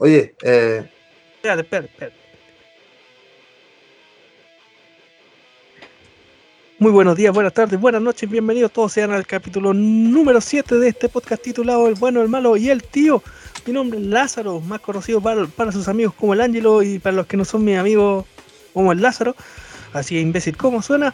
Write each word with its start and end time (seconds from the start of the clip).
Oye, 0.00 0.34
eh. 0.42 0.90
Espérate, 1.34 1.60
espérate, 1.60 1.88
espérate. 1.92 2.16
Muy 6.78 6.90
buenos 6.90 7.16
días, 7.16 7.34
buenas 7.34 7.52
tardes, 7.52 7.78
buenas 7.78 8.00
noches, 8.00 8.30
bienvenidos 8.30 8.72
todos 8.72 8.94
sean 8.94 9.10
al 9.10 9.26
capítulo 9.26 9.74
número 9.74 10.40
7 10.40 10.76
de 10.76 10.88
este 10.88 11.10
podcast 11.10 11.42
titulado 11.42 11.86
El 11.86 11.96
bueno, 11.96 12.22
el 12.22 12.30
malo 12.30 12.56
y 12.56 12.70
el 12.70 12.82
tío. 12.82 13.22
Mi 13.66 13.74
nombre 13.74 13.98
es 14.00 14.06
Lázaro, 14.06 14.60
más 14.60 14.80
conocido 14.80 15.20
para, 15.20 15.70
sus 15.70 15.86
amigos 15.86 16.14
como 16.14 16.32
el 16.32 16.40
Ángelo 16.40 16.82
y 16.82 16.98
para 16.98 17.16
los 17.16 17.26
que 17.26 17.36
no 17.36 17.44
son 17.44 17.62
mis 17.66 17.76
amigos 17.76 18.24
como 18.72 18.92
el 18.92 19.02
Lázaro. 19.02 19.36
Así 19.92 20.18
imbécil 20.18 20.56
como 20.56 20.80
suena. 20.80 21.12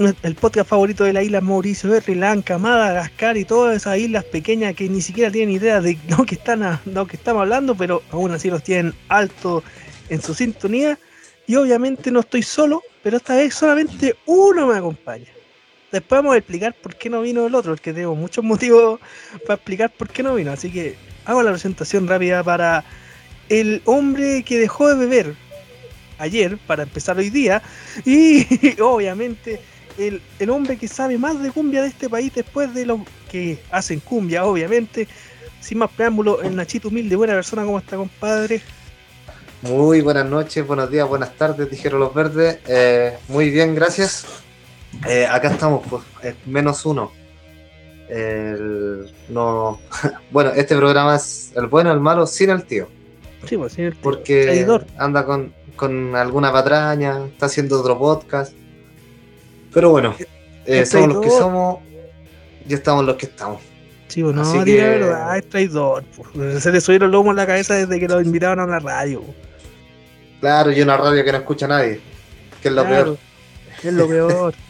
El 0.00 0.34
podcast 0.34 0.70
favorito 0.70 1.04
de 1.04 1.12
la 1.12 1.22
isla 1.22 1.42
Mauricio, 1.42 1.90
de 1.90 2.00
Sri 2.00 2.14
Lanka, 2.14 2.56
Madagascar 2.56 3.36
y 3.36 3.44
todas 3.44 3.76
esas 3.76 3.98
islas 3.98 4.24
pequeñas 4.24 4.74
que 4.74 4.88
ni 4.88 5.02
siquiera 5.02 5.30
tienen 5.30 5.54
idea 5.54 5.82
de 5.82 5.98
lo 6.08 6.24
que, 6.24 6.36
están 6.36 6.80
lo 6.86 7.06
que 7.06 7.16
estamos 7.16 7.42
hablando, 7.42 7.74
pero 7.74 8.02
aún 8.10 8.30
así 8.32 8.48
los 8.48 8.62
tienen 8.62 8.94
alto 9.08 9.62
en 10.08 10.22
su 10.22 10.32
sintonía. 10.32 10.98
Y 11.46 11.56
obviamente 11.56 12.10
no 12.10 12.20
estoy 12.20 12.42
solo, 12.42 12.82
pero 13.02 13.18
esta 13.18 13.36
vez 13.36 13.52
solamente 13.52 14.16
uno 14.24 14.68
me 14.68 14.78
acompaña. 14.78 15.28
Después 15.92 16.20
vamos 16.20 16.34
a 16.34 16.38
explicar 16.38 16.72
por 16.80 16.96
qué 16.96 17.10
no 17.10 17.20
vino 17.20 17.46
el 17.46 17.54
otro, 17.54 17.72
porque 17.72 17.92
tengo 17.92 18.14
muchos 18.14 18.42
motivos 18.42 19.00
para 19.42 19.56
explicar 19.56 19.92
por 19.92 20.08
qué 20.08 20.22
no 20.22 20.34
vino. 20.34 20.50
Así 20.50 20.72
que 20.72 20.96
hago 21.26 21.42
la 21.42 21.50
presentación 21.50 22.08
rápida 22.08 22.42
para 22.42 22.86
el 23.50 23.82
hombre 23.84 24.44
que 24.44 24.56
dejó 24.56 24.88
de 24.88 24.94
beber 24.94 25.34
ayer 26.16 26.56
para 26.66 26.84
empezar 26.84 27.18
hoy 27.18 27.28
día. 27.28 27.62
Y 28.06 28.46
obviamente 28.80 29.60
el, 30.08 30.22
el 30.38 30.50
hombre 30.50 30.76
que 30.76 30.88
sabe 30.88 31.18
más 31.18 31.42
de 31.42 31.50
cumbia 31.50 31.82
de 31.82 31.88
este 31.88 32.08
país 32.08 32.32
después 32.34 32.72
de 32.74 32.86
los 32.86 33.00
que 33.30 33.58
hacen 33.70 34.00
cumbia, 34.00 34.44
obviamente. 34.44 35.06
Sin 35.60 35.78
más 35.78 35.90
preámbulo, 35.90 36.40
el 36.42 36.56
Nachito 36.56 36.88
humilde, 36.88 37.16
buena 37.16 37.34
persona, 37.34 37.64
¿cómo 37.64 37.78
está, 37.78 37.96
compadre? 37.96 38.62
Muy 39.62 40.00
buenas 40.00 40.24
noches, 40.24 40.66
buenos 40.66 40.90
días, 40.90 41.06
buenas 41.06 41.34
tardes, 41.36 41.70
dijeron 41.70 42.00
los 42.00 42.14
verdes. 42.14 42.58
Eh, 42.66 43.16
muy 43.28 43.50
bien, 43.50 43.74
gracias. 43.74 44.24
Eh, 45.06 45.26
acá 45.26 45.50
estamos, 45.50 45.82
pues, 45.88 46.02
menos 46.46 46.86
uno. 46.86 47.12
El- 48.08 49.12
no, 49.28 49.78
bueno, 50.30 50.50
este 50.56 50.74
programa 50.76 51.16
es 51.16 51.52
el 51.54 51.66
bueno, 51.66 51.92
el 51.92 52.00
malo, 52.00 52.26
sin 52.26 52.50
el 52.50 52.64
tío. 52.64 52.88
Sí, 53.46 53.56
pues, 53.56 53.74
señor. 53.74 53.94
Porque 54.02 54.44
Traidor. 54.44 54.86
anda 54.98 55.24
con, 55.24 55.52
con 55.76 56.16
alguna 56.16 56.50
patraña, 56.52 57.24
está 57.26 57.46
haciendo 57.46 57.80
otro 57.80 57.98
podcast. 57.98 58.52
Pero 59.72 59.90
bueno, 59.90 60.14
eh, 60.66 60.84
somos 60.86 61.08
los 61.08 61.16
que 61.22 61.28
traidor. 61.28 61.38
somos 61.42 61.78
y 62.68 62.74
estamos 62.74 63.04
los 63.04 63.16
que 63.16 63.26
estamos. 63.26 63.62
Sí, 64.08 64.22
pues 64.22 64.34
no, 64.34 64.42
Así 64.42 64.58
la 64.58 64.64
que- 64.64 64.76
verdad, 64.82 65.36
es 65.38 65.48
traidor. 65.48 66.04
pues. 66.16 66.62
Se 66.62 66.72
le 66.72 66.80
subieron 66.80 67.10
lomos 67.10 67.30
en 67.30 67.36
la 67.36 67.46
cabeza 67.46 67.74
desde 67.74 68.00
que 68.00 68.08
lo 68.08 68.20
invitaron 68.20 68.60
a 68.60 68.66
la 68.66 68.78
radio. 68.80 69.20
pues. 69.22 69.36
Claro, 70.40 70.72
y 70.72 70.80
una 70.80 70.96
radio 70.96 71.24
que 71.24 71.32
no 71.32 71.38
escucha 71.38 71.66
a 71.66 71.68
nadie, 71.68 72.00
que 72.62 72.68
es 72.68 72.74
lo 72.74 72.84
Claro, 72.84 73.04
peor. 73.04 73.18
Es 73.84 73.92
lo 73.92 74.08
peor. 74.08 74.54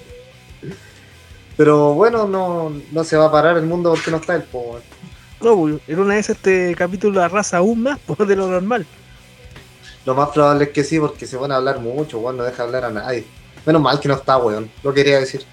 Pero 1.56 1.94
bueno, 1.94 2.26
no, 2.26 2.72
no 2.90 3.04
se 3.04 3.16
va 3.16 3.26
a 3.26 3.32
parar 3.32 3.56
el 3.56 3.64
mundo 3.66 3.90
porque 3.90 4.10
no 4.10 4.16
está 4.18 4.34
el 4.34 4.42
po. 4.42 4.78
No, 5.42 5.56
pues, 5.56 5.76
en 5.88 5.98
una 6.00 6.14
vez 6.14 6.28
este 6.30 6.74
capítulo 6.76 7.22
arrasa 7.22 7.58
aún 7.58 7.82
más 7.82 7.98
pues, 8.06 8.18
de 8.28 8.36
lo 8.36 8.46
normal. 8.48 8.86
Lo 10.06 10.14
más 10.14 10.30
probable 10.30 10.64
es 10.64 10.70
que 10.70 10.82
sí, 10.84 10.98
porque 10.98 11.26
se 11.26 11.36
van 11.36 11.52
a 11.52 11.56
hablar 11.56 11.78
mucho, 11.80 12.18
weón, 12.18 12.36
no 12.38 12.44
deja 12.44 12.62
hablar 12.62 12.84
a 12.86 12.90
nadie. 12.90 13.24
Menos 13.66 13.82
mal 13.82 14.00
que 14.00 14.08
no 14.08 14.14
está, 14.14 14.36
weón. 14.38 14.70
Lo 14.82 14.92
quería 14.92 15.20
decir. 15.20 15.44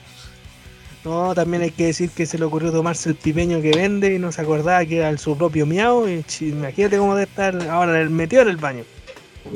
No, 1.03 1.33
también 1.33 1.63
hay 1.63 1.71
que 1.71 1.85
decir 1.85 2.09
que 2.09 2.25
se 2.25 2.37
le 2.37 2.45
ocurrió 2.45 2.71
tomarse 2.71 3.09
el 3.09 3.15
pipeño 3.15 3.61
que 3.61 3.71
vende 3.71 4.13
y 4.13 4.19
no 4.19 4.31
se 4.31 4.41
acordaba 4.41 4.85
que 4.85 4.97
era 4.97 5.17
su 5.17 5.37
propio 5.37 5.65
miau. 5.65 6.07
Y, 6.07 6.25
imagínate 6.41 6.97
cómo 6.97 7.15
debe 7.15 7.29
estar 7.29 7.69
ahora 7.69 8.01
el 8.01 8.09
metido 8.09 8.41
en 8.41 8.49
el 8.49 8.57
baño. 8.57 8.83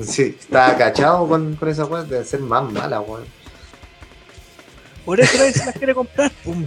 Sí, 0.01 0.37
está 0.39 0.67
agachado 0.67 1.27
con, 1.27 1.55
con 1.55 1.67
esa 1.67 1.85
weón, 1.85 2.07
debe 2.07 2.23
ser 2.23 2.39
más 2.39 2.71
mala, 2.71 3.01
weón. 3.01 3.25
Por 5.03 5.19
eso 5.19 5.37
nadie 5.37 5.51
se 5.51 5.65
las 5.65 5.75
quiere 5.75 5.93
comprar. 5.93 6.31
pum. 6.43 6.65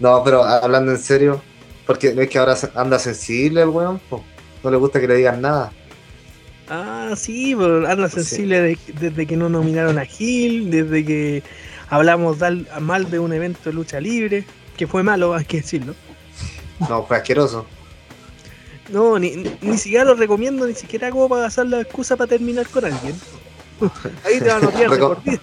No, 0.00 0.22
pero 0.24 0.42
hablando 0.42 0.92
en 0.92 0.98
serio, 0.98 1.40
porque 1.86 2.12
no 2.12 2.22
es 2.22 2.28
que 2.28 2.38
ahora 2.38 2.56
anda 2.74 2.98
sensible 2.98 3.62
el 3.62 3.68
weón, 3.68 4.00
po. 4.10 4.24
no 4.62 4.70
le 4.70 4.76
gusta 4.76 5.00
que 5.00 5.08
le 5.08 5.16
digan 5.16 5.40
nada. 5.40 5.72
Ah, 6.68 7.12
sí, 7.16 7.54
pero 7.56 7.86
anda 7.88 8.08
Sí. 8.08 8.16
sensible 8.16 8.60
de- 8.60 8.78
desde 9.00 9.26
que 9.26 9.36
no 9.36 9.48
nominaron 9.48 9.98
a 9.98 10.04
Gil, 10.04 10.70
desde 10.70 11.04
que 11.04 11.42
hablamos 11.90 12.38
dal- 12.38 12.66
mal 12.80 13.10
de 13.10 13.18
un 13.18 13.32
evento 13.32 13.60
de 13.64 13.72
lucha 13.74 14.00
libre, 14.00 14.44
que 14.76 14.86
fue 14.86 15.02
malo, 15.02 15.34
hay 15.34 15.44
que 15.44 15.58
decirlo. 15.58 15.94
No, 16.88 17.04
fue 17.06 17.18
asqueroso. 17.18 17.66
No, 18.90 19.18
ni, 19.18 19.36
ni- 19.36 19.56
ni 19.60 19.78
siquiera 19.78 20.04
lo 20.04 20.14
recomiendo, 20.14 20.66
ni 20.66 20.74
siquiera 20.74 21.10
como 21.10 21.28
para 21.28 21.46
hacer 21.46 21.66
la 21.66 21.80
excusa 21.82 22.16
para 22.16 22.28
terminar 22.28 22.66
con 22.68 22.84
alguien. 22.84 23.14
Ahí 24.24 24.38
te 24.40 24.48
van 24.48 24.64
a 24.64 24.68
odiar 24.68 24.90
de 24.90 24.96
Reco- 24.96 25.08
por 25.14 25.22
vida. 25.22 25.40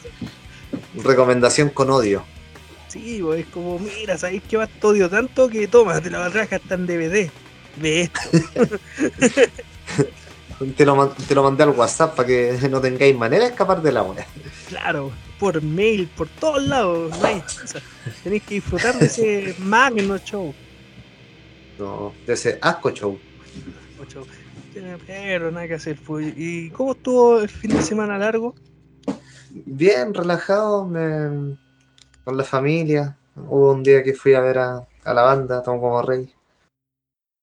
Recomendación 1.04 1.70
con 1.70 1.90
odio. 1.92 2.24
Sí, 2.88 3.20
pues, 3.22 3.42
es 3.42 3.46
como, 3.48 3.80
mira, 3.80 4.18
sabéis 4.18 4.44
que 4.50 4.58
vas 4.58 4.70
te 4.70 4.86
odio 4.88 5.10
tanto 5.10 5.48
que 5.50 5.68
toma, 5.68 6.02
te 6.02 6.10
la 6.10 6.28
raja 6.30 6.58
hasta 6.58 6.76
en 6.76 6.86
DVD. 6.88 7.30
Ve 7.78 8.02
esto. 8.02 8.20
Te 10.76 10.86
lo, 10.86 11.10
te 11.10 11.36
lo 11.36 11.44
mandé 11.44 11.64
al 11.64 11.70
WhatsApp 11.72 12.16
para 12.16 12.28
que 12.28 12.58
no 12.70 12.80
tengáis 12.82 13.16
manera 13.18 13.46
de 13.46 13.52
escapar 13.52 13.82
de 13.82 13.92
la 13.92 14.04
weá. 14.04 14.26
Claro, 14.68 15.12
por 15.40 15.62
mail, 15.62 16.08
por 16.16 16.28
todos 16.28 16.62
lados. 16.64 17.18
No 17.20 17.26
hay. 17.26 17.44
Tenéis 18.24 18.44
que 18.44 18.56
disfrutar 18.56 18.96
de 18.98 19.06
ese 19.06 19.56
magno 19.60 20.18
show. 20.20 20.54
No, 21.80 22.14
de 22.28 22.34
ese 22.34 22.60
asco 22.62 22.92
show. 22.92 23.20
Pero 25.08 25.52
nada 25.52 25.68
que 25.68 25.74
hacer. 25.76 25.98
Pues. 26.06 26.34
¿Y 26.38 26.70
cómo 26.70 26.94
estuvo 26.94 27.42
el 27.42 27.50
fin 27.50 27.72
de 27.72 27.82
semana 27.82 28.18
largo? 28.18 28.56
Bien, 29.50 30.14
relajado, 30.14 30.86
me- 30.86 31.58
con 32.24 32.38
la 32.38 32.44
familia. 32.44 33.18
Hubo 33.36 33.72
un 33.74 33.84
día 33.84 34.04
que 34.04 34.14
fui 34.14 34.34
a 34.34 34.42
ver 34.42 34.60
a, 34.60 34.88
a 35.04 35.14
la 35.14 35.22
banda, 35.24 35.64
Tomo 35.64 35.82
como 35.82 36.02
rey. 36.02 36.32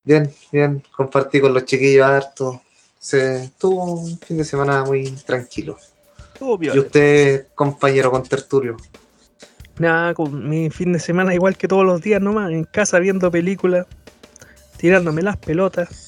Bien, 0.05 0.33
bien, 0.53 0.83
compartí 0.97 1.41
con 1.41 1.53
los 1.53 1.65
chiquillos 1.65 2.07
harto. 2.07 2.63
Se 2.98 3.44
estuvo 3.44 3.84
un 3.94 4.19
fin 4.19 4.38
de 4.38 4.44
semana 4.44 4.84
muy 4.84 5.10
tranquilo. 5.25 5.76
Y 6.75 6.78
usted, 6.78 7.47
compañero 7.54 8.10
con 8.10 8.22
tertulio. 8.22 8.76
Nada, 9.78 10.14
con 10.14 10.48
mi 10.48 10.70
fin 10.70 10.92
de 10.92 10.98
semana 10.98 11.34
igual 11.34 11.56
que 11.56 11.69
todos 11.69 11.84
los 11.84 12.00
días 12.03 12.20
nomás, 12.20 12.50
en 12.50 12.64
casa 12.64 12.98
viendo 12.98 13.31
películas, 13.31 13.86
tirándome 14.76 15.22
las 15.22 15.36
pelotas. 15.36 16.06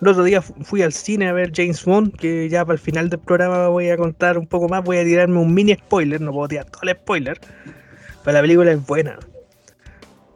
El 0.00 0.08
otro 0.08 0.24
día 0.24 0.42
fu- 0.42 0.54
fui 0.64 0.82
al 0.82 0.92
cine 0.92 1.28
a 1.28 1.32
ver 1.32 1.52
James 1.54 1.84
Bond, 1.84 2.16
que 2.16 2.48
ya 2.48 2.64
para 2.64 2.74
el 2.74 2.80
final 2.80 3.08
del 3.08 3.20
programa 3.20 3.68
voy 3.68 3.88
a 3.90 3.96
contar 3.96 4.36
un 4.36 4.46
poco 4.46 4.68
más, 4.68 4.84
voy 4.84 4.98
a 4.98 5.04
tirarme 5.04 5.38
un 5.38 5.54
mini 5.54 5.74
spoiler, 5.74 6.20
no 6.20 6.32
puedo 6.32 6.48
tirar 6.48 6.66
todo 6.66 6.82
el 6.82 6.90
spoiler, 6.96 7.40
pero 8.24 8.34
la 8.34 8.40
película 8.42 8.72
es 8.72 8.84
buena. 8.84 9.18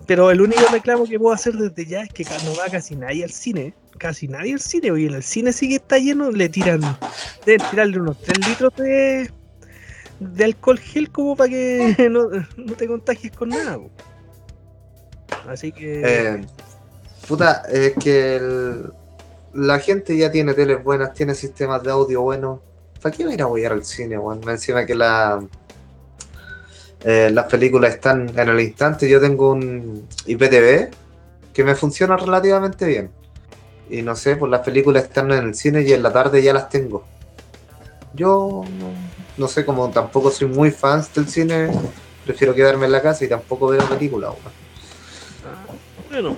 Pero 0.07 0.31
el 0.31 0.41
único 0.41 0.63
reclamo 0.73 1.05
que 1.07 1.19
puedo 1.19 1.35
hacer 1.35 1.55
desde 1.55 1.87
ya 1.87 2.03
es 2.03 2.09
que 2.13 2.25
no 2.45 2.57
va 2.57 2.69
casi 2.71 2.97
nadie 2.97 3.23
al 3.25 3.31
cine, 3.31 3.75
casi 3.99 4.27
nadie 4.27 4.55
al 4.55 4.61
cine, 4.61 4.91
oye, 4.91 5.07
en 5.07 5.15
el 5.15 5.23
cine 5.23 5.53
sí 5.53 5.69
que 5.69 5.77
está 5.77 5.99
lleno, 5.99 6.31
le 6.31 6.49
tiran, 6.49 6.81
deben 7.47 7.67
tirarle 7.71 8.01
unos 8.01 8.21
3 8.21 8.49
litros 8.49 8.73
de, 8.77 9.31
de 10.19 10.45
alcohol 10.45 10.79
gel 10.79 11.11
como 11.11 11.37
para 11.37 11.51
que 11.51 11.95
no, 12.11 12.29
no 12.57 12.75
te 12.75 12.87
contagies 12.89 13.33
con 13.33 13.51
nada. 13.51 13.79
Así 15.49 15.73
que 15.73 16.03
Eh, 16.05 16.45
puta, 17.29 17.63
es 17.71 17.95
que 17.95 18.37
el- 18.37 18.93
la 19.55 19.79
gente 19.81 20.17
ya 20.17 20.31
tiene 20.31 20.55
teles 20.55 20.83
buenas, 20.83 21.13
tiene 21.13 21.35
sistemas 21.35 21.83
de 21.83 21.91
audio 21.91 22.23
buenos. 22.23 22.61
¿Para 23.03 23.17
qué 23.17 23.25
va 23.25 23.31
a 23.31 23.35
ir 23.35 23.43
a 23.43 23.47
huear 23.47 23.73
al 23.73 23.85
cine, 23.85 24.17
weón? 24.19 24.49
Encima 24.49 24.87
que 24.87 24.95
la, 24.95 25.43
eh, 27.05 27.31
las 27.33 27.47
películas 27.47 27.95
están 27.95 28.31
en 28.39 28.49
el 28.49 28.61
instante. 28.61 29.09
Yo 29.09 29.21
tengo 29.21 29.53
un 29.53 30.07
IPTV 30.27 30.91
que 31.53 31.65
me 31.65 31.75
funciona 31.75 32.17
relativamente 32.17 32.87
bien. 32.87 33.11
Y 33.89 34.03
no 34.03 34.15
sé, 34.15 34.37
pues 34.37 34.51
las 34.51 34.61
películas 34.61 35.05
están 35.05 35.33
en 35.33 35.49
el 35.49 35.55
cine 35.55 35.83
y 35.83 35.93
en 35.93 36.03
la 36.03 36.13
tarde 36.13 36.43
ya 36.43 36.53
las 36.53 36.69
tengo. 36.69 37.05
Yo 38.15 38.65
no, 38.79 38.93
no 39.37 39.49
sé, 39.49 39.65
como 39.65 39.91
tampoco 39.91 40.31
soy 40.31 40.49
muy 40.49 40.71
fan 40.71 41.05
del 41.15 41.29
cine, 41.29 41.71
prefiero 42.25 42.55
quedarme 42.55 42.87
en 42.87 42.93
la 42.93 43.03
casa 43.03 43.25
y 43.25 43.29
tampoco 43.29 43.69
ver 43.69 43.83
películas, 43.85 44.35
bueno, 46.11 46.37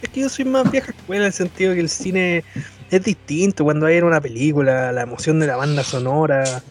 es 0.00 0.08
que 0.08 0.20
yo 0.20 0.28
soy 0.28 0.46
más 0.46 0.70
vieja 0.70 0.90
escuela 0.90 1.24
en 1.24 1.26
el 1.26 1.32
sentido 1.32 1.74
que 1.74 1.80
el 1.80 1.88
cine 1.88 2.44
es 2.90 3.02
distinto 3.02 3.64
cuando 3.64 3.86
hay 3.86 3.98
una 3.98 4.20
película, 4.20 4.90
la 4.90 5.02
emoción 5.02 5.38
de 5.38 5.46
la 5.46 5.56
banda 5.56 5.84
sonora, 5.84 6.62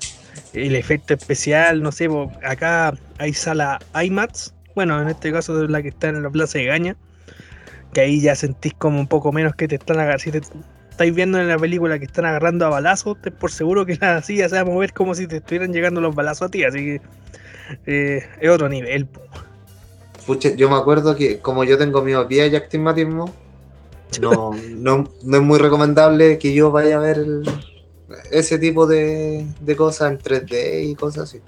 el 0.53 0.75
efecto 0.75 1.13
especial, 1.13 1.81
no 1.81 1.91
sé, 1.91 2.09
acá 2.43 2.93
hay 3.17 3.33
sala 3.33 3.79
IMAX, 4.03 4.53
bueno, 4.75 5.01
en 5.01 5.09
este 5.09 5.31
caso 5.31 5.63
es 5.63 5.69
la 5.69 5.81
que 5.81 5.89
está 5.89 6.09
en 6.09 6.21
la 6.23 6.29
Plaza 6.29 6.57
de 6.57 6.65
Gaña, 6.65 6.95
que 7.93 8.01
ahí 8.01 8.21
ya 8.21 8.35
sentís 8.35 8.73
como 8.73 8.99
un 8.99 9.07
poco 9.07 9.31
menos 9.31 9.55
que 9.55 9.67
te 9.67 9.75
están 9.75 9.97
agarrando, 9.97 10.19
si 10.23 10.31
te 10.31 10.41
estáis 10.89 11.13
viendo 11.13 11.39
en 11.39 11.47
la 11.47 11.57
película 11.57 11.99
que 11.99 12.05
están 12.05 12.25
agarrando 12.25 12.65
a 12.65 12.69
balazos, 12.69 13.21
te 13.21 13.31
por 13.31 13.51
seguro 13.51 13.85
que 13.85 13.97
la 13.99 14.21
silla 14.21 14.49
se 14.49 14.55
va 14.55 14.61
a 14.61 14.65
mover 14.65 14.93
como 14.93 15.13
si 15.15 15.27
te 15.27 15.37
estuvieran 15.37 15.73
llegando 15.73 16.01
los 16.01 16.15
balazos 16.15 16.47
a 16.47 16.51
ti, 16.51 16.63
así 16.63 16.79
que 16.79 17.01
eh, 17.85 18.23
es 18.39 18.49
otro 18.49 18.69
nivel. 18.69 19.05
po. 19.07 19.21
Pucha, 20.25 20.49
yo 20.55 20.69
me 20.69 20.75
acuerdo 20.75 21.15
que 21.15 21.39
como 21.39 21.63
yo 21.63 21.77
tengo 21.77 22.01
miopía 22.01 22.47
y 22.47 22.55
astigmatismo, 22.55 23.31
no, 24.21 24.51
no, 24.77 25.09
no 25.23 25.37
es 25.37 25.43
muy 25.43 25.59
recomendable 25.59 26.37
que 26.39 26.53
yo 26.53 26.71
vaya 26.71 26.97
a 26.97 26.99
ver 26.99 27.17
el- 27.17 27.43
ese 28.31 28.57
tipo 28.59 28.85
de, 28.87 29.45
de 29.59 29.75
cosas 29.75 30.11
en 30.11 30.19
3D 30.19 30.89
y 30.89 30.95
cosas 30.95 31.23
así. 31.23 31.41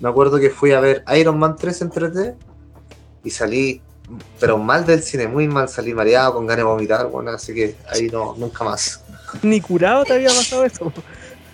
Me 0.00 0.08
acuerdo 0.08 0.38
que 0.38 0.50
fui 0.50 0.72
a 0.72 0.80
ver 0.80 1.04
Iron 1.16 1.38
Man 1.38 1.56
3 1.56 1.82
en 1.82 1.90
3D 1.90 2.34
y 3.22 3.30
salí, 3.30 3.82
pero 4.38 4.56
mal 4.58 4.86
del 4.86 5.02
cine, 5.02 5.28
muy 5.28 5.46
mal, 5.46 5.68
salí 5.68 5.92
mareado, 5.92 6.34
con 6.34 6.46
ganas 6.46 6.64
de 6.64 6.64
vomitar, 6.64 7.06
bueno, 7.08 7.30
así 7.30 7.54
que 7.54 7.76
ahí 7.88 8.08
no, 8.08 8.34
nunca 8.36 8.64
más. 8.64 9.02
Ni 9.42 9.60
curado 9.60 10.04
te 10.04 10.14
había 10.14 10.28
pasado 10.28 10.64
eso. 10.64 10.92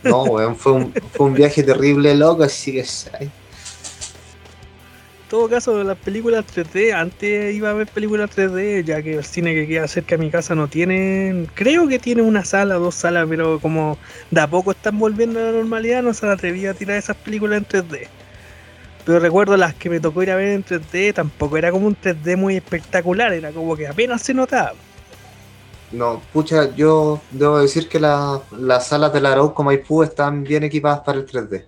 No, 0.02 0.22
weón, 0.24 0.54
fue 0.54 0.72
un, 0.72 0.94
fue 1.12 1.26
un 1.26 1.34
viaje 1.34 1.62
terrible, 1.62 2.14
loco, 2.14 2.44
así 2.44 2.72
que... 2.72 2.84
ay, 3.18 3.30
todo 5.28 5.48
caso, 5.48 5.82
las 5.84 5.98
películas 5.98 6.44
3D, 6.46 6.92
antes 6.92 7.54
iba 7.54 7.70
a 7.70 7.74
ver 7.74 7.88
películas 7.88 8.30
3D, 8.30 8.84
ya 8.84 9.02
que 9.02 9.16
el 9.16 9.24
cine 9.24 9.54
que 9.54 9.66
queda 9.66 9.88
cerca 9.88 10.16
de 10.16 10.24
mi 10.24 10.30
casa 10.30 10.54
no 10.54 10.68
tiene, 10.68 11.46
creo 11.54 11.88
que 11.88 11.98
tiene 11.98 12.22
una 12.22 12.44
sala, 12.44 12.74
dos 12.76 12.94
salas, 12.94 13.26
pero 13.28 13.58
como 13.60 13.98
de 14.30 14.40
a 14.40 14.48
poco 14.48 14.70
están 14.72 14.98
volviendo 14.98 15.40
a 15.40 15.44
la 15.44 15.52
normalidad, 15.52 16.02
no 16.02 16.14
se 16.14 16.28
atrevía 16.28 16.70
a 16.70 16.74
tirar 16.74 16.96
esas 16.96 17.16
películas 17.16 17.58
en 17.58 17.64
3D. 17.64 18.08
Pero 19.04 19.20
recuerdo 19.20 19.56
las 19.56 19.74
que 19.74 19.90
me 19.90 20.00
tocó 20.00 20.22
ir 20.22 20.30
a 20.30 20.36
ver 20.36 20.48
en 20.48 20.64
3D, 20.64 21.12
tampoco 21.12 21.56
era 21.56 21.70
como 21.70 21.86
un 21.86 21.94
3D 21.96 22.36
muy 22.36 22.56
espectacular, 22.56 23.32
era 23.32 23.52
como 23.52 23.76
que 23.76 23.86
apenas 23.86 24.22
se 24.22 24.34
notaba. 24.34 24.74
No, 25.92 26.20
pucha, 26.32 26.74
yo 26.74 27.20
debo 27.30 27.60
decir 27.60 27.88
que 27.88 28.00
la- 28.00 28.42
las 28.50 28.88
salas 28.88 29.12
de 29.12 29.20
la 29.20 29.32
Arauco 29.32 29.62
Maipú 29.62 30.02
están 30.02 30.42
bien 30.42 30.64
equipadas 30.64 31.00
para 31.00 31.18
el 31.18 31.26
3D. 31.26 31.64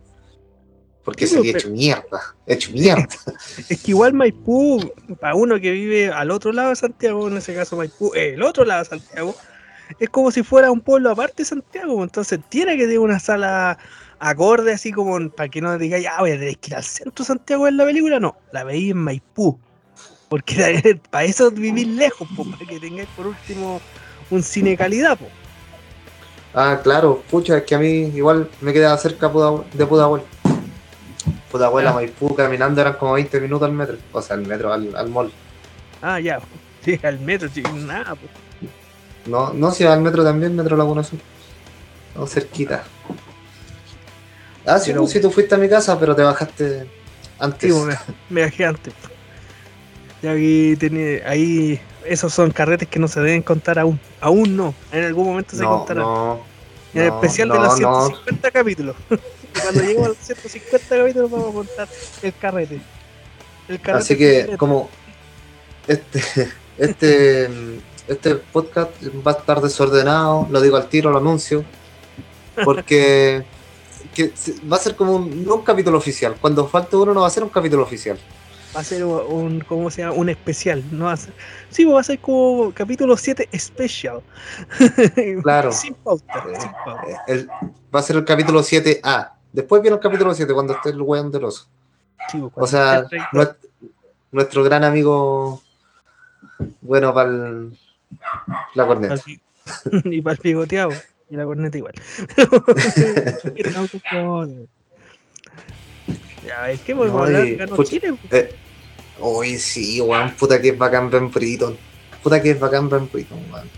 Porque 1.08 1.26
Sí, 1.26 1.38
pero- 1.42 1.56
hecho 1.58 1.70
mierda, 1.70 2.20
hecho 2.46 2.70
mierda. 2.70 3.08
Es 3.70 3.82
que 3.82 3.92
igual 3.92 4.12
Maipú, 4.12 4.92
para 5.18 5.34
uno 5.36 5.58
que 5.58 5.70
vive 5.70 6.12
al 6.12 6.30
otro 6.30 6.52
lado 6.52 6.68
de 6.68 6.76
Santiago, 6.76 7.28
en 7.28 7.38
ese 7.38 7.54
caso 7.54 7.78
Maipú, 7.78 8.12
el 8.12 8.42
otro 8.42 8.66
lado 8.66 8.82
de 8.82 8.90
Santiago, 8.90 9.34
es 9.98 10.10
como 10.10 10.30
si 10.30 10.42
fuera 10.42 10.70
un 10.70 10.82
pueblo 10.82 11.10
aparte 11.10 11.44
de 11.44 11.46
Santiago. 11.46 12.04
Entonces 12.04 12.40
tiene 12.50 12.76
que 12.76 12.82
tener 12.82 12.98
una 12.98 13.18
sala 13.18 13.78
acorde, 14.18 14.74
así 14.74 14.92
como 14.92 15.30
para 15.30 15.48
que 15.48 15.62
no 15.62 15.78
digáis, 15.78 16.06
ah, 16.10 16.20
voy 16.20 16.32
a 16.32 16.38
tener 16.38 16.58
que 16.58 16.72
ir 16.72 16.76
al 16.76 16.84
centro 16.84 17.24
de 17.24 17.28
Santiago 17.28 17.66
en 17.66 17.78
la 17.78 17.86
película. 17.86 18.20
No, 18.20 18.36
la 18.52 18.64
veí 18.64 18.90
en 18.90 18.98
Maipú. 18.98 19.58
Porque 20.28 21.00
para 21.10 21.24
eso 21.24 21.50
vivir 21.50 21.86
lejos, 21.86 22.28
po, 22.36 22.44
para 22.44 22.66
que 22.66 22.78
tengáis 22.78 23.08
por 23.16 23.28
último 23.28 23.80
un 24.28 24.42
cine 24.42 24.76
calidad. 24.76 25.18
Po. 25.18 25.24
Ah, 26.52 26.80
claro, 26.82 27.22
pucha, 27.30 27.56
es 27.56 27.62
que 27.64 27.74
a 27.74 27.78
mí 27.78 28.12
igual 28.14 28.50
me 28.60 28.74
quedaba 28.74 28.98
cerca 28.98 29.28
de 29.72 29.86
Pudahuel. 29.86 30.22
Pudahuel 31.50 31.86
a 31.86 31.90
Ah. 31.90 31.94
Maipú 31.94 32.34
caminando 32.34 32.80
eran 32.80 32.94
como 32.94 33.12
20 33.14 33.40
minutos 33.40 33.66
al 33.68 33.72
metro, 33.74 33.96
o 34.12 34.20
sea, 34.22 34.36
al 34.36 34.46
metro, 34.46 34.72
al, 34.72 34.94
al 34.94 35.08
mall. 35.08 35.32
Ah, 36.02 36.20
ya, 36.20 36.40
sí, 36.84 36.98
al 37.02 37.18
metro, 37.20 37.48
sí, 37.52 37.62
nada. 37.62 38.14
Po. 38.14 38.26
No, 39.26 39.52
no, 39.52 39.70
si 39.72 39.84
al 39.84 40.00
metro 40.00 40.22
también, 40.24 40.54
metro 40.56 40.76
Laguna 40.76 41.02
Sur. 41.04 41.18
No, 42.14 42.26
cerquita. 42.26 42.84
Ah, 44.66 44.78
sí, 44.78 44.90
Pero- 44.90 45.02
pues, 45.02 45.12
si 45.12 45.20
tú 45.20 45.30
fuiste 45.30 45.54
a 45.54 45.58
mi 45.58 45.68
casa, 45.68 45.98
pero 45.98 46.14
te 46.14 46.22
bajaste 46.22 46.86
antes. 47.38 47.74
Sí, 47.74 47.80
me, 47.80 47.96
me 48.30 48.42
bajé 48.44 48.64
antes. 48.66 48.92
Ya 50.22 50.34
que 50.34 50.76
tenía 50.78 51.28
ahí, 51.28 51.80
esos 52.04 52.32
son 52.34 52.50
carretes 52.50 52.88
que 52.88 52.98
no 52.98 53.06
se 53.08 53.20
deben 53.20 53.42
contar 53.42 53.78
aún. 53.78 54.00
Aún 54.20 54.56
no, 54.56 54.74
en 54.92 55.04
algún 55.04 55.26
momento 55.28 55.54
se 55.56 55.62
no, 55.62 55.78
contarán. 55.78 56.02
no, 56.02 56.40
en 56.94 57.06
no, 57.06 57.14
especial 57.14 57.48
de 57.50 57.54
los 57.54 57.80
no. 57.80 58.06
150 58.06 58.50
capítulos. 58.50 58.96
y 59.54 59.60
cuando 59.60 59.80
lleguemos 59.80 60.04
a 60.06 60.08
los 60.08 60.18
150 60.18 60.88
capítulos 60.88 61.30
vamos 61.30 61.48
a 61.50 61.52
contar 61.52 61.88
el 62.22 62.34
carrete. 62.34 62.80
El 63.68 63.80
carrete 63.80 64.02
Así 64.04 64.16
que 64.16 64.56
como 64.56 64.88
este, 65.86 66.22
este, 66.78 67.48
este 68.08 68.34
podcast 68.36 68.90
va 69.26 69.32
a 69.32 69.34
estar 69.38 69.60
desordenado, 69.60 70.46
lo 70.50 70.60
digo 70.60 70.76
al 70.76 70.88
tiro, 70.88 71.10
lo 71.10 71.18
anuncio, 71.18 71.64
porque 72.64 73.44
que 74.14 74.32
va 74.70 74.76
a 74.76 74.80
ser 74.80 74.96
como 74.96 75.16
un, 75.16 75.44
no 75.44 75.56
un 75.56 75.62
capítulo 75.62 75.98
oficial. 75.98 76.36
Cuando 76.40 76.66
falte 76.68 76.96
uno 76.96 77.14
no 77.14 77.20
va 77.22 77.26
a 77.26 77.30
ser 77.30 77.42
un 77.42 77.48
capítulo 77.50 77.82
oficial. 77.82 78.18
va 78.74 78.80
a 78.80 78.84
ser 78.84 79.04
un, 79.04 79.20
un- 79.28 79.60
¿cómo 79.60 79.90
se 79.90 80.02
llama? 80.02 80.14
Un 80.14 80.28
especial. 80.28 80.82
No 80.90 81.06
va 81.06 81.12
a 81.12 81.16
ser, 81.16 81.32
sí, 81.70 81.84
va 81.84 82.00
a 82.00 82.04
ser 82.04 82.18
como 82.18 82.72
capítulo 82.72 83.16
7 83.16 83.48
especial. 83.52 84.20
Claro. 85.42 85.72
sin 85.72 85.94
pauta, 85.94 86.44
Eh, 86.52 86.60
sin 86.60 86.70
pauta. 86.84 87.24
el- 87.26 87.48
va 87.94 88.00
a 88.00 88.02
ser 88.02 88.16
el 88.16 88.24
capítulo 88.24 88.60
7A. 88.62 89.32
Después 89.52 89.82
viene 89.82 89.96
el 89.96 90.02
capítulo 90.02 90.34
7 90.34 90.52
cuando 90.52 90.74
esté 90.74 90.90
el 90.90 91.00
weón 91.02 91.30
del 91.32 91.44
oso. 91.44 91.66
Sí, 92.30 92.38
pues, 92.38 92.52
O 92.56 92.66
sea, 92.66 93.06
nuestro 94.30 94.62
gran 94.62 94.84
amigo, 94.84 95.62
bueno, 96.80 97.12
para 97.14 97.30
la 98.74 98.86
corneta. 98.86 99.16
Y 100.04 100.22
para 100.22 100.32
el 100.34 100.38
pigoteado. 100.40 100.90
Y 101.30 101.36
la 101.36 101.44
corneta 101.44 101.76
igual. 101.76 101.92
ya, 106.46 106.70
es 106.70 106.80
que 106.80 106.94
volvemos 106.94 107.28
a 107.28 107.30
No, 107.30 107.38
hablar. 107.38 107.68
pucha, 107.70 107.90
Chile. 107.90 108.14
Eh, 108.30 108.54
Uy, 109.20 109.58
sí, 109.58 110.00
weón, 110.00 110.30
puta 110.32 110.60
que 110.60 110.70
es 110.70 110.78
bacán 110.78 111.10
Ben 111.10 111.30
Britton. 111.30 111.76
Puta 112.22 112.40
que 112.40 112.52
es 112.52 112.60
bacán 112.60 112.88
Ben 112.88 113.08
Britton, 113.12 113.38
weón. 113.52 113.68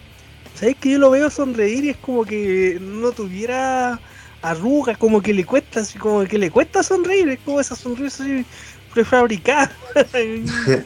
¿Sabes 0.55 0.77
que 0.77 0.93
yo 0.93 0.99
lo 0.99 1.11
veo 1.11 1.31
sonreír 1.31 1.85
y 1.85 1.91
es 1.91 1.97
como 1.97 2.25
que 2.25 2.79
no 2.81 3.13
tuviera 3.13 3.99
arrugas, 4.43 4.97
como 4.99 5.21
que 5.23 5.35
le 5.35 5.45
cuesta, 5.45 5.81
así 5.81 5.99
como 5.99 6.25
que 6.25 6.39
le 6.39 6.51
cuesta 6.51 6.83
sonreír, 6.83 7.29
es 7.29 7.39
como 7.41 7.61
esa 7.61 7.77
sonrisa 7.77 8.23
así 8.25 8.45
prefabricada. 8.93 9.71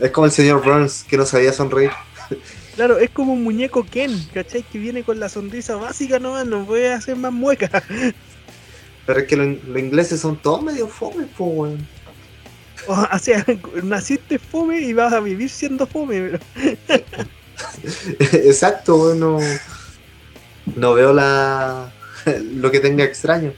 Es 0.00 0.10
como 0.10 0.26
el 0.26 0.32
señor 0.32 0.64
Burns 0.64 1.04
que 1.04 1.16
no 1.16 1.24
sabía 1.24 1.52
sonreír. 1.52 1.90
claro, 2.74 2.98
es 2.98 3.10
como 3.10 3.32
un 3.32 3.44
muñeco 3.44 3.84
Ken, 3.84 4.10
¿cachai? 4.34 4.64
Que 4.64 4.78
viene 4.78 5.04
con 5.04 5.20
la 5.20 5.28
sonrisa 5.28 5.76
básica 5.76 6.18
nomás, 6.18 6.46
no 6.46 6.66
puede 6.66 6.92
hacer 6.92 7.14
más 7.14 7.32
muecas. 7.32 7.70
Pero 9.06 9.20
es 9.20 9.26
que 9.26 9.36
lo- 9.36 9.44
los 9.44 9.78
ingleses 9.78 10.20
son 10.20 10.36
todos 10.36 10.62
medio 10.62 10.88
fome, 10.88 11.26
po, 11.26 11.44
weón. 11.44 11.86
O 12.88 13.18
sea, 13.20 13.44
naciste 13.84 14.38
fome 14.38 14.80
y 14.80 14.92
vas 14.92 15.12
a 15.12 15.20
vivir 15.20 15.48
siendo 15.48 15.86
fome, 15.86 16.38
pero 16.58 17.24
Exacto, 18.32 18.96
weón. 18.96 19.20
No, 19.20 19.38
no 20.76 20.94
veo 20.94 21.12
la 21.12 21.92
lo 22.54 22.70
que 22.70 22.80
tenga 22.80 23.04
extraño. 23.04 23.52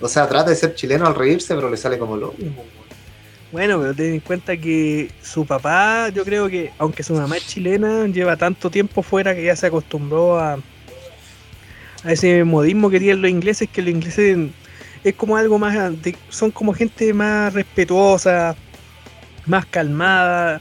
O 0.00 0.08
sea, 0.08 0.28
trata 0.28 0.50
de 0.50 0.56
ser 0.56 0.74
chileno 0.74 1.06
al 1.06 1.14
reírse, 1.14 1.54
pero 1.54 1.70
le 1.70 1.76
sale 1.76 1.98
como 1.98 2.16
lo 2.16 2.32
mismo. 2.32 2.64
Bueno, 3.50 3.80
pero 3.80 3.94
ten 3.94 4.14
en 4.14 4.20
cuenta 4.20 4.56
que 4.56 5.10
su 5.22 5.46
papá, 5.46 6.10
yo 6.10 6.24
creo 6.24 6.48
que, 6.48 6.70
aunque 6.78 7.02
su 7.02 7.14
mamá 7.14 7.38
es 7.38 7.46
chilena, 7.46 8.06
lleva 8.06 8.36
tanto 8.36 8.70
tiempo 8.70 9.02
fuera 9.02 9.34
que 9.34 9.42
ya 9.42 9.56
se 9.56 9.66
acostumbró 9.66 10.38
a, 10.38 10.58
a 12.04 12.12
ese 12.12 12.44
modismo 12.44 12.90
que 12.90 13.00
tienen 13.00 13.22
los 13.22 13.30
ingleses, 13.30 13.68
que 13.70 13.80
los 13.80 13.90
ingleses 13.90 14.50
es 15.02 15.14
como 15.14 15.36
algo 15.36 15.58
más, 15.58 15.76
son 16.28 16.50
como 16.50 16.74
gente 16.74 17.12
más 17.14 17.54
respetuosa, 17.54 18.54
más 19.46 19.64
calmada. 19.66 20.60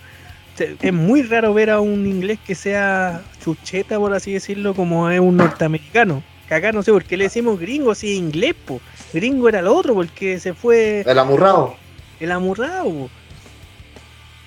Es 0.58 0.94
muy 0.94 1.22
raro 1.24 1.54
ver 1.54 1.70
a 1.70 1.82
un 1.82 2.08
inglés 2.08 2.40
que 2.46 2.56
sea 2.56 3.22
chucheta, 3.44 4.00
por 4.00 4.14
así 4.14 4.34
decirlo, 4.34 4.74
como 4.74 5.10
es 5.10 5.20
un 5.20 5.38
norteamericano. 5.38 6.24
Que 6.48 6.56
acá 6.56 6.72
no 6.72 6.82
sé 6.84 6.92
por 6.92 7.04
qué 7.04 7.18
le 7.18 7.25
decimos 7.25 7.60
gringo 7.60 7.94
si 7.94 8.12
es 8.13 8.18
inglés, 8.18 8.56
po. 8.66 8.80
Gringo 9.13 9.50
era 9.50 9.60
el 9.60 9.68
otro 9.68 9.94
porque 9.94 10.39
se 10.39 10.54
fue 10.54 11.01
El 11.06 11.20
amurrado. 11.20 11.75
el 12.20 12.32
amurrado. 12.32 12.84
po. 12.86 13.10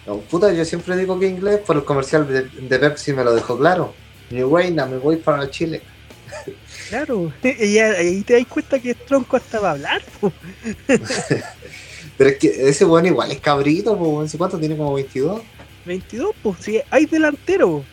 No, 0.07 0.17
puta, 0.19 0.53
yo 0.53 0.65
siempre 0.65 0.97
digo 0.97 1.19
que 1.19 1.27
inglés 1.29 1.59
por 1.59 1.77
el 1.77 1.85
comercial 1.85 2.27
de, 2.27 2.43
de 2.45 2.79
Pepsi 2.79 3.13
me 3.13 3.23
lo 3.23 3.35
dejó 3.35 3.59
claro. 3.59 3.95
Mi 4.31 4.43
reina, 4.43 4.87
me 4.87 4.97
voy 4.97 5.17
para 5.17 5.51
Chile. 5.51 5.83
Claro, 6.89 7.33
y 7.43 7.79
ahí 7.79 8.23
te 8.23 8.35
das 8.39 8.47
cuenta 8.47 8.79
que 8.79 8.93
es 8.93 9.05
tronco 9.05 9.37
hasta 9.37 9.59
para 9.61 9.73
hablar. 9.73 10.03
po. 10.21 10.33
Pero 12.17 12.31
es 12.31 12.37
que 12.39 12.69
ese 12.69 12.85
weón 12.85 13.07
igual 13.07 13.31
es 13.33 13.41
cabrito, 13.41 13.97
po. 13.99 14.25
¿Cuánto 14.39 14.59
tiene? 14.59 14.77
Como 14.77 14.95
22. 14.95 15.43
22, 15.87 16.35
pues 16.43 16.57
si 16.61 16.81
hay 16.91 17.07
delantero. 17.07 17.85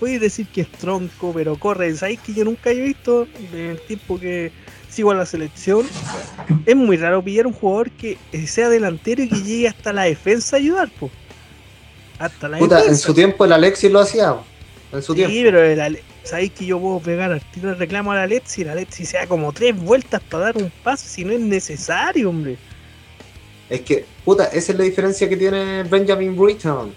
Puedes 0.00 0.20
decir 0.20 0.46
que 0.48 0.62
es 0.62 0.70
tronco, 0.72 1.32
pero 1.34 1.56
corre. 1.56 1.94
¿Sabéis 1.94 2.20
que 2.20 2.32
yo 2.32 2.44
nunca 2.44 2.70
he 2.70 2.74
visto 2.80 3.28
en 3.52 3.58
el 3.58 3.80
tiempo 3.82 4.18
que 4.18 4.50
sigo 4.88 5.10
a 5.10 5.14
la 5.14 5.26
selección? 5.26 5.86
Es 6.66 6.74
muy 6.74 6.96
raro 6.96 7.22
pillar 7.22 7.46
un 7.46 7.52
jugador 7.52 7.90
que 7.90 8.16
sea 8.46 8.68
delantero 8.70 9.22
y 9.22 9.28
que 9.28 9.42
llegue 9.42 9.68
hasta 9.68 9.92
la 9.92 10.04
defensa 10.04 10.56
a 10.56 10.58
ayudar, 10.58 10.90
pues. 10.98 11.12
Hasta 12.18 12.48
la 12.48 12.58
Puta, 12.58 12.76
en 12.78 12.82
defensa. 12.82 13.06
su 13.06 13.14
tiempo 13.14 13.44
el 13.44 13.52
Alexis 13.52 13.90
lo 13.92 14.00
hacía. 14.00 14.36
En 14.92 15.02
su 15.02 15.12
Sí, 15.12 15.18
tiempo. 15.18 15.34
pero 15.44 15.62
el 15.62 15.80
Ale- 15.80 16.02
sabéis 16.24 16.52
que 16.52 16.66
yo 16.66 16.80
puedo 16.80 16.98
pegar 17.00 17.30
al 17.30 17.40
tiro 17.52 17.68
de 17.68 17.74
reclamo 17.76 18.12
a 18.12 18.16
la 18.16 18.22
Alexi 18.22 18.62
y 18.62 18.64
la 18.64 18.72
Alexi 18.72 19.04
se 19.06 19.18
da 19.18 19.26
como 19.26 19.52
tres 19.52 19.76
vueltas 19.78 20.20
para 20.28 20.44
dar 20.46 20.56
un 20.56 20.72
pase 20.82 21.08
si 21.08 21.24
no 21.24 21.32
es 21.32 21.40
necesario, 21.40 22.28
hombre. 22.30 22.56
Es 23.68 23.82
que, 23.82 24.04
puta, 24.24 24.46
esa 24.46 24.72
es 24.72 24.78
la 24.78 24.84
diferencia 24.84 25.28
que 25.28 25.36
tiene 25.36 25.82
Benjamin 25.84 26.36
Britton. 26.36 26.92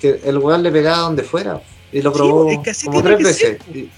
Que 0.00 0.20
el 0.24 0.38
weón 0.38 0.62
le 0.62 0.70
pegaba 0.70 0.98
donde 0.98 1.22
fuera. 1.22 1.60
Y 1.92 2.02
lo 2.02 2.12
Sí, 2.12 2.18
probó 2.18 2.50
es 2.50 2.58
que 2.58 2.70
así 2.70 2.86
como 2.86 3.02
tres 3.02 3.18
veces. 3.22 3.58
Y- 3.72 3.88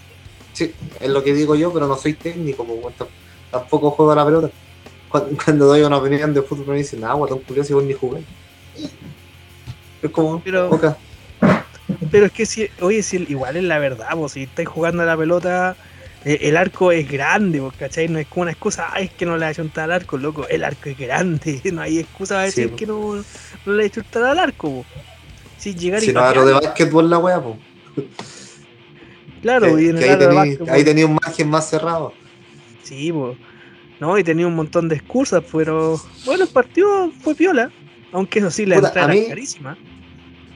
sí, 0.52 0.72
es 1.00 1.08
lo 1.08 1.22
que 1.22 1.34
digo 1.34 1.54
yo, 1.54 1.72
pero 1.72 1.86
no 1.86 1.96
soy 1.96 2.14
técnico. 2.14 2.64
Tam- 2.64 3.06
tampoco 3.50 3.90
juego 3.90 4.12
a 4.12 4.16
la 4.16 4.24
pelota. 4.24 4.50
Cuando, 5.08 5.36
cuando 5.44 5.66
doy 5.66 5.82
una 5.82 5.96
opinión 5.98 6.34
de 6.34 6.42
fútbol 6.42 6.68
me 6.68 6.76
dicen, 6.78 7.04
ah, 7.04 7.14
guatón 7.14 7.40
curioso, 7.40 7.72
igual 7.72 7.86
ni 7.88 7.94
jugué. 7.94 8.20
Es 10.02 10.10
como, 10.10 10.40
Pero-. 10.42 10.78
Pero 12.10 12.26
es 12.26 12.32
que 12.32 12.46
si, 12.46 12.68
oye, 12.80 13.02
si 13.02 13.16
igual 13.28 13.56
es 13.56 13.64
la 13.64 13.78
verdad, 13.78 14.14
vos, 14.14 14.32
si 14.32 14.44
estáis 14.44 14.68
jugando 14.68 15.02
a 15.02 15.06
la 15.06 15.16
pelota, 15.16 15.76
eh, 16.24 16.38
el 16.42 16.56
arco 16.56 16.92
es 16.92 17.10
grande, 17.10 17.60
vos, 17.60 17.74
¿cachai? 17.74 18.08
No 18.08 18.18
es 18.18 18.26
como 18.26 18.42
una 18.42 18.52
excusa, 18.52 18.88
ay, 18.92 19.06
es 19.06 19.10
que 19.12 19.26
no 19.26 19.36
le 19.36 19.46
ha 19.46 19.50
hecho 19.50 19.68
al 19.74 19.92
arco, 19.92 20.16
loco, 20.16 20.46
el 20.48 20.64
arco 20.64 20.88
es 20.88 20.98
grande, 20.98 21.60
no 21.72 21.82
hay 21.82 21.98
excusa 21.98 22.34
para 22.36 22.46
decir 22.46 22.70
que 22.72 22.86
no, 22.86 23.16
no 23.66 23.72
le 23.72 23.82
ha 23.82 23.86
hecho 23.86 24.02
al 24.14 24.38
arco, 24.38 24.70
vos. 24.70 24.86
Si 25.58 25.74
llegar 25.74 26.00
si 26.00 26.10
y 26.10 26.12
no 26.14 26.20
aro 26.20 26.46
de 26.46 26.52
básquetbol 26.54 27.10
la 27.10 27.18
wea, 27.18 27.42
pues. 27.42 27.56
Claro, 29.42 29.76
que, 29.76 29.84
y 29.84 29.88
en 29.90 29.98
el 29.98 30.04
ahí, 30.04 30.18
tení, 30.56 30.70
ahí 30.70 30.84
tenía 30.84 31.06
un 31.06 31.14
margen 31.14 31.48
más 31.48 31.70
cerrado. 31.70 32.12
Sí, 32.82 33.12
pues. 33.12 33.36
No, 34.00 34.16
y 34.18 34.24
tenía 34.24 34.46
un 34.46 34.54
montón 34.54 34.88
de 34.88 34.96
excusas, 34.96 35.44
pero 35.52 36.00
bueno, 36.24 36.44
el 36.44 36.50
partido 36.50 37.10
fue 37.20 37.34
piola. 37.34 37.70
Aunque 38.12 38.38
eso 38.38 38.50
sí, 38.50 38.64
la 38.64 38.76
Puta, 38.76 38.88
entrada 38.88 39.14
era 39.14 39.28
carísima. 39.28 39.78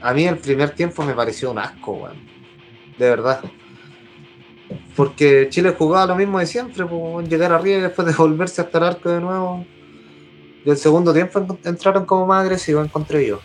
A 0.01 0.13
mí 0.13 0.25
el 0.25 0.37
primer 0.37 0.71
tiempo 0.71 1.03
me 1.03 1.13
pareció 1.13 1.51
un 1.51 1.59
asco, 1.59 1.93
weón. 1.93 2.17
De 2.97 3.09
verdad. 3.09 3.41
Porque 4.95 5.47
Chile 5.49 5.75
jugaba 5.77 6.07
lo 6.07 6.15
mismo 6.15 6.39
de 6.39 6.45
siempre, 6.45 6.85
pues, 6.85 7.29
llegar 7.29 7.51
arriba 7.51 7.77
y 7.77 7.81
después 7.81 8.07
de 8.07 8.13
volverse 8.13 8.61
hasta 8.61 8.77
el 8.79 8.83
arco 8.83 9.09
de 9.09 9.21
nuevo. 9.21 9.65
Y 10.65 10.69
el 10.69 10.77
segundo 10.77 11.13
tiempo 11.13 11.45
entraron 11.63 12.05
como 12.05 12.25
más 12.25 12.43
agresivos, 12.43 12.85
encontré 12.85 13.27
yo. 13.27 13.39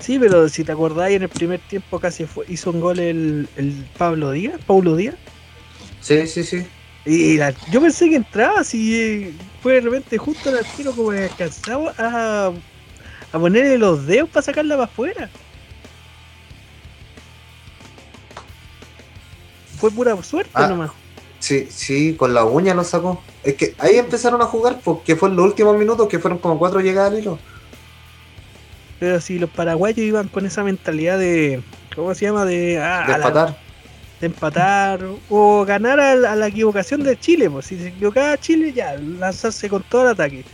Sí, 0.00 0.18
pero 0.18 0.48
si 0.48 0.64
te 0.64 0.72
acordáis, 0.72 1.16
en 1.16 1.22
el 1.22 1.28
primer 1.28 1.60
tiempo 1.60 1.98
casi 1.98 2.24
fue, 2.24 2.44
hizo 2.48 2.70
un 2.70 2.80
gol 2.80 2.98
el, 2.98 3.48
el 3.56 3.86
Pablo 3.96 4.30
Díaz, 4.30 4.60
Paulo 4.66 4.96
Díaz. 4.96 5.16
Sí, 6.00 6.26
sí, 6.26 6.44
sí. 6.44 6.66
Y 7.04 7.38
yo 7.70 7.80
pensé 7.80 8.08
que 8.08 8.16
entraba, 8.16 8.62
si 8.64 9.34
fue 9.62 9.74
de 9.74 9.80
repente 9.80 10.18
justo 10.18 10.56
el 10.56 10.64
tiro 10.76 10.92
como 10.92 11.10
que 11.10 11.24
alcanzaba 11.24 11.94
a, 11.96 12.52
a 13.32 13.38
ponerle 13.38 13.78
los 13.78 14.06
dedos 14.06 14.28
para 14.28 14.42
sacarla 14.42 14.76
para 14.76 14.84
afuera. 14.84 15.30
Fue 19.78 19.90
pura 19.90 20.20
suerte 20.22 20.50
ah, 20.54 20.66
nomás. 20.66 20.90
Sí, 21.38 21.68
sí, 21.70 22.14
con 22.14 22.34
la 22.34 22.44
uña 22.44 22.74
lo 22.74 22.84
sacó. 22.84 23.22
Es 23.44 23.54
que 23.54 23.74
ahí 23.78 23.96
empezaron 23.96 24.42
a 24.42 24.46
jugar 24.46 24.80
porque 24.84 25.16
fue 25.16 25.28
en 25.28 25.36
los 25.36 25.46
últimos 25.46 25.76
minutos 25.78 26.08
que 26.08 26.18
fueron 26.18 26.38
como 26.38 26.58
cuatro 26.58 26.80
llegadas 26.80 27.12
al 27.12 27.20
hilo. 27.20 27.38
Pero 28.98 29.20
si 29.20 29.38
los 29.38 29.50
paraguayos 29.50 29.98
iban 29.98 30.28
con 30.28 30.46
esa 30.46 30.64
mentalidad 30.64 31.18
de. 31.18 31.62
¿Cómo 31.94 32.14
se 32.14 32.26
llama? 32.26 32.44
De, 32.44 32.78
ah, 32.78 33.04
de 33.06 33.14
empatar. 33.14 33.58
de 34.20 34.26
empatar 34.26 35.06
o 35.28 35.64
ganar 35.64 36.00
a 36.00 36.14
la, 36.14 36.46
equivocación 36.46 37.02
de 37.02 37.18
Chile. 37.18 37.48
Pues 37.48 37.66
si 37.66 37.78
se 37.78 37.88
equivocaba 37.88 38.36
Chile, 38.38 38.72
ya, 38.72 38.96
lanzarse 38.96 39.68
con 39.68 39.82
todo 39.84 40.02
el 40.02 40.08
ataque. 40.08 40.44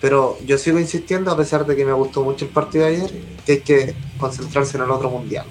Pero 0.00 0.36
yo 0.44 0.58
sigo 0.58 0.78
insistiendo, 0.80 1.30
a 1.30 1.36
pesar 1.36 1.64
de 1.64 1.76
que 1.76 1.84
me 1.84 1.92
gustó 1.92 2.22
mucho 2.22 2.44
el 2.44 2.50
partido 2.50 2.84
de 2.84 2.96
ayer, 2.96 3.10
que 3.46 3.52
hay 3.52 3.60
que 3.60 3.94
concentrarse 4.18 4.76
en 4.76 4.82
el 4.82 4.90
otro 4.90 5.08
mundial. 5.08 5.46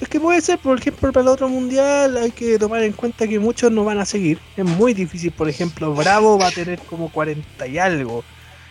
Es 0.00 0.08
que 0.08 0.20
puede 0.20 0.40
ser, 0.40 0.58
por 0.58 0.78
ejemplo, 0.78 1.10
para 1.10 1.22
el 1.22 1.28
otro 1.28 1.48
mundial 1.48 2.16
hay 2.18 2.30
que 2.30 2.58
tomar 2.58 2.82
en 2.82 2.92
cuenta 2.92 3.26
que 3.26 3.38
muchos 3.38 3.72
no 3.72 3.84
van 3.84 3.98
a 3.98 4.04
seguir. 4.04 4.38
Es 4.56 4.64
muy 4.64 4.92
difícil, 4.92 5.32
por 5.32 5.48
ejemplo, 5.48 5.94
Bravo 5.94 6.38
va 6.38 6.48
a 6.48 6.50
tener 6.50 6.78
como 6.80 7.10
40 7.10 7.66
y 7.66 7.78
algo. 7.78 8.22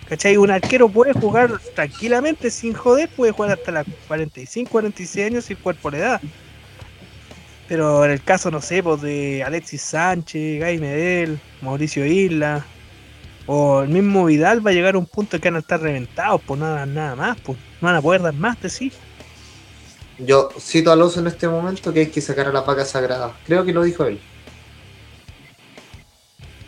¿Cachai? 0.09 0.37
Un 0.37 0.51
arquero 0.51 0.87
puede 0.87 1.13
jugar 1.13 1.59
tranquilamente, 1.73 2.51
sin 2.51 2.73
joder, 2.73 3.09
puede 3.09 3.31
jugar 3.31 3.51
hasta 3.51 3.71
las 3.71 3.85
45, 4.07 4.69
46 4.69 5.25
años 5.25 5.45
sin 5.45 5.57
cuerpo 5.57 5.89
de 5.89 5.99
edad. 5.99 6.21
Pero 7.67 8.05
en 8.05 8.11
el 8.11 8.21
caso, 8.21 8.51
no 8.51 8.61
sé, 8.61 8.83
pues 8.83 9.01
de 9.01 9.43
Alexis 9.43 9.81
Sánchez, 9.81 10.59
Gay 10.59 10.77
Medel, 10.77 11.39
Mauricio 11.61 12.05
Isla, 12.05 12.63
o 13.47 13.81
el 13.81 13.89
mismo 13.89 14.25
Vidal 14.25 14.65
va 14.65 14.71
a 14.71 14.73
llegar 14.73 14.95
a 14.95 14.99
un 14.99 15.07
punto 15.07 15.39
que 15.39 15.49
van 15.49 15.57
a 15.57 15.59
estar 15.59 15.81
reventados, 15.81 16.41
pues 16.45 16.59
nada, 16.59 16.85
nada 16.85 17.15
más, 17.15 17.37
pues 17.41 17.57
no 17.81 17.87
van 17.87 17.95
a 17.95 18.01
poder 18.01 18.21
dar 18.21 18.33
más 18.33 18.61
de 18.61 18.69
sí. 18.69 18.91
Yo 20.19 20.49
cito 20.59 20.91
a 20.91 20.93
Alonso 20.93 21.19
en 21.19 21.27
este 21.27 21.47
momento 21.47 21.91
que 21.91 22.01
hay 22.01 22.07
que 22.07 22.21
sacar 22.21 22.47
a 22.47 22.53
la 22.53 22.63
paca 22.63 22.85
sagrada. 22.85 23.35
Creo 23.45 23.65
que 23.65 23.73
lo 23.73 23.83
dijo 23.83 24.05
él. 24.05 24.19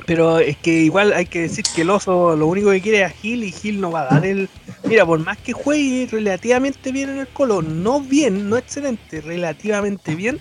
Pero 0.08 0.40
es 0.40 0.56
que 0.56 0.72
igual 0.72 1.12
hay 1.12 1.26
que 1.26 1.42
decir 1.42 1.66
que 1.76 1.82
el 1.82 1.90
oso 1.90 2.36
lo 2.38 2.48
único 2.48 2.72
que 2.72 2.82
quiere 2.82 3.04
es 3.04 3.08
a 3.08 3.10
Gil 3.10 3.44
y 3.44 3.52
Gil 3.52 3.82
no 3.82 3.92
va 3.92 4.04
a 4.04 4.14
dar 4.16 4.26
el. 4.26 4.48
Mira, 4.86 5.06
por 5.06 5.20
más 5.20 5.38
que 5.38 5.52
juegue 5.52 6.08
relativamente 6.10 6.94
bien 6.94 7.10
en 7.10 7.18
el 7.20 7.28
Colo, 7.28 7.62
no 7.62 8.00
bien, 8.00 8.50
no 8.50 8.56
excelente, 8.58 9.20
relativamente 9.20 10.16
bien, 10.16 10.40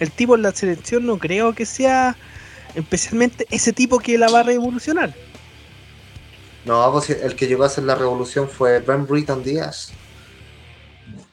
el 0.00 0.10
tipo 0.10 0.34
en 0.34 0.42
la 0.42 0.50
selección 0.50 1.06
no 1.06 1.18
creo 1.18 1.54
que 1.54 1.64
sea 1.64 2.16
especialmente 2.74 3.46
ese 3.50 3.72
tipo 3.72 4.00
que 4.00 4.18
la 4.18 4.28
va 4.28 4.40
a 4.40 4.42
revolucionar. 4.42 5.14
No, 6.64 6.90
pues 6.90 7.10
el 7.10 7.36
que 7.36 7.46
llegó 7.46 7.62
a 7.62 7.66
hacer 7.66 7.84
la 7.84 7.94
revolución 7.94 8.48
fue 8.48 8.80
Ben 8.80 9.06
Britton 9.06 9.44
Díaz. 9.44 9.92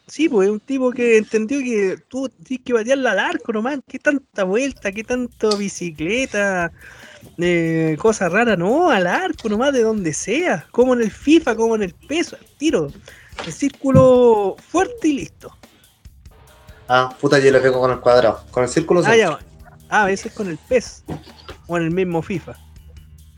Sí, 0.05 0.29
pues 0.29 0.47
es 0.47 0.51
un 0.51 0.59
tipo 0.59 0.91
que 0.91 1.17
entendió 1.17 1.59
que 1.59 1.97
tú 2.09 2.29
tienes 2.43 2.63
que 2.63 2.73
batearla 2.73 3.13
al 3.13 3.19
arco 3.19 3.53
nomás, 3.53 3.79
qué 3.88 3.97
tanta 3.97 4.43
vuelta, 4.43 4.91
qué 4.91 5.03
tanto 5.03 5.55
bicicleta, 5.57 6.71
eh, 7.37 7.97
cosa 7.99 8.29
rara, 8.29 8.55
no, 8.55 8.89
al 8.89 9.07
arco 9.07 9.49
nomás 9.49 9.73
de 9.73 9.83
donde 9.83 10.13
sea, 10.13 10.67
como 10.71 10.93
en 10.93 11.01
el 11.01 11.11
FIFA, 11.11 11.55
como 11.55 11.75
en 11.75 11.83
el 11.83 11.93
peso, 11.93 12.35
al 12.39 12.45
tiro, 12.57 12.87
el 13.45 13.53
círculo 13.53 14.55
fuerte 14.69 15.07
y 15.07 15.13
listo. 15.13 15.55
Ah, 16.87 17.15
puta, 17.19 17.39
yo 17.39 17.51
le 17.51 17.59
pego 17.59 17.79
con 17.79 17.91
el 17.91 17.99
cuadrado, 17.99 18.43
con 18.51 18.63
el 18.63 18.69
círculo 18.69 19.01
ah, 19.05 19.15
ya. 19.15 19.39
ah, 19.89 20.03
a 20.03 20.05
veces 20.05 20.33
con 20.33 20.49
el 20.49 20.57
PES, 20.57 21.03
o 21.67 21.77
en 21.77 21.83
el 21.83 21.91
mismo 21.91 22.21
FIFA. 22.21 22.53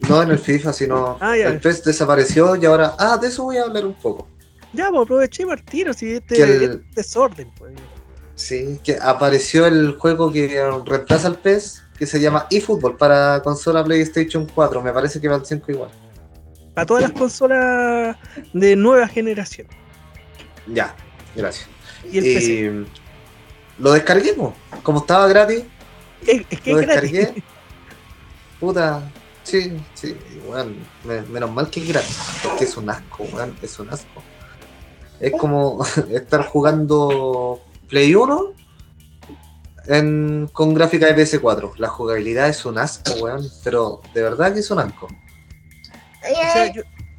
No 0.10 0.22
en 0.22 0.32
el 0.32 0.40
FIFA, 0.40 0.74
sino 0.74 1.18
ah, 1.22 1.38
el 1.38 1.60
PES 1.60 1.84
desapareció 1.84 2.56
y 2.56 2.66
ahora, 2.66 2.96
ah, 2.98 3.18
de 3.18 3.28
eso 3.28 3.44
voy 3.44 3.58
a 3.58 3.64
hablar 3.64 3.86
un 3.86 3.94
poco. 3.94 4.28
Ya, 4.74 4.90
pues 4.90 5.04
aproveché 5.04 5.44
el 5.44 5.64
tiro, 5.64 5.94
si 5.94 6.14
este, 6.14 6.42
este 6.42 6.84
desorden, 6.96 7.52
pues. 7.58 7.74
Sí, 8.36 8.80
que 8.84 8.98
apareció 9.00 9.68
el 9.68 9.96
juego 10.00 10.32
que 10.32 10.48
reemplaza 10.86 11.28
al 11.28 11.38
PES 11.38 11.83
que 11.98 12.06
se 12.06 12.20
llama 12.20 12.48
eFootball 12.50 12.98
para 12.98 13.42
consola 13.44 13.84
PlayStation 13.84 14.48
4. 14.54 14.82
Me 14.82 14.92
parece 14.92 15.22
que 15.22 15.28
va 15.28 15.36
al 15.36 15.46
5 15.46 15.72
igual. 15.72 15.90
Para 16.74 16.86
todas 16.86 17.04
las 17.04 17.12
consolas 17.12 18.18
de 18.54 18.76
nueva 18.76 19.08
generación. 19.08 19.68
Ya, 20.68 20.96
gracias. 21.36 21.68
Y 22.12 22.18
el 22.18 22.88
Lo 23.78 23.92
descargué, 23.92 24.36
como 24.82 25.00
estaba 25.00 25.28
gratis. 25.28 25.64
Es, 26.26 26.46
que 26.60 26.72
lo 26.72 26.78
descargué. 26.78 27.44
Puta, 28.60 29.12
sí, 29.44 29.78
sí, 29.94 30.16
bueno, 30.48 30.72
menos 31.30 31.52
mal 31.52 31.70
que 31.70 31.82
es 31.82 31.88
gratis, 31.88 32.18
porque 32.42 32.64
es 32.64 32.78
un 32.78 32.90
asco, 32.90 33.24
weón, 33.34 33.56
es 33.62 33.78
un 33.78 33.90
asco. 33.90 34.24
Es 35.20 35.34
como 35.34 35.86
estar 36.12 36.46
jugando 36.46 37.62
Play 37.90 38.16
1 38.16 38.63
con 40.54 40.74
gráfica 40.74 41.12
de 41.12 41.16
PS4. 41.16 41.74
La 41.78 41.90
jugabilidad 41.90 42.50
es 42.50 42.66
un 42.66 42.78
asco, 42.78 43.14
weón, 43.22 43.46
pero 43.64 44.02
de 44.14 44.22
verdad 44.22 44.54
que 44.54 44.60
es 44.60 44.72
un 44.72 44.80
asco. 44.80 45.08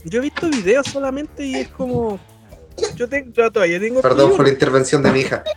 yo, 0.04 0.18
he 0.18 0.20
visto 0.20 0.48
videos 0.48 0.86
solamente 0.86 1.44
y 1.44 1.56
es 1.56 1.68
como. 1.68 2.18
Yo, 2.96 3.08
tengo, 3.08 3.50
todavía 3.50 3.78
tengo. 3.78 4.00
Perdón 4.00 4.36
por 4.36 4.46
la 4.46 4.52
intervención 4.52 5.02
de 5.02 5.10
mi 5.10 5.20
hija. 5.20 5.44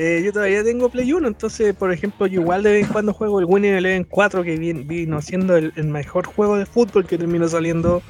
Eh, 0.00 0.22
yo 0.24 0.32
todavía 0.32 0.62
tengo 0.62 0.88
Play 0.88 1.12
1, 1.12 1.26
entonces, 1.26 1.74
por 1.74 1.92
ejemplo, 1.92 2.28
yo 2.28 2.40
igual 2.40 2.62
de 2.62 2.70
vez 2.70 2.86
en 2.86 2.92
cuando 2.92 3.12
juego 3.12 3.40
el 3.40 3.46
Winning 3.46 3.74
Eleven 3.74 4.04
4, 4.04 4.44
que 4.44 4.56
vino 4.56 5.20
siendo 5.20 5.56
el, 5.56 5.72
el, 5.74 5.86
mejor 5.86 6.24
juego 6.24 6.56
de 6.56 6.66
fútbol 6.66 7.04
que 7.04 7.18
terminó 7.18 7.48
saliendo 7.48 8.00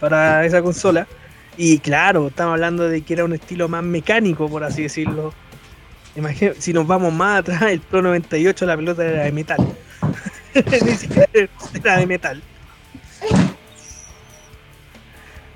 para 0.00 0.46
esa 0.46 0.62
consola. 0.62 1.06
Y 1.58 1.80
claro, 1.80 2.28
estamos 2.28 2.54
hablando 2.54 2.88
de 2.88 3.02
que 3.02 3.12
era 3.12 3.26
un 3.26 3.34
estilo 3.34 3.68
más 3.68 3.84
mecánico, 3.84 4.48
por 4.48 4.64
así 4.64 4.84
decirlo 4.84 5.34
Imagina, 6.18 6.52
si 6.58 6.72
nos 6.72 6.84
vamos 6.84 7.12
más 7.12 7.38
atrás, 7.38 7.62
el 7.62 7.78
Pro 7.78 8.02
98 8.02 8.66
la 8.66 8.76
pelota 8.76 9.04
era 9.04 9.22
de 9.22 9.30
metal. 9.30 9.58
Ni 10.84 10.96
siquiera 10.96 11.28
era 11.32 11.96
de 11.96 12.06
metal. 12.06 12.42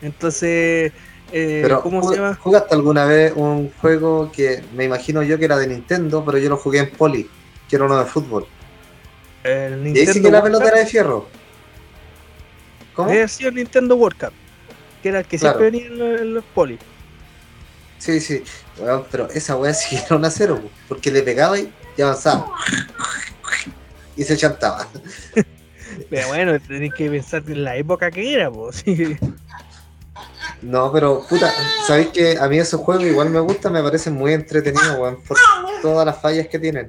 Entonces, 0.00 0.92
eh, 1.32 1.68
¿cómo 1.82 2.08
se 2.08 2.14
llama? 2.14 2.36
¿Jugaste 2.36 2.76
alguna 2.76 3.06
vez 3.06 3.32
un 3.34 3.72
juego 3.80 4.30
que 4.30 4.62
me 4.76 4.84
imagino 4.84 5.24
yo 5.24 5.36
que 5.36 5.46
era 5.46 5.58
de 5.58 5.66
Nintendo, 5.66 6.24
pero 6.24 6.38
yo 6.38 6.48
lo 6.48 6.56
jugué 6.56 6.78
en 6.78 6.90
Poli, 6.90 7.28
que 7.68 7.74
era 7.74 7.84
uno 7.84 7.98
de 7.98 8.04
fútbol? 8.04 8.46
El 9.42 9.82
Nintendo 9.82 10.12
¿Y 10.12 10.16
ahí 10.16 10.22
que 10.22 10.30
la 10.30 10.42
pelota 10.44 10.68
era 10.68 10.78
de 10.78 10.86
fierro? 10.86 11.26
¿Cómo? 12.94 13.10
Había 13.10 13.26
sido 13.26 13.48
el 13.48 13.56
Nintendo 13.56 13.96
World 13.96 14.16
Cup, 14.16 14.32
que 15.02 15.08
era 15.08 15.18
el 15.18 15.24
que 15.24 15.38
siempre 15.38 15.72
venía 15.72 15.86
en 15.86 15.98
los, 15.98 16.20
en 16.20 16.34
los 16.34 16.44
Poli. 16.54 16.78
Sí, 18.02 18.18
sí, 18.18 18.42
pero 19.12 19.28
esa 19.30 19.54
weá 19.54 19.72
sí 19.72 19.94
era 19.94 20.16
una 20.16 20.28
cero, 20.28 20.60
porque 20.88 21.08
le 21.12 21.22
pegaba 21.22 21.56
y, 21.56 21.72
avanzaba. 22.02 22.50
Y 24.16 24.24
se 24.24 24.36
chantaba. 24.36 24.88
Pero 26.10 26.26
bueno, 26.26 26.58
tenés 26.58 26.92
que 26.94 27.08
pensar 27.08 27.44
en 27.46 27.62
la 27.62 27.76
época 27.76 28.10
que 28.10 28.34
era, 28.34 28.50
pues. 28.50 28.84
No, 30.62 30.90
pero 30.92 31.24
puta, 31.28 31.52
sabéis 31.86 32.08
que 32.08 32.38
a 32.38 32.48
mí 32.48 32.58
esos 32.58 32.80
juegos 32.80 33.04
igual 33.04 33.30
me 33.30 33.40
gustan, 33.40 33.72
me 33.72 33.82
parecen 33.82 34.14
muy 34.14 34.32
entretenidos, 34.32 34.98
weón, 34.98 35.22
por 35.22 35.36
todas 35.80 36.04
las 36.04 36.20
fallas 36.20 36.48
que 36.48 36.58
tienen. 36.58 36.88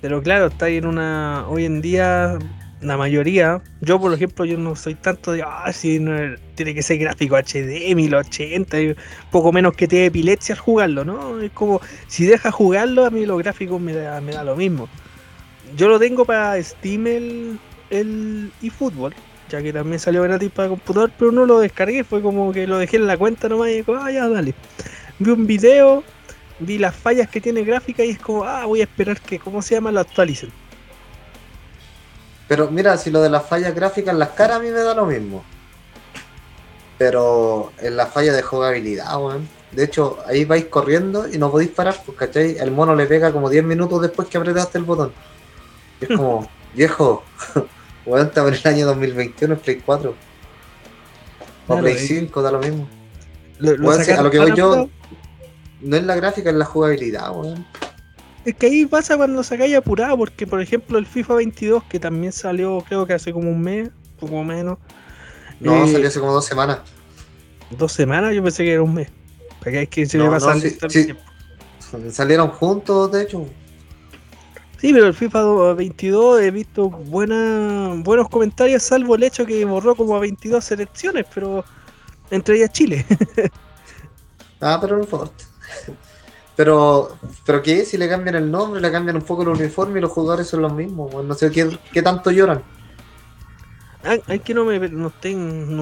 Pero 0.00 0.22
claro, 0.22 0.46
está 0.46 0.66
ahí 0.66 0.78
en 0.78 0.86
una. 0.86 1.46
Hoy 1.48 1.64
en 1.66 1.80
día 1.80 2.38
la 2.80 2.96
mayoría, 2.96 3.60
yo 3.80 4.00
por 4.00 4.12
ejemplo, 4.12 4.44
yo 4.44 4.56
no 4.56 4.76
soy 4.76 4.94
tanto 4.94 5.32
de, 5.32 5.42
ah, 5.42 5.72
si 5.72 6.00
tiene 6.54 6.74
que 6.74 6.82
ser 6.82 6.98
gráfico 6.98 7.36
HD, 7.36 7.94
1080, 7.94 8.76
poco 9.30 9.52
menos 9.52 9.74
que 9.74 9.88
te 9.88 10.06
epilepsia 10.06 10.54
al 10.54 10.60
jugarlo, 10.60 11.04
¿no? 11.04 11.40
Es 11.40 11.50
como, 11.52 11.80
si 12.06 12.26
deja 12.26 12.50
jugarlo, 12.50 13.04
a 13.04 13.10
mí 13.10 13.26
los 13.26 13.38
gráficos 13.38 13.80
me 13.80 13.94
da, 13.94 14.20
me 14.20 14.32
da 14.32 14.44
lo 14.44 14.54
mismo. 14.56 14.88
Yo 15.76 15.88
lo 15.88 15.98
tengo 15.98 16.24
para 16.24 16.62
Steam 16.62 17.06
el, 17.06 17.58
el 17.90 18.52
eFootball, 18.62 19.14
ya 19.48 19.62
que 19.62 19.72
también 19.72 19.98
salió 19.98 20.22
gratis 20.22 20.50
para 20.50 20.68
computador, 20.68 21.10
pero 21.18 21.32
no 21.32 21.46
lo 21.46 21.58
descargué, 21.58 22.04
fue 22.04 22.22
como 22.22 22.52
que 22.52 22.66
lo 22.66 22.78
dejé 22.78 22.96
en 22.98 23.06
la 23.06 23.16
cuenta 23.16 23.48
nomás 23.48 23.70
y 23.70 23.76
digo, 23.76 23.96
ah, 23.96 24.10
ya, 24.10 24.28
dale. 24.28 24.54
Vi 25.18 25.30
un 25.30 25.46
video, 25.46 26.04
vi 26.60 26.78
las 26.78 26.94
fallas 26.94 27.28
que 27.28 27.40
tiene 27.40 27.64
gráfica 27.64 28.04
y 28.04 28.10
es 28.10 28.18
como, 28.18 28.44
ah, 28.44 28.66
voy 28.66 28.80
a 28.80 28.84
esperar 28.84 29.20
que, 29.20 29.40
¿cómo 29.40 29.62
se 29.62 29.74
llama? 29.74 29.90
Lo 29.90 30.00
actualicen. 30.00 30.50
Pero 32.48 32.70
mira, 32.70 32.96
si 32.96 33.10
lo 33.10 33.20
de 33.20 33.28
las 33.28 33.46
fallas 33.46 33.74
gráficas 33.74 34.12
en 34.12 34.18
las 34.18 34.30
caras 34.30 34.56
a 34.56 34.60
mí 34.60 34.70
me 34.70 34.80
da 34.80 34.94
lo 34.94 35.04
mismo. 35.04 35.44
Pero 36.96 37.72
en 37.78 37.96
la 37.96 38.06
falla 38.06 38.32
de 38.32 38.42
jugabilidad, 38.42 39.16
weón. 39.22 39.48
De 39.70 39.84
hecho, 39.84 40.18
ahí 40.26 40.46
vais 40.46 40.64
corriendo 40.64 41.28
y 41.28 41.36
no 41.36 41.50
podéis 41.50 41.70
parar, 41.70 42.00
pues, 42.04 42.16
¿cachai? 42.16 42.56
El 42.58 42.70
mono 42.70 42.94
le 42.94 43.06
pega 43.06 43.32
como 43.32 43.50
10 43.50 43.64
minutos 43.64 44.00
después 44.00 44.26
que 44.28 44.38
apretaste 44.38 44.78
el 44.78 44.84
botón. 44.84 45.12
es 46.00 46.08
como, 46.08 46.48
viejo, 46.74 47.22
weón, 48.06 48.28
estamos 48.28 48.52
en 48.52 48.58
el 48.64 48.74
año 48.74 48.86
2021, 48.86 49.54
en 49.54 49.60
Play 49.60 49.82
4. 49.84 50.14
O 51.68 51.76
Play 51.76 51.98
5, 51.98 52.42
da 52.42 52.50
lo 52.50 52.60
mismo. 52.60 52.88
a 53.60 54.22
lo 54.22 54.30
que 54.30 54.38
voy 54.38 54.56
yo, 54.56 54.88
no 55.82 55.96
es 55.96 56.02
la 56.02 56.16
gráfica, 56.16 56.48
es 56.48 56.56
la 56.56 56.64
jugabilidad, 56.64 57.30
weón. 57.30 57.66
Es 58.48 58.54
que 58.54 58.64
ahí 58.64 58.86
pasa 58.86 59.18
cuando 59.18 59.42
sacáis 59.42 59.76
apurado, 59.76 60.16
porque 60.16 60.46
por 60.46 60.62
ejemplo 60.62 60.96
el 60.96 61.04
FIFA 61.04 61.34
22, 61.34 61.84
que 61.84 62.00
también 62.00 62.32
salió 62.32 62.82
creo 62.88 63.06
que 63.06 63.12
hace 63.12 63.30
como 63.30 63.50
un 63.50 63.60
mes, 63.60 63.90
poco 64.18 64.42
menos. 64.42 64.78
No, 65.60 65.84
eh, 65.84 65.92
salió 65.92 66.08
hace 66.08 66.18
como 66.18 66.32
dos 66.32 66.46
semanas. 66.46 66.78
¿Dos 67.68 67.92
semanas? 67.92 68.34
Yo 68.34 68.42
pensé 68.42 68.64
que 68.64 68.72
era 68.72 68.82
un 68.82 68.94
mes. 68.94 69.10
Porque 69.58 69.82
es 69.82 69.88
que 69.90 70.06
se 70.06 70.16
me 70.16 70.30
pasa 70.30 70.54
Salieron 72.10 72.48
juntos, 72.48 73.12
de 73.12 73.24
hecho. 73.24 73.46
Sí, 74.78 74.94
pero 74.94 75.08
el 75.08 75.14
FIFA 75.14 75.74
22 75.74 76.40
he 76.40 76.50
visto 76.50 76.88
buena, 76.88 77.96
buenos 77.98 78.30
comentarios, 78.30 78.82
salvo 78.82 79.16
el 79.16 79.24
hecho 79.24 79.44
que 79.44 79.62
borró 79.66 79.94
como 79.94 80.16
a 80.16 80.20
22 80.20 80.64
selecciones, 80.64 81.26
pero 81.34 81.66
entre 82.30 82.56
ellas 82.56 82.72
Chile. 82.72 83.04
ah, 84.62 84.78
pero 84.80 84.96
no 84.96 85.02
importa. 85.02 85.44
Pero, 86.58 87.16
pero 87.46 87.62
¿qué? 87.62 87.84
Si 87.84 87.96
le 87.96 88.08
cambian 88.08 88.34
el 88.34 88.50
nombre, 88.50 88.80
le 88.80 88.90
cambian 88.90 89.14
un 89.14 89.22
poco 89.22 89.42
el 89.42 89.48
uniforme 89.50 90.00
y 90.00 90.02
los 90.02 90.10
jugadores 90.10 90.48
son 90.48 90.62
los 90.62 90.72
mismos. 90.72 91.14
no 91.24 91.32
sé 91.34 91.52
qué, 91.52 92.02
tanto 92.02 92.32
lloran. 92.32 92.64
Ah, 94.02 94.16
que 94.38 94.54
no, 94.54 94.64
me, 94.64 94.76
no, 94.88 95.12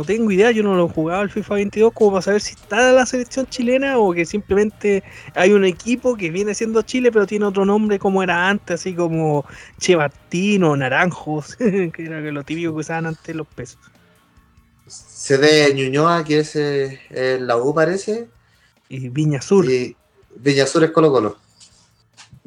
tengo 0.04 0.30
idea, 0.30 0.50
yo 0.50 0.62
no 0.62 0.74
lo 0.74 0.84
he 0.84 0.90
jugado 0.90 1.22
el 1.22 1.30
FIFA 1.30 1.54
22 1.54 1.92
como 1.94 2.10
para 2.10 2.22
saber 2.22 2.42
si 2.42 2.52
está 2.56 2.92
la 2.92 3.06
selección 3.06 3.46
chilena 3.46 3.96
o 3.98 4.12
que 4.12 4.26
simplemente 4.26 5.02
hay 5.34 5.52
un 5.52 5.64
equipo 5.64 6.14
que 6.14 6.30
viene 6.30 6.54
siendo 6.54 6.82
Chile 6.82 7.10
pero 7.10 7.26
tiene 7.26 7.46
otro 7.46 7.64
nombre 7.64 7.98
como 7.98 8.22
era 8.22 8.46
antes, 8.46 8.80
así 8.80 8.94
como 8.94 9.46
Che 9.78 9.96
o 9.96 10.76
Naranjos, 10.76 11.56
que 11.56 11.92
era 11.96 12.20
lo 12.20 12.44
típico 12.44 12.74
que 12.74 12.80
usaban 12.80 13.06
antes 13.06 13.34
los 13.34 13.46
pesos. 13.46 13.78
Se 14.86 15.38
ve 15.38 15.72
Ñuñoa, 15.74 16.22
que 16.22 16.40
es 16.40 16.54
eh, 16.54 17.38
la 17.40 17.56
U 17.56 17.74
parece. 17.74 18.28
Y 18.90 19.08
Viña 19.08 19.40
Sur. 19.40 19.64
Viñasur 20.36 20.84
es 20.84 20.90
Colo 20.90 21.10
Colo. 21.10 21.36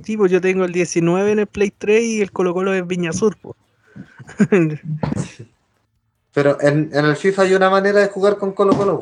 Sí, 0.04 0.18
pues 0.18 0.32
yo 0.32 0.40
tengo 0.40 0.66
el 0.66 0.72
19 0.72 1.32
en 1.32 1.40
el 1.40 1.48
Play 1.48 1.74
3 1.78 2.04
y 2.04 2.22
el 2.22 2.32
Colo 2.32 2.54
Colo 2.54 2.74
es 2.74 2.86
Viñasur. 2.86 3.38
Pues. 3.38 3.56
Pero 6.34 6.62
en, 6.62 6.92
el 6.94 7.16
FIFA 7.16 7.42
hay 7.44 7.56
una 7.56 7.70
manera 7.70 8.00
de 8.00 8.08
jugar 8.08 8.38
con 8.38 8.54
Colo 8.54 8.78
Colo. 8.78 9.00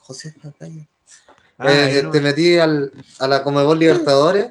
José, 0.00 0.34
ah, 1.58 1.72
eh, 1.72 2.08
te 2.10 2.20
metí 2.20 2.58
al, 2.58 2.92
a 3.20 3.28
la 3.28 3.44
Comebol 3.44 3.78
Libertadores 3.78 4.50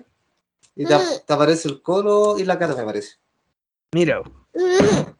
y 0.76 0.86
te, 0.86 0.96
aparece 1.28 1.68
el 1.68 1.82
Colo 1.82 2.40
y 2.40 2.46
la 2.46 2.58
cara 2.58 2.74
me 2.76 2.84
parece. 2.84 3.16
Mira. 3.94 4.22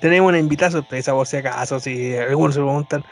Tenemos 0.00 0.28
una 0.28 0.38
invitada 0.38 0.72
sorpresa, 0.72 1.12
por 1.12 1.26
si 1.26 1.38
acaso, 1.38 1.80
si 1.80 2.14
algunos 2.16 2.54
se 2.54 2.60
preguntan. 2.60 3.02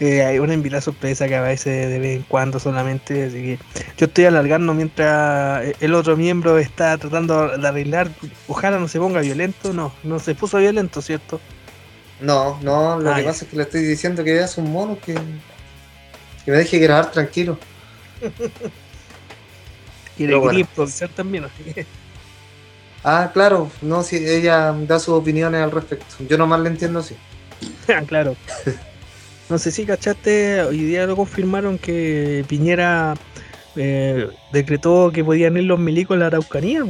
Eh, 0.00 0.24
hay 0.24 0.38
una 0.38 0.54
invitada 0.54 0.80
sorpresa 0.80 1.28
que 1.28 1.36
a 1.36 1.42
veces 1.42 1.90
de 1.90 1.98
vez 1.98 2.16
en 2.16 2.22
cuando 2.22 2.58
solamente, 2.58 3.24
así 3.26 3.36
que 3.42 3.58
yo 3.98 4.06
estoy 4.06 4.24
alargando 4.24 4.72
mientras 4.72 5.74
el 5.78 5.94
otro 5.94 6.16
miembro 6.16 6.56
está 6.56 6.96
tratando 6.96 7.58
de 7.58 7.68
arreglar, 7.68 8.08
ojalá 8.48 8.78
no 8.78 8.88
se 8.88 8.98
ponga 8.98 9.20
violento, 9.20 9.74
no, 9.74 9.92
no 10.02 10.18
se 10.18 10.34
puso 10.34 10.56
violento, 10.56 11.02
¿cierto? 11.02 11.38
No, 12.18 12.58
no, 12.62 12.98
lo 12.98 13.14
que 13.14 13.22
pasa 13.24 13.44
es 13.44 13.50
que 13.50 13.56
le 13.58 13.64
estoy 13.64 13.82
diciendo 13.82 14.24
que 14.24 14.40
es 14.40 14.56
un 14.56 14.72
mono 14.72 14.98
que, 14.98 15.12
que 15.12 16.50
me 16.50 16.56
deje 16.56 16.78
grabar 16.78 17.10
tranquilo. 17.10 17.58
y 20.16 20.24
de 20.24 20.34
bueno. 20.34 20.66
también, 21.14 21.46
Ah, 23.04 23.30
claro, 23.34 23.70
no, 23.82 24.02
si 24.02 24.16
ella 24.16 24.72
da 24.72 24.98
sus 24.98 25.14
opiniones 25.14 25.62
al 25.62 25.70
respecto. 25.70 26.16
Yo 26.26 26.38
nomás 26.38 26.60
le 26.60 26.70
entiendo 26.70 27.00
así. 27.00 27.16
Ah, 27.88 28.02
claro. 28.06 28.36
No 29.50 29.58
sé 29.58 29.72
si 29.72 29.84
cachaste, 29.84 30.62
hoy 30.62 30.78
día 30.78 31.06
lo 31.06 31.16
confirmaron 31.16 31.76
que 31.76 32.44
Piñera 32.46 33.14
eh, 33.74 34.28
decretó 34.52 35.10
que 35.12 35.24
podían 35.24 35.56
ir 35.56 35.64
los 35.64 35.80
milicos 35.80 36.14
en 36.14 36.20
la 36.20 36.26
Araucanía. 36.26 36.84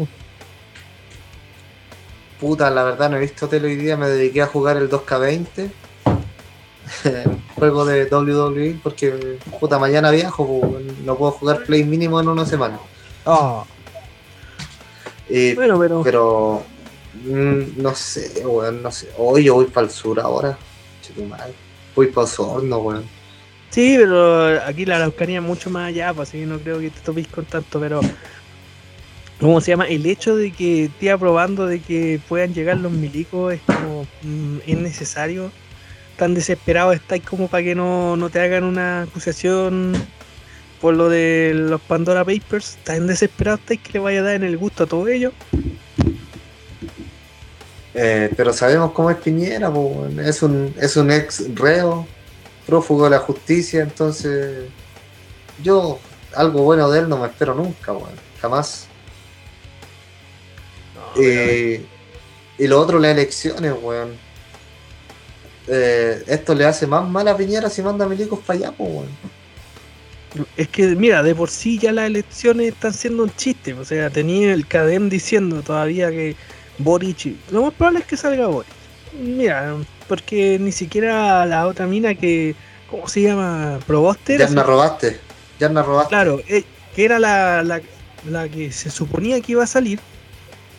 Puta, 2.38 2.68
la 2.68 2.84
verdad 2.84 3.08
no 3.08 3.16
he 3.16 3.20
visto 3.20 3.48
tele 3.48 3.68
hoy 3.68 3.76
día, 3.76 3.96
me 3.96 4.08
dediqué 4.08 4.42
a 4.42 4.46
jugar 4.46 4.76
el 4.76 4.90
2K20. 4.90 5.70
juego 7.54 7.84
de 7.86 8.04
WWE 8.04 8.80
porque 8.82 9.38
puta 9.58 9.78
mañana 9.78 10.10
viajo, 10.10 10.78
no 11.04 11.16
puedo 11.16 11.32
jugar 11.32 11.64
play 11.64 11.84
mínimo 11.84 12.20
en 12.20 12.28
una 12.28 12.44
semana. 12.44 12.78
Ah. 13.24 13.64
bueno, 15.54 15.78
pero. 15.78 16.02
Pero. 16.02 16.62
Mm, 17.24 17.82
no 17.82 17.94
sé, 17.94 18.46
weón, 18.46 18.82
no 18.82 18.90
sé. 18.92 19.08
Hoy 19.16 19.44
yo 19.44 19.54
voy 19.54 19.64
para 19.64 19.86
el 19.86 19.92
sur 19.92 20.20
ahora. 20.20 20.58
Madre. 21.28 21.69
Voy 21.94 22.06
para 22.08 22.24
Osorno, 22.24 22.78
weón. 22.78 23.04
Sí, 23.70 23.96
pero 23.98 24.60
aquí 24.64 24.84
la 24.84 24.96
Araucanía 24.96 25.38
es 25.38 25.44
mucho 25.44 25.70
más 25.70 25.88
allá, 25.88 26.12
pues 26.12 26.28
así 26.28 26.44
no 26.44 26.58
creo 26.58 26.80
que 26.80 26.90
te 26.90 27.00
topéis 27.00 27.28
con 27.28 27.44
tanto, 27.44 27.78
pero 27.78 28.00
¿cómo 29.38 29.60
se 29.60 29.70
llama? 29.70 29.86
El 29.86 30.06
hecho 30.06 30.34
de 30.34 30.50
que 30.50 30.84
esté 30.84 31.10
aprobando 31.12 31.66
de 31.66 31.80
que 31.80 32.20
puedan 32.28 32.52
llegar 32.52 32.78
los 32.78 32.90
milicos 32.90 33.54
es 33.54 33.60
como 33.60 34.06
mm, 34.22 34.58
es 34.66 34.78
necesario. 34.78 35.52
Tan 36.16 36.34
desesperado 36.34 36.92
estáis 36.92 37.22
como 37.22 37.48
para 37.48 37.62
que 37.62 37.74
no, 37.74 38.16
no 38.16 38.28
te 38.28 38.40
hagan 38.40 38.64
una 38.64 39.02
acusación 39.02 39.94
por 40.80 40.94
lo 40.94 41.08
de 41.08 41.52
los 41.54 41.80
Pandora 41.80 42.24
Papers. 42.24 42.76
Tan 42.84 43.06
desesperado 43.06 43.58
estáis 43.58 43.80
que 43.80 43.92
le 43.94 43.98
vaya 44.00 44.20
a 44.20 44.24
dar 44.24 44.34
en 44.34 44.44
el 44.44 44.58
gusto 44.58 44.84
a 44.84 44.86
todo 44.86 45.06
ello. 45.08 45.32
Eh, 47.94 48.30
pero 48.36 48.52
sabemos 48.52 48.92
cómo 48.92 49.10
es 49.10 49.16
Piñera, 49.16 49.72
es, 50.24 50.42
un, 50.42 50.74
es 50.80 50.96
un 50.96 51.10
ex 51.10 51.54
reo, 51.54 52.06
prófugo 52.66 53.04
de 53.04 53.10
la 53.10 53.18
justicia, 53.18 53.82
entonces 53.82 54.68
yo 55.62 55.98
algo 56.34 56.62
bueno 56.62 56.88
de 56.90 57.00
él 57.00 57.08
no 57.08 57.18
me 57.18 57.26
espero 57.26 57.54
nunca, 57.54 57.92
jamás. 58.40 58.86
y 61.16 62.66
lo 62.66 62.80
otro, 62.80 62.98
las 62.98 63.12
elecciones, 63.12 63.74
weón. 63.82 64.30
Eh, 65.66 66.24
esto 66.26 66.54
le 66.54 66.64
hace 66.64 66.86
más 66.86 67.08
mal 67.08 67.28
a 67.28 67.36
Piñera 67.36 67.70
si 67.70 67.80
manda 67.80 68.06
milicos 68.06 68.40
para 68.40 68.58
allá, 68.58 68.74
Es 70.56 70.68
que, 70.68 70.86
mira, 70.96 71.22
de 71.22 71.34
por 71.34 71.48
sí 71.48 71.78
ya 71.78 71.92
las 71.92 72.06
elecciones 72.06 72.72
están 72.72 72.92
siendo 72.92 73.22
un 73.22 73.34
chiste. 73.36 73.74
O 73.74 73.84
sea, 73.84 74.10
tenía 74.10 74.52
el 74.52 74.66
CADEM 74.66 75.08
diciendo 75.08 75.62
todavía 75.62 76.10
que 76.10 76.34
Boric. 76.82 77.36
Lo 77.50 77.62
más 77.62 77.74
probable 77.74 78.00
es 78.00 78.06
que 78.06 78.16
salga 78.16 78.46
Boric. 78.46 78.70
Mira, 79.18 79.76
porque 80.08 80.58
ni 80.58 80.72
siquiera 80.72 81.44
la 81.46 81.66
otra 81.66 81.86
mina 81.86 82.14
que. 82.14 82.54
¿Cómo 82.90 83.06
se 83.08 83.22
llama? 83.22 83.78
Proboster. 83.86 84.40
Ya 84.40 84.48
me 84.48 84.62
robaste. 84.62 85.20
Ya 85.58 85.68
me 85.68 85.82
robaste. 85.82 86.08
Claro, 86.08 86.40
eh, 86.48 86.64
que 86.94 87.04
era 87.04 87.18
la, 87.18 87.62
la, 87.62 88.48
que 88.48 88.72
se 88.72 88.90
suponía 88.90 89.40
que 89.40 89.52
iba 89.52 89.62
a 89.62 89.68
salir. 89.68 90.00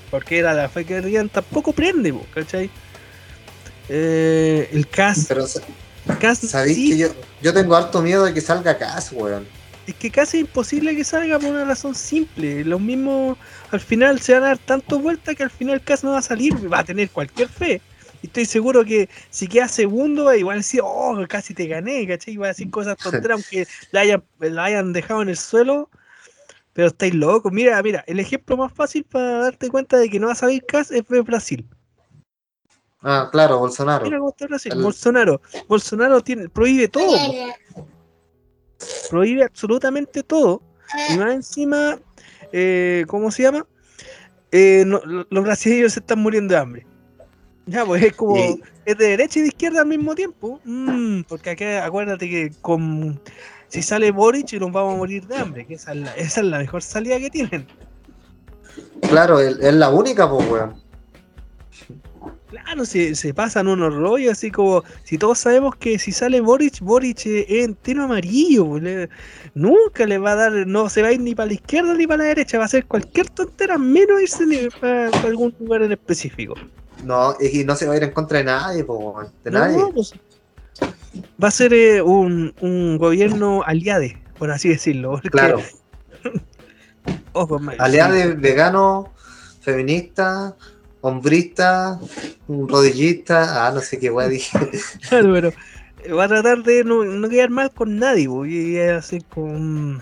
Porque 0.10 0.40
era 0.40 0.54
la 0.54 0.68
fe 0.68 0.84
que 0.84 0.96
querían. 0.96 1.30
Tampoco 1.30 1.72
prende, 1.72 2.14
¿cachai? 2.34 2.70
Eh, 3.88 4.70
el 4.74 4.88
CAS. 4.88 5.26
Pero, 5.28 5.46
¿sabéis 6.36 6.92
que 6.92 6.98
yo, 6.98 7.08
yo 7.42 7.54
tengo 7.54 7.76
harto 7.76 8.02
miedo 8.02 8.26
de 8.26 8.34
que 8.34 8.42
salga 8.42 8.78
CAS, 8.78 9.12
weón? 9.14 9.46
Es 9.88 9.96
que 9.96 10.12
casi 10.12 10.38
es 10.38 10.42
imposible 10.42 10.96
que 10.96 11.04
salga 11.04 11.40
por 11.40 11.50
una 11.50 11.66
razón 11.66 11.96
simple. 11.96 12.64
Los 12.64 12.80
mismos 12.80 13.38
al 13.72 13.80
final 13.80 14.20
se 14.20 14.34
van 14.34 14.44
a 14.44 14.48
dar 14.48 14.58
tanto 14.60 15.00
vuelta 15.00 15.34
que 15.34 15.44
al 15.44 15.50
final 15.50 15.76
el 15.76 15.82
caso 15.82 16.08
no 16.08 16.14
va 16.14 16.20
a 16.20 16.24
salir, 16.24 16.72
va 16.72 16.80
a 16.80 16.84
tener 16.84 17.10
cualquier 17.10 17.50
fe. 17.50 17.82
Y 18.22 18.28
estoy 18.28 18.46
seguro 18.46 18.86
que 18.86 19.10
si 19.32 19.48
queda 19.48 19.68
segundo, 19.68 20.34
igual 20.36 20.60
decir, 20.60 20.82
oh, 20.84 21.18
casi 21.28 21.54
te 21.56 21.66
gané, 21.66 22.08
¿cachai? 22.08 22.36
Y 22.36 22.38
va 22.38 22.48
a 22.48 22.50
decir 22.50 22.70
cosas 22.70 22.98
tonteras, 22.98 23.32
aunque 23.38 23.68
la 23.92 24.02
hayan, 24.02 24.24
la 24.40 24.66
hayan 24.66 24.94
dejado 24.94 25.24
en 25.24 25.30
el 25.30 25.38
suelo. 25.38 25.90
Pero 26.74 26.88
estáis 26.88 27.14
locos. 27.14 27.52
Mira, 27.52 27.82
mira, 27.82 28.04
el 28.08 28.20
ejemplo 28.20 28.56
más 28.56 28.72
fácil 28.72 29.04
para 29.04 29.40
darte 29.40 29.70
cuenta 29.70 29.98
de 29.98 30.10
que 30.10 30.20
no 30.20 30.28
va 30.28 30.34
a 30.34 30.36
salir 30.36 30.64
CAS 30.66 30.92
es 30.92 31.04
Brasil. 31.08 31.68
Ah, 33.02 33.30
claro, 33.32 33.58
Bolsonaro. 33.58 34.06
Mira 34.06 34.20
cómo 34.20 34.30
está 34.30 34.48
Brasil. 34.48 34.74
Bolsonaro. 34.76 35.42
Bolsonaro 35.68 36.22
tiene, 36.22 36.50
prohíbe 36.50 36.88
todo. 36.88 37.18
Prohíbe 39.10 39.44
absolutamente 39.44 40.24
todo. 40.24 40.62
Y 41.10 41.18
más 41.18 41.34
encima, 41.34 42.00
eh, 42.52 43.06
¿cómo 43.08 43.32
se 43.32 43.44
llama? 43.44 43.66
Eh, 44.52 44.84
los 44.86 45.44
brasileños 45.44 45.94
se 45.94 46.00
están 46.02 46.20
muriendo 46.20 46.54
de 46.54 46.60
hambre. 46.60 46.86
Ya, 47.66 47.86
pues 47.86 48.04
es 48.04 48.14
como. 48.14 48.36
Es 48.84 48.98
de 48.98 49.08
derecha 49.10 49.40
y 49.40 49.44
de 49.44 49.48
izquierda 49.50 49.82
al 49.82 49.88
mismo 49.88 50.16
tiempo. 50.16 50.60
Mm, 50.66 51.22
porque 51.22 51.52
aquí, 51.52 51.64
acuérdate 51.64 52.28
que 52.30 52.52
con 52.62 53.22
si 53.68 53.82
sale 53.82 54.12
Boric 54.12 54.52
nos 54.54 54.72
vamos 54.72 54.96
a 54.96 54.98
morir 54.98 55.26
de 55.28 55.38
hambre, 55.38 55.66
que 55.66 55.76
esa 55.76 55.94
es 55.94 56.38
la, 56.38 56.58
mejor 56.58 56.82
salida 56.82 57.18
que 57.20 57.30
tienen. 57.30 57.66
Claro, 59.08 59.40
es 59.40 59.74
la 59.74 59.90
única, 59.90 60.30
pues, 60.30 60.50
weón. 60.50 60.76
Claro, 62.52 62.84
se, 62.84 63.16
se 63.16 63.34
pasan 63.34 63.70
unos 63.70 63.96
rollos 63.96 64.34
así 64.34 64.52
como, 64.52 64.84
si 65.06 65.18
todos 65.18 65.40
sabemos 65.40 65.74
que 65.78 65.98
si 65.98 66.12
sale 66.12 66.42
Boric, 66.42 66.82
Boric 66.82 67.26
es 67.26 67.46
entero 67.50 68.04
amarillo, 68.04 68.68
pues, 68.68 69.10
nunca 69.54 70.06
le 70.06 70.18
va 70.18 70.34
a 70.34 70.36
dar, 70.36 70.68
no 70.68 70.90
se 70.90 71.02
va 71.02 71.08
a 71.08 71.12
ir 71.14 71.22
ni 71.22 71.34
para 71.34 71.48
la 71.48 71.54
izquierda 71.54 71.94
ni 71.94 72.06
para 72.06 72.24
la 72.24 72.30
derecha, 72.30 72.60
va 72.60 72.66
a 72.66 72.68
ser 72.68 72.86
cualquier 72.88 73.30
tontera 73.30 73.78
menos 73.78 74.22
irse 74.22 74.70
para, 74.82 75.08
algún 75.24 75.56
lugar 75.62 75.84
en 75.84 75.94
específico. 75.94 76.56
No, 77.06 77.38
y 77.40 77.64
no 77.64 77.74
se 77.78 77.88
va 77.88 77.94
a 77.94 77.98
ir 77.98 78.04
en 78.04 78.12
contra 78.12 78.40
de 78.40 78.44
nadie, 78.44 78.86
de 79.46 79.52
nadie. 79.52 79.78
Pues, 79.94 80.14
va 81.42 81.48
a 81.48 81.52
ser 81.52 81.74
eh, 81.74 82.02
un, 82.02 82.54
un, 82.60 82.98
gobierno 82.98 83.64
aliade, 83.66 84.22
por 84.38 84.52
así 84.52 84.68
decirlo. 84.68 85.22
Claro. 85.32 85.62
aliade, 87.80 88.34
vegano, 88.34 89.14
feminista, 89.62 90.54
hombrista, 91.02 92.00
rodillista, 92.48 93.68
ah, 93.68 93.72
no 93.72 93.82
sé 93.82 94.00
qué 94.00 94.10
guay 94.10 94.30
dije. 94.30 94.58
claro, 95.10 95.34
pero 95.34 96.16
va 96.16 96.26
a 96.26 96.28
tratar 96.28 96.64
de 96.64 96.84
no, 96.84 97.04
no 97.04 97.30
quedar 97.30 97.50
mal 97.50 97.72
con 97.72 97.98
nadie, 97.98 98.28
y 98.48 98.80
así 98.80 99.22
con 99.22 100.02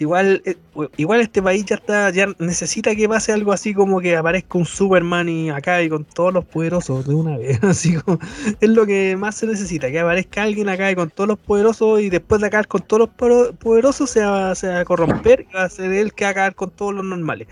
Igual, 0.00 0.42
eh, 0.44 0.56
igual 0.96 1.20
este 1.20 1.42
país 1.42 1.64
ya 1.64 1.74
está, 1.74 2.10
ya 2.10 2.28
necesita 2.38 2.94
que 2.94 3.08
pase 3.08 3.32
algo 3.32 3.52
así 3.52 3.74
como 3.74 4.00
que 4.00 4.16
aparezca 4.16 4.56
un 4.56 4.64
Superman 4.64 5.28
y 5.28 5.50
acá 5.50 5.82
y 5.82 5.88
con 5.88 6.04
todos 6.04 6.32
los 6.32 6.44
poderosos 6.44 7.04
de 7.04 7.14
una 7.14 7.36
vez. 7.36 7.58
Así 7.64 7.96
como 7.96 8.20
es 8.60 8.68
lo 8.68 8.86
que 8.86 9.16
más 9.16 9.34
se 9.34 9.46
necesita, 9.48 9.90
que 9.90 9.98
aparezca 9.98 10.44
alguien 10.44 10.68
acá 10.68 10.88
y 10.90 10.94
con 10.94 11.10
todos 11.10 11.26
los 11.26 11.38
poderosos 11.40 12.00
y 12.00 12.10
después 12.10 12.40
de 12.40 12.46
acabar 12.46 12.68
con 12.68 12.82
todos 12.82 13.08
los 13.18 13.56
poderosos 13.56 14.08
se 14.08 14.20
va, 14.20 14.52
a 14.52 14.84
corromper 14.84 15.46
y 15.50 15.52
va 15.52 15.64
a 15.64 15.68
ser 15.68 15.92
él 15.92 16.14
que 16.14 16.24
va 16.24 16.28
a 16.28 16.30
acabar 16.30 16.54
con 16.54 16.70
todos 16.70 16.94
los 16.94 17.04
normales. 17.04 17.48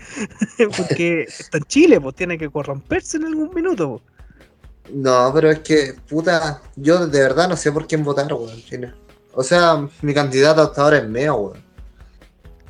Porque 0.77 1.23
está 1.23 1.57
en 1.57 1.65
Chile, 1.65 1.99
pues 1.99 2.15
tiene 2.15 2.37
que 2.37 2.49
corromperse 2.49 3.17
en 3.17 3.25
algún 3.25 3.53
minuto. 3.53 4.01
No, 4.93 5.31
pero 5.33 5.51
es 5.51 5.59
que, 5.59 5.95
puta, 6.07 6.61
yo 6.77 7.07
de 7.07 7.19
verdad 7.19 7.49
no 7.49 7.57
sé 7.57 7.73
por 7.73 7.87
quién 7.87 8.05
votar, 8.05 8.31
weón. 8.31 8.51
O 9.33 9.43
sea, 9.43 9.85
mi 10.01 10.13
candidato 10.13 10.61
hasta 10.61 10.81
ahora 10.81 10.99
es 10.99 11.09
Meo, 11.09 11.35
weón. 11.35 11.66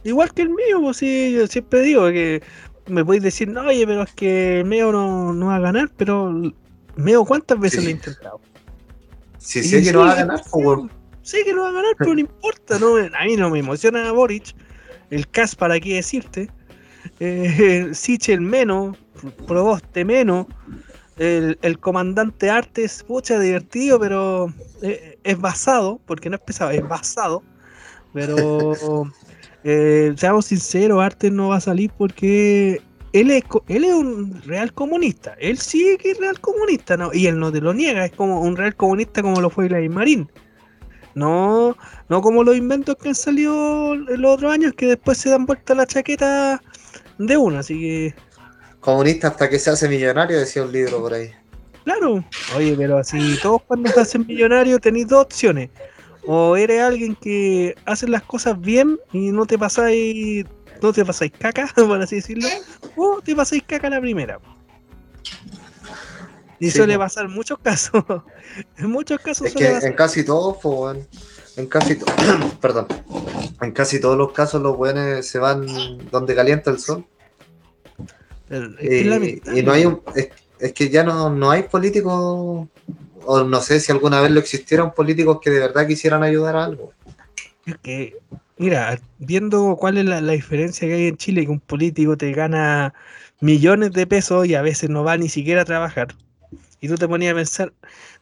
Igual 0.08 0.34
que 0.34 0.44
el 0.44 0.50
mío, 0.52 0.80
pues 0.82 0.98
sí, 0.98 1.34
yo 1.34 1.48
siempre 1.48 1.82
digo 1.82 2.08
que 2.08 2.42
me 2.88 3.04
podéis 3.04 3.24
decir, 3.24 3.50
no, 3.50 3.68
oye, 3.68 3.86
pero 3.86 4.04
es 4.04 4.14
que 4.14 4.62
el 4.62 4.66
Meo 4.66 4.94
no, 4.94 5.48
va 5.48 5.58
a 5.58 5.60
ganar, 5.60 5.92
pero 5.98 6.34
Meo, 6.96 7.26
¿cuántas 7.26 7.60
veces 7.60 7.84
lo 7.84 7.90
he 7.90 7.92
intentado? 7.92 8.40
Sí, 9.38 9.62
sé 9.66 9.84
que 9.84 9.92
no 9.92 10.00
va 10.00 10.14
a 10.14 10.16
ganar, 10.16 10.42
pues, 10.50 10.80
Sé 11.24 11.44
que 11.44 11.54
no 11.54 11.64
va 11.64 11.70
a 11.70 11.74
ganar, 11.74 11.94
pero 11.98 12.14
no 12.14 12.22
importa, 12.22 12.80
no, 12.80 12.96
a 12.96 13.26
mí 13.26 13.36
no 13.36 13.50
me 13.50 13.60
emociona 13.60 14.10
Boric, 14.14 14.56
el 15.10 15.28
Cas 15.28 15.58
para 15.58 15.78
qué 15.78 15.96
decirte, 15.96 16.50
eh, 17.20 17.90
Sichel 17.94 18.40
menos, 18.40 18.98
Proboste 19.46 20.06
menos, 20.06 20.46
el, 21.18 21.60
el, 21.62 21.80
comandante 21.80 22.50
Artes, 22.50 23.04
pucha, 23.04 23.42
divertido, 23.42 24.00
pero 24.00 24.54
eh, 24.82 25.20
es 25.26 25.38
basado, 25.38 26.00
porque 26.06 26.30
no 26.30 26.38
es 26.38 26.42
pesado, 26.44 26.72
es 26.72 26.88
basado, 26.88 27.44
pero 28.14 28.72
eh, 29.64 30.14
seamos 30.18 30.46
sinceros, 30.46 31.02
Arte 31.02 31.32
no 31.32 31.50
va 31.50 31.58
a 31.58 31.62
salir 31.62 31.92
porque 31.98 32.82
él 33.14 33.32
es, 33.32 33.44
él 33.68 33.84
es 33.84 33.94
un 33.94 34.42
real 34.44 34.74
comunista. 34.74 35.36
Él 35.40 35.58
sí 35.58 35.98
que 36.00 36.12
es 36.12 36.20
real 36.20 36.40
comunista, 36.40 36.98
¿no? 36.98 37.14
Y 37.14 37.28
él 37.28 37.40
no 37.40 37.52
te 37.52 37.62
lo 37.62 37.74
niega, 37.74 38.06
es 38.06 38.12
como 38.12 38.42
un 38.42 38.56
real 38.56 38.76
comunista 38.76 39.22
como 39.22 39.42
lo 39.42 39.50
fue 39.50 39.68
Gladys 39.68 39.90
Marín. 39.90 40.32
No, 41.16 41.76
no 42.10 42.22
como 42.22 42.44
los 42.44 42.56
inventos 42.56 42.96
que 42.96 43.10
han 43.10 43.16
salido 43.16 43.96
en 43.96 44.22
los 44.22 44.36
otros 44.36 44.54
años 44.54 44.74
que 44.74 44.88
después 44.88 45.18
se 45.18 45.30
dan 45.30 45.48
vuelta 45.48 45.74
la 45.74 45.88
chaqueta 45.88 46.62
de 47.18 47.38
una, 47.38 47.60
así 47.60 47.80
que. 47.80 48.16
Comunista 48.80 49.30
hasta 49.30 49.50
que 49.50 49.58
se 49.58 49.72
hace 49.72 49.90
millonario, 49.90 50.38
decía 50.38 50.64
un 50.64 50.72
libro 50.72 51.02
por 51.02 51.14
ahí. 51.14 51.32
Claro, 51.86 52.24
oye, 52.56 52.76
pero 52.78 52.98
así 52.98 53.18
todos 53.42 53.64
cuando 53.64 53.90
se 53.90 54.02
hacen 54.02 54.28
millonarios 54.28 54.82
tenéis 54.82 55.08
dos 55.08 55.24
opciones 55.24 55.70
o 56.28 56.58
eres 56.58 56.82
alguien 56.82 57.16
que 57.16 57.74
hace 57.86 58.08
las 58.08 58.22
cosas 58.22 58.60
bien 58.60 59.00
y 59.14 59.32
no 59.32 59.46
te 59.46 59.58
pasáis, 59.58 60.46
no 60.82 60.92
te 60.92 61.06
pasáis 61.06 61.32
caca, 61.32 61.72
por 61.76 62.02
así 62.02 62.18
decirlo, 62.18 62.48
o 62.98 63.22
te 63.24 63.34
pasáis 63.36 63.64
caca 63.66 63.90
la 63.90 64.02
primera. 64.02 64.40
Y 66.60 66.70
suele 66.72 66.98
pasar 66.98 67.26
en 67.26 67.32
muchos 67.32 67.60
casos. 67.60 68.04
en 68.78 68.92
muchos 68.92 69.20
casos 69.20 69.48
es 69.48 69.54
que 69.54 69.68
En 69.68 69.94
casi 69.94 70.26
todos, 70.26 70.58
en 71.56 71.68
casi 71.68 71.98
perdón. 72.60 72.88
En 73.62 73.72
casi 73.72 74.02
todos 74.02 74.18
los 74.18 74.34
casos 74.34 74.62
los 74.62 74.76
buenos 74.76 75.26
se 75.26 75.40
van 75.40 75.66
donde 76.12 76.36
calienta 76.36 76.72
el 76.72 76.80
sol. 76.80 77.06
y, 78.82 79.64
no 79.64 79.72
hay 79.72 79.86
un, 79.86 80.02
es, 80.60 80.74
que 80.74 80.90
ya 80.90 81.04
no, 81.04 81.30
no 81.30 81.52
hay 81.52 81.64
políticos 81.64 82.68
o 83.28 83.44
no 83.44 83.62
sé 83.62 83.80
si 83.80 83.92
alguna 83.92 84.22
vez 84.22 84.32
lo 84.32 84.40
existieron 84.40 84.94
políticos 84.94 85.40
que 85.42 85.50
de 85.50 85.60
verdad 85.60 85.86
quisieran 85.86 86.24
ayudar 86.24 86.56
a 86.56 86.64
algo. 86.64 86.94
Es 87.66 87.78
que, 87.80 88.18
mira, 88.58 89.00
viendo 89.20 89.76
cuál 89.76 89.98
es 89.98 90.06
la, 90.06 90.22
diferencia 90.22 90.88
que 90.88 90.94
hay 90.94 91.08
en 91.08 91.18
Chile, 91.18 91.46
que 91.46 91.52
un 91.52 91.60
político 91.60 92.18
te 92.18 92.32
gana 92.32 92.94
millones 93.42 93.92
de 93.92 94.08
pesos 94.08 94.48
y 94.48 94.56
a 94.56 94.62
veces 94.62 94.90
no 94.90 95.04
va 95.04 95.18
ni 95.18 95.28
siquiera 95.28 95.64
a 95.64 95.66
trabajar. 95.66 96.16
Y 96.80 96.88
tú 96.88 96.96
te 96.96 97.08
ponías 97.08 97.34
a 97.34 97.36
pensar, 97.36 97.74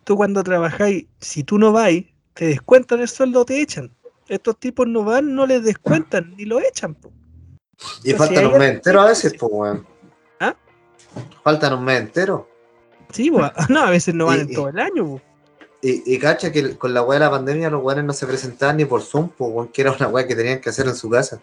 tú 0.03 0.15
cuando 0.15 0.43
trabajáis, 0.43 1.05
si 1.19 1.43
tú 1.43 1.59
no 1.59 1.71
vas, 1.71 1.93
te 2.33 2.47
descuentan 2.47 3.01
el 3.01 3.07
sueldo, 3.07 3.45
te 3.45 3.61
echan. 3.61 3.91
Estos 4.27 4.57
tipos 4.57 4.87
no 4.87 5.03
van, 5.03 5.35
no 5.35 5.45
les 5.45 5.63
descuentan, 5.63 6.33
ni 6.35 6.45
lo 6.45 6.59
echan. 6.59 6.97
Y 8.03 8.13
faltan 8.13 8.47
un 8.47 8.57
mes 8.57 8.73
entero 8.75 9.01
a 9.01 9.05
veces, 9.05 9.35
pues, 9.39 9.51
weón. 9.53 9.85
¿Ah? 10.39 10.55
Faltan 11.43 11.73
un 11.73 11.83
mes 11.83 12.01
entero. 12.01 12.49
Sí, 13.15 13.31
no, 13.69 13.79
a 13.79 13.89
veces 13.89 14.13
no 14.13 14.25
van 14.25 14.41
en 14.41 14.53
todo 14.53 14.67
el 14.67 14.79
año. 14.79 15.21
Y, 15.81 16.17
cacha 16.17 16.51
que 16.51 16.75
con 16.77 16.93
la 16.95 17.03
weá 17.03 17.19
de 17.19 17.25
la 17.25 17.31
pandemia 17.31 17.69
los 17.69 17.83
weones 17.83 18.05
no 18.05 18.13
se 18.13 18.25
presentaban 18.25 18.77
ni 18.77 18.85
por 18.85 19.03
Zoom, 19.03 19.29
pues, 19.29 19.69
que 19.71 19.83
era 19.83 19.91
una 19.91 20.07
weá 20.07 20.27
que 20.27 20.35
tenían 20.35 20.59
que 20.59 20.69
hacer 20.69 20.87
en 20.87 20.95
su 20.95 21.09
casa. 21.09 21.39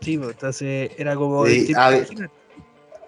Sí, 0.00 0.16
pues 0.16 0.30
entonces 0.30 0.90
era 0.96 1.14
como. 1.14 1.44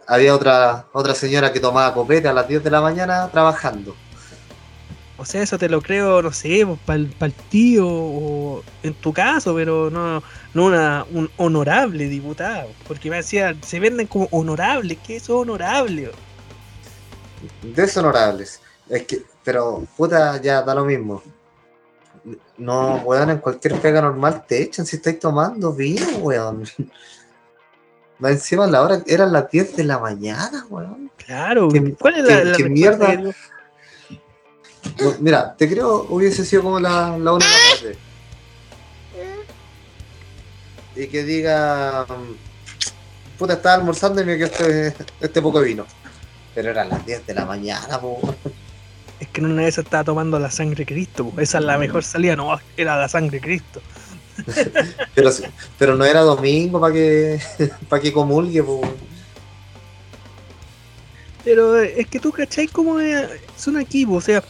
había, 0.06 0.34
otra, 0.34 0.86
otra 0.92 1.14
señora 1.14 1.50
que 1.52 1.60
tomaba 1.60 1.94
copete 1.94 2.28
a 2.28 2.34
las 2.34 2.46
10 2.46 2.62
de 2.62 2.70
la 2.70 2.82
mañana 2.82 3.28
trabajando. 3.32 3.96
O 5.16 5.24
sea, 5.24 5.42
eso 5.42 5.56
te 5.56 5.70
lo 5.70 5.80
creo, 5.80 6.20
no 6.20 6.30
sé, 6.30 6.66
para 6.84 6.98
el, 6.98 7.32
tío 7.48 7.88
o 7.88 8.62
en 8.82 8.92
tu 8.92 9.14
caso, 9.14 9.54
pero 9.54 9.88
no, 9.88 10.22
no 10.52 10.64
una, 10.66 11.06
un 11.10 11.30
honorable 11.38 12.06
diputado. 12.08 12.68
Porque 12.86 13.08
me 13.08 13.16
decía, 13.16 13.56
se 13.62 13.80
venden 13.80 14.08
como 14.08 14.28
honorables, 14.30 14.98
¿qué 15.06 15.16
es 15.16 15.30
honorable? 15.30 16.10
Deshonorables. 17.62 18.60
Es 18.88 19.02
que, 19.04 19.22
pero 19.44 19.86
puta, 19.96 20.40
ya 20.40 20.62
da 20.62 20.74
lo 20.74 20.84
mismo. 20.84 21.22
No, 22.58 22.96
weón, 23.04 23.30
en 23.30 23.38
cualquier 23.38 23.80
pega 23.80 24.00
normal 24.00 24.44
te 24.46 24.62
echan 24.62 24.86
si 24.86 24.96
estáis 24.96 25.18
tomando 25.18 25.72
vino, 25.72 26.06
weón. 26.18 26.64
Va 28.24 28.30
encima 28.30 28.66
la 28.66 28.82
hora, 28.82 29.02
eran 29.06 29.30
las 29.32 29.50
10 29.50 29.76
de 29.76 29.84
la 29.84 29.98
mañana, 29.98 30.66
weón. 30.70 31.10
Claro, 31.16 31.68
¿cuál 31.98 32.16
es 32.16 32.46
la, 32.46 32.56
qué 32.56 32.68
mierda? 32.68 33.34
mira, 35.20 35.54
te 35.54 35.68
creo 35.68 36.06
hubiese 36.08 36.44
sido 36.44 36.62
como 36.62 36.80
la, 36.80 37.18
la 37.18 37.32
una 37.32 37.44
de 37.44 37.52
la 37.52 37.76
tarde. 37.76 37.98
Y 40.94 41.08
que 41.08 41.24
diga, 41.24 42.06
puta, 43.38 43.54
estaba 43.54 43.74
almorzando 43.74 44.22
y 44.22 44.24
me 44.24 44.38
quedó 44.38 44.46
este, 44.46 44.94
este 45.20 45.42
poco 45.42 45.60
vino. 45.60 45.84
Pero 46.56 46.70
eran 46.70 46.88
las 46.88 47.04
10 47.04 47.26
de 47.26 47.34
la 47.34 47.44
mañana, 47.44 48.00
po. 48.00 48.18
Es 49.20 49.28
que 49.28 49.42
en 49.42 49.46
una 49.48 49.62
vez 49.62 49.76
estaba 49.76 50.02
tomando 50.04 50.38
la 50.38 50.50
sangre 50.50 50.84
de 50.84 50.86
Cristo, 50.86 51.30
esa 51.36 51.58
es 51.58 51.64
la 51.64 51.76
mejor 51.76 52.02
salida, 52.02 52.34
no, 52.34 52.58
era 52.78 52.96
la 52.96 53.10
sangre 53.10 53.38
de 53.38 53.40
Cristo. 53.42 53.82
pero, 55.14 55.30
pero 55.78 55.96
no 55.96 56.04
era 56.06 56.22
domingo 56.22 56.80
para 56.80 56.94
que, 56.94 57.38
para 57.90 58.00
que 58.00 58.10
comulgue, 58.10 58.62
po. 58.62 58.80
Pero 61.44 61.78
eh, 61.78 61.94
es 61.98 62.06
que 62.06 62.18
tú 62.18 62.32
cachai 62.32 62.68
cómo 62.68 63.00
es, 63.00 63.28
un 63.66 63.78
equipo, 63.78 64.14
o 64.14 64.20
sea, 64.22 64.42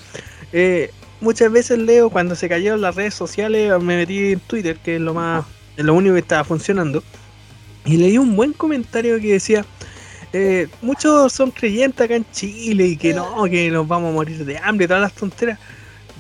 eh, 0.53 0.93
muchas 1.21 1.51
veces 1.51 1.77
leo 1.81 2.09
cuando 2.09 2.37
se 2.37 2.49
cayeron 2.49 2.83
las 2.83 2.95
redes 2.95 3.15
sociales, 3.15 3.73
me 3.83 3.97
metí 3.97 4.33
en 4.33 4.41
Twitter, 4.41 4.79
que 4.79 4.95
es 4.95 5.01
lo 5.01 5.13
más 5.13 5.45
Es 5.77 5.85
lo 5.85 5.95
único 5.95 6.15
que 6.15 6.21
estaba 6.21 6.45
funcionando. 6.45 7.03
Y 7.85 7.97
leí 7.97 8.17
un 8.17 8.37
buen 8.37 8.53
comentario 8.53 9.21
que 9.21 9.33
decía, 9.33 9.67
eh, 10.39 10.69
muchos 10.83 11.33
son 11.33 11.51
creyentes 11.51 12.01
acá 12.05 12.15
en 12.17 12.27
Chile 12.33 12.87
y 12.89 12.97
que 12.97 13.15
no, 13.15 13.45
que 13.45 13.71
nos 13.71 13.87
vamos 13.89 14.11
a 14.11 14.13
morir 14.15 14.45
de 14.45 14.59
hambre 14.59 14.87
todas 14.87 15.03
las 15.03 15.13
tonteras. 15.15 15.59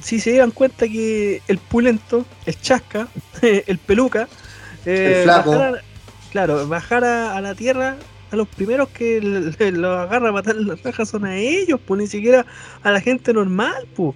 Si 0.02 0.20
se 0.20 0.30
dieran 0.30 0.50
cuenta 0.52 0.86
que 0.88 1.42
el 1.48 1.58
pulento, 1.58 2.24
el 2.46 2.60
chasca, 2.60 3.08
el 3.42 3.78
peluca, 3.78 4.28
eh, 4.84 5.18
El 5.18 5.22
flaco. 5.24 5.50
bajara- 5.52 5.82
claro, 6.32 6.68
bajar 6.68 7.04
a, 7.04 7.36
a 7.36 7.40
la 7.40 7.54
tierra, 7.54 7.96
a 8.30 8.36
los 8.36 8.48
primeros 8.48 8.88
que 8.90 9.20
lo 9.20 9.50
los 9.70 9.98
agarra 9.98 10.28
a 10.30 10.32
matar 10.32 10.56
las 10.56 10.82
rajas 10.82 11.08
son 11.08 11.24
a 11.24 11.36
ellos, 11.36 11.80
pues 11.86 12.00
ni 12.00 12.06
siquiera 12.06 12.44
a 12.82 12.90
la 12.90 13.00
gente 13.00 13.32
normal, 13.32 13.86
pues. 13.94 14.14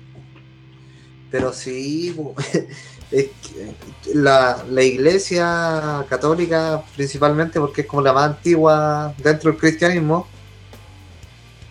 Pero 1.31 1.53
sí, 1.53 2.13
po, 2.17 2.35
es 3.11 3.27
que 3.42 3.75
la, 4.14 4.64
la 4.68 4.83
iglesia 4.83 6.05
católica, 6.09 6.83
principalmente 6.96 7.59
porque 7.61 7.83
es 7.83 7.87
como 7.87 8.03
la 8.03 8.12
más 8.12 8.31
antigua 8.31 9.14
dentro 9.18 9.51
del 9.51 9.61
cristianismo, 9.61 10.27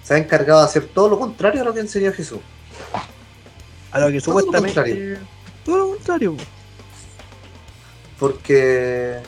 se 0.03 0.13
ha 0.15 0.17
encargado 0.17 0.59
de 0.59 0.65
hacer 0.65 0.87
todo 0.87 1.09
lo 1.09 1.19
contrario 1.19 1.61
a 1.61 1.65
lo 1.65 1.73
que 1.73 1.79
enseñó 1.81 2.11
Jesús. 2.13 2.39
A 3.91 3.99
lo 3.99 4.07
que 4.11 4.21
Todo 4.21 4.33
lo 4.35 4.39
supuestamente. 4.41 4.73
contrario. 4.75 5.17
Todo 5.63 5.77
lo 5.77 5.89
contrario. 5.89 6.35
po. 6.35 6.43
Porque 8.17 9.19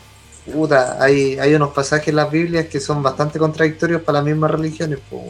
puta, 0.51 1.01
hay, 1.01 1.37
hay 1.39 1.53
unos 1.53 1.71
pasajes 1.73 2.09
en 2.09 2.15
las 2.15 2.31
Biblias 2.31 2.67
que 2.67 2.79
son 2.79 3.01
bastante 3.03 3.39
contradictorios 3.39 4.01
para 4.01 4.19
las 4.19 4.25
mismas 4.25 4.51
religiones. 4.51 4.99
po. 5.09 5.29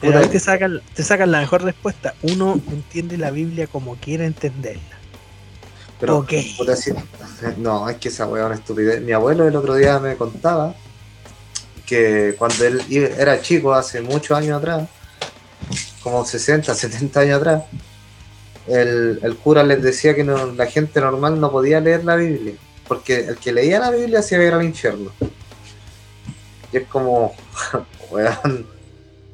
Pero 0.00 0.18
ahí 0.18 0.28
te 0.28 0.38
sacan, 0.40 0.82
te 0.94 1.02
sacan 1.02 1.30
la 1.32 1.40
mejor 1.40 1.62
respuesta. 1.62 2.14
Uno 2.22 2.60
entiende 2.70 3.16
la 3.16 3.30
Biblia 3.30 3.66
como 3.66 3.96
quiera 3.96 4.26
entenderla. 4.26 4.82
Pero, 5.98 6.18
Ok. 6.18 6.32
puta, 6.58 6.76
sí, 6.76 6.92
no, 7.56 7.88
es 7.88 7.96
que 7.96 8.08
esa 8.08 8.26
weá 8.26 8.42
es 8.42 8.46
una 8.46 8.54
estupidez. 8.56 9.00
Mi 9.00 9.12
abuelo 9.12 9.48
el 9.48 9.56
otro 9.56 9.74
día 9.74 9.98
me 9.98 10.16
contaba 10.16 10.74
que 11.86 12.34
cuando 12.36 12.64
él 12.66 12.82
era 13.18 13.40
chico, 13.40 13.72
hace 13.72 14.02
muchos 14.02 14.36
años 14.36 14.58
atrás, 14.58 14.88
como 16.02 16.24
60, 16.24 16.74
70 16.74 17.20
años 17.20 17.38
atrás, 17.38 17.62
el, 18.66 19.20
el 19.22 19.36
cura 19.36 19.62
les 19.62 19.80
decía 19.82 20.14
que 20.14 20.24
no- 20.24 20.52
la 20.52 20.66
gente 20.66 21.00
normal 21.00 21.40
no 21.40 21.50
podía 21.50 21.80
leer 21.80 22.04
la 22.04 22.16
Biblia, 22.16 22.54
porque 22.86 23.20
el 23.20 23.36
que 23.38 23.52
leía 23.52 23.78
la 23.80 23.90
Biblia 23.90 24.20
se 24.20 24.34
iba 24.34 24.44
a 24.44 24.48
ir 24.48 24.52
al 24.54 24.64
infierno. 24.64 25.10
Y 26.72 26.76
es 26.78 26.86
como, 26.88 27.34
weón, 28.10 28.66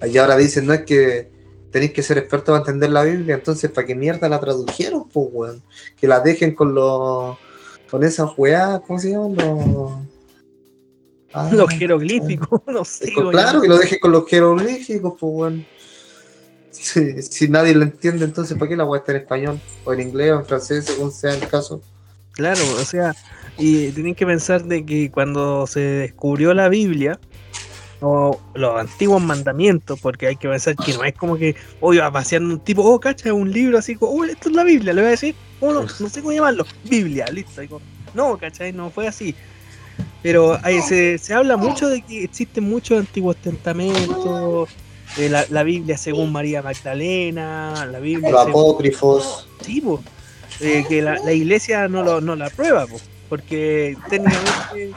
y 0.07 0.19
ahora 0.19 0.37
dicen, 0.37 0.67
no 0.67 0.73
es 0.73 0.83
que 0.83 1.31
tenéis 1.71 1.93
que 1.93 2.03
ser 2.03 2.19
experto 2.19 2.47
para 2.53 2.59
entender 2.61 2.91
la 2.91 3.03
Biblia, 3.05 3.35
entonces 3.37 3.71
¿para 3.71 3.87
qué 3.87 3.95
mierda 3.95 4.29
la 4.29 4.41
tradujeron, 4.41 5.09
pues, 5.09 5.29
weón? 5.33 5.63
que 5.97 6.07
la 6.07 6.21
dejen 6.21 6.55
con 6.55 6.75
los 6.75 7.37
con 7.91 8.03
esas 8.05 8.31
weas, 8.37 8.81
¿cómo 8.87 8.99
se 8.99 9.11
llaman? 9.11 9.35
Los, 9.37 9.93
Ah, 11.35 11.49
Los 11.51 11.71
jeroglíficos, 11.71 12.61
no 12.67 12.85
sé. 12.85 13.11
con- 13.15 13.31
claro, 13.31 13.63
que 13.63 13.69
lo 13.69 13.79
dejen 13.79 13.99
con 14.01 14.13
los 14.13 14.27
jeroglíficos, 14.29 15.15
pues 15.19 15.33
weón. 15.35 15.67
Si, 16.71 17.23
si 17.23 17.49
nadie 17.49 17.75
lo 17.75 17.83
entiende, 17.85 18.25
entonces 18.25 18.59
¿para 18.59 18.69
qué 18.69 18.77
la 18.77 18.85
wea 18.85 18.99
está 19.01 19.13
en 19.13 19.19
español? 19.23 19.61
O 19.85 19.93
en 19.95 20.01
inglés 20.01 20.33
o 20.33 20.41
en 20.41 20.45
francés, 20.47 20.85
según 20.87 21.11
sea 21.13 21.35
el 21.35 21.47
caso. 21.49 21.81
Claro, 22.33 22.61
o 22.81 22.85
sea, 22.85 23.15
y 23.59 23.91
tienen 23.93 24.15
que 24.15 24.27
pensar 24.27 24.65
de 24.65 24.85
que 24.85 25.11
cuando 25.11 25.67
se 25.67 25.81
descubrió 25.81 26.53
la 26.55 26.69
Biblia, 26.69 27.19
o 28.03 28.39
los 28.55 28.81
antiguos 28.81 29.23
mandamientos, 29.23 29.99
porque 30.01 30.27
hay 30.27 30.37
que 30.37 30.49
pensar 30.49 30.77
que 30.77 30.93
no 30.93 31.05
es 31.05 31.15
como 31.15 31.37
que 31.37 31.55
hoy 31.81 31.99
va 31.99 32.11
paseando 32.11 32.55
un 32.55 32.61
tipo, 32.61 32.83
oh, 32.83 32.99
cacha, 33.01 33.33
un 33.33 33.51
libro 33.51 33.79
así, 33.79 33.95
como, 33.95 34.13
oh, 34.13 34.25
esto 34.25 34.49
es 34.49 34.55
la 34.55 34.65
Biblia, 34.65 34.93
le 34.93 35.01
voy 35.01 35.09
a 35.09 35.11
decir, 35.13 35.35
oh, 35.61 35.73
no, 35.73 35.83
no 35.83 36.09
sé 36.09 36.21
cómo 36.21 36.33
llamarlo, 36.33 36.67
Biblia, 36.85 37.27
listo. 37.33 37.63
como, 37.69 37.81
No, 38.15 38.37
cachai, 38.37 38.73
no 38.73 38.91
fue 38.91 39.07
así. 39.07 39.35
Pero 40.23 40.59
ahí 40.63 40.81
se, 40.83 41.19
se 41.19 41.35
habla 41.35 41.57
mucho 41.57 41.89
de 41.89 42.03
que 42.03 42.25
existen 42.25 42.65
muchos 42.65 42.99
antiguos 42.99 43.37
testamentos, 43.37 44.69
de 45.17 45.29
la, 45.29 45.45
la 45.51 45.63
Biblia 45.63 45.99
según 45.99 46.33
María 46.33 46.63
Magdalena, 46.63 47.87
la 47.91 47.99
Biblia 47.99 48.31
Los 48.31 48.45
según 48.47 48.61
apócrifos. 48.63 49.49
Sí, 49.61 49.81
po. 49.81 50.03
Eh, 50.61 50.85
que 50.89 51.03
la, 51.03 51.19
la 51.19 51.33
iglesia 51.33 51.89
no, 51.89 52.03
lo, 52.03 52.21
no 52.21 52.37
la 52.37 52.47
aprueba, 52.47 52.87
po, 52.87 52.97
porque 53.29 53.97
técnicamente 54.09 54.85
eh, 54.85 54.93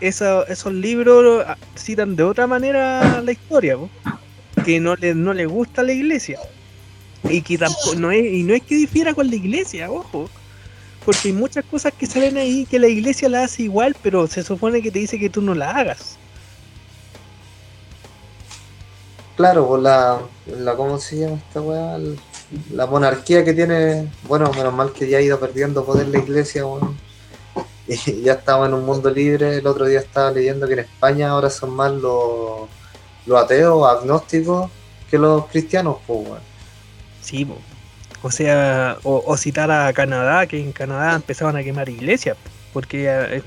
eso- 0.00 0.46
esos 0.46 0.72
libros 0.72 1.44
citan 1.76 2.16
de 2.16 2.22
otra 2.22 2.46
manera 2.46 3.20
la 3.22 3.32
historia, 3.32 3.76
que 4.64 4.80
no 4.80 4.94
le, 4.96 5.14
no 5.14 5.32
le 5.32 5.46
gusta 5.46 5.82
a 5.82 5.84
la 5.84 5.92
iglesia. 5.92 6.38
Y 7.28 7.42
que 7.42 7.58
tampoco, 7.58 7.94
no 7.96 8.10
es, 8.10 8.24
y 8.24 8.42
no 8.44 8.54
es 8.54 8.62
que 8.62 8.76
difiera 8.76 9.12
con 9.14 9.28
la 9.28 9.36
iglesia, 9.36 9.90
ojo. 9.90 10.28
Porque 11.04 11.28
hay 11.28 11.34
muchas 11.34 11.64
cosas 11.64 11.92
que 11.92 12.06
salen 12.06 12.36
ahí 12.36 12.66
que 12.66 12.78
la 12.78 12.88
iglesia 12.88 13.28
la 13.28 13.44
hace 13.44 13.64
igual, 13.64 13.96
pero 14.02 14.26
se 14.26 14.42
supone 14.42 14.82
que 14.82 14.90
te 14.90 14.98
dice 14.98 15.18
que 15.18 15.30
tú 15.30 15.40
no 15.40 15.54
la 15.54 15.70
hagas. 15.70 16.18
Claro, 19.36 19.66
por 19.68 19.80
la, 19.80 20.18
la 20.46 20.74
¿cómo 20.76 20.98
se 20.98 21.18
llama 21.18 21.36
esta 21.36 21.60
weá? 21.60 21.98
La 22.72 22.86
monarquía 22.86 23.44
que 23.44 23.52
tiene, 23.52 24.10
bueno, 24.22 24.50
menos 24.52 24.72
mal 24.72 24.92
que 24.92 25.08
ya 25.08 25.18
ha 25.18 25.20
ido 25.20 25.38
perdiendo 25.38 25.84
poder 25.84 26.08
la 26.08 26.18
iglesia, 26.18 26.64
weón. 26.66 26.96
Y 28.06 28.22
ya 28.22 28.34
estamos 28.34 28.68
en 28.68 28.74
un 28.74 28.84
mundo 28.84 29.10
libre. 29.10 29.58
El 29.58 29.66
otro 29.66 29.86
día 29.86 30.00
estaba 30.00 30.30
leyendo 30.30 30.66
que 30.66 30.74
en 30.74 30.80
España 30.80 31.30
ahora 31.30 31.50
son 31.50 31.70
más 31.70 31.92
los, 31.92 32.68
los 33.26 33.42
ateos, 33.42 33.86
agnósticos, 33.88 34.70
que 35.10 35.18
los 35.18 35.46
cristianos, 35.46 35.98
pues. 36.06 36.22
Sí, 37.22 37.44
po. 37.44 37.58
o 38.22 38.30
sea, 38.30 38.98
o, 39.02 39.22
o 39.26 39.36
citar 39.36 39.70
a 39.70 39.92
Canadá, 39.92 40.46
que 40.46 40.60
en 40.60 40.72
Canadá 40.72 41.14
empezaban 41.14 41.56
a 41.56 41.62
quemar 41.62 41.88
iglesias, 41.88 42.36
porque 42.72 43.42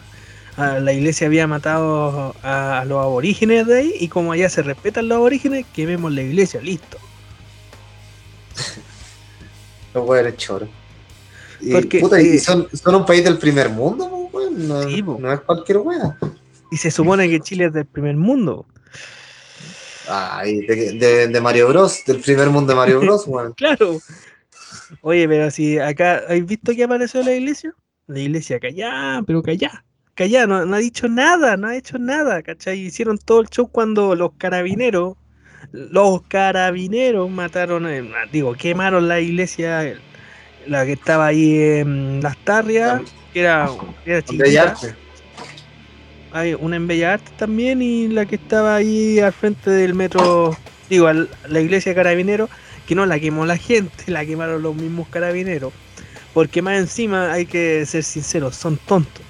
a 0.58 0.80
la 0.80 0.92
iglesia 0.92 1.28
había 1.28 1.48
matado 1.48 2.36
a, 2.44 2.80
a 2.80 2.86
los 2.86 3.02
aborígenes 3.02 3.68
de 3.68 3.80
ahí, 3.80 3.94
y 4.00 4.10
como 4.10 4.34
allá 4.34 4.50
se 4.50 4.62
respetan 4.62 5.08
los 5.08 5.18
aborígenes, 5.18 5.66
quememos 5.74 6.12
la 6.12 6.22
iglesia, 6.22 6.62
listo. 6.62 6.98
Los 9.94 10.08
weones 10.08 10.38
choros. 10.38 10.70
Y, 11.62 11.72
Porque, 11.72 12.00
puta, 12.00 12.22
y 12.22 12.36
eh, 12.36 12.40
son, 12.40 12.68
son 12.72 12.96
un 12.96 13.06
país 13.06 13.24
del 13.24 13.38
primer 13.38 13.70
mundo, 13.70 14.19
weón. 14.40 14.68
No, 14.68 14.84
Sí, 14.84 15.04
po. 15.04 15.18
no 15.20 15.32
es 15.34 15.40
cualquier 15.42 15.78
weá. 15.80 16.18
Y 16.72 16.78
se 16.78 16.92
supone 16.92 17.30
que 17.30 17.40
Chile 17.40 17.66
es 17.66 17.74
del 17.74 17.86
primer 17.86 18.16
mundo. 18.16 18.66
Ay, 20.08 20.62
de, 20.66 20.94
de- 20.94 21.28
de 21.28 21.42
Mario 21.42 21.68
Bros, 21.70 22.04
del 22.06 22.20
primer 22.20 22.50
mundo 22.50 22.72
de 22.72 22.76
Mario 22.76 23.00
Bros, 23.02 23.26
weón. 23.28 23.54
Claro. 23.54 24.00
Oye, 25.02 25.28
pero 25.28 25.52
si 25.52 25.78
acá, 25.78 26.22
¿has 26.28 26.46
visto 26.46 26.74
que 26.74 26.84
apareció 26.84 27.22
la 27.24 27.34
iglesia? 27.34 27.74
La 28.08 28.20
iglesia 28.20 28.60
callá, 28.60 29.22
pero 29.26 29.44
callá. 29.44 29.84
Callá, 30.16 30.48
no, 30.48 30.66
no 30.66 30.76
ha 30.76 30.80
dicho 30.80 31.08
nada, 31.08 31.56
no 31.58 31.68
ha 31.68 31.76
hecho 31.78 31.98
nada, 31.98 32.42
¿cachai? 32.42 32.80
Hicieron 32.80 33.18
todo 33.18 33.42
el 33.42 33.50
show 33.50 33.68
cuando 33.72 34.16
los 34.16 34.32
carabineros, 34.38 35.16
los 35.72 36.24
carabineros 36.24 37.30
mataron, 37.30 37.88
eh, 37.88 38.04
digo, 38.32 38.54
quemaron 38.56 39.08
la 39.08 39.20
iglesia, 39.22 39.96
la 40.68 40.86
que 40.86 40.94
estaba 40.94 41.28
ahí 41.28 41.56
en 41.62 42.22
Las 42.22 42.36
Tarrias, 42.44 43.02
que 43.40 43.42
era, 43.42 43.72
que 44.04 44.12
era 44.12 44.22
De 44.28 44.50
chiquita. 44.52 45.00
Hay 46.32 46.54
una 46.54 46.76
en 46.76 46.88
Bellas 46.88 47.14
Artes 47.16 47.34
también 47.36 47.82
y 47.82 48.08
la 48.08 48.26
que 48.26 48.36
estaba 48.36 48.76
ahí 48.76 49.20
al 49.20 49.34
frente 49.34 49.72
del 49.72 49.96
metro, 49.96 50.60
digo, 50.88 51.08
al- 51.08 51.32
la 51.44 51.60
iglesia 51.62 51.92
de 51.92 51.96
carabineros, 51.96 52.50
que 52.86 52.94
no 52.96 53.06
la 53.06 53.20
quemó 53.20 53.46
la 53.46 53.58
gente, 53.58 54.04
la 54.12 54.26
quemaron 54.26 54.62
los 54.62 54.76
mismos 54.76 55.10
carabineros. 55.10 55.74
Porque 56.34 56.62
más 56.64 56.80
encima, 56.80 57.32
hay 57.34 57.48
que 57.48 57.86
ser 57.88 58.04
sinceros, 58.04 58.58
son 58.58 58.80
tontos. 58.80 59.28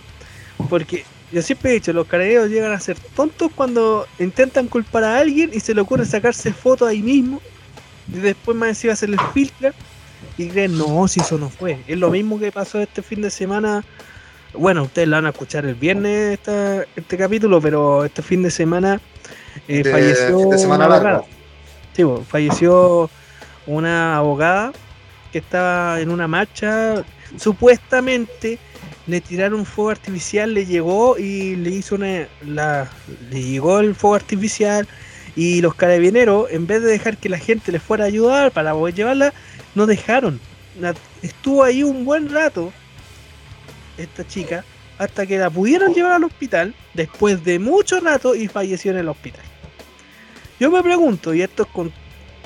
Porque 0.67 1.08
yo 1.32 1.41
siempre 1.43 1.72
he 1.72 1.76
dicho, 1.76 1.93
los 1.93 2.08
carabineros 2.08 2.50
llegan 2.50 2.74
a 2.74 2.80
ser 2.82 3.00
tontos 3.13 3.52
cuando 3.56 4.10
intentan 4.19 4.67
culpar 4.69 5.04
a 5.06 5.19
alguien 5.19 5.52
y 5.54 5.62
se 5.62 5.76
le 5.76 5.82
ocurre 5.82 6.06
sacarse 6.06 6.54
fotos 6.54 6.89
ahí 6.89 7.04
mismo 7.04 7.43
y 8.12 8.19
después 8.19 8.58
más 8.58 8.69
encima 8.69 8.95
se 8.95 9.08
les 9.08 9.24
filtra 9.24 9.76
creen, 10.47 10.78
no, 10.78 11.08
si 11.08 11.19
eso 11.19 11.38
no 11.38 11.49
fue. 11.49 11.80
Es 11.88 11.97
lo 11.97 12.10
mismo 12.10 12.39
que 12.39 12.52
pasó 12.52 12.80
este 12.80 13.02
fin 13.02 13.21
de 13.21 13.30
semana. 13.30 13.84
Bueno, 14.54 14.84
ustedes 14.84 15.08
la 15.08 15.17
van 15.17 15.25
a 15.25 15.30
escuchar 15.30 15.65
el 15.65 15.75
viernes 15.75 16.34
esta- 16.39 16.84
este 16.95 17.17
capítulo, 17.17 17.60
pero 17.62 18.06
este 18.06 18.21
fin 18.21 18.41
de 18.43 18.49
semana 18.52 19.02
eh, 19.67 19.84
De- 19.84 19.91
falleció 19.91 20.39
fin 20.39 20.49
de 20.49 20.58
semana 20.58 20.86
una 20.88 20.95
abogada. 20.95 21.23
Sí, 21.95 22.04
po, 22.04 22.23
falleció 22.28 23.10
una 23.67 24.17
abogada 24.17 24.71
que 25.32 25.39
estaba 25.39 25.99
en 25.99 26.10
una 26.10 26.28
marcha. 26.28 27.04
Supuestamente 27.38 28.58
le 29.08 29.21
tiraron 29.21 29.65
fuego 29.65 29.89
artificial, 29.91 30.54
le 30.54 30.65
llegó 30.65 31.17
y 31.17 31.56
le 31.56 31.71
hizo 31.71 31.95
una. 31.95 32.28
La, 32.45 32.88
le 33.30 33.41
llegó 33.43 33.80
el 33.80 33.95
fuego 33.95 34.15
artificial 34.15 34.88
y 35.36 35.62
los 35.62 35.76
carabineros, 35.76 36.48
en 36.52 36.68
vez 36.68 36.82
de 36.82 36.92
dejar 36.92 37.18
que 37.18 37.30
la 37.30 37.38
gente 37.38 37.72
les 37.72 37.82
fuera 37.82 38.06
a 38.06 38.08
ayudar 38.08 38.52
para 38.52 38.74
poder 38.74 38.96
llevarla, 38.96 39.34
no 39.76 39.86
dejaron. 39.86 40.39
Estuvo 41.22 41.63
ahí 41.63 41.84
un 41.84 42.06
buen 42.06 42.30
rato 42.30 42.72
esta 43.98 44.26
chica 44.26 44.63
hasta 44.98 45.26
que 45.26 45.38
la 45.38 45.50
pudieron 45.50 45.94
llevar 45.94 46.13
al 46.13 46.24
hospital 46.24 46.74
después 46.94 47.44
de 47.44 47.60
mucho 47.60 48.00
rato 48.00 48.36
y 48.36 48.48
falleció 48.48 48.92
en 48.92 48.98
el 48.98 49.10
hospital. 49.10 49.44
Yo 50.60 50.70
me 50.70 50.84
pregunto, 50.84 51.34
y 51.34 51.42
esto 51.42 51.63
es 51.63 51.70
con. 51.70 51.92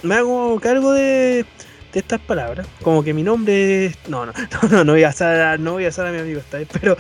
Me 0.04 0.16
hago 0.16 0.60
cargo 0.60 0.94
de, 0.94 1.46
de 1.94 2.00
estas 2.00 2.20
palabras, 2.20 2.68
como 2.82 3.04
que 3.04 3.14
mi 3.14 3.24
nombre 3.24 3.88
es... 3.88 3.98
No, 4.08 4.26
no, 4.26 4.34
no, 4.70 4.84
no, 4.84 4.92
voy 4.94 5.04
a 5.04 5.10
hacer, 5.10 5.60
no 5.60 5.74
voy 5.74 5.86
a 5.86 5.90
hacer 5.90 6.06
a 6.06 6.12
mi 6.12 6.20
amigo 6.20 6.40
esta 6.40 6.58
vez, 6.58 6.68
pero... 6.72 6.98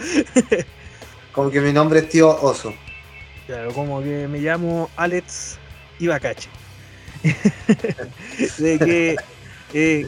como 1.32 1.52
que 1.52 1.60
mi 1.62 1.74
nombre 1.74 2.00
es 2.00 2.10
tío 2.10 2.30
Oso. 2.41 2.74
Claro, 3.46 3.74
como 3.74 4.02
que 4.02 4.28
me 4.28 4.39
llamo 4.39 4.89
Alex 4.96 5.60
Ibacache. 6.04 6.50
de 8.58 8.80
que 8.80 9.16
eh, 9.74 10.08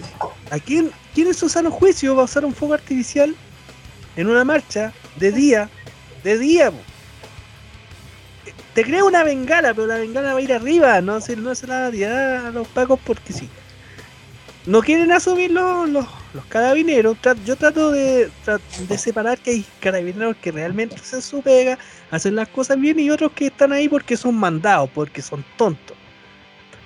¿a 0.52 0.60
quién, 0.60 0.92
quién 1.14 1.28
en 1.66 1.72
juicio 1.72 2.16
va 2.16 2.24
a 2.24 2.26
usar 2.26 2.46
un 2.46 2.54
fuego 2.54 2.74
artificial 2.74 3.36
en 4.16 4.28
una 4.28 4.44
marcha 4.44 4.94
de 5.16 5.32
día? 5.32 5.70
De 6.24 6.38
día, 6.38 6.72
te 8.74 8.84
crea 8.84 9.04
una 9.04 9.24
bengala, 9.24 9.74
pero 9.74 9.88
la 9.88 9.98
bengala 9.98 10.34
va 10.34 10.40
a 10.40 10.42
ir 10.42 10.52
arriba, 10.52 11.00
no 11.02 11.22
se, 11.22 11.36
no 11.36 11.56
se 11.56 11.68
la 11.68 11.88
a 12.48 12.52
los 12.52 12.68
pacos 12.68 13.00
porque 13.06 13.32
sí. 13.32 13.50
No 14.66 14.82
quieren 14.82 15.12
asumir 15.12 15.52
los, 15.52 15.88
los, 15.90 16.06
carabineros. 16.46 17.18
Yo 17.46 17.56
trato 17.56 17.92
de, 17.92 18.30
separar 18.98 19.38
que 19.38 19.52
hay 19.52 19.66
carabineros 19.80 20.36
que 20.42 20.52
realmente 20.52 20.96
hacen 20.96 21.22
su 21.22 21.42
pega, 21.42 21.78
hacen 22.12 22.36
las 22.36 22.50
cosas 22.50 22.80
bien 22.80 23.00
y 23.00 23.10
otros 23.10 23.32
que 23.32 23.48
están 23.48 23.72
ahí 23.72 23.88
porque 23.88 24.18
son 24.18 24.36
mandados, 24.36 24.90
porque 24.94 25.22
son 25.22 25.46
tontos. 25.56 25.96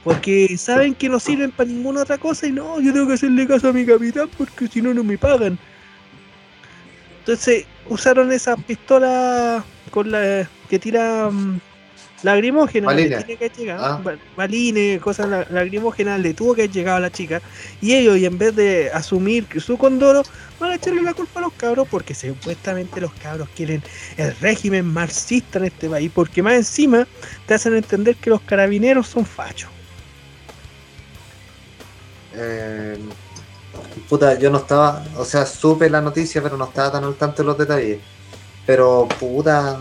Porque 0.03 0.57
saben 0.57 0.93
que 0.93 1.09
no 1.09 1.19
sirven 1.19 1.51
para 1.51 1.69
ninguna 1.69 2.01
otra 2.01 2.17
cosa 2.17 2.47
y 2.47 2.51
no, 2.51 2.79
yo 2.79 2.93
tengo 2.93 3.07
que 3.07 3.13
hacerle 3.13 3.47
caso 3.47 3.69
a 3.69 3.73
mi 3.73 3.85
capitán 3.85 4.29
porque 4.38 4.67
si 4.67 4.81
no, 4.81 4.93
no 4.93 5.03
me 5.03 5.17
pagan. 5.17 5.57
Entonces 7.19 7.65
usaron 7.88 8.31
esa 8.31 8.55
pistola 8.55 9.63
con 9.91 10.12
la 10.12 10.47
que 10.69 10.79
tira 10.79 11.29
mm, 12.21 12.25
lagrimógena 12.25 12.93
le 12.93 13.08
tiene 13.08 13.38
que 13.38 13.49
llegar, 13.49 13.79
ah. 13.82 14.01
balines, 14.36 15.01
cosas 15.01 15.49
lagrimógenas 15.49 16.19
le 16.19 16.34
tuvo 16.34 16.55
que 16.55 16.63
haber 16.63 16.71
llegado 16.71 16.97
a 16.97 17.01
la 17.01 17.12
chica. 17.12 17.41
Y 17.82 17.95
ellos 17.95 18.17
y 18.17 18.25
en 18.25 18.38
vez 18.38 18.55
de 18.55 18.89
asumir 18.93 19.47
su 19.60 19.77
condoro 19.77 20.23
van 20.60 20.71
a 20.71 20.75
echarle 20.75 21.01
la 21.01 21.13
culpa 21.13 21.39
a 21.39 21.43
los 21.43 21.53
cabros 21.53 21.88
porque 21.89 22.13
supuestamente 22.13 22.99
los 23.01 23.13
cabros 23.13 23.49
quieren 23.55 23.82
el 24.17 24.36
régimen 24.38 24.86
marxista 24.86 25.60
en 25.60 25.65
este 25.65 25.89
país 25.89 26.12
porque 26.13 26.43
más 26.43 26.53
encima 26.53 27.08
te 27.45 27.53
hacen 27.53 27.75
entender 27.75 28.15
que 28.15 28.29
los 28.29 28.41
carabineros 28.41 29.08
son 29.08 29.25
fachos. 29.25 29.69
Eh, 32.36 32.97
puta, 34.08 34.38
yo 34.38 34.49
no 34.49 34.60
estaba, 34.60 35.03
o 35.17 35.25
sea, 35.25 35.45
supe 35.45 35.89
la 35.89 36.01
noticia 36.01 36.41
pero 36.41 36.58
no 36.58 36.65
estaba 36.65 36.91
tan 36.91 37.03
al 37.03 37.15
tanto 37.15 37.43
de 37.43 37.47
los 37.47 37.58
detalles. 37.58 37.99
Pero 38.65 39.08
puta 39.19 39.79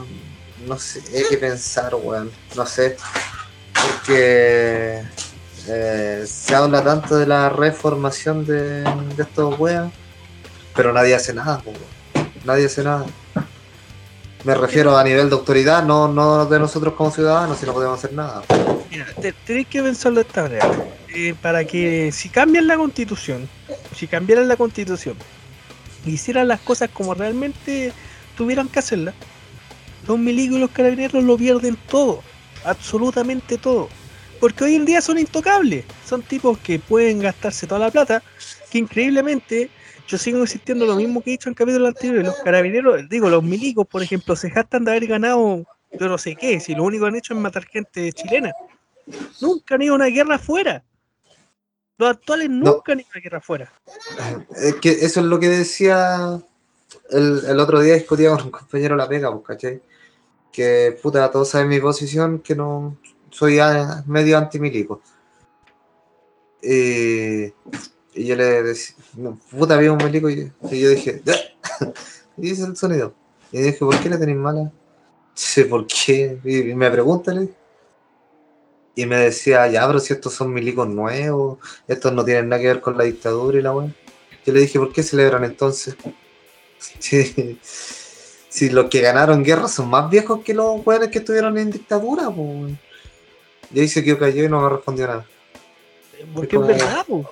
no 0.66 0.78
sé, 0.78 1.02
hay 1.16 1.24
que 1.28 1.36
pensar, 1.36 1.94
weón. 1.94 2.30
No 2.56 2.66
sé. 2.66 2.96
Porque 3.72 5.02
eh, 5.68 6.24
se 6.26 6.54
habla 6.54 6.82
tanto 6.82 7.16
de 7.16 7.26
la 7.26 7.48
reformación 7.48 8.44
de, 8.44 8.84
estos 9.18 9.58
weón, 9.58 9.92
pero 10.74 10.92
nadie 10.92 11.14
hace 11.14 11.32
nada, 11.32 11.62
weón. 11.64 12.30
Nadie 12.44 12.66
hace 12.66 12.82
nada. 12.82 13.06
Me 14.44 14.54
refiero 14.54 14.96
a 14.96 15.04
nivel 15.04 15.28
de 15.28 15.34
autoridad, 15.34 15.82
no, 15.82 16.08
no 16.08 16.46
de 16.46 16.58
nosotros 16.58 16.94
como 16.94 17.10
ciudadanos, 17.10 17.58
si 17.58 17.66
no 17.66 17.72
podemos 17.72 17.98
hacer 17.98 18.12
nada. 18.12 18.42
Mira, 18.90 19.06
tenéis 19.44 19.66
que 19.66 19.82
pensarlo 19.82 20.20
de 20.20 20.28
esta 20.28 20.42
manera. 20.42 20.70
Eh, 21.14 21.34
para 21.40 21.64
que 21.64 22.12
si 22.12 22.28
cambian 22.28 22.66
la 22.66 22.76
constitución, 22.76 23.48
si 23.96 24.06
cambiaran 24.06 24.46
la 24.46 24.56
constitución, 24.56 25.16
hicieran 26.06 26.48
las 26.48 26.60
cosas 26.60 26.90
como 26.92 27.14
realmente 27.14 27.92
tuvieran 28.36 28.68
que 28.68 28.78
hacerlas, 28.78 29.14
los 30.08 30.18
milicos 30.18 30.56
y 30.56 30.60
los 30.60 30.70
carabineros 30.70 31.22
lo 31.22 31.36
pierden 31.36 31.76
todo, 31.88 32.22
absolutamente 32.64 33.58
todo. 33.58 33.88
Porque 34.40 34.64
hoy 34.64 34.76
en 34.76 34.86
día 34.86 35.00
son 35.00 35.18
intocables, 35.18 35.84
son 36.06 36.22
tipos 36.22 36.58
que 36.58 36.78
pueden 36.78 37.20
gastarse 37.20 37.66
toda 37.66 37.80
la 37.80 37.90
plata, 37.90 38.22
que 38.70 38.78
increíblemente 38.78 39.70
yo 40.06 40.16
sigo 40.16 40.38
insistiendo 40.38 40.86
lo 40.86 40.96
mismo 40.96 41.20
que 41.20 41.30
he 41.30 41.32
dicho 41.32 41.50
en 41.50 41.54
capítulo 41.54 41.86
anterior, 41.86 42.24
los 42.24 42.36
carabineros, 42.36 43.08
digo, 43.10 43.28
los 43.28 43.42
milicos, 43.42 43.86
por 43.86 44.02
ejemplo, 44.02 44.34
se 44.34 44.48
gastan 44.48 44.84
de 44.84 44.92
haber 44.92 45.06
ganado 45.06 45.66
yo 45.92 46.08
no 46.08 46.18
sé 46.18 46.36
qué, 46.36 46.60
si 46.60 46.74
lo 46.74 46.84
único 46.84 47.04
que 47.04 47.08
han 47.08 47.16
hecho 47.16 47.34
es 47.34 47.40
matar 47.40 47.64
gente 47.64 48.12
chilena. 48.12 48.52
Nunca 49.40 49.74
han 49.74 49.82
ido 49.82 49.94
a 49.94 49.96
una 49.96 50.06
guerra 50.06 50.36
afuera. 50.36 50.84
Los 51.96 52.10
actuales 52.10 52.50
nunca 52.50 52.92
han 52.92 53.00
ido 53.00 53.08
a 53.08 53.12
una 53.14 53.22
guerra 53.22 53.38
afuera. 53.38 53.72
Es 54.54 54.74
que 54.76 54.90
eso 54.90 55.20
es 55.20 55.26
lo 55.26 55.40
que 55.40 55.48
decía 55.48 56.40
el, 57.10 57.42
el 57.46 57.60
otro 57.60 57.80
día 57.80 57.94
discutía 57.94 58.30
con 58.30 58.42
un 58.42 58.50
compañero 58.50 58.96
de 58.96 58.98
la 58.98 59.08
pega, 59.08 59.32
pues, 59.32 59.44
¿cachai? 59.46 59.80
Que 60.58 60.98
puta, 61.00 61.30
todos 61.30 61.50
saben 61.50 61.68
mi 61.68 61.78
posición, 61.78 62.40
que 62.40 62.56
no 62.56 62.96
soy 63.30 63.60
medio 64.06 64.36
antimilico. 64.36 65.00
y 66.60 67.52
yo 68.12 68.34
le 68.34 68.64
decía, 68.64 68.96
puta, 69.56 69.74
había 69.74 69.92
un 69.92 69.98
milico 69.98 70.28
y, 70.28 70.50
yo 70.62 70.90
dije, 70.90 71.22
y 72.36 72.40
dice 72.42 72.64
el 72.64 72.76
sonido. 72.76 73.14
Y 73.52 73.60
dije, 73.60 73.78
¿por 73.78 73.96
qué 74.00 74.08
le 74.08 74.18
tenéis 74.18 74.38
mala? 74.38 74.72
Dice, 75.32 75.66
¿por 75.66 75.86
qué? 75.86 76.40
Y 76.44 76.74
me 76.74 76.90
preguntan, 76.90 77.48
y 78.96 79.06
me 79.06 79.16
decía, 79.16 79.68
ya, 79.68 79.86
pero 79.86 80.00
si 80.00 80.12
estos 80.12 80.34
son 80.34 80.52
milicos 80.52 80.88
nuevos, 80.88 81.58
estos 81.86 82.12
no 82.12 82.24
tienen 82.24 82.48
nada 82.48 82.60
que 82.60 82.66
ver 82.66 82.80
con 82.80 82.98
la 82.98 83.04
dictadura 83.04 83.60
y 83.60 83.62
la 83.62 83.72
weá. 83.72 83.94
Yo 84.44 84.52
le 84.52 84.62
dije, 84.62 84.80
¿por 84.80 84.92
qué 84.92 85.04
celebran 85.04 85.44
entonces? 85.44 85.96
Sí 87.00 87.58
si 88.58 88.70
los 88.70 88.86
que 88.86 89.00
ganaron 89.00 89.44
guerra 89.44 89.68
son 89.68 89.88
más 89.88 90.10
viejos 90.10 90.40
que 90.44 90.52
los 90.52 90.82
jóvenes 90.82 91.10
que 91.10 91.18
estuvieron 91.18 91.56
en 91.58 91.70
dictadura, 91.70 92.28
pues. 92.28 92.72
Y 93.72 93.80
ahí 93.80 93.88
se 93.88 94.02
quedó 94.02 94.18
cayó 94.18 94.44
y 94.44 94.48
no 94.48 94.60
me 94.60 94.68
respondió 94.68 95.06
nada. 95.06 95.26
Porque 96.34 96.56
es 96.56 96.66
verdad, 96.66 97.04
pues. 97.06 97.26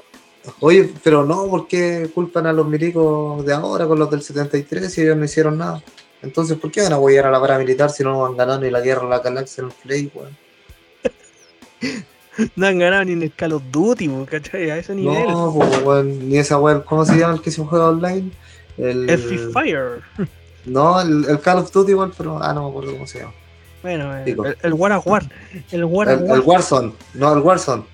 Oye, 0.61 0.89
pero 1.03 1.25
no, 1.25 1.49
¿por 1.49 1.67
qué 1.67 2.09
culpan 2.15 2.47
a 2.47 2.53
los 2.53 2.69
milicos 2.69 3.45
de 3.45 3.53
ahora 3.53 3.87
con 3.87 3.99
los 3.99 4.09
del 4.09 4.23
73 4.23 4.93
si 4.93 5.03
ellos 5.03 5.17
no 5.17 5.25
hicieron 5.25 5.59
nada? 5.59 5.83
Entonces, 6.23 6.57
¿por 6.57 6.71
qué 6.71 6.83
van 6.83 6.93
a 6.93 6.97
apoyar 6.97 7.27
a 7.27 7.33
la 7.33 7.41
paramilitar 7.41 7.91
si 7.91 8.05
no 8.05 8.25
han 8.25 8.37
ganado 8.37 8.61
ni 8.61 8.71
la 8.71 8.81
guerra 8.81 9.09
la 9.09 9.19
galaxia 9.19 9.62
en 9.62 9.67
el 9.67 9.75
play, 9.83 10.11
weón? 10.15 10.37
no 12.57 12.67
han 12.67 12.79
ganado 12.79 13.05
ni 13.05 13.12
en 13.12 13.23
el 13.25 13.33
Call 13.33 13.55
of 13.55 13.65
Duty, 13.73 14.09
¿cachai? 14.31 14.71
A 14.71 14.79
ese 14.79 14.95
nivel. 14.95 15.27
No, 15.27 15.53
pues, 15.59 15.83
weón, 15.83 16.29
ni 16.29 16.39
esa 16.39 16.59
weón, 16.59 16.83
¿cómo 16.83 17.05
se 17.05 17.19
llama 17.19 17.35
el 17.35 17.43
que 17.43 17.51
se 17.51 17.65
juega 17.65 17.89
online? 17.89 18.31
El, 18.79 19.11
el 19.11 19.19
Free 19.19 19.39
Fire. 19.53 20.03
No, 20.66 21.00
el, 21.00 21.40
Call 21.40 21.59
of 21.59 21.72
Duty 21.72 21.92
igual, 21.92 22.12
pero. 22.16 22.42
Ah, 22.42 22.52
no 22.52 22.64
me 22.64 22.68
acuerdo 22.70 22.92
cómo 22.92 23.07
se 23.07 23.20
llama. 23.20 23.33
Bueno, 23.83 24.16
el, 24.16 24.57
el, 24.62 24.72
War 24.72 24.92
of 24.92 25.07
War. 25.07 25.24
El 25.70 25.85
War 25.85 26.09
el, 26.09 26.22
War. 26.22 26.38
el 26.38 26.44
Warzone. 26.44 26.92
No, 27.14 27.33
el 27.33 27.38
Warzone. 27.38 27.85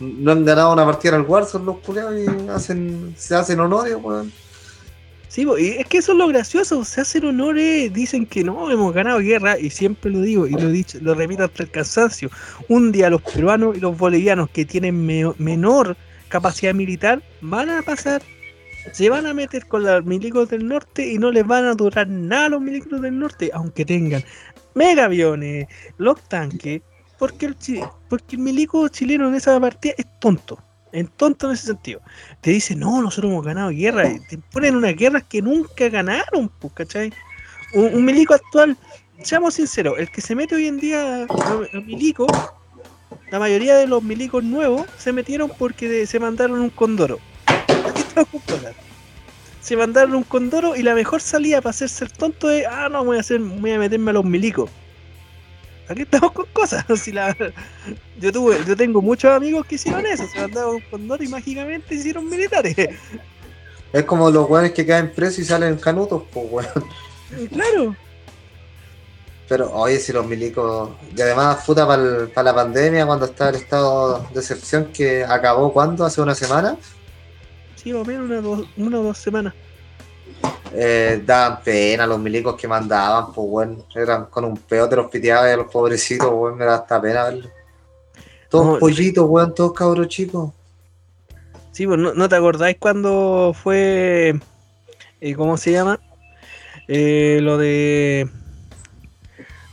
no 0.00 0.32
han 0.32 0.44
ganado 0.44 0.72
una 0.72 0.84
partida 0.84 1.16
el 1.16 1.22
Warzone 1.22 1.64
los 1.64 1.78
culeados 1.78 2.14
y 2.16 2.48
hacen, 2.48 3.14
se 3.16 3.34
hacen 3.34 3.58
honores, 3.58 3.96
weón. 4.00 4.32
Sí, 5.28 5.44
y 5.58 5.66
es 5.72 5.86
que 5.86 5.98
eso 5.98 6.12
es 6.12 6.18
lo 6.18 6.28
gracioso, 6.28 6.84
se 6.84 7.00
hacen 7.00 7.26
honores, 7.26 7.92
dicen 7.92 8.24
que 8.24 8.44
no, 8.44 8.70
hemos 8.70 8.94
ganado 8.94 9.18
guerra, 9.18 9.58
y 9.58 9.68
siempre 9.70 10.10
lo 10.10 10.20
digo, 10.20 10.46
y 10.46 10.52
lo 10.52 10.68
he 10.68 10.72
dicho, 10.72 10.98
lo 11.02 11.14
repito 11.14 11.44
hasta 11.44 11.64
el 11.64 11.70
cansancio. 11.70 12.30
Un 12.68 12.92
día 12.92 13.10
los 13.10 13.20
peruanos 13.22 13.76
y 13.76 13.80
los 13.80 13.98
bolivianos 13.98 14.48
que 14.50 14.64
tienen 14.64 15.04
menor 15.38 15.96
capacidad 16.28 16.72
militar 16.74 17.22
van 17.40 17.70
a 17.70 17.82
pasar 17.82 18.22
se 18.92 19.10
van 19.10 19.26
a 19.26 19.34
meter 19.34 19.66
con 19.66 19.84
los 19.84 20.04
milicos 20.04 20.48
del 20.48 20.66
norte 20.66 21.06
y 21.06 21.18
no 21.18 21.30
les 21.30 21.46
van 21.46 21.64
a 21.64 21.74
durar 21.74 22.08
nada 22.08 22.50
los 22.50 22.60
milicos 22.60 23.00
del 23.00 23.18
norte, 23.18 23.50
aunque 23.52 23.84
tengan 23.84 24.22
mega 24.74 25.04
aviones, 25.04 25.66
los 25.98 26.22
tanques, 26.28 26.82
porque 27.18 27.46
el, 27.46 27.56
porque 28.08 28.36
el 28.36 28.42
milico 28.42 28.86
chileno 28.88 29.28
en 29.28 29.34
esa 29.34 29.58
partida 29.58 29.94
es 29.96 30.06
tonto. 30.20 30.58
Es 30.92 31.10
tonto 31.16 31.46
en 31.46 31.54
ese 31.54 31.66
sentido. 31.66 32.00
Te 32.40 32.52
dice, 32.52 32.76
no, 32.76 33.02
nosotros 33.02 33.30
hemos 33.30 33.44
ganado 33.44 33.70
guerra. 33.70 34.08
Y 34.08 34.20
te 34.20 34.38
ponen 34.38 34.76
unas 34.76 34.94
guerras 34.94 35.24
que 35.24 35.42
nunca 35.42 35.88
ganaron, 35.88 36.48
pues, 36.60 36.72
¿cachai? 36.74 37.12
Un, 37.74 38.04
milico 38.04 38.32
actual, 38.32 38.76
seamos 39.22 39.54
sinceros, 39.54 39.98
el 39.98 40.10
que 40.10 40.20
se 40.20 40.34
mete 40.34 40.54
hoy 40.54 40.66
en 40.66 40.78
día, 40.78 41.26
los 41.72 41.84
milicos, 41.84 42.28
la 43.30 43.38
mayoría 43.38 43.76
de 43.76 43.86
los 43.86 44.02
milicos 44.02 44.44
nuevos 44.44 44.86
se 44.96 45.12
metieron 45.12 45.50
porque 45.58 46.06
se 46.06 46.20
mandaron 46.20 46.60
un 46.60 46.70
condoro. 46.70 47.18
Se 49.60 49.76
mandaron 49.76 50.14
un 50.14 50.22
condoro 50.22 50.76
y 50.76 50.82
la 50.82 50.94
mejor 50.94 51.20
salida 51.20 51.60
para 51.60 51.70
hacerse 51.70 52.04
el 52.04 52.12
tonto 52.12 52.50
es, 52.50 52.64
ah, 52.70 52.88
no, 52.88 53.04
voy 53.04 53.16
a, 53.16 53.20
hacer, 53.20 53.40
voy 53.40 53.72
a 53.72 53.78
meterme 53.78 54.10
a 54.10 54.14
los 54.14 54.24
milicos. 54.24 54.70
Aquí 55.88 56.02
estamos 56.02 56.32
con 56.32 56.46
cosas. 56.52 56.84
Si 56.96 57.12
la, 57.12 57.36
yo, 58.20 58.32
tuve, 58.32 58.58
yo 58.66 58.76
tengo 58.76 59.02
muchos 59.02 59.32
amigos 59.32 59.66
que 59.66 59.76
hicieron 59.76 60.06
eso, 60.06 60.24
se 60.26 60.40
mandaron 60.40 60.76
un 60.76 60.80
condoro 60.82 61.22
y 61.22 61.28
mágicamente 61.28 61.94
hicieron 61.94 62.28
militares. 62.28 62.76
Es 63.92 64.04
como 64.04 64.30
los 64.30 64.48
weones 64.48 64.72
que 64.72 64.84
caen 64.84 65.12
presos 65.12 65.40
y 65.40 65.44
salen 65.44 65.76
canutos, 65.76 66.22
pues 66.32 66.46
weón. 66.50 67.48
Claro. 67.52 67.96
Pero 69.48 69.72
oye, 69.72 69.98
si 70.00 70.12
los 70.12 70.26
milicos. 70.26 70.90
Y 71.16 71.20
además, 71.20 71.64
puta, 71.64 71.86
para 71.86 72.42
la 72.42 72.54
pandemia, 72.54 73.06
cuando 73.06 73.26
estaba 73.26 73.50
el 73.50 73.56
estado 73.56 74.26
de 74.32 74.40
excepción 74.40 74.86
que 74.92 75.24
acabó, 75.24 75.72
¿cuándo? 75.72 76.04
¿Hace 76.04 76.20
una 76.20 76.34
semana? 76.34 76.76
O 77.92 78.04
menos 78.04 78.66
una, 78.76 79.00
o 79.00 79.02
dos 79.02 79.18
semanas. 79.18 79.54
Eh, 80.72 81.22
daban 81.24 81.62
pena 81.62 82.06
los 82.06 82.18
milicos 82.18 82.56
que 82.56 82.68
mandaban, 82.68 83.32
pues 83.32 83.48
bueno, 83.48 83.84
eran 83.94 84.26
con 84.26 84.44
un 84.44 84.56
peo 84.56 84.88
te 84.88 84.96
los 84.96 85.10
piteaba 85.10 85.50
a 85.50 85.56
los 85.56 85.70
pobrecitos, 85.70 86.54
me 86.54 86.64
da 86.64 86.74
hasta 86.76 87.00
pena 87.00 87.24
verlo. 87.24 87.48
Todos 88.50 88.78
pollitos, 88.78 89.24
weón, 89.28 89.54
todos 89.54 89.72
cabros 89.72 90.08
chicos. 90.08 90.50
Sí, 91.72 91.86
pues 91.86 91.98
no, 91.98 92.14
no 92.14 92.28
te 92.28 92.36
acordáis 92.36 92.76
cuando 92.78 93.54
fue, 93.60 94.38
eh, 95.20 95.34
¿cómo 95.34 95.56
se 95.56 95.72
llama? 95.72 96.00
Eh, 96.88 97.38
lo 97.42 97.58
de 97.58 98.28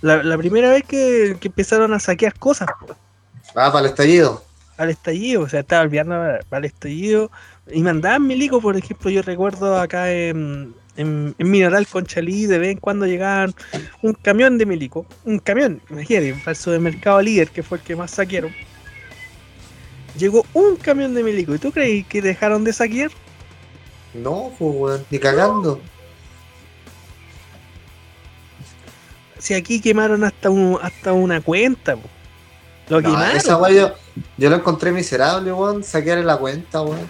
la, 0.02 0.24
la 0.24 0.38
primera 0.38 0.70
vez 0.70 0.84
que, 0.84 1.38
que 1.40 1.48
empezaron 1.48 1.94
a 1.94 2.00
saquear 2.00 2.34
cosas 2.38 2.68
po, 2.80 2.96
Ah, 3.56 3.72
para 3.72 3.82
el 3.82 3.86
estallido. 3.92 4.44
al 4.78 4.90
estallido, 4.90 5.42
o 5.44 5.50
sea, 5.50 5.60
estaba 5.62 5.84
olvidando 5.84 6.16
para 6.50 6.60
el 6.60 6.66
estallido 6.66 7.30
y 7.72 7.82
mandaban 7.82 8.28
milico, 8.28 8.62
por 8.62 8.76
ejemplo, 8.76 9.10
yo 9.10 9.22
recuerdo 9.22 9.80
acá 9.80 10.12
en, 10.12 10.74
en, 10.98 11.34
en 11.38 11.52
Mineral 11.52 11.88
Conchalí, 11.88 12.46
de 12.46 12.60
vez 12.60 12.72
en 12.72 12.78
cuando 12.80 13.06
llegaban 13.06 13.54
un 14.02 14.14
camión 14.14 14.58
de 14.58 14.66
milico, 14.66 15.06
un 15.24 15.40
camión, 15.40 15.82
imagínate, 15.90 16.34
para 16.40 16.52
el 16.52 16.58
supermercado 16.58 17.22
líder, 17.22 17.50
que 17.50 17.64
fue 17.64 17.78
el 17.78 17.84
que 17.84 17.96
más 17.96 18.12
saquearon. 18.12 18.52
Llegó 20.18 20.46
un 20.54 20.76
camión 20.76 21.14
de 21.14 21.24
milico, 21.24 21.56
¿y 21.56 21.60
tú 21.60 21.72
crees 21.72 22.06
que 22.08 22.22
dejaron 22.22 22.64
de 22.64 22.74
saquear? 22.74 23.12
No, 24.14 24.52
pues, 24.60 24.76
weón, 24.76 25.06
ni 25.10 25.20
cagando. 25.20 25.82
Si 29.40 29.54
aquí 29.54 29.82
quemaron 29.82 30.24
hasta 30.24 30.50
un, 30.50 30.78
hasta 30.82 31.14
una 31.14 31.42
cuenta, 31.42 31.96
po. 31.96 32.10
Lo 32.94 33.02
No, 33.02 33.10
quemaron. 33.10 33.38
esa 33.38 33.58
weá 33.58 33.72
yo, 33.74 33.94
yo 34.38 34.50
lo 34.50 34.56
encontré 34.58 34.92
miserable, 34.92 35.52
weón. 35.52 35.84
Saquearle 35.84 36.24
la 36.24 36.38
cuenta, 36.38 36.82
weón. 36.82 37.08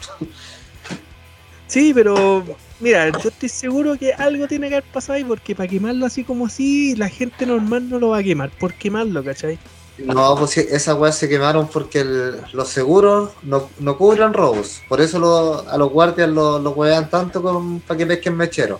Sí, 1.67 1.91
pero 1.93 2.43
mira, 2.79 3.09
yo 3.09 3.29
estoy 3.29 3.49
seguro 3.49 3.97
que 3.97 4.13
algo 4.13 4.47
tiene 4.47 4.69
que 4.69 4.75
haber 4.75 4.89
pasado 4.91 5.13
ahí 5.13 5.23
porque 5.23 5.55
para 5.55 5.67
quemarlo 5.67 6.05
así 6.05 6.23
como 6.23 6.45
así, 6.45 6.95
la 6.95 7.09
gente 7.09 7.45
normal 7.45 7.89
no 7.89 7.99
lo 7.99 8.09
va 8.09 8.19
a 8.19 8.23
quemar 8.23 8.51
por 8.51 8.73
quemarlo, 8.75 9.23
¿cachai? 9.23 9.57
No, 9.97 10.36
pues 10.38 10.51
sí, 10.51 10.65
esas 10.69 10.95
weas 10.97 11.15
se 11.17 11.29
quemaron 11.29 11.67
porque 11.67 12.01
el- 12.01 12.41
los 12.51 12.67
seguros 12.69 13.31
no, 13.43 13.69
no 13.79 13.97
cubren 13.97 14.34
robos. 14.34 14.81
Por 14.89 15.01
eso 15.01 15.19
lo- 15.19 15.67
a 15.69 15.77
los 15.77 15.89
guardias 15.91 16.29
los 16.29 16.61
lo 16.61 16.71
huevean 16.71 17.09
tanto 17.09 17.41
con, 17.41 17.79
para 17.81 17.97
que 17.97 18.05
pesquen 18.05 18.36
mecheros. 18.38 18.79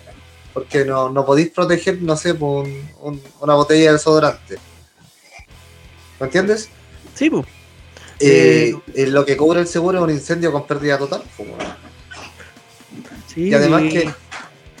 Porque 0.52 0.84
no, 0.84 1.08
no 1.10 1.24
podéis 1.24 1.50
proteger, 1.50 2.00
no 2.02 2.16
sé, 2.16 2.34
por 2.34 2.64
un- 2.64 2.88
un- 3.00 3.22
una 3.40 3.54
botella 3.54 3.86
de 3.86 3.92
desodorante. 3.92 4.56
¿Me 6.20 6.26
entiendes? 6.26 6.68
Sí, 7.14 7.30
pues. 7.30 7.46
Eh, 8.20 8.74
y 8.94 9.06
lo 9.06 9.24
que 9.24 9.36
cubre 9.36 9.60
el 9.60 9.66
seguro 9.66 9.98
es 9.98 10.04
un 10.04 10.10
incendio 10.10 10.52
con 10.52 10.66
pérdida 10.66 10.98
total. 10.98 11.22
Sí, 13.32 13.48
Y 13.48 13.54
además 13.54 13.82
que 13.82 14.10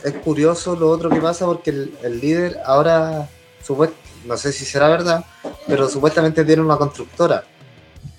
es 0.04 0.12
curioso 0.22 0.76
lo 0.76 0.88
otro 0.90 1.10
que 1.10 1.20
pasa 1.20 1.44
porque 1.46 1.70
el, 1.70 1.98
el 2.02 2.20
líder 2.20 2.60
ahora, 2.64 3.28
supuest- 3.66 3.92
no 4.24 4.36
sé 4.36 4.52
si 4.52 4.64
será 4.64 4.88
verdad, 4.88 5.24
pero 5.66 5.88
supuestamente 5.88 6.44
tiene 6.44 6.62
una 6.62 6.76
constructora. 6.76 7.44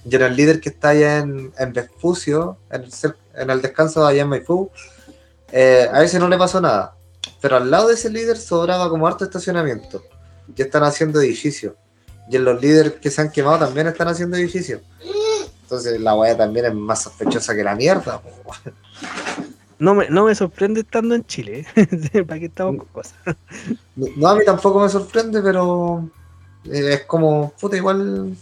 Y 0.07 0.13
era 0.15 0.27
el 0.27 0.35
líder 0.35 0.59
que 0.59 0.69
está 0.69 0.89
allá 0.89 1.17
en, 1.19 1.51
en 1.57 1.73
Vespucio, 1.73 2.57
en 2.69 2.83
el, 2.83 2.91
en 3.35 3.49
el 3.49 3.61
descanso 3.61 4.05
allá 4.05 4.21
en 4.21 4.29
Maipú, 4.29 4.69
eh, 5.51 5.87
a 5.91 6.03
ese 6.03 6.19
no 6.19 6.27
le 6.27 6.37
pasó 6.37 6.59
nada. 6.61 6.95
Pero 7.41 7.57
al 7.57 7.71
lado 7.71 7.87
de 7.87 7.95
ese 7.95 8.09
líder 8.09 8.37
sobraba 8.37 8.89
como 8.89 9.07
harto 9.07 9.23
estacionamiento. 9.23 10.03
Y 10.55 10.61
están 10.61 10.83
haciendo 10.83 11.21
edificios. 11.21 11.73
Y 12.29 12.35
en 12.35 12.45
los 12.45 12.61
líderes 12.61 12.93
que 12.93 13.11
se 13.11 13.21
han 13.21 13.31
quemado 13.31 13.59
también 13.59 13.87
están 13.87 14.07
haciendo 14.07 14.37
edificios. 14.37 14.81
Entonces 15.63 15.99
la 15.99 16.15
weá 16.15 16.37
también 16.37 16.65
es 16.67 16.73
más 16.73 17.03
sospechosa 17.03 17.55
que 17.55 17.63
la 17.63 17.75
mierda. 17.75 18.21
no, 19.79 19.95
me, 19.95 20.09
no 20.09 20.25
me 20.25 20.35
sorprende 20.35 20.81
estando 20.81 21.15
en 21.15 21.25
Chile. 21.25 21.65
¿eh? 21.75 22.23
¿Para 22.27 22.39
qué 22.39 22.45
estamos 22.45 22.77
con 22.77 22.87
cosas? 22.87 23.15
No, 23.95 24.07
no, 24.15 24.27
a 24.27 24.35
mí 24.35 24.45
tampoco 24.45 24.79
me 24.79 24.89
sorprende, 24.89 25.41
pero 25.41 26.09
eh, 26.65 26.93
es 26.93 27.01
como, 27.05 27.51
puta, 27.59 27.77
igual 27.77 28.35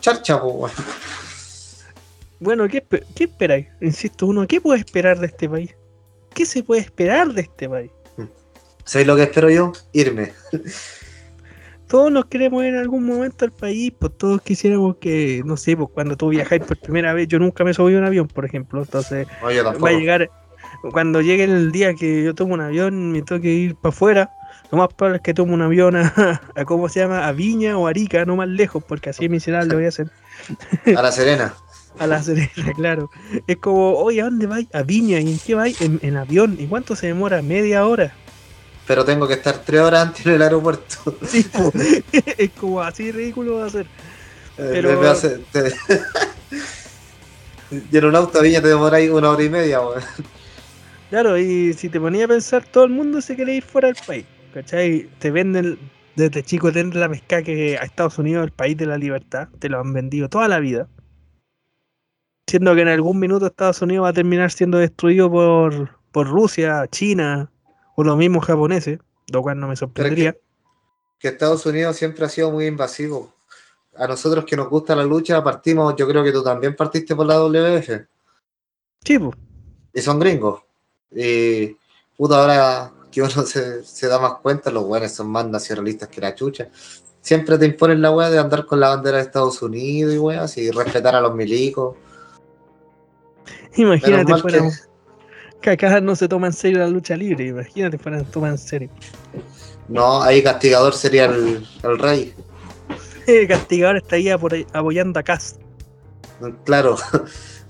charcha, 0.00 0.40
po. 0.40 0.70
Bueno, 2.40 2.68
¿qué, 2.68 2.84
¿qué 3.14 3.24
esperáis? 3.24 3.66
Insisto, 3.80 4.26
uno, 4.26 4.46
¿qué 4.46 4.60
puede 4.60 4.80
esperar 4.80 5.18
de 5.18 5.26
este 5.26 5.48
país? 5.48 5.74
¿Qué 6.34 6.46
se 6.46 6.62
puede 6.62 6.82
esperar 6.82 7.32
de 7.32 7.42
este 7.42 7.68
país? 7.68 7.90
¿Sabéis 8.84 9.06
lo 9.06 9.16
que 9.16 9.24
espero 9.24 9.50
yo? 9.50 9.72
Irme. 9.92 10.32
Todos 11.88 12.12
nos 12.12 12.26
queremos 12.26 12.62
ir 12.64 12.74
en 12.74 12.80
algún 12.80 13.04
momento 13.04 13.44
al 13.44 13.52
país, 13.52 13.92
pues 13.98 14.12
todos 14.18 14.42
quisiéramos 14.42 14.96
que, 14.96 15.42
no 15.44 15.56
sé, 15.56 15.76
pues 15.76 15.88
cuando 15.92 16.16
tú 16.16 16.28
viajáis 16.28 16.62
por 16.62 16.78
primera 16.78 17.14
vez, 17.14 17.28
yo 17.28 17.38
nunca 17.38 17.64
me 17.64 17.72
subí 17.72 17.94
a 17.94 17.98
un 17.98 18.04
avión, 18.04 18.28
por 18.28 18.44
ejemplo, 18.44 18.82
entonces 18.82 19.26
No, 19.40 19.80
va 19.80 19.88
a 19.88 19.92
llegar, 19.92 20.30
cuando 20.92 21.22
llegue 21.22 21.44
el 21.44 21.72
día 21.72 21.94
que 21.94 22.24
yo 22.24 22.34
tomo 22.34 22.54
un 22.54 22.60
avión, 22.60 23.12
me 23.12 23.22
toque 23.22 23.48
ir 23.48 23.74
para 23.74 23.88
afuera, 23.90 24.30
lo 24.70 24.78
más 24.78 24.88
probable 24.88 25.16
es 25.16 25.22
que 25.22 25.34
tome 25.34 25.54
un 25.54 25.62
avión 25.62 25.96
a, 25.96 26.40
a, 26.54 26.64
¿cómo 26.64 26.88
se 26.88 27.00
llama? 27.00 27.26
A 27.26 27.32
Viña 27.32 27.78
o 27.78 27.86
Arica, 27.86 28.24
no 28.24 28.36
más 28.36 28.48
lejos, 28.48 28.84
porque 28.86 29.10
así 29.10 29.24
es 29.24 29.30
miserable 29.30 29.74
voy 29.74 29.86
a 29.86 29.88
hacer. 29.88 30.10
A 30.94 31.02
la 31.02 31.12
Serena. 31.12 31.54
A 31.98 32.06
la 32.06 32.22
Serena, 32.22 32.72
claro. 32.76 33.10
Es 33.48 33.56
como, 33.56 33.94
oye, 33.94 34.20
¿a 34.20 34.24
dónde 34.26 34.46
vais? 34.46 34.68
A 34.72 34.82
Viña, 34.82 35.18
¿y 35.18 35.32
en 35.32 35.38
qué 35.40 35.56
vais? 35.56 35.80
En, 35.80 35.98
en 36.02 36.16
avión. 36.16 36.54
¿Y 36.56 36.66
cuánto 36.66 36.94
se 36.94 37.08
demora? 37.08 37.42
Media 37.42 37.84
hora. 37.86 38.12
Pero 38.88 39.04
tengo 39.04 39.28
que 39.28 39.34
estar 39.34 39.58
tres 39.64 39.80
horas 39.82 40.08
antes 40.08 40.26
en 40.26 40.32
el 40.32 40.42
aeropuerto. 40.42 41.16
Sí, 41.28 41.46
es 42.38 42.50
como 42.58 42.80
así 42.82 43.12
ridículo 43.12 43.56
va 43.58 43.66
a 43.66 43.70
ser. 43.70 43.86
Eh, 44.56 44.70
Pero- 44.72 45.08
hace- 45.10 45.38
te- 45.52 45.72
y 47.92 47.96
en 47.96 48.04
un 48.04 48.16
auto 48.16 48.38
a 48.38 48.42
Viña 48.42 48.60
te 48.62 48.68
demoráis 48.68 49.10
una 49.10 49.30
hora 49.30 49.44
y 49.44 49.50
media, 49.50 49.80
weón. 49.80 50.02
Claro, 51.10 51.38
y 51.38 51.72
si 51.74 51.88
te 51.88 52.00
ponía 52.00 52.24
a 52.24 52.28
pensar, 52.28 52.64
todo 52.64 52.84
el 52.84 52.90
mundo 52.90 53.20
se 53.20 53.36
quiere 53.36 53.54
ir 53.54 53.62
fuera 53.62 53.88
del 53.88 53.96
país. 54.06 54.24
¿Cachai? 54.52 55.08
Te 55.18 55.30
venden, 55.30 55.78
desde 56.16 56.42
chico, 56.42 56.72
te 56.72 56.82
la 56.84 57.08
pesca 57.08 57.42
que 57.42 57.76
a 57.78 57.82
Estados 57.82 58.18
Unidos 58.18 58.44
el 58.44 58.52
país 58.52 58.76
de 58.76 58.86
la 58.86 58.96
libertad. 58.98 59.48
Te 59.58 59.68
lo 59.68 59.80
han 59.80 59.92
vendido 59.92 60.28
toda 60.28 60.48
la 60.48 60.58
vida. 60.58 60.88
Siendo 62.46 62.74
que 62.74 62.80
en 62.80 62.88
algún 62.88 63.18
minuto 63.20 63.46
Estados 63.46 63.82
Unidos 63.82 64.04
va 64.04 64.08
a 64.08 64.12
terminar 64.14 64.50
siendo 64.50 64.78
destruido 64.78 65.30
por, 65.30 65.90
por 66.10 66.26
Rusia, 66.28 66.86
China 66.90 67.50
o 68.00 68.04
los 68.04 68.16
mismos 68.16 68.46
japoneses, 68.46 69.00
lo 69.32 69.42
cual 69.42 69.58
no 69.58 69.66
me 69.66 69.74
sorprendería. 69.74 70.36
Que 71.18 71.26
Estados 71.26 71.66
Unidos 71.66 71.96
siempre 71.96 72.24
ha 72.24 72.28
sido 72.28 72.52
muy 72.52 72.66
invasivo. 72.66 73.34
A 73.96 74.06
nosotros 74.06 74.44
que 74.44 74.56
nos 74.56 74.68
gusta 74.68 74.94
la 74.94 75.02
lucha, 75.02 75.42
partimos, 75.42 75.96
yo 75.96 76.06
creo 76.06 76.22
que 76.22 76.30
tú 76.30 76.44
también 76.44 76.76
partiste 76.76 77.16
por 77.16 77.26
la 77.26 77.40
WF. 77.40 78.06
Sí, 79.04 79.18
pues. 79.18 79.36
Y 79.92 80.00
son 80.00 80.20
gringos. 80.20 80.62
Y 81.10 81.76
puta, 82.16 82.40
ahora 82.40 82.92
que 83.10 83.20
uno 83.20 83.30
se, 83.44 83.82
se 83.82 84.06
da 84.06 84.20
más 84.20 84.34
cuenta, 84.34 84.70
los 84.70 84.84
buenos 84.84 85.10
son 85.10 85.26
más 85.30 85.48
nacionalistas 85.48 86.08
que 86.08 86.20
la 86.20 86.36
chucha. 86.36 86.68
Siempre 87.20 87.58
te 87.58 87.66
imponen 87.66 88.00
la 88.00 88.12
weá 88.12 88.30
de 88.30 88.38
andar 88.38 88.64
con 88.64 88.78
la 88.78 88.90
bandera 88.90 89.16
de 89.16 89.24
Estados 89.24 89.60
Unidos 89.60 90.14
y 90.14 90.18
weas 90.18 90.56
y 90.56 90.70
respetar 90.70 91.16
a 91.16 91.20
los 91.20 91.34
milicos. 91.34 91.96
Imagínate 93.74 94.36
fuera, 94.36 94.58
que- 94.60 94.70
que 95.60 95.70
acá 95.70 96.00
no 96.00 96.14
se 96.16 96.28
toma 96.28 96.46
en 96.48 96.52
serio 96.52 96.78
la 96.78 96.88
lucha 96.88 97.16
libre. 97.16 97.46
Imagínate 97.46 97.98
fuera 97.98 98.22
toma 98.24 98.48
en 98.48 98.58
serio. 98.58 98.90
No, 99.88 100.22
ahí 100.22 100.42
castigador 100.42 100.94
sería 100.94 101.24
el, 101.26 101.66
el 101.82 101.98
rey. 101.98 102.34
El 103.26 103.46
castigador 103.46 103.98
está 103.98 104.16
ahí 104.16 104.28
apo- 104.28 104.66
apoyando 104.72 105.20
a 105.20 105.22
Cass. 105.22 105.56
Claro. 106.64 106.96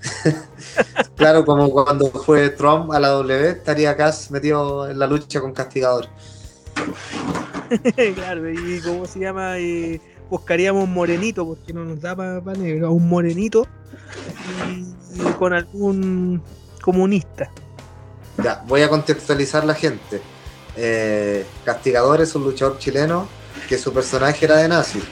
claro, 1.17 1.45
como 1.45 1.69
cuando 1.71 2.07
fue 2.11 2.51
Trump 2.51 2.93
a 2.93 3.01
la 3.01 3.09
W, 3.09 3.51
estaría 3.51 3.97
Cass 3.97 4.31
metido 4.31 4.89
en 4.89 5.01
la 5.01 5.09
lucha 5.09 5.41
con 5.41 5.53
castigador. 5.53 6.07
claro, 8.15 8.49
y 8.51 8.81
cómo 8.83 9.05
se 9.07 9.19
llama, 9.19 9.59
Eh, 9.59 10.01
buscaríamos 10.31 10.85
un 10.85 10.95
morenito, 10.95 11.45
porque 11.45 11.73
no 11.73 11.85
nos 11.85 12.01
da 12.01 12.15
para 12.15 12.41
negro, 12.57 12.87
a 12.87 12.91
un 12.91 13.09
morenito 13.09 13.67
y, 14.69 15.21
y 15.21 15.33
con 15.39 15.53
algún 15.53 16.41
comunista. 16.83 17.51
Ya, 18.43 18.63
voy 18.67 18.83
a 18.83 18.89
contextualizar 18.89 19.65
la 19.65 19.75
gente. 19.75 20.21
Eh, 20.77 21.45
Castigador 21.65 22.21
es 22.21 22.35
un 22.35 22.45
luchador 22.45 22.79
chileno 22.79 23.29
que 23.69 23.77
su 23.79 23.93
personaje 23.93 24.45
era 24.45 24.57
de 24.59 24.69
nazi. 24.69 25.03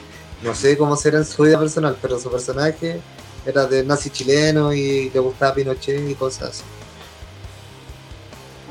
No 0.43 0.55
sé 0.55 0.77
cómo 0.77 0.95
será 0.95 1.17
en 1.17 1.25
su 1.25 1.43
vida 1.43 1.59
personal, 1.59 1.97
pero 2.01 2.19
su 2.19 2.31
personaje 2.31 2.99
era 3.45 3.65
de 3.65 3.83
nazi 3.83 4.09
chileno 4.09 4.73
y 4.73 5.09
le 5.09 5.19
gustaba 5.19 5.53
Pinochet 5.53 6.09
y 6.09 6.15
cosas 6.15 6.49
así. 6.49 6.63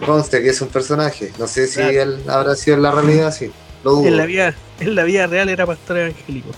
Conste 0.05 0.43
que 0.43 0.51
es 0.51 0.61
un 0.61 0.69
personaje. 0.69 1.33
No 1.39 1.47
sé 1.47 1.67
si 1.67 1.75
Claro. 1.77 1.91
él 2.03 2.23
habrá 2.29 2.55
sido 2.55 2.77
en 2.77 2.83
la 2.83 2.91
realidad 2.93 3.29
así. 3.29 3.51
Lo 3.83 3.93
dudo. 3.93 4.07
En 4.07 4.17
la 4.17 4.27
vida, 4.27 4.55
en 4.81 4.95
la 4.95 5.05
vida 5.05 5.27
real 5.27 5.49
era 5.49 5.67
pastor 5.67 5.99
evangélico. 5.99 6.51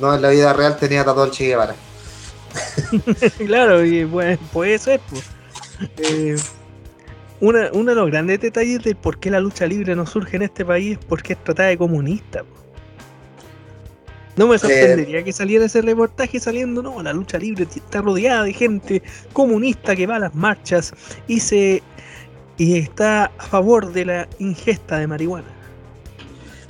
No, 0.00 0.14
en 0.14 0.22
la 0.22 0.28
vida 0.30 0.52
real 0.52 0.76
tenía 0.78 1.04
tatuado 1.04 1.30
Che 1.30 1.46
Guevara. 1.46 1.74
claro, 3.46 3.84
y 3.84 4.04
bueno, 4.04 4.38
pues 4.52 4.80
eso 4.82 4.92
es. 4.92 5.00
pues. 5.10 5.24
Eh, 5.98 6.36
una, 7.40 7.70
uno 7.72 7.90
de 7.90 7.94
los 7.94 8.10
grandes 8.10 8.40
detalles 8.40 8.82
de 8.82 8.94
por 8.94 9.18
qué 9.18 9.30
la 9.30 9.40
lucha 9.40 9.66
libre 9.66 9.94
no 9.94 10.06
surge 10.06 10.36
en 10.36 10.42
este 10.42 10.64
país 10.64 10.98
es 10.98 11.04
porque 11.04 11.34
es 11.34 11.44
tratada 11.44 11.68
de 11.68 11.78
comunista. 11.78 12.40
po. 12.40 12.58
No 14.36 14.46
me 14.46 14.56
sorprendería 14.56 15.24
que 15.24 15.32
saliera 15.32 15.64
ese 15.64 15.82
reportaje 15.82 16.38
saliendo, 16.38 16.80
no, 16.80 17.02
la 17.02 17.12
lucha 17.12 17.38
libre 17.38 17.66
está 17.74 18.00
rodeada 18.00 18.44
de 18.44 18.52
gente 18.52 19.02
comunista 19.32 19.96
que 19.96 20.06
va 20.06 20.14
a 20.14 20.20
las 20.20 20.34
marchas 20.34 20.92
y 21.26 21.40
se 21.40 21.82
y 22.56 22.78
está 22.78 23.26
a 23.36 23.46
favor 23.46 23.92
de 23.92 24.04
la 24.04 24.28
ingesta 24.38 24.98
de 24.98 25.06
marihuana. 25.08 25.48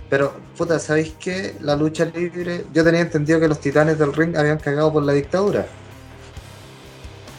Pero, 0.08 0.32
puta, 0.56 0.78
¿sabéis 0.78 1.14
qué? 1.20 1.56
La 1.60 1.76
lucha 1.76 2.06
libre. 2.06 2.64
Yo 2.72 2.84
tenía 2.84 3.00
entendido 3.00 3.40
que 3.40 3.48
los 3.48 3.60
titanes 3.60 3.98
del 3.98 4.14
ring 4.14 4.36
habían 4.36 4.58
cagado 4.58 4.92
por 4.92 5.02
la 5.02 5.12
dictadura. 5.12 5.66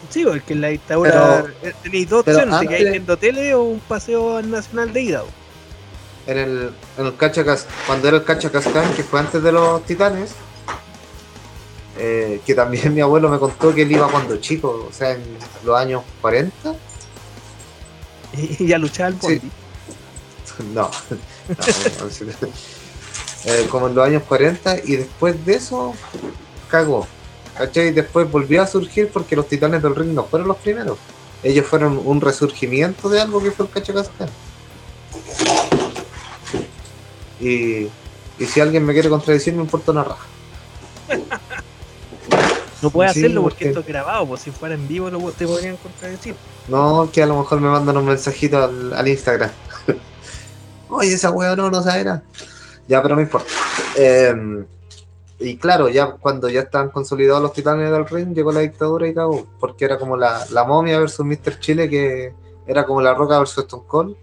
Sí, 0.10 0.24
porque 0.26 0.54
en 0.54 0.62
la 0.62 0.70
dictadura 0.70 1.46
Pero- 1.62 1.76
tenéis 1.84 2.10
dos 2.10 2.22
opciones, 2.22 2.54
antes- 2.54 2.92
viendo 2.92 3.18
tele 3.18 3.54
o 3.54 3.64
un 3.64 3.80
paseo 3.80 4.38
al 4.38 4.50
nacional 4.50 4.92
de 4.92 5.02
ida. 5.02 5.24
En 6.28 6.38
el, 6.38 6.72
en 6.98 7.06
el 7.06 7.16
Cachacas, 7.16 7.66
cuando 7.88 8.08
era 8.08 8.18
el 8.18 8.24
Cachacascán, 8.24 8.94
que 8.94 9.04
fue 9.04 9.20
antes 9.20 9.42
de 9.42 9.52
los 9.52 9.84
Titanes, 9.86 10.32
eh, 11.98 12.42
que 12.46 12.56
también 12.56 12.94
mi 12.96 13.02
abuelo 13.02 13.30
me 13.30 13.40
contó 13.40 13.74
que 13.74 13.82
él 13.84 13.92
iba 13.92 14.08
cuando 14.10 14.38
chico, 14.38 14.88
o 14.90 14.94
sea, 14.94 15.12
en 15.12 15.24
los 15.64 15.78
años 15.78 16.04
40. 16.22 16.74
Y, 18.38 18.66
y 18.66 18.74
a 18.74 18.78
luchar 18.78 19.08
al 19.08 19.14
Sí. 19.14 19.20
bondi. 19.22 19.40
No, 20.74 20.92
no. 21.56 22.10
Eh, 23.46 23.68
como 23.72 23.88
en 23.88 23.96
los 23.96 24.06
años 24.06 24.24
40 24.28 24.76
y 24.84 24.98
después 24.98 25.46
de 25.46 25.54
eso 25.56 25.94
cagó. 26.70 27.08
¿Cachai? 27.60 27.90
Y 27.90 27.92
después 27.92 28.32
volvió 28.32 28.62
a 28.62 28.68
surgir 28.68 29.10
porque 29.10 29.36
los 29.36 29.48
titanes 29.48 29.84
del 29.84 29.94
ring 29.96 30.14
no 30.14 30.24
fueron 30.24 30.48
los 30.48 30.58
primeros. 30.58 30.98
Ellos 31.44 31.66
fueron 31.66 32.02
un 32.04 32.22
resurgimiento 32.22 33.10
de 33.10 33.20
algo 33.20 33.44
que 33.44 33.52
fue 33.52 33.66
el 33.66 33.72
Cachacascán. 33.72 34.30
Y, 37.40 37.88
y 38.40 38.46
si 38.48 38.60
alguien 38.60 38.86
me 38.86 38.94
quiere 38.94 39.10
contradecir, 39.10 39.54
me 39.54 39.62
importa 39.62 39.92
una 39.92 40.04
raja. 40.06 40.26
No 42.82 42.90
puede 42.92 43.12
Sí, 43.14 43.20
hacerlo 43.20 43.42
porque 43.42 43.56
porque- 43.56 43.68
esto 43.70 43.80
es 43.82 43.88
grabado, 43.88 44.26
pues 44.26 44.42
si 44.42 44.52
fuera 44.52 44.76
en 44.76 44.88
vivo 44.88 45.10
lo, 45.10 45.20
te 45.32 45.46
podrían 45.46 45.76
contradecir. 45.78 46.36
No, 46.70 47.10
que 47.12 47.22
a 47.24 47.26
lo 47.26 47.38
mejor 47.40 47.60
me 47.60 47.68
mandan 47.70 47.98
un 47.98 48.06
mensajito 48.06 48.64
al, 48.64 48.94
al 48.94 49.08
Instagram. 49.08 49.50
Oye, 50.90 51.14
esa 51.14 51.30
wea 51.32 51.56
no, 51.58 51.70
no 51.70 51.84
sabe 51.84 52.06
nada. 52.06 52.24
Ya, 52.88 53.02
pero 53.02 53.16
no 53.16 53.22
importa. 53.22 53.50
Eh, 53.98 54.34
y 55.40 55.58
claro, 55.58 55.88
ya 55.88 56.12
cuando 56.12 56.50
ya 56.50 56.62
estaban 56.62 56.90
consolidados 56.90 57.42
los 57.42 57.54
titanes 57.54 57.90
del 57.92 58.06
ring, 58.06 58.34
llegó 58.36 58.52
la 58.52 58.60
dictadura 58.60 59.08
y 59.08 59.14
cagó. 59.14 59.48
Porque 59.60 59.86
era 59.86 59.98
como 59.98 60.18
la, 60.18 60.46
la 60.52 60.66
momia 60.66 61.00
versus 61.00 61.26
Mr. 61.26 61.60
Chile, 61.60 61.90
que 61.90 62.34
era 62.68 62.86
como 62.86 63.02
la 63.02 63.14
roca 63.14 63.40
versus 63.40 63.64
Stone 63.64 63.84
Cold. 63.88 64.18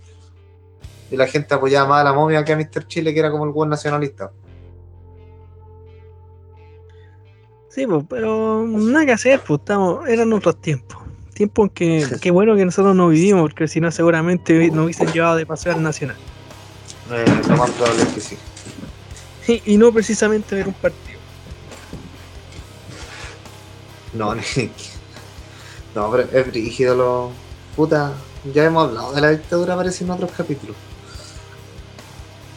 Y 1.10 1.16
la 1.16 1.26
gente 1.26 1.54
apoyaba 1.54 1.88
más 1.88 2.00
a 2.02 2.04
la 2.04 2.12
momia 2.12 2.44
que 2.44 2.52
a 2.52 2.56
Mr. 2.56 2.86
Chile, 2.86 3.14
que 3.14 3.20
era 3.20 3.30
como 3.30 3.44
el 3.44 3.50
buen 3.50 3.70
nacionalista. 3.70 4.30
Sí, 7.70 7.86
pues, 7.86 8.04
pero 8.08 8.64
nada 8.66 9.06
que 9.06 9.12
hacer, 9.12 9.40
pues 9.46 9.60
estamos, 9.60 10.06
eran 10.08 10.32
otros 10.32 10.60
tiempos. 10.60 10.98
Tiempos 11.32 11.64
en 11.64 11.70
que, 11.70 12.06
qué 12.20 12.30
bueno 12.30 12.56
que 12.56 12.64
nosotros 12.64 12.94
no 12.94 13.08
vivimos, 13.08 13.42
porque 13.42 13.68
si 13.68 13.80
no 13.80 13.90
seguramente 13.90 14.70
nos 14.70 14.84
hubiesen 14.84 15.12
llevado 15.12 15.36
de 15.36 15.46
paseo 15.46 15.74
al 15.74 15.82
nacional. 15.82 16.16
Eh, 17.10 17.24
lo 17.48 17.56
más 17.56 17.70
probable 17.70 18.02
es 18.02 18.08
que 18.08 18.20
sí. 18.20 18.36
Y, 19.48 19.74
y 19.74 19.76
no 19.76 19.92
precisamente 19.92 20.56
ver 20.56 20.66
un 20.66 20.74
partido. 20.74 21.05
No. 24.12 24.34
No, 25.94 26.10
pero 26.10 26.28
es 26.30 26.46
brígido 26.46 26.94
lo... 26.94 27.32
Puta, 27.74 28.12
ya 28.44 28.64
hemos 28.64 28.86
hablado 28.88 29.14
de 29.14 29.20
la 29.22 29.30
dictadura, 29.30 29.76
parece 29.76 30.04
en 30.04 30.10
otros 30.10 30.30
capítulos. 30.30 30.76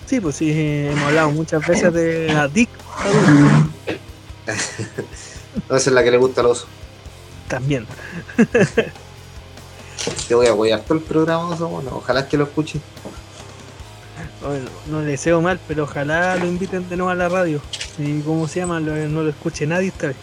Sí, 0.05 0.19
pues 0.19 0.35
sí, 0.35 0.51
hemos 0.51 1.05
hablado 1.07 1.31
muchas 1.31 1.65
veces 1.65 1.93
de 1.93 2.33
la 2.33 2.47
dictadura 2.49 3.69
No, 5.69 5.75
esa 5.77 5.89
es 5.89 5.93
la 5.93 6.03
que 6.03 6.11
le 6.11 6.17
gusta 6.17 6.41
al 6.41 6.47
oso. 6.47 6.67
también. 7.47 7.87
Te 10.27 10.35
voy 10.35 10.47
a 10.47 10.51
apoyar 10.53 10.81
todo 10.81 10.97
el 10.97 11.03
programa, 11.03 11.47
oso. 11.49 11.67
Bueno, 11.69 11.91
ojalá 11.95 12.27
que 12.27 12.37
lo 12.37 12.43
escuchen. 12.45 12.81
Bueno, 14.41 14.69
no 14.85 15.01
le 15.01 15.07
deseo 15.11 15.41
mal, 15.41 15.59
pero 15.67 15.83
ojalá 15.83 16.35
lo 16.35 16.45
inviten 16.45 16.87
de 16.89 16.97
nuevo 16.97 17.09
a 17.11 17.15
la 17.15 17.29
radio. 17.29 17.61
Y 17.97 18.21
cómo 18.21 18.47
se 18.47 18.59
llama, 18.61 18.79
no 18.79 19.23
lo 19.23 19.29
escuche 19.29 19.65
nadie 19.67 19.89
esta 19.89 20.07
vez. 20.07 20.17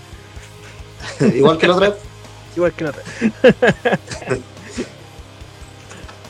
Igual 1.35 1.59
que 1.59 1.69
la 1.69 1.75
otra 1.75 1.89
vez. 1.91 1.99
Igual 2.57 2.73
que 2.73 2.85
la 2.85 2.91
otra. 2.91 3.03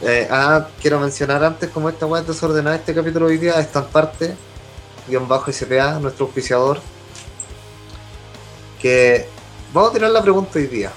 Eh, 0.02 0.28
ah, 0.30 0.68
quiero 0.80 1.00
mencionar 1.00 1.42
antes 1.42 1.70
como 1.70 1.88
esta 1.88 2.06
es 2.18 2.26
desordenada 2.26 2.76
este 2.76 2.94
capítulo 2.94 3.26
hoy 3.26 3.38
día, 3.38 3.58
está 3.58 3.78
en 3.78 3.86
parte, 3.86 4.36
guion 5.08 5.26
bajo 5.26 5.50
SPA, 5.50 5.98
nuestro 5.98 6.26
auspiciador. 6.26 6.80
Que 8.80 9.26
vamos 9.72 9.90
a 9.90 9.94
tirar 9.94 10.10
la 10.10 10.22
pregunta 10.22 10.58
hoy 10.58 10.66
día. 10.66 10.92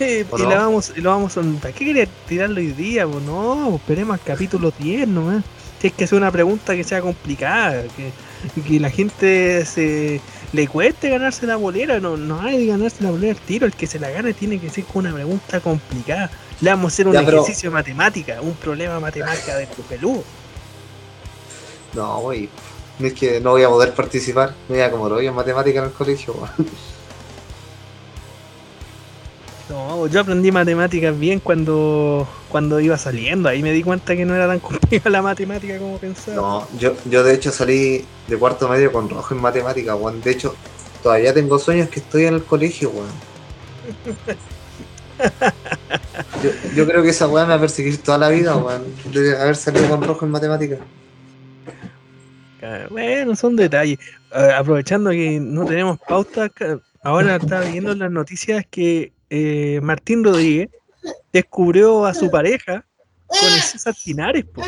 Eh, 0.00 0.26
¿O 0.28 0.38
y 0.38 0.42
no? 0.42 0.50
la 0.50 0.56
vamos, 0.56 0.92
y 0.96 1.00
lo 1.00 1.10
vamos 1.10 1.36
a. 1.38 1.42
¿Para 1.62 1.72
qué 1.72 1.84
quería 1.84 2.06
tirarlo 2.26 2.58
hoy 2.58 2.72
día? 2.72 3.06
Pues 3.06 3.22
no, 3.22 3.76
esperemos 3.76 4.18
al 4.18 4.24
capítulo 4.24 4.72
10 4.76 5.06
nomás. 5.06 5.44
Si 5.80 5.86
es 5.86 5.92
que 5.92 6.04
hacer 6.04 6.18
una 6.18 6.32
pregunta 6.32 6.74
que 6.74 6.82
sea 6.82 7.00
complicada, 7.00 7.84
que, 7.96 8.10
que 8.66 8.80
la 8.80 8.90
gente 8.90 9.64
se 9.64 10.20
le 10.52 10.68
cueste 10.68 11.10
ganarse 11.10 11.46
la 11.46 11.56
bolera, 11.56 12.00
no, 12.00 12.16
no 12.16 12.40
hay 12.40 12.58
de 12.58 12.66
ganarse 12.66 13.02
la 13.02 13.10
bolera 13.10 13.32
al 13.32 13.40
tiro, 13.40 13.66
el 13.66 13.72
que 13.72 13.86
se 13.86 13.98
la 13.98 14.10
gane 14.10 14.34
tiene 14.34 14.58
que 14.60 14.70
ser 14.70 14.84
con 14.84 15.04
una 15.06 15.14
pregunta 15.14 15.60
complicada. 15.60 16.30
Le 16.60 16.70
vamos 16.70 16.92
a 16.92 16.94
hacer 16.94 17.08
un 17.08 17.14
Ya, 17.14 17.24
pero- 17.24 17.42
ejercicio 17.42 17.70
de 17.70 17.74
matemática, 17.74 18.40
un 18.40 18.54
problema 18.54 19.00
matemática 19.00 19.56
de 19.56 19.66
peludo. 19.88 20.22
No, 21.94 22.20
voy. 22.20 22.48
Es 23.00 23.12
que 23.12 23.40
no 23.40 23.50
voy 23.50 23.64
a 23.64 23.68
poder 23.68 23.92
participar. 23.94 24.54
Me 24.68 24.76
voy 24.76 24.84
a 24.84 24.90
como 24.90 25.08
lo 25.08 25.16
voy 25.16 25.26
en 25.26 25.34
matemática 25.34 25.80
en 25.80 25.86
el 25.86 25.92
colegio. 25.92 26.34
Yo 30.10 30.20
aprendí 30.20 30.50
matemáticas 30.52 31.18
bien 31.18 31.40
cuando, 31.40 32.26
cuando 32.48 32.80
iba 32.80 32.96
saliendo, 32.98 33.48
ahí 33.48 33.62
me 33.62 33.72
di 33.72 33.82
cuenta 33.82 34.14
que 34.16 34.24
no 34.24 34.34
era 34.34 34.46
tan 34.46 34.58
complicada 34.60 35.10
la 35.10 35.22
matemática 35.22 35.78
como 35.78 35.98
pensaba. 35.98 36.36
No, 36.36 36.68
yo, 36.78 36.94
yo 37.10 37.22
de 37.24 37.34
hecho 37.34 37.50
salí 37.50 38.04
de 38.28 38.36
cuarto 38.36 38.68
medio 38.68 38.92
con 38.92 39.08
rojo 39.08 39.34
en 39.34 39.40
matemática, 39.40 39.94
weón. 39.96 40.20
De 40.22 40.30
hecho, 40.32 40.54
todavía 41.02 41.32
tengo 41.34 41.58
sueños 41.58 41.88
que 41.88 42.00
estoy 42.00 42.24
en 42.26 42.34
el 42.34 42.42
colegio, 42.44 42.90
weón. 42.90 43.08
Yo, 46.42 46.50
yo 46.76 46.86
creo 46.86 47.02
que 47.02 47.10
esa 47.10 47.26
weá 47.28 47.44
me 47.44 47.50
va 47.50 47.54
a 47.56 47.60
perseguir 47.60 47.96
toda 48.02 48.18
la 48.18 48.28
vida, 48.28 48.54
weón. 48.56 48.82
De 49.12 49.36
haber 49.38 49.56
salido 49.56 49.88
con 49.88 50.02
rojo 50.02 50.26
en 50.26 50.32
matemática. 50.32 50.76
Ah, 52.62 52.86
Bueno, 52.90 53.34
son 53.36 53.56
detalles. 53.56 53.98
Ah, 54.30 54.58
aprovechando 54.58 55.10
que 55.10 55.38
no 55.40 55.64
tenemos 55.64 55.98
pauta, 56.06 56.48
ca- 56.48 56.80
ahora 57.02 57.36
estaba 57.36 57.62
viendo 57.64 57.92
en 57.92 58.00
las 58.00 58.10
noticias 58.10 58.66
que 58.70 59.13
eh, 59.36 59.80
Martín 59.82 60.22
Rodríguez 60.22 60.70
descubrió 61.32 62.06
a 62.06 62.14
su 62.14 62.30
pareja 62.30 62.86
con 63.26 63.52
el 63.52 63.60
César 63.60 63.94
Pinares, 64.04 64.44
po. 64.44 64.62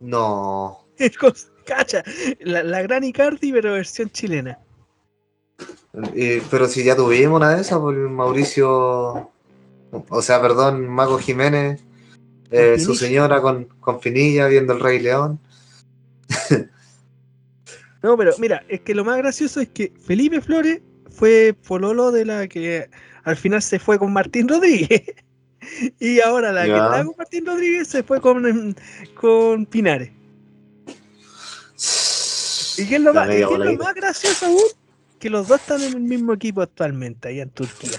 No. 0.00 0.86
Cacha, 1.64 2.02
la, 2.40 2.62
la 2.62 2.82
gran 2.82 3.04
Icardi, 3.04 3.50
pero 3.52 3.72
versión 3.72 4.10
chilena. 4.10 4.58
Eh, 6.14 6.42
pero 6.50 6.68
si 6.68 6.84
ya 6.84 6.94
tuvimos 6.94 7.36
una 7.38 7.54
de 7.54 7.62
esas, 7.62 7.78
por 7.78 7.94
Mauricio. 7.94 9.30
O 10.10 10.22
sea, 10.22 10.42
perdón, 10.42 10.86
Mago 10.86 11.18
Jiménez. 11.18 11.80
eh, 12.50 12.74
¿Con 12.76 12.84
su 12.84 12.94
señora 12.94 13.40
con, 13.40 13.64
con 13.80 13.98
Pinilla 13.98 14.46
viendo 14.48 14.74
el 14.74 14.80
Rey 14.80 14.98
León. 14.98 15.40
No, 18.02 18.18
pero 18.18 18.32
mira, 18.38 18.62
es 18.68 18.82
que 18.82 18.94
lo 18.94 19.02
más 19.02 19.16
gracioso 19.16 19.62
es 19.62 19.68
que 19.70 19.90
Felipe 19.98 20.42
Flores 20.42 20.82
fue 21.08 21.56
pololo 21.66 22.12
de 22.12 22.26
la 22.26 22.46
que 22.48 22.90
al 23.24 23.36
final 23.36 23.62
se 23.62 23.78
fue 23.78 23.98
con 23.98 24.12
Martín 24.12 24.48
Rodríguez. 24.48 25.02
Y 25.98 26.20
ahora 26.20 26.52
la 26.52 26.66
que 26.66 26.74
está 26.74 27.02
con 27.06 27.14
Martín 27.16 27.46
Rodríguez 27.46 27.88
se 27.88 28.02
fue 28.02 28.20
con, 28.20 28.76
con 29.14 29.64
Pinares. 29.64 30.10
¿Y 32.76 32.86
qué 32.86 32.96
es 32.96 33.00
lo, 33.00 33.14
más, 33.14 33.28
qué 33.28 33.42
es 33.42 33.48
lo 33.48 33.76
más 33.76 33.94
gracioso 33.94 34.44
aún? 34.44 34.62
Que 35.18 35.30
los 35.30 35.48
dos 35.48 35.58
están 35.58 35.80
en 35.82 35.94
el 35.94 36.00
mismo 36.00 36.34
equipo 36.34 36.60
actualmente, 36.60 37.28
allá 37.28 37.44
en 37.44 37.50
Turquía. 37.50 37.98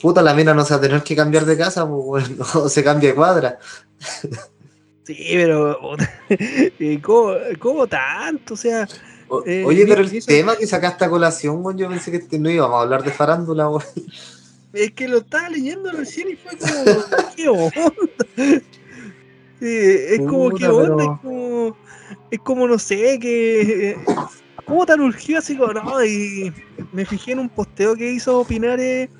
Puta, 0.00 0.22
la 0.22 0.34
mina 0.34 0.54
no 0.54 0.64
se 0.64 0.74
va 0.74 0.78
a 0.78 0.82
tener 0.82 1.02
que 1.02 1.16
cambiar 1.16 1.46
de 1.46 1.56
casa, 1.56 1.88
pues, 1.88 2.04
bueno, 2.04 2.44
o 2.54 2.68
se 2.68 2.84
cambia 2.84 3.08
de 3.08 3.14
cuadra. 3.16 3.58
Sí, 5.04 5.16
pero. 5.32 5.78
¿Cómo, 7.02 7.34
cómo 7.58 7.86
tanto? 7.86 8.54
O 8.54 8.56
sea, 8.56 8.86
O- 9.36 9.44
Eh, 9.46 9.64
Oye, 9.64 9.86
pero 9.86 10.00
el 10.02 10.24
tema 10.24 10.56
que 10.56 10.66
sacaste 10.66 11.04
a 11.04 11.10
colación, 11.10 11.64
weón, 11.64 11.78
yo 11.78 11.88
pensé 11.88 12.10
que 12.10 12.18
este- 12.18 12.38
no 12.38 12.50
íbamos 12.50 12.76
a 12.78 12.82
hablar 12.82 13.02
de 13.04 13.10
farándula, 13.10 13.68
weón. 13.68 13.82
es 14.72 14.90
que 14.92 15.08
lo 15.08 15.18
estaba 15.18 15.48
leyendo 15.50 15.90
recién 15.92 16.30
y 16.30 16.36
fue 16.36 16.56
como. 16.58 16.74
¿Qué 17.36 17.48
onda? 17.48 18.62
Sí, 19.60 19.66
es 19.68 20.18
como 20.20 20.50
que 20.50 20.66
onda, 20.68 20.96
pero- 20.96 21.00
es 21.14 21.20
como. 21.20 21.76
Es 22.30 22.38
como 22.40 22.68
no 22.68 22.78
sé, 22.78 23.18
que. 23.20 23.96
¿Cómo 24.66 24.86
tan 24.86 25.00
urgido 25.00 25.40
así 25.40 25.56
como 25.58 25.74
no? 25.74 26.04
Y 26.04 26.50
me 26.92 27.04
fijé 27.04 27.32
en 27.32 27.38
un 27.40 27.48
posteo 27.50 27.94
que 27.96 28.10
hizo 28.12 28.44
Pinares 28.46 29.10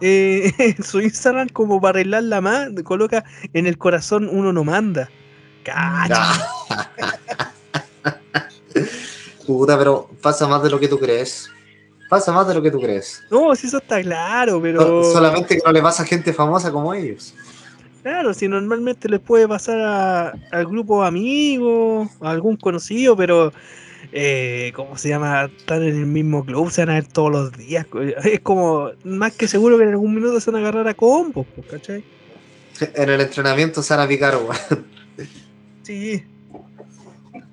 eh, 0.00 0.52
en 0.58 0.82
su 0.84 1.00
Instagram 1.00 1.48
como 1.48 1.80
para 1.80 1.98
arreglarla 1.98 2.40
más. 2.40 2.68
Coloca 2.84 3.24
en 3.52 3.66
el 3.66 3.76
corazón 3.76 4.28
uno 4.30 4.52
no 4.52 4.62
manda. 4.64 5.10
Cacha. 5.64 6.32
Ah. 6.70 7.52
Puta, 9.46 9.76
pero 9.78 10.08
pasa 10.22 10.46
más 10.48 10.62
de 10.62 10.70
lo 10.70 10.78
que 10.80 10.88
tú 10.88 10.98
crees. 10.98 11.48
Pasa 12.08 12.32
más 12.32 12.46
de 12.46 12.54
lo 12.54 12.62
que 12.62 12.70
tú 12.70 12.80
crees. 12.80 13.22
No, 13.30 13.54
si 13.54 13.66
eso 13.66 13.78
está 13.78 14.00
claro, 14.02 14.60
pero. 14.62 15.02
So- 15.04 15.12
Solamente 15.14 15.56
que 15.56 15.62
no 15.64 15.72
le 15.72 15.82
pasa 15.82 16.02
a 16.02 16.06
gente 16.06 16.32
famosa 16.32 16.70
como 16.70 16.92
ellos. 16.94 17.34
Claro, 18.02 18.34
si 18.34 18.46
normalmente 18.48 19.08
les 19.08 19.20
puede 19.20 19.48
pasar 19.48 19.80
a- 19.80 20.34
al 20.52 20.66
grupo 20.66 21.02
amigos, 21.02 22.08
a 22.20 22.30
algún 22.30 22.56
conocido, 22.56 23.16
pero 23.16 23.52
eh, 24.12 24.72
¿cómo 24.76 24.98
se 24.98 25.08
llama? 25.08 25.44
Estar 25.46 25.82
en 25.82 25.96
el 25.96 26.06
mismo 26.06 26.44
club, 26.44 26.70
se 26.70 26.82
van 26.82 26.90
a 26.90 26.94
ver 27.00 27.06
todos 27.08 27.32
los 27.32 27.52
días. 27.56 27.86
Es 28.24 28.40
como, 28.40 28.90
más 29.04 29.32
que 29.32 29.48
seguro 29.48 29.78
que 29.78 29.84
en 29.84 29.90
algún 29.90 30.14
minuto 30.14 30.38
se 30.40 30.50
van 30.50 30.62
a 30.62 30.68
agarrar 30.68 30.88
a 30.88 30.94
combos, 30.94 31.46
¿cachai? 31.70 32.04
En 32.94 33.08
el 33.08 33.20
entrenamiento 33.22 33.82
se 33.82 33.94
van 33.96 34.04
a 34.04 34.08
picar, 34.08 34.36
weón. 34.36 34.86
Sí, 35.82 36.22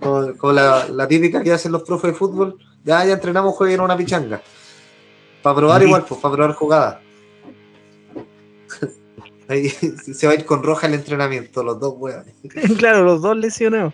Como 0.02 0.52
la, 0.52 0.88
la 0.90 1.08
típica 1.08 1.42
que 1.44 1.52
hacen 1.54 1.72
los 1.72 1.84
profes 1.84 2.12
de 2.12 2.18
fútbol. 2.18 2.58
Ya, 2.84 3.06
ya 3.06 3.14
entrenamos, 3.14 3.54
jueguen 3.56 3.82
una 3.82 3.96
pichanga. 3.96 4.42
Para 5.44 5.56
probar 5.56 5.82
Sí. 5.82 5.88
igual, 5.88 6.06
pues, 6.08 6.20
para 6.20 6.34
probar 6.36 6.56
jugadas. 6.56 6.98
Ahí 9.48 9.70
se 9.70 10.28
va 10.28 10.34
a 10.34 10.36
ir 10.36 10.46
con 10.46 10.64
roja 10.64 10.88
el 10.88 10.94
entrenamiento, 10.96 11.64
los 11.64 11.80
dos, 11.80 11.94
weón. 11.98 12.24
claro, 12.78 13.04
los 13.04 13.22
dos 13.22 13.36
lesionados. 13.38 13.94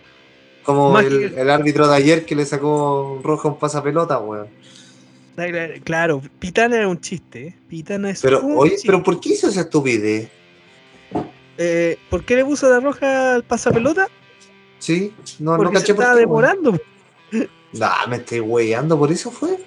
Como 0.63 0.99
el, 0.99 1.33
el 1.37 1.49
árbitro 1.49 1.87
de 1.87 1.95
ayer 1.95 2.25
que 2.25 2.35
le 2.35 2.45
sacó 2.45 3.21
roja 3.23 3.47
un 3.49 3.57
pasapelota, 3.57 4.19
weón. 4.19 4.47
Claro, 5.83 6.21
Pitana 6.39 6.77
era 6.77 6.87
un 6.87 6.99
chiste, 6.99 7.47
¿eh? 7.47 7.55
Pitana 7.69 8.09
es 8.09 8.21
Pero, 8.21 8.41
un 8.41 8.57
oye, 8.57 8.71
chiste. 8.71 8.87
pero 8.87 9.03
¿por 9.03 9.19
qué 9.19 9.29
hizo 9.29 9.47
esa 9.49 9.61
estupidez? 9.61 10.29
Eh, 11.59 11.97
¿Por 12.09 12.23
qué 12.25 12.35
le 12.37 12.43
puso 12.45 12.67
la 12.69 12.79
roja 12.79 13.35
al 13.35 13.43
pasapelota? 13.43 14.07
¿Sí? 14.79 15.13
No, 15.39 15.51
no 15.51 15.57
Porque 15.57 15.77
se 15.77 15.81
caché 15.81 15.93
por 15.93 16.03
estaba 16.03 16.15
qué, 16.15 16.21
demorando. 16.21 16.79
Nah, 17.73 18.07
me 18.07 18.17
estoy 18.17 18.39
weyando, 18.39 18.97
por 18.97 19.11
eso 19.11 19.29
fue. 19.31 19.59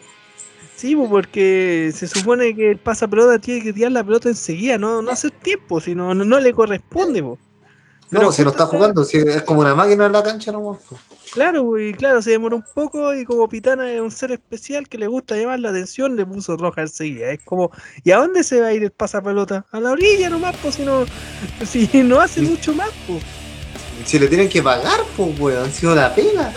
Sí, 0.76 0.96
pues, 0.96 1.10
porque 1.10 1.92
se 1.94 2.06
supone 2.06 2.54
que 2.54 2.70
el 2.70 2.78
pasapelota 2.78 3.38
tiene 3.38 3.62
que 3.62 3.72
tirar 3.72 3.92
la 3.92 4.02
pelota 4.02 4.30
enseguida, 4.30 4.78
no, 4.78 5.02
no 5.02 5.10
hace 5.10 5.30
tiempo, 5.30 5.80
si 5.80 5.94
no, 5.94 6.14
no, 6.14 6.40
le 6.40 6.54
corresponde. 6.54 7.22
pues. 7.22 7.38
No, 8.10 8.32
si 8.32 8.42
no 8.42 8.50
está 8.50 8.66
jugando, 8.66 9.04
si 9.04 9.18
es 9.18 9.42
como 9.42 9.60
una 9.60 9.74
máquina 9.74 10.06
en 10.06 10.12
la 10.12 10.22
cancha, 10.22 10.50
no, 10.50 10.80
pues. 10.88 11.00
Claro, 11.32 11.66
pues, 11.66 11.90
y 11.90 11.94
claro, 11.94 12.22
se 12.22 12.30
demoró 12.30 12.56
un 12.56 12.64
poco 12.74 13.14
y 13.14 13.24
como 13.24 13.48
Pitana 13.48 13.92
es 13.92 14.00
un 14.00 14.10
ser 14.10 14.32
especial 14.32 14.88
que 14.88 14.98
le 14.98 15.06
gusta 15.06 15.36
llamar 15.36 15.60
la 15.60 15.68
atención, 15.68 16.16
le 16.16 16.26
puso 16.26 16.56
roja 16.56 16.80
enseguida. 16.80 17.30
Es 17.30 17.44
como, 17.44 17.70
¿y 18.02 18.10
a 18.10 18.16
dónde 18.16 18.42
se 18.42 18.60
va 18.60 18.68
a 18.68 18.72
ir 18.72 18.82
el 18.82 18.90
pasapelota? 18.90 19.64
A 19.70 19.78
la 19.80 19.92
orilla 19.92 20.30
nomás, 20.30 20.56
pues 20.62 20.74
si 20.76 20.84
no, 20.84 21.04
si 21.64 21.88
no 22.02 22.20
hace 22.20 22.40
mucho 22.42 22.74
más, 22.74 22.90
pues. 23.06 23.22
Si 24.04 24.18
le 24.18 24.26
tienen 24.28 24.48
que 24.48 24.62
pagar, 24.62 25.00
pues, 25.16 25.38
weón, 25.38 25.70
si 25.72 25.86
no 25.86 25.94
la 25.94 26.14
pega. 26.14 26.52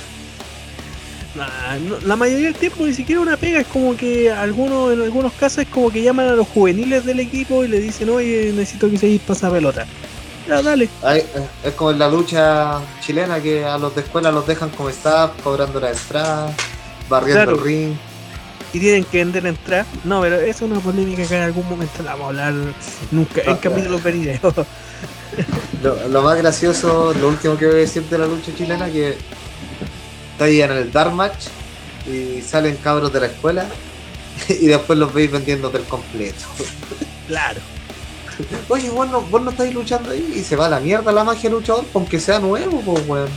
Nah, 1.35 1.77
no- 1.79 1.99
la 2.05 2.15
mayoría 2.15 2.45
del 2.45 2.55
tiempo 2.55 2.85
ni 2.85 2.93
siquiera 2.93 3.19
una 3.21 3.37
pega, 3.37 3.59
es 3.61 3.67
como 3.67 3.95
que 3.97 4.29
algunos, 4.31 4.93
en 4.93 5.01
algunos 5.01 5.33
casos 5.33 5.59
es 5.59 5.67
como 5.67 5.89
que 5.91 6.01
llaman 6.03 6.27
a 6.27 6.33
los 6.33 6.47
juveniles 6.47 7.05
del 7.05 7.19
equipo 7.19 7.63
y 7.63 7.67
le 7.67 7.79
dicen, 7.79 8.09
oye, 8.09 8.51
necesito 8.55 8.89
que 8.89 8.97
se 8.97 9.19
pasa 9.25 9.49
pelota. 9.51 9.85
Ya, 10.47 10.61
dale. 10.61 10.89
Ay, 11.01 11.19
eh, 11.21 11.47
es 11.63 11.73
como 11.73 11.91
en 11.91 11.99
la 11.99 12.09
lucha 12.09 12.79
chilena 13.01 13.41
que 13.41 13.65
a 13.65 13.77
los 13.77 13.95
de 13.95 14.01
escuela 14.01 14.31
los 14.31 14.45
dejan 14.45 14.69
como 14.69 14.89
staff, 14.89 15.31
cobrando 15.43 15.79
la 15.79 15.91
entrada, 15.91 16.53
barriendo 17.09 17.43
Claro. 17.45 17.57
el 17.57 17.63
ring. 17.63 17.93
Y 18.73 18.79
tienen 18.79 19.03
que 19.05 19.17
vender 19.19 19.45
entrada. 19.47 19.85
No, 20.03 20.21
pero 20.21 20.35
esa 20.39 20.49
es 20.49 20.61
una 20.71 20.79
polémica 20.81 21.25
que 21.25 21.35
en 21.35 21.43
algún 21.43 21.67
momento 21.69 22.03
la 22.03 22.11
vamos 22.11 22.25
a 22.25 22.29
hablar 22.47 22.53
nunca, 23.11 23.41
en 23.41 23.51
Ah, 23.53 23.59
capítulos 23.59 24.03
venideros. 24.03 24.53
Lo, 25.81 26.07
lo 26.07 26.21
más 26.21 26.37
gracioso, 26.37 27.13
lo 27.13 27.27
último 27.27 27.57
que 27.57 27.65
voy 27.65 27.75
a 27.75 27.79
decir 27.79 28.03
de 28.03 28.17
la 28.17 28.25
lucha 28.25 28.53
chilena, 28.55 28.89
que 28.89 29.17
está 30.31 30.45
ahí 30.45 30.61
en 30.61 30.71
el 30.71 30.91
Dark 30.91 31.13
Match 31.13 31.47
y 32.07 32.41
salen 32.41 32.75
cabros 32.77 33.11
de 33.13 33.19
la 33.21 33.25
escuela 33.27 33.65
y 34.49 34.67
después 34.67 34.97
los 34.97 35.13
veis 35.13 35.31
vendiendo 35.31 35.69
del 35.69 35.83
completo. 35.83 36.45
claro. 37.27 37.59
Oye, 38.67 38.89
vos 38.89 39.07
no, 39.09 39.21
vos 39.21 39.41
no 39.41 39.51
estáis 39.51 39.73
luchando 39.73 40.09
ahí 40.09 40.33
y 40.35 40.43
se 40.43 40.55
va 40.55 40.65
a 40.65 40.69
la 40.69 40.79
mierda 40.79 41.11
la 41.11 41.23
magia 41.23 41.49
luchador, 41.49 41.85
aunque 41.93 42.19
sea 42.19 42.39
nuevo, 42.39 42.81
pues, 42.81 43.07
weón. 43.07 43.29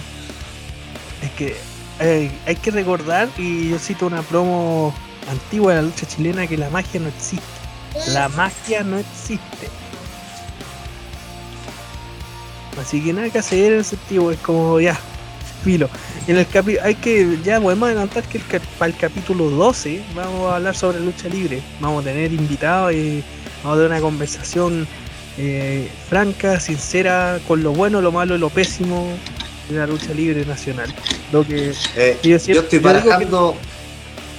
Es 1.22 1.30
que 1.32 1.57
eh, 2.01 2.30
hay 2.47 2.57
que 2.57 2.70
recordar, 2.70 3.28
y 3.36 3.70
yo 3.70 3.78
cito 3.78 4.07
una 4.07 4.22
promo 4.22 4.94
antigua 5.30 5.74
de 5.74 5.82
la 5.82 5.88
lucha 5.88 6.07
chilena, 6.07 6.47
que 6.47 6.57
la 6.57 6.70
magia 6.70 7.01
no 7.01 7.09
existe. 7.09 7.47
La 8.12 8.28
magia 8.30 8.82
no 8.82 8.99
existe. 8.99 9.68
Así 12.81 13.03
que 13.03 13.12
nada 13.12 13.31
que 13.31 13.39
hacer 13.39 13.72
en 13.72 13.81
ese 13.81 13.91
sentido, 13.97 14.31
es 14.31 14.39
como 14.41 14.81
ya, 14.81 14.99
filo. 15.64 15.89
En 16.27 16.37
el 16.37 16.47
capi 16.47 16.77
hay 16.79 16.95
que, 16.97 17.39
ya 17.45 17.61
podemos 17.61 17.87
adelantar 17.89 18.22
que 18.24 18.39
el 18.39 18.47
cap- 18.47 18.62
para 18.79 18.91
el 18.93 18.97
capítulo 18.97 19.49
12 19.51 20.03
vamos 20.14 20.51
a 20.51 20.57
hablar 20.57 20.77
sobre 20.77 21.01
lucha 21.01 21.29
libre. 21.29 21.61
Vamos 21.81 22.03
a 22.03 22.09
tener 22.09 22.33
invitados 22.33 22.93
y 22.93 23.22
vamos 23.62 23.79
a 23.79 23.83
tener 23.83 23.93
una 23.93 24.01
conversación 24.01 24.87
eh, 25.39 25.89
franca, 26.09 26.61
sincera, 26.61 27.39
con 27.49 27.62
lo 27.62 27.72
bueno, 27.72 28.01
lo 28.01 28.12
malo 28.12 28.37
y 28.37 28.39
lo 28.39 28.51
pésimo 28.51 29.09
de 29.68 29.79
la 29.79 29.87
lucha 29.87 30.12
libre 30.14 30.45
nacional. 30.47 30.93
Lo 31.33 31.45
que 31.47 31.72
Eh, 31.97 32.18
yo, 32.22 32.39
siempre- 32.39 32.55
yo 32.55 32.61
estoy 32.62 32.79
que- 32.79 32.85
barajando 32.85 33.55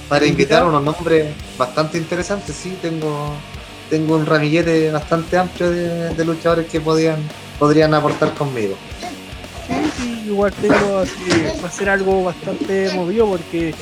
para 0.08 0.24
invitar 0.26 0.62
¿Invitado? 0.62 0.68
unos 0.70 0.82
nombres 0.96 1.26
bastante 1.58 1.98
interesantes, 1.98 2.56
sí, 2.56 2.76
tengo 2.80 3.32
tengo 3.90 4.16
un 4.16 4.26
ramillete 4.26 4.90
bastante 4.90 5.36
amplio 5.38 5.70
de, 5.70 6.14
de 6.14 6.24
luchadores 6.24 6.66
que 6.66 6.78
podían 6.80 7.16
podrían 7.58 7.94
aportar 7.94 8.32
conmigo. 8.34 8.76
Sí, 9.66 9.74
sí, 9.98 10.22
igual 10.26 10.52
tengo 10.52 10.98
así, 10.98 11.60
va 11.62 11.68
a 11.68 11.72
ser 11.72 11.90
algo 11.90 12.24
bastante 12.24 12.90
movido 12.94 13.26
porque 13.28 13.74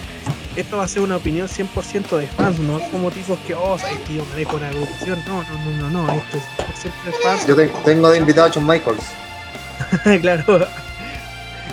esto 0.56 0.78
va 0.78 0.84
a 0.84 0.88
ser 0.88 1.02
una 1.02 1.16
opinión 1.16 1.48
100% 1.48 2.16
de 2.16 2.26
fans, 2.28 2.58
no 2.58 2.80
como 2.90 3.10
tipos 3.10 3.38
que, 3.46 3.54
oh, 3.54 3.78
sabes 3.78 3.98
que 4.00 4.14
yo 4.14 4.24
manejo 4.30 4.56
una 4.56 4.68
agrupación. 4.68 5.22
No, 5.26 5.42
no, 5.42 5.70
no, 5.78 5.90
no, 5.90 6.02
no, 6.06 6.12
esto 6.12 6.38
es 6.38 6.44
100% 6.84 7.04
de 7.04 7.12
fans. 7.22 7.46
Yo 7.46 7.54
te- 7.56 7.68
tengo 7.84 8.10
de 8.10 8.18
invitado 8.18 8.48
a 8.48 8.52
John 8.52 8.66
Michaels. 8.66 9.04
claro. 10.22 10.66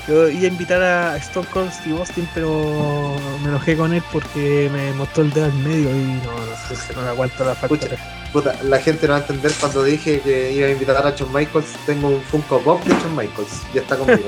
Yo 0.05 0.27
iba 0.27 0.43
a 0.43 0.47
invitar 0.47 0.81
a 0.81 1.15
Stone 1.17 1.47
Cold 1.53 1.71
Steve 1.71 1.97
Austin, 1.97 2.27
pero 2.33 3.15
me 3.41 3.47
enojé 3.49 3.77
con 3.77 3.93
él 3.93 4.03
porque 4.11 4.69
me 4.73 4.91
mostró 4.93 5.23
el 5.23 5.31
dedo 5.31 5.45
al 5.45 5.53
medio 5.53 5.89
y 5.91 6.03
no, 6.25 6.33
no, 6.33 6.75
sé, 6.75 6.93
no 6.93 7.01
aguanto 7.07 7.45
la 7.45 7.55
factura. 7.55 7.95
Puta, 8.33 8.55
la 8.63 8.79
gente 8.79 9.05
no 9.07 9.13
va 9.13 9.19
a 9.19 9.21
entender 9.21 9.53
cuando 9.59 9.83
dije 9.83 10.19
que 10.19 10.51
iba 10.51 10.67
a 10.67 10.71
invitar 10.71 10.97
a 10.97 11.15
John 11.17 11.31
Michaels. 11.31 11.67
Tengo 11.85 12.09
un 12.09 12.21
Funko 12.23 12.59
Pop 12.61 12.83
de 12.83 12.95
John 12.95 13.15
Michaels. 13.15 13.61
Ya 13.73 13.81
está 13.81 13.95
conmigo. 13.95 14.27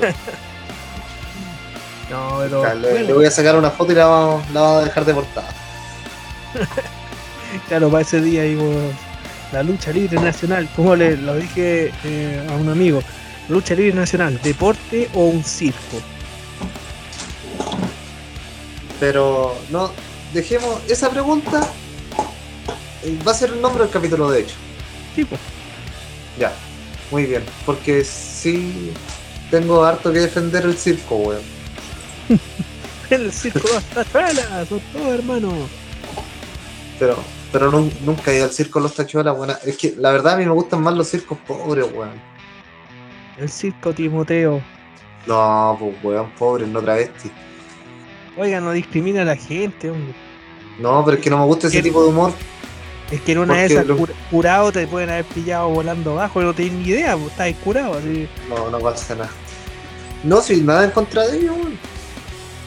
No, 2.08 2.38
pero 2.38 2.60
O 2.60 2.64
sea, 2.64 2.74
le, 2.76 2.88
bueno, 2.88 3.06
le 3.08 3.12
voy 3.14 3.26
a 3.26 3.30
sacar 3.32 3.56
una 3.56 3.68
foto 3.68 3.90
y 3.90 3.96
la 3.96 4.06
vamos, 4.06 4.48
la 4.52 4.60
vamos 4.60 4.82
a 4.82 4.84
dejar 4.84 5.04
de 5.04 5.14
portada. 5.14 5.48
Claro, 7.68 7.90
para 7.90 8.02
ese 8.02 8.20
día 8.20 8.42
digo, 8.42 8.70
la 9.52 9.62
lucha 9.62 9.90
libre 9.90 10.20
nacional, 10.20 10.68
como 10.76 10.94
le 10.94 11.16
lo 11.16 11.36
dije 11.36 11.90
eh, 12.04 12.46
a 12.50 12.52
un 12.54 12.68
amigo, 12.68 13.02
lucha 13.48 13.74
libre 13.74 13.94
nacional, 13.94 14.38
deporte 14.42 15.08
o 15.14 15.24
un 15.26 15.42
circo. 15.42 16.00
Pero 19.00 19.56
no, 19.70 19.90
dejemos 20.34 20.80
esa 20.88 21.10
pregunta. 21.10 21.66
Eh, 23.06 23.18
Va 23.26 23.32
a 23.32 23.34
ser 23.34 23.50
el 23.50 23.60
nombre 23.60 23.82
del 23.84 23.92
capítulo, 23.92 24.30
de 24.30 24.40
hecho. 24.40 24.54
Tipo, 25.14 25.36
Ya, 26.38 26.52
muy 27.10 27.24
bien. 27.24 27.42
Porque 27.64 28.04
sí 28.04 28.92
tengo 29.50 29.84
harto 29.84 30.12
que 30.12 30.20
defender 30.20 30.64
el 30.64 30.76
circo, 30.76 31.16
weón. 31.16 31.42
el 33.10 33.32
circo 33.32 33.68
de 33.68 33.74
las 33.74 33.84
tachuelas, 33.84 34.68
son 34.68 34.80
todos 34.92 35.06
hermanos. 35.08 35.54
Pero, 36.98 37.16
pero 37.52 37.70
nun- 37.70 37.92
nunca 38.04 38.32
he 38.32 38.36
ido 38.36 38.44
al 38.46 38.50
circo 38.52 38.80
Los 38.80 38.94
Tachuelas, 38.94 39.36
weón. 39.36 39.56
Es 39.64 39.76
que 39.76 39.94
la 39.98 40.10
verdad 40.12 40.34
a 40.34 40.36
mí 40.36 40.44
me 40.44 40.52
gustan 40.52 40.82
más 40.82 40.94
los 40.94 41.08
circos 41.08 41.38
pobres, 41.46 41.86
weón. 41.94 42.10
El 43.38 43.48
circo 43.50 43.92
Timoteo. 43.92 44.60
No, 45.26 45.76
pues 45.78 45.94
weón, 46.02 46.30
pobres, 46.38 46.68
no 46.68 46.80
travesti. 46.80 47.30
Oiga, 48.38 48.60
no 48.60 48.72
discrimina 48.72 49.22
a 49.22 49.24
la 49.24 49.36
gente, 49.36 49.90
hombre. 49.90 50.14
No, 50.78 51.02
pero 51.04 51.16
es 51.16 51.22
que 51.22 51.30
no 51.30 51.38
me 51.38 51.44
gusta 51.46 51.68
ese 51.68 51.82
tipo 51.82 52.02
de 52.02 52.08
humor. 52.10 52.32
Es 53.10 53.20
que 53.20 53.32
en 53.32 53.38
una 53.38 53.54
de 53.54 53.66
esas 53.66 53.86
lo- 53.86 53.96
cur- 53.98 54.12
curado 54.30 54.72
te 54.72 54.86
pueden 54.88 55.10
haber 55.10 55.24
pillado 55.26 55.68
volando 55.68 56.12
abajo 56.12 56.42
no 56.42 56.52
tenés 56.54 56.72
ni 56.72 56.88
idea, 56.88 57.16
pues 57.16 57.30
estás 57.30 57.54
curado 57.62 57.94
así. 57.94 58.28
No, 58.48 58.68
no 58.70 58.78
pasa 58.80 59.14
nada. 59.14 59.30
No, 60.24 60.40
sí, 60.40 60.60
nada 60.62 60.84
en 60.84 60.90
contra 60.90 61.26
de 61.26 61.38
ellos. 61.38 61.54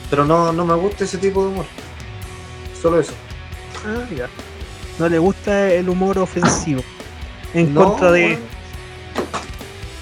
Pero 0.09 0.23
no, 0.25 0.53
no 0.53 0.65
me 0.65 0.75
gusta 0.75 1.03
ese 1.03 1.17
tipo 1.17 1.41
de 1.43 1.49
humor. 1.49 1.65
Solo 2.81 2.99
eso. 3.01 3.13
Ah, 3.85 4.05
ya. 4.15 4.29
No 4.97 5.09
le 5.09 5.19
gusta 5.19 5.71
el 5.73 5.89
humor 5.89 6.17
ofensivo. 6.19 6.81
En 7.53 7.73
No, 7.73 7.89
contra 7.91 8.11
de. 8.11 8.37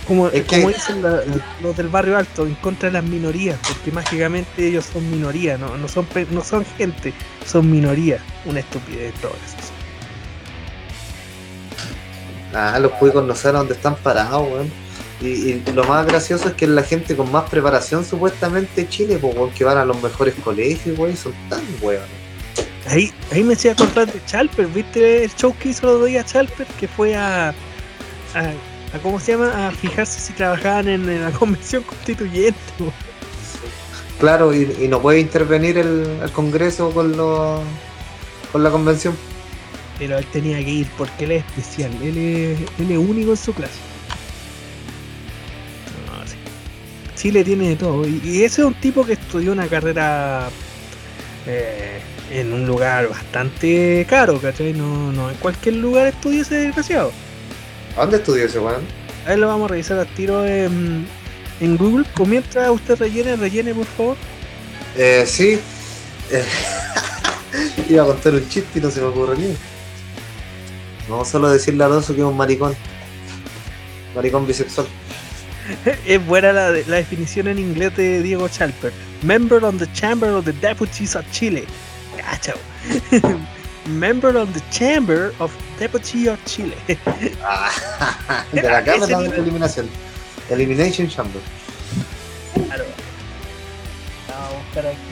Como, 0.08 0.28
Es 0.28 0.44
que- 0.46 0.58
como 0.62 0.70
dicen 0.70 1.02
la- 1.02 1.22
los 1.62 1.76
del 1.76 1.90
barrio 1.90 2.18
alto, 2.18 2.46
en 2.46 2.56
contra 2.56 2.88
de 2.90 2.94
las 2.94 3.04
minorías, 3.04 3.60
porque 3.68 3.92
mágicamente 3.92 4.68
ellos 4.68 4.86
son 4.86 5.10
minoría, 5.12 5.58
no, 5.58 5.76
no, 5.78 5.88
son, 5.90 6.08
no 6.32 6.44
son 6.44 6.64
gente, 6.78 7.14
son 7.46 7.70
minoría. 7.70 8.20
Una 8.46 8.60
estupidez 8.62 9.14
todo 9.16 9.32
eso. 9.46 9.58
Ah, 12.54 12.78
los 12.80 12.92
cuicos 12.94 13.24
no 13.26 13.36
saben 13.36 13.58
dónde 13.60 13.74
están 13.76 13.96
parados, 13.98 14.48
weón. 14.52 14.72
Y, 15.20 15.28
y 15.28 15.64
lo 15.74 15.84
más 15.86 16.06
gracioso 16.06 16.50
es 16.50 16.54
que 16.54 16.68
la 16.68 16.84
gente 16.84 17.16
con 17.16 17.32
más 17.32 17.50
preparación 17.50 18.06
supuestamente 18.06 18.82
de 18.84 18.90
Chile, 18.90 19.18
pues, 19.20 19.36
weón, 19.36 19.50
que 19.52 19.64
van 19.64 19.78
a 19.78 19.86
los 19.86 20.02
mejores 20.02 20.36
colegios, 20.44 20.98
weón, 20.98 21.18
son 21.18 21.34
tan 21.50 21.62
weón. 21.82 22.04
Ahí, 22.88 23.12
ahí 23.32 23.44
me 23.44 23.54
hacía 23.54 23.74
acordar 23.74 24.12
de 24.12 24.24
Chalper, 24.26 24.68
¿viste 24.68 25.26
el 25.26 25.36
show 25.36 25.54
que 25.60 25.70
hizo 25.70 25.86
los 25.88 25.96
otro 25.96 26.06
día 26.06 26.24
Chalper? 26.24 26.66
Que 26.80 26.88
fue 26.88 27.16
a, 27.16 27.50
a, 27.50 27.54
a- 28.34 29.00
¿cómo 29.04 29.20
se 29.20 29.34
llama? 29.34 29.68
A 29.68 29.72
fijarse 29.72 30.20
si 30.22 30.34
trabajaban 30.34 30.88
en, 30.88 31.10
en 31.10 31.24
la 31.24 31.32
convención 31.38 31.84
constituyente. 31.84 32.58
po. 32.78 32.94
Claro, 34.20 34.54
y, 34.54 34.76
y 34.82 34.88
no 34.88 35.02
puede 35.02 35.20
intervenir 35.20 35.78
el, 35.78 36.06
el 36.24 36.32
Congreso 36.32 36.92
con, 36.92 37.16
los 37.18 37.60
con 38.52 38.64
la 38.64 38.70
convención. 38.72 39.16
Pero 40.00 40.18
él 40.18 40.26
tenía 40.32 40.58
que 40.58 40.70
ir 40.70 40.88
porque 40.98 41.26
él 41.26 41.32
es 41.32 41.46
especial, 41.46 41.92
él 42.04 42.18
es, 42.18 42.60
él 42.80 42.92
es 42.92 42.98
único 42.98 43.32
en 43.32 43.38
su 43.38 43.54
clase. 43.54 43.80
No, 46.06 46.28
sí. 46.28 46.36
Chile 47.16 47.44
tiene 47.44 47.70
de 47.70 47.76
todo. 47.76 48.08
Y, 48.08 48.22
y 48.24 48.44
ese 48.44 48.62
es 48.62 48.68
un 48.68 48.76
tipo 48.76 49.06
que 49.06 49.14
estudió 49.14 49.52
una 49.52 49.68
carrera 49.68 50.50
eh, 51.48 52.00
en 52.32 52.52
un 52.54 52.66
lugar 52.66 53.08
bastante 53.08 54.06
caro, 54.10 54.40
¿cachai? 54.40 54.74
No, 54.74 55.12
no 55.14 55.30
en 55.30 55.38
cualquier 55.38 55.76
lugar 55.76 56.08
estudia 56.08 56.42
ese 56.42 56.56
desgraciado. 56.56 57.12
¿A 57.96 58.02
dónde 58.02 58.18
estudió 58.18 58.46
ese 58.46 58.60
weón? 58.60 58.82
Ahí 59.26 59.38
lo 59.38 59.48
vamos 59.48 59.66
a 59.66 59.74
revisar 59.74 59.98
al 60.00 60.08
tiro 60.08 60.46
en, 60.46 61.08
en 61.60 61.78
Google. 61.78 62.06
Mientras 62.26 62.70
usted 62.70 62.98
rellene, 62.98 63.36
rellene 63.36 63.74
por 63.74 63.86
favor. 63.86 64.18
Eh, 64.98 65.24
sí. 65.26 65.60
Eh, 66.32 66.44
iba 67.90 68.04
a 68.04 68.06
contar 68.08 68.34
un 68.34 68.48
chiste 68.50 68.80
y 68.80 68.82
no 68.82 68.92
se 68.92 69.00
me 69.00 69.08
ocurre 69.08 69.38
ni. 69.38 69.56
No 71.10 71.24
solo 71.24 71.50
decirle 71.50 71.84
a 71.84 71.88
Alonso 71.88 72.14
que 72.14 72.22
es 72.22 72.28
un 72.28 72.36
maricón. 72.36 72.76
Maricón 74.16 74.46
bisexual. 74.46 74.88
es 76.06 76.26
buena 76.26 76.54
la, 76.54 76.72
la 76.72 76.96
definición 76.98 77.48
en 77.48 77.60
inglés 77.60 77.96
de 77.96 78.22
Diego 78.22 78.48
Chalper. 78.48 78.92
Member 79.24 79.64
of 79.64 79.80
the 79.80 79.88
Chamber 79.94 80.30
of 80.30 80.46
the 80.46 80.54
Deputies 80.54 81.16
of 81.16 81.26
Chile. 81.32 81.66
Cacha. 82.18 82.54
bo. 82.54 83.40
Member 83.90 84.36
of 84.36 84.54
the 84.54 84.62
Chamber 84.70 85.34
of 85.40 85.52
Deputies 85.80 86.28
of 86.28 86.44
Chile. 86.46 86.76
Ah, 87.42 88.44
de 88.52 88.62
la 88.62 88.84
Cámara 88.84 89.20
de. 89.20 89.38
Eliminación. 89.38 89.90
Elimination 90.50 91.08
Chamber. 91.08 91.42
Claro. 92.54 92.86
Vamos 94.28 94.54
a 94.54 94.58
buscar 94.58 94.88
aquí. 94.88 95.07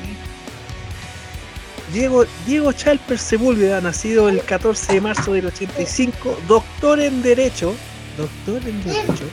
Diego, 1.96 2.26
Diego 2.46 2.74
Chalper 2.74 3.18
Sepúlveda, 3.18 3.80
nacido 3.80 4.28
el 4.28 4.42
14 4.42 4.92
de 4.96 5.00
marzo 5.00 5.32
del 5.32 5.46
85, 5.46 6.42
doctor 6.46 7.00
en 7.00 7.22
Derecho, 7.22 7.74
doctor 8.18 8.62
en 8.68 8.84
Derecho, 8.84 9.24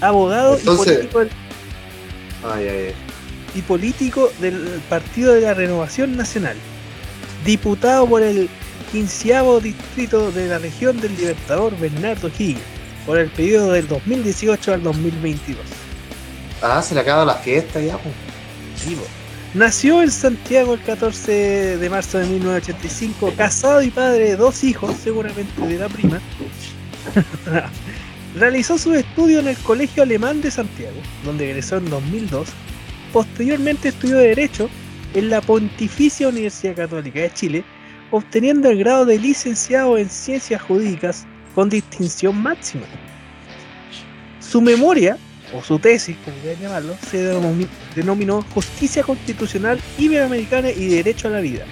abogado 0.00 0.56
Entonces- 0.56 0.86
y 0.86 1.06
político 1.06 1.18
del 1.18 1.30
Ay, 2.50 2.66
ay, 2.66 2.76
ay. 2.86 2.94
y 3.54 3.60
político 3.60 4.32
del 4.40 4.54
Partido 4.88 5.34
de 5.34 5.42
la 5.42 5.52
Renovación 5.52 6.16
Nacional, 6.16 6.56
diputado 7.44 8.06
por 8.08 8.22
el 8.22 8.48
quinceavo 8.90 9.60
distrito 9.60 10.32
de 10.32 10.48
la 10.48 10.58
región 10.58 10.98
del 11.02 11.14
Libertador 11.14 11.76
Bernardo 11.78 12.28
Higgins, 12.28 12.62
por 13.04 13.18
el 13.18 13.28
periodo 13.28 13.72
del 13.72 13.86
2018 13.86 14.72
al 14.72 14.82
2022. 14.82 15.60
Ah, 16.62 16.80
se 16.80 16.94
le 16.94 17.02
acaba 17.02 17.26
la 17.26 17.34
fiesta 17.34 17.80
ya, 17.82 17.98
pues. 17.98 18.14
Nació 19.54 20.02
en 20.02 20.10
Santiago 20.10 20.74
el 20.74 20.82
14 20.82 21.78
de 21.78 21.90
marzo 21.90 22.18
de 22.18 22.26
1985, 22.26 23.32
casado 23.34 23.82
y 23.82 23.90
padre 23.90 24.30
de 24.30 24.36
dos 24.36 24.62
hijos, 24.62 24.94
seguramente 25.02 25.66
de 25.66 25.78
la 25.78 25.88
prima. 25.88 26.20
Realizó 28.38 28.76
sus 28.76 28.96
estudios 28.96 29.42
en 29.42 29.48
el 29.48 29.56
Colegio 29.56 30.02
Alemán 30.02 30.42
de 30.42 30.50
Santiago, 30.50 30.96
donde 31.24 31.50
egresó 31.50 31.78
en 31.78 31.88
2002. 31.88 32.46
Posteriormente 33.10 33.88
estudió 33.88 34.18
Derecho 34.18 34.68
en 35.14 35.30
la 35.30 35.40
Pontificia 35.40 36.28
Universidad 36.28 36.76
Católica 36.76 37.20
de 37.20 37.32
Chile, 37.32 37.64
obteniendo 38.10 38.68
el 38.68 38.80
grado 38.80 39.06
de 39.06 39.18
licenciado 39.18 39.96
en 39.96 40.10
Ciencias 40.10 40.60
Jurídicas 40.60 41.26
con 41.54 41.70
distinción 41.70 42.36
máxima. 42.36 42.84
Su 44.40 44.60
memoria, 44.60 45.16
o 45.54 45.62
su 45.62 45.78
tesis, 45.78 46.16
como 46.24 46.36
quieran 46.38 46.60
llamarlo, 46.60 46.96
se 47.10 47.32
denomi- 47.34 47.68
denominó 47.94 48.42
Justicia 48.54 49.02
Constitucional 49.02 49.80
Iberoamericana 49.98 50.70
y 50.70 50.86
Derecho 50.88 51.28
a 51.28 51.32
la 51.32 51.40
Vida. 51.40 51.64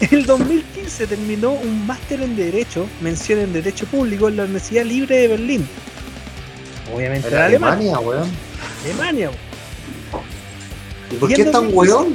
En 0.00 0.08
el 0.18 0.24
2015 0.26 1.06
terminó 1.06 1.52
un 1.52 1.86
máster 1.86 2.22
en 2.22 2.34
Derecho, 2.36 2.86
mención 3.02 3.38
en 3.40 3.52
Derecho 3.52 3.84
Público 3.86 4.28
en 4.28 4.36
la 4.38 4.44
Universidad 4.44 4.84
Libre 4.84 5.16
de 5.18 5.28
Berlín. 5.28 5.66
Obviamente 6.94 7.28
en 7.28 7.34
Era 7.34 7.46
Alemania. 7.46 7.96
Alemania, 7.96 8.08
weón. 8.08 8.30
Alemania. 8.84 9.30
¿Y 11.10 11.14
por 11.16 11.28
qué 11.28 11.42
es 11.42 11.50
tan 11.52 11.64
2015? 11.70 11.92
weón? 11.94 12.14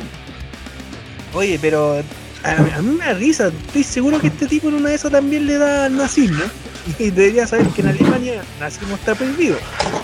Oye, 1.36 1.60
pero 1.62 2.02
a, 2.44 2.52
a 2.52 2.82
mí 2.82 2.96
me 2.98 3.06
da 3.06 3.14
risa. 3.14 3.48
Estoy 3.68 3.84
seguro 3.84 4.20
que 4.20 4.28
este 4.28 4.48
tipo 4.48 4.70
en 4.70 4.76
una 4.76 4.90
de 4.90 4.96
esas 4.96 5.12
también 5.12 5.46
le 5.46 5.58
da 5.58 5.86
al 5.86 5.96
nazismo. 5.96 6.44
Y 7.00 7.10
debería 7.12 7.48
saber 7.48 7.68
que 7.70 7.82
en 7.82 7.88
Alemania 7.88 8.44
nazismo 8.60 8.96
está 8.96 9.16
prohibido. 9.16 9.58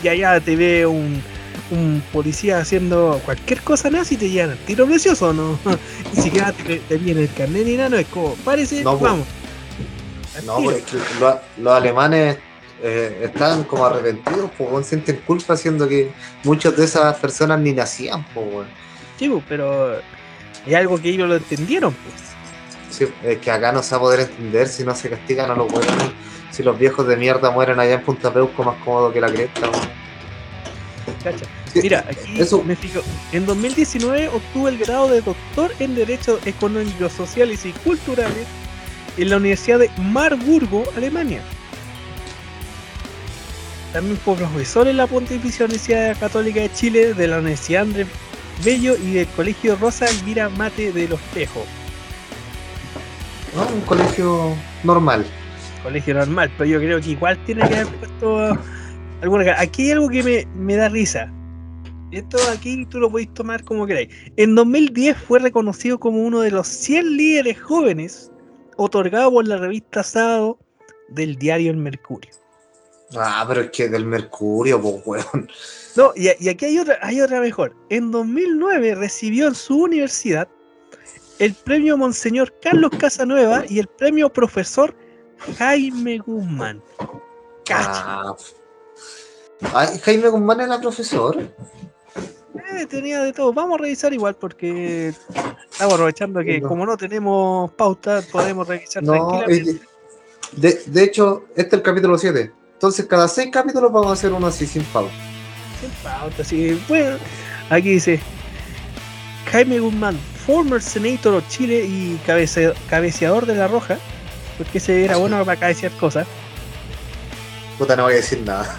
Y 0.03 0.07
allá 0.07 0.39
te 0.39 0.55
ve 0.55 0.85
un, 0.85 1.21
un 1.71 2.03
policía 2.11 2.59
haciendo 2.59 3.21
cualquier 3.25 3.61
cosa 3.61 3.89
nazi 3.89 4.15
y 4.15 4.17
te 4.17 4.29
llevan 4.29 4.51
al 4.51 4.57
tiro 4.59 4.85
precioso, 4.87 5.33
¿no? 5.33 5.59
Ni 6.15 6.21
siquiera 6.21 6.51
te, 6.51 6.77
te 6.79 6.97
viene 6.97 7.21
el 7.21 7.33
carnet 7.33 7.65
ni 7.65 7.75
nada, 7.77 7.89
no 7.89 7.97
es 7.97 8.07
como, 8.07 8.33
parece, 8.35 8.83
No, 8.83 8.97
pues. 8.97 9.11
vamos. 9.11 9.27
No, 10.45 10.55
pues 10.63 10.77
es 10.77 10.83
que 10.85 10.97
lo- 11.19 11.39
los 11.57 11.73
alemanes 11.73 12.37
eh, 12.81 13.21
están 13.25 13.63
como 13.65 13.85
arrepentidos, 13.85 14.49
pues 14.57 14.87
sienten 14.87 15.17
culpa 15.27 15.53
haciendo 15.53 15.87
que 15.87 16.09
muchas 16.43 16.75
de 16.77 16.85
esas 16.85 17.15
personas 17.17 17.59
ni 17.59 17.73
nacían, 17.73 18.25
pues. 18.33 18.65
Sí, 19.19 19.29
pues, 19.29 19.43
pero 19.47 19.99
es 20.65 20.75
algo 20.75 20.99
que 20.99 21.09
ellos 21.09 21.27
lo 21.29 21.35
entendieron, 21.35 21.93
pues. 21.93 22.30
Sí, 22.91 23.07
es 23.23 23.37
que 23.39 23.49
acá 23.49 23.71
no 23.71 23.81
se 23.81 23.91
va 23.91 23.97
a 23.97 24.01
poder 24.01 24.19
entender 24.21 24.67
si 24.67 24.83
no 24.83 24.93
se 24.93 25.09
castigan 25.09 25.49
a 25.49 25.55
los 25.55 25.71
hueones. 25.71 26.11
Si 26.51 26.61
los 26.61 26.77
viejos 26.77 27.07
de 27.07 27.15
mierda 27.15 27.49
mueren 27.49 27.79
allá 27.79 27.93
en 27.95 28.01
Punta 28.03 28.31
Peuco 28.33 28.63
más 28.63 28.75
cómodo 28.83 29.11
que 29.13 29.21
la 29.21 29.27
cresta, 29.29 29.61
weón. 29.69 29.89
¿Cacha? 31.23 31.45
Sí, 31.71 31.79
Mira, 31.83 32.05
aquí 32.09 32.41
eso- 32.41 32.61
me 32.63 32.75
fijo. 32.75 33.01
En 33.31 33.45
2019 33.45 34.27
obtuvo 34.27 34.67
el 34.67 34.77
grado 34.77 35.07
de 35.07 35.21
doctor 35.21 35.71
en 35.79 35.95
Derechos 35.95 36.45
Económicos, 36.45 37.13
Sociales 37.13 37.65
y 37.65 37.71
Culturales 37.71 38.45
en 39.17 39.29
la 39.29 39.37
Universidad 39.37 39.79
de 39.79 39.89
Marburgo, 39.97 40.83
Alemania. 40.97 41.41
También 43.93 44.17
fue 44.17 44.35
profesor 44.35 44.87
en 44.87 44.97
la 44.97 45.07
Pontificia 45.07 45.65
Universidad 45.65 46.17
Católica 46.19 46.61
de 46.61 46.71
Chile, 46.73 47.13
de 47.13 47.27
la 47.27 47.39
Universidad 47.39 47.83
Andrés 47.83 48.07
Bello 48.63 48.95
y 48.97 49.11
del 49.13 49.27
Colegio 49.27 49.75
Rosa 49.75 50.05
Elvira 50.07 50.49
Mate 50.49 50.91
de 50.91 51.07
los 51.07 51.19
Tejos. 51.33 51.63
No, 53.55 53.67
un 53.67 53.81
colegio 53.81 54.55
normal. 54.83 55.25
Colegio 55.83 56.13
normal, 56.13 56.51
pero 56.57 56.69
yo 56.69 56.79
creo 56.79 57.01
que 57.01 57.09
igual 57.11 57.43
tiene 57.45 57.67
que 57.67 57.75
haber 57.75 57.87
puesto 57.95 58.57
alguna. 59.21 59.59
Aquí 59.59 59.83
hay 59.83 59.91
algo 59.91 60.09
que 60.09 60.23
me, 60.23 60.47
me 60.55 60.75
da 60.75 60.89
risa. 60.89 61.31
Esto 62.11 62.37
aquí 62.53 62.85
tú 62.85 62.99
lo 62.99 63.09
podéis 63.09 63.33
tomar 63.33 63.63
como 63.63 63.85
queráis. 63.85 64.09
En 64.37 64.55
2010 64.55 65.17
fue 65.17 65.39
reconocido 65.39 65.99
como 65.99 66.23
uno 66.23 66.41
de 66.41 66.51
los 66.51 66.67
100 66.67 67.17
líderes 67.17 67.61
jóvenes 67.61 68.31
otorgado 68.77 69.31
por 69.31 69.47
la 69.47 69.57
revista 69.57 70.03
Sábado 70.03 70.59
del 71.09 71.35
diario 71.35 71.71
El 71.71 71.77
Mercurio. 71.77 72.31
Ah, 73.17 73.43
pero 73.47 73.61
es 73.61 73.71
que 73.71 73.89
del 73.89 74.05
Mercurio, 74.05 74.81
pues 74.81 75.01
weón. 75.05 75.49
No, 75.97 76.13
y, 76.15 76.29
y 76.39 76.47
aquí 76.47 76.65
hay 76.65 76.79
otra, 76.79 76.97
hay 77.01 77.19
otra 77.21 77.41
mejor. 77.41 77.75
En 77.89 78.11
2009 78.11 78.95
recibió 78.95 79.47
en 79.47 79.55
su 79.55 79.77
universidad 79.77 80.47
el 81.41 81.55
premio 81.55 81.97
Monseñor 81.97 82.53
Carlos 82.61 82.91
Casanueva 82.99 83.63
y 83.67 83.79
el 83.79 83.87
premio 83.87 84.31
Profesor 84.31 84.93
Jaime 85.57 86.19
Guzmán. 86.19 86.81
Cacha. 87.65 88.03
Ah. 88.05 88.35
Ay, 89.73 89.99
Jaime 90.03 90.29
Guzmán 90.29 90.61
era 90.61 90.79
profesor. 90.79 91.37
Eh, 91.39 92.85
tenía 92.87 93.21
de 93.21 93.33
todo. 93.33 93.51
Vamos 93.53 93.79
a 93.79 93.81
revisar 93.83 94.13
igual 94.13 94.35
porque 94.35 95.09
estamos 95.09 95.93
aprovechando 95.95 96.41
que 96.41 96.61
No. 96.61 96.67
como 96.67 96.85
no 96.85 96.95
tenemos 96.95 97.71
pauta, 97.71 98.21
podemos 98.31 98.67
revisar 98.67 99.01
No, 99.03 99.13
tranquilamente. 99.39 99.71
eh, 99.71 99.87
de, 100.53 100.81
de 100.85 101.03
hecho, 101.03 101.45
este 101.55 101.61
es 101.67 101.73
el 101.73 101.81
capítulo 101.81 102.17
7. 102.17 102.51
Entonces, 102.73 103.05
cada 103.05 103.27
6 103.27 103.49
capítulos 103.51 103.91
vamos 103.91 104.09
a 104.09 104.13
hacer 104.13 104.31
uno 104.33 104.47
así 104.47 104.65
sin 104.67 104.83
pauta. 104.85 105.13
Sin 105.79 105.89
pauta, 106.03 106.43
sí. 106.43 106.79
Bueno, 106.87 107.17
aquí 107.69 107.91
dice 107.93 108.19
Jaime 109.51 109.79
Guzmán, 109.79 110.17
former 110.45 110.81
senator 110.81 111.33
of 111.35 111.47
Chile 111.49 111.85
y 111.85 112.19
cabece- 112.25 112.73
cabeceador 112.89 113.45
de 113.45 113.55
la 113.55 113.67
Roja, 113.67 113.97
porque 114.57 114.77
ese 114.79 115.05
era 115.05 115.17
bueno 115.17 115.43
para 115.45 115.59
cabecear 115.59 115.91
cosas. 115.93 116.27
Puta, 117.77 117.95
no 117.95 118.03
voy 118.03 118.13
a 118.13 118.17
decir 118.17 118.41
nada. 118.45 118.75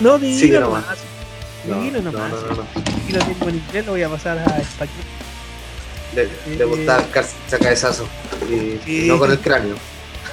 No, 0.00 0.18
Sigue 0.18 0.42
dilo 0.46 0.60
nomás. 0.60 0.84
nomás. 1.66 1.92
No, 1.92 2.00
nomás. 2.02 2.30
no, 2.30 2.40
no, 2.40 2.54
no. 2.54 2.62
Aquí 3.02 3.12
lo 3.12 3.18
tengo 3.18 3.48
en 3.48 3.54
inglés, 3.56 3.84
lo 3.86 3.92
voy 3.92 4.02
a 4.02 4.08
pasar 4.08 4.38
a 4.38 4.58
español. 4.58 4.94
Le, 6.14 6.56
le 6.56 6.64
gusta 6.64 7.04
el 7.52 7.58
cabezazo. 7.58 8.06
Y, 8.48 8.78
Sí. 8.84 9.04
y 9.04 9.08
no 9.08 9.18
con 9.18 9.30
el 9.30 9.38
cráneo. 9.40 9.74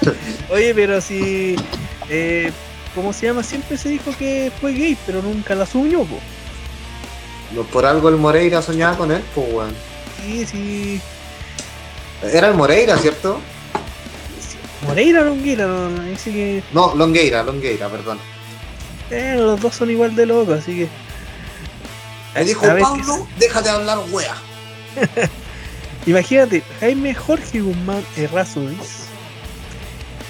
Oye, 0.50 0.74
pero 0.74 1.00
si. 1.00 1.56
Eh, 2.08 2.52
¿Cómo 2.94 3.12
se 3.12 3.26
llama? 3.26 3.42
Siempre 3.42 3.76
se 3.76 3.90
dijo 3.90 4.10
que 4.18 4.50
fue 4.60 4.72
gay, 4.72 4.96
pero 5.04 5.20
nunca 5.20 5.54
la 5.54 5.64
asumió, 5.64 6.04
po. 6.04 6.18
No, 7.54 7.62
Por 7.64 7.84
algo 7.84 8.08
el 8.08 8.16
Moreira 8.16 8.62
soñaba 8.62 8.96
con 8.96 9.10
él, 9.12 9.22
pues 9.34 9.46
weón. 9.52 9.74
Sí, 10.26 10.46
sí. 10.46 11.00
Era 12.22 12.48
el 12.48 12.54
Moreira, 12.54 12.96
¿cierto? 12.98 13.38
Moreira 14.82 15.20
o 15.20 15.24
Longueira, 15.24 15.66
no, 15.66 15.88
que 16.24 16.62
Longueira, 16.94 17.42
Longueira, 17.42 17.88
perdón. 17.88 18.18
eh, 19.10 19.34
los 19.38 19.60
dos 19.60 19.74
son 19.74 19.90
igual 19.90 20.14
de 20.16 20.26
locos, 20.26 20.58
así 20.58 20.74
que. 20.76 20.88
Me 22.34 22.44
dijo, 22.44 22.66
¿Sabes 22.66 22.82
Pablo, 22.82 23.26
déjate 23.38 23.68
hablar, 23.70 23.98
wea. 24.10 24.34
Imagínate, 26.06 26.62
Jaime 26.80 27.14
Jorge 27.14 27.60
Guzmán 27.60 28.04
Errázuriz 28.16 29.04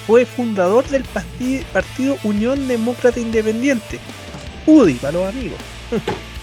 fue 0.07 0.25
fundador 0.25 0.87
del 0.89 1.05
parti- 1.05 1.65
partido 1.73 2.17
Unión 2.23 2.69
Demócrata 2.69 3.19
Independiente, 3.19 3.99
UDI 4.67 4.95
para 4.95 5.13
los 5.19 5.29
amigos. 5.29 5.59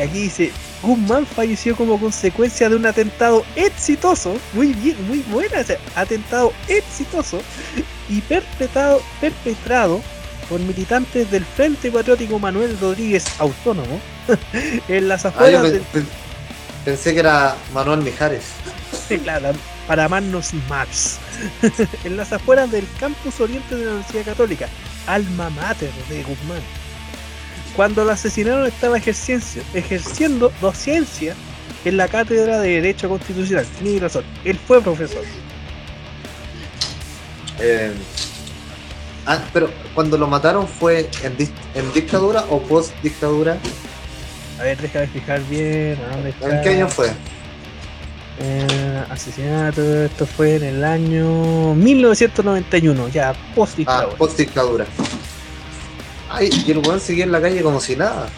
Y 0.00 0.02
aquí 0.02 0.18
dice, 0.22 0.50
Guzmán 0.80 1.26
falleció 1.26 1.76
como 1.76 2.00
consecuencia 2.00 2.70
de 2.70 2.76
un 2.76 2.86
atentado 2.86 3.44
exitoso, 3.54 4.34
muy 4.54 4.68
bien, 4.72 4.96
muy 5.06 5.18
buena, 5.30 5.60
o 5.60 5.64
sea, 5.64 5.76
atentado 5.94 6.54
exitoso 6.68 7.42
y 8.08 8.22
perpetrado, 8.22 9.02
perpetrado 9.20 10.00
por 10.48 10.58
militantes 10.60 11.30
del 11.30 11.44
Frente 11.44 11.90
Patriótico 11.90 12.38
Manuel 12.38 12.78
Rodríguez 12.80 13.26
Autónomo 13.38 14.00
en 14.88 15.06
las 15.06 15.26
Ah, 15.26 15.32
yo 15.32 15.36
afueras 15.36 15.62
pe- 15.64 15.70
del 15.72 15.82
pe- 15.82 16.04
pensé 16.86 17.12
que 17.12 17.20
era 17.20 17.54
Manuel 17.74 18.00
Mijares. 18.00 18.44
claro, 19.22 19.50
para 19.86 20.06
amarnos 20.06 20.54
más 20.70 21.18
en 22.04 22.16
las 22.16 22.32
afueras 22.32 22.70
del 22.70 22.86
campus 22.98 23.38
oriente 23.38 23.76
de 23.76 23.84
la 23.84 23.90
Universidad 23.92 24.24
Católica, 24.24 24.66
alma 25.06 25.50
mater 25.50 25.90
de 26.08 26.22
Guzmán. 26.22 26.62
Cuando 27.80 28.04
lo 28.04 28.12
asesinaron 28.12 28.66
estaba 28.66 28.98
ejerciendo, 28.98 29.46
ejerciendo 29.72 30.52
docencia 30.60 31.34
en 31.86 31.96
la 31.96 32.08
cátedra 32.08 32.60
de 32.60 32.72
Derecho 32.72 33.08
Constitucional. 33.08 33.64
Tiene 33.82 34.00
razón, 34.00 34.22
él 34.44 34.58
fue 34.58 34.82
profesor. 34.82 35.22
Eh, 37.58 37.94
ah, 39.24 39.42
pero 39.54 39.70
cuando 39.94 40.18
lo 40.18 40.26
mataron 40.26 40.68
fue 40.68 41.08
en, 41.22 41.34
en 41.74 41.92
dictadura 41.94 42.44
o 42.50 42.60
post 42.60 42.92
dictadura. 43.02 43.56
A 44.58 44.62
ver, 44.64 44.76
déjame 44.76 45.06
fijar 45.06 45.40
bien. 45.48 45.98
¿a 46.04 46.16
dónde 46.16 46.28
¿En 46.28 46.34
está? 46.50 46.60
qué 46.60 46.68
año 46.68 46.86
fue? 46.86 47.08
Eh, 48.40 49.04
asesinato, 49.08 50.04
esto 50.04 50.26
fue 50.26 50.56
en 50.56 50.64
el 50.64 50.84
año 50.84 51.74
1991, 51.76 53.08
ya 53.08 53.32
post 53.54 53.72
Ah, 53.72 53.76
dictadura. 53.78 54.16
post 54.18 54.36
dictadura. 54.36 54.86
Ay, 56.30 56.48
y 56.64 56.70
el 56.70 56.78
weón 56.78 57.00
seguía 57.00 57.24
en 57.24 57.32
la 57.32 57.40
calle 57.40 57.60
como 57.60 57.80
si 57.80 57.96
nada. 57.96 58.28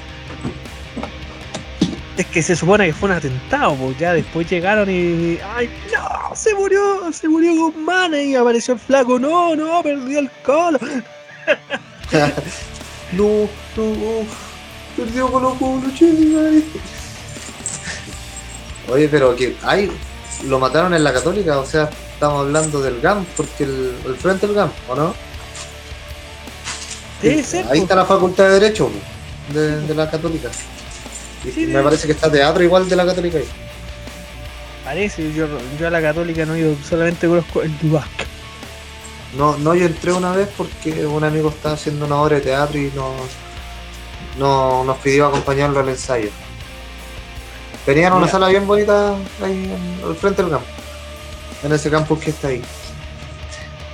Es 2.17 2.27
que 2.27 2.43
se 2.43 2.57
supone 2.57 2.87
que 2.87 2.95
fue 2.95 3.11
un 3.11 3.17
atentado, 3.17 3.75
pues 3.75 3.99
ya 3.99 4.15
después 4.15 4.49
llegaron 4.49 4.91
y. 4.91 5.39
¡Ay, 5.55 5.71
no! 5.93 6.35
Se 6.35 6.55
murió, 6.55 7.13
se 7.13 7.29
murió 7.29 7.55
Guzmán 7.55 8.15
y 8.15 8.35
apareció 8.35 8.75
el 8.75 8.81
flaco. 8.81 9.19
No, 9.19 9.55
no, 9.55 9.83
perdió 9.83 10.21
el 10.21 10.31
colo. 10.43 10.79
no, 13.13 13.49
no, 13.77 14.27
perdió 14.97 15.31
con 15.31 15.43
los 15.43 15.57
pueblos 15.59 15.93
madre. 16.01 16.63
Oye, 18.89 19.09
pero 19.09 19.37
que 19.37 19.55
ay, 19.63 19.91
lo 20.47 20.59
mataron 20.59 20.95
en 20.95 21.05
la 21.05 21.13
católica, 21.13 21.59
o 21.59 21.67
sea, 21.67 21.91
estamos 22.15 22.47
hablando 22.47 22.81
del 22.81 23.01
GAM, 23.01 23.25
porque 23.37 23.65
el, 23.65 23.95
el 24.07 24.17
frente 24.17 24.47
del 24.47 24.57
GAM, 24.57 24.71
¿o 24.89 24.95
no? 24.95 25.15
Debe 27.23 27.43
ser, 27.45 27.67
Ahí 27.71 27.81
está 27.81 27.95
la 27.95 28.05
facultad 28.05 28.45
de 28.45 28.61
Derecho 28.61 28.91
de, 29.53 29.81
de 29.83 29.95
la 29.95 30.11
católica. 30.11 30.51
Y 31.45 31.51
Sí, 31.51 31.67
me 31.67 31.83
parece 31.83 32.07
que 32.07 32.13
está 32.13 32.31
teatro 32.31 32.63
igual 32.63 32.89
de 32.89 32.97
la 32.97 33.07
católica 33.07 33.39
ahí. 33.39 33.49
Parece, 34.85 35.33
yo, 35.33 35.47
yo 35.79 35.87
a 35.87 35.91
la 35.91 36.03
católica 36.03 36.45
no 36.45 36.55
he 36.55 36.61
ido, 36.61 36.77
solamente 36.89 37.29
conozco 37.29 37.63
el 37.63 37.77
Dubac. 37.79 38.09
No, 39.37 39.57
no, 39.59 39.75
yo 39.75 39.87
entré 39.87 40.13
una 40.13 40.33
vez 40.33 40.49
porque 40.57 41.07
un 41.07 41.25
amigo 41.25 41.49
estaba 41.51 41.75
haciendo 41.75 42.05
una 42.07 42.17
obra 42.21 42.37
de 42.37 42.43
teatro 42.43 42.79
y 42.79 42.91
nos, 42.95 43.15
no, 44.39 44.85
nos 44.85 44.99
pidió 44.99 45.27
acompañarlo 45.27 45.81
al 45.81 45.89
ensayo. 45.89 46.31
Tenían 47.87 48.13
una 48.13 48.23
Mira. 48.23 48.33
sala 48.33 48.49
bien 48.49 48.67
bonita 48.67 49.15
ahí 49.43 49.73
al 50.05 50.15
frente 50.17 50.43
del 50.43 50.51
campo, 50.53 50.67
en 51.63 51.73
ese 51.73 51.91
campus 51.91 52.19
que 52.21 52.31
está 52.31 52.49
ahí. 52.49 52.63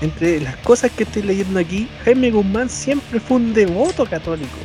Entre 0.01 0.41
las 0.41 0.57
cosas 0.59 0.91
que 0.93 1.03
estoy 1.03 1.23
leyendo 1.23 1.59
aquí, 1.59 1.89
Jaime 2.05 2.31
Guzmán 2.31 2.71
siempre 2.71 3.19
fue 3.21 3.39
un 3.39 3.53
devoto 3.53 4.07
católico. 4.07 4.59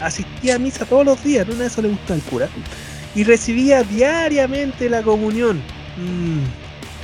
Asistía 0.00 0.54
a 0.54 0.58
misa 0.58 0.84
todos 0.84 1.04
los 1.04 1.22
días, 1.24 1.46
no 1.48 1.54
de 1.54 1.66
eso 1.66 1.82
le 1.82 1.88
gusta 1.88 2.14
al 2.14 2.22
cura. 2.22 2.48
Y 3.14 3.24
recibía 3.24 3.82
diariamente 3.82 4.88
la 4.88 5.02
comunión. 5.02 5.60
Mm, 5.96 6.44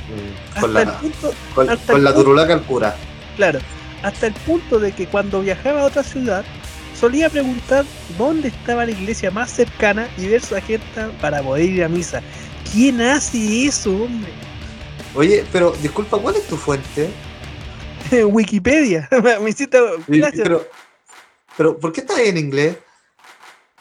Mm, 0.09 0.55
hasta 0.55 0.61
Con 0.61 0.77
el 0.77 0.85
la, 0.85 0.99
punto, 0.99 1.33
con, 1.55 2.03
la 2.03 2.13
turulaca 2.13 2.53
al 2.53 2.61
cura. 2.63 2.95
Claro, 3.35 3.59
hasta 4.03 4.27
el 4.27 4.33
punto 4.33 4.79
de 4.79 4.91
que 4.91 5.07
cuando 5.07 5.41
viajaba 5.41 5.81
a 5.81 5.85
otra 5.85 6.03
ciudad, 6.03 6.45
solía 6.99 7.29
preguntar 7.29 7.85
dónde 8.17 8.49
estaba 8.49 8.85
la 8.85 8.91
iglesia 8.91 9.31
más 9.31 9.51
cercana 9.51 10.07
y 10.17 10.27
ver 10.27 10.41
su 10.41 10.55
agenda 10.55 11.11
para 11.21 11.41
poder 11.41 11.65
ir 11.65 11.83
a 11.83 11.89
misa. 11.89 12.21
¿Quién 12.71 13.01
hace 13.01 13.65
eso, 13.65 13.91
hombre? 13.91 14.31
Oye, 15.15 15.43
pero 15.51 15.71
disculpa, 15.81 16.17
¿cuál 16.17 16.35
es 16.35 16.45
tu 16.47 16.57
fuente? 16.57 17.09
Wikipedia. 18.25 19.07
Me 19.41 19.49
hiciste 19.49 19.79
gracias, 20.07 20.41
Pero, 20.43 20.67
pero, 21.57 21.77
¿por 21.77 21.91
qué 21.91 22.01
estás 22.01 22.17
ahí 22.17 22.29
en 22.29 22.37
inglés? 22.37 22.77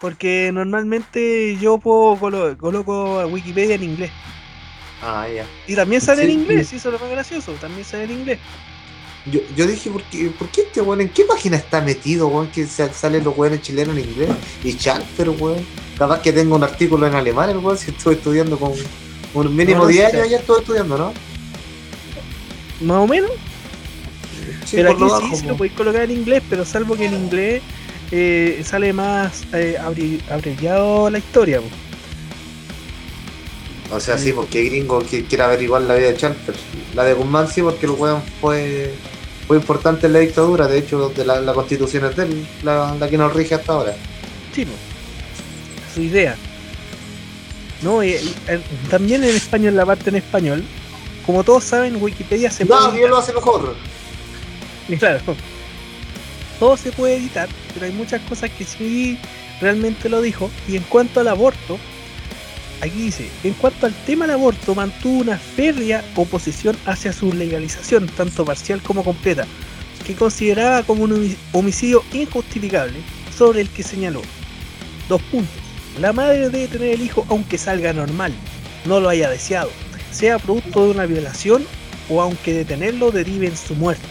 porque 0.01 0.51
normalmente 0.53 1.57
yo 1.59 1.79
puedo 1.79 2.17
colo- 2.19 2.59
coloco 2.59 3.21
Wikipedia 3.27 3.77
en 3.77 3.85
inglés. 3.85 4.11
Ah, 5.03 5.27
ya. 5.35 5.47
Y 5.67 5.75
también 5.75 6.01
sale 6.03 6.25
en 6.25 6.31
inglés, 6.31 6.69
sí. 6.69 6.77
eso 6.77 6.89
es 6.89 6.93
lo 6.95 6.99
más 6.99 7.11
gracioso, 7.11 7.53
también 7.55 7.85
sale 7.87 8.05
en 8.05 8.11
inglés. 8.11 8.39
Yo, 9.27 9.41
yo 9.57 9.67
dije, 9.67 9.89
¿por 9.89 10.03
qué, 10.05 10.27
¿por 10.39 10.49
qué 10.49 10.63
este 10.63 10.83
weón? 10.83 11.01
¿En 11.01 11.09
qué 11.09 11.25
página 11.25 11.57
está 11.57 11.81
metido, 11.81 12.29
weón? 12.29 12.49
Que 12.49 12.67
sa- 12.67 12.93
salen 12.93 13.25
los 13.25 13.35
weones 13.39 13.63
chilenos 13.63 13.97
en 13.97 14.05
inglés. 14.11 14.29
Y 14.63 14.77
Chalper, 14.77 15.31
weón. 15.31 15.65
Capaz 15.97 16.21
que 16.21 16.33
tengo 16.35 16.57
un 16.57 16.65
artículo 16.65 17.07
en 17.07 17.15
alemán, 17.15 17.49
el 17.49 17.57
weón, 17.59 17.79
si 17.79 17.91
estuve 17.91 18.15
estudiando 18.15 18.59
con 18.59 18.73
un 19.33 19.57
mínimo 19.57 19.79
No, 19.79 19.85
no 19.85 19.89
10 19.89 20.11
sé. 20.11 20.17
años, 20.19 20.31
ya 20.31 20.39
estuve 20.39 20.59
estudiando, 20.59 20.99
¿no? 20.99 21.15
Más 22.83 22.97
o 22.99 23.07
menos. 23.07 23.31
Sí, 24.65 24.77
pero 24.77 24.91
aquí 24.93 25.05
sí, 25.37 25.43
po. 25.43 25.49
lo 25.49 25.57
podéis 25.57 25.75
colocar 25.77 26.03
en 26.03 26.11
inglés, 26.11 26.43
pero 26.49 26.65
salvo 26.65 26.97
que 26.97 27.07
en 27.07 27.15
inglés 27.15 27.63
eh, 28.11 28.63
sale 28.65 28.93
más 28.93 29.43
eh, 29.53 29.77
abreviado 30.31 31.11
la 31.11 31.19
historia. 31.19 31.61
po. 31.61 31.67
O 33.97 34.01
sea, 34.01 34.19
sí, 34.19 34.33
porque 34.33 34.65
gringo 34.65 35.01
que 35.01 35.25
quiere 35.25 35.45
averiguar 35.45 35.83
la 35.83 35.95
vida 35.95 36.09
de 36.09 36.17
Chalper. 36.17 36.55
La 36.95 37.05
de 37.05 37.15
Guzmán 37.15 37.49
sí, 37.49 37.63
porque 37.63 37.87
el 37.87 37.93
weón 37.93 38.23
fue, 38.41 38.93
fue 39.47 39.57
importante 39.57 40.07
en 40.07 40.15
la 40.15 40.19
dictadura. 40.21 40.67
De 40.67 40.79
hecho, 40.79 41.11
de 41.11 41.25
la, 41.25 41.41
la 41.41 41.53
constitución 41.53 42.05
es 42.07 42.17
de 42.17 42.25
él, 42.25 42.47
la, 42.63 42.95
la 42.99 43.09
que 43.09 43.17
nos 43.19 43.33
rige 43.33 43.55
hasta 43.55 43.73
ahora. 43.73 43.95
Sí, 44.55 44.65
po. 44.65 44.73
su 45.95 46.01
idea. 46.01 46.35
No, 47.83 48.03
y- 48.03 48.13
y- 48.13 48.35
eh, 48.49 48.61
también 48.91 49.23
en 49.23 49.31
español, 49.37 49.77
la 49.77 49.85
parte 49.87 50.11
en 50.11 50.17
español, 50.17 50.65
como 51.27 51.45
todos 51.45 51.63
saben, 51.65 52.03
Wikipedia 52.03 52.51
se 52.51 52.65
puede 52.67 52.81
Nadie 52.81 53.07
lo 53.09 53.19
hace 53.19 53.33
mejor. 53.33 53.77
Claro, 54.99 55.21
todo 56.61 56.77
se 56.77 56.93
puede 56.93 57.17
editar, 57.17 57.49
pero 57.73 57.87
hay 57.87 57.93
muchas 57.93 58.21
cosas 58.23 58.51
que 58.51 58.65
sí 58.65 59.19
realmente 59.61 60.09
lo 60.09 60.21
dijo. 60.21 60.51
Y 60.69 60.77
en 60.77 60.83
cuanto 60.85 61.21
al 61.21 61.29
aborto, 61.29 61.79
aquí 62.81 63.03
dice, 63.03 63.29
en 63.43 63.55
cuanto 63.55 63.87
al 63.87 63.95
tema 64.07 64.27
del 64.27 64.35
aborto, 64.37 64.75
mantuvo 64.75 65.21
una 65.23 65.39
férrea 65.39 66.05
oposición 66.17 66.77
hacia 66.87 67.13
su 67.13 67.33
legalización, 67.33 68.07
tanto 68.09 68.45
parcial 68.45 68.81
como 68.83 69.03
completa, 69.03 69.47
que 70.07 70.15
consideraba 70.15 70.83
como 70.83 71.05
un 71.05 71.13
homi- 71.13 71.37
homicidio 71.53 72.05
injustificable, 72.13 72.99
sobre 73.37 73.63
el 73.63 73.69
que 73.71 73.83
señaló. 73.83 74.23
Dos 75.09 75.21
puntos. 75.23 75.57
La 76.01 76.13
madre 76.13 76.51
debe 76.51 76.69
tener 76.69 76.91
el 76.95 77.03
hijo 77.03 77.25
aunque 77.29 77.57
salga 77.59 77.93
normal, 77.93 78.33
no 78.85 79.01
lo 79.01 79.09
haya 79.09 79.31
deseado, 79.31 79.71
sea 80.11 80.39
producto 80.39 80.85
de 80.85 80.91
una 80.91 81.07
violación 81.07 81.65
o 82.09 82.21
aunque 82.21 82.53
detenerlo 82.53 83.11
derive 83.11 83.47
en 83.47 83.57
su 83.57 83.75
muerte. 83.75 84.07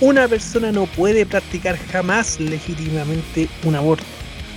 Una 0.00 0.26
persona 0.28 0.72
no 0.72 0.86
puede 0.86 1.26
practicar 1.26 1.78
jamás 1.92 2.40
legítimamente 2.40 3.48
un 3.64 3.74
aborto, 3.74 4.06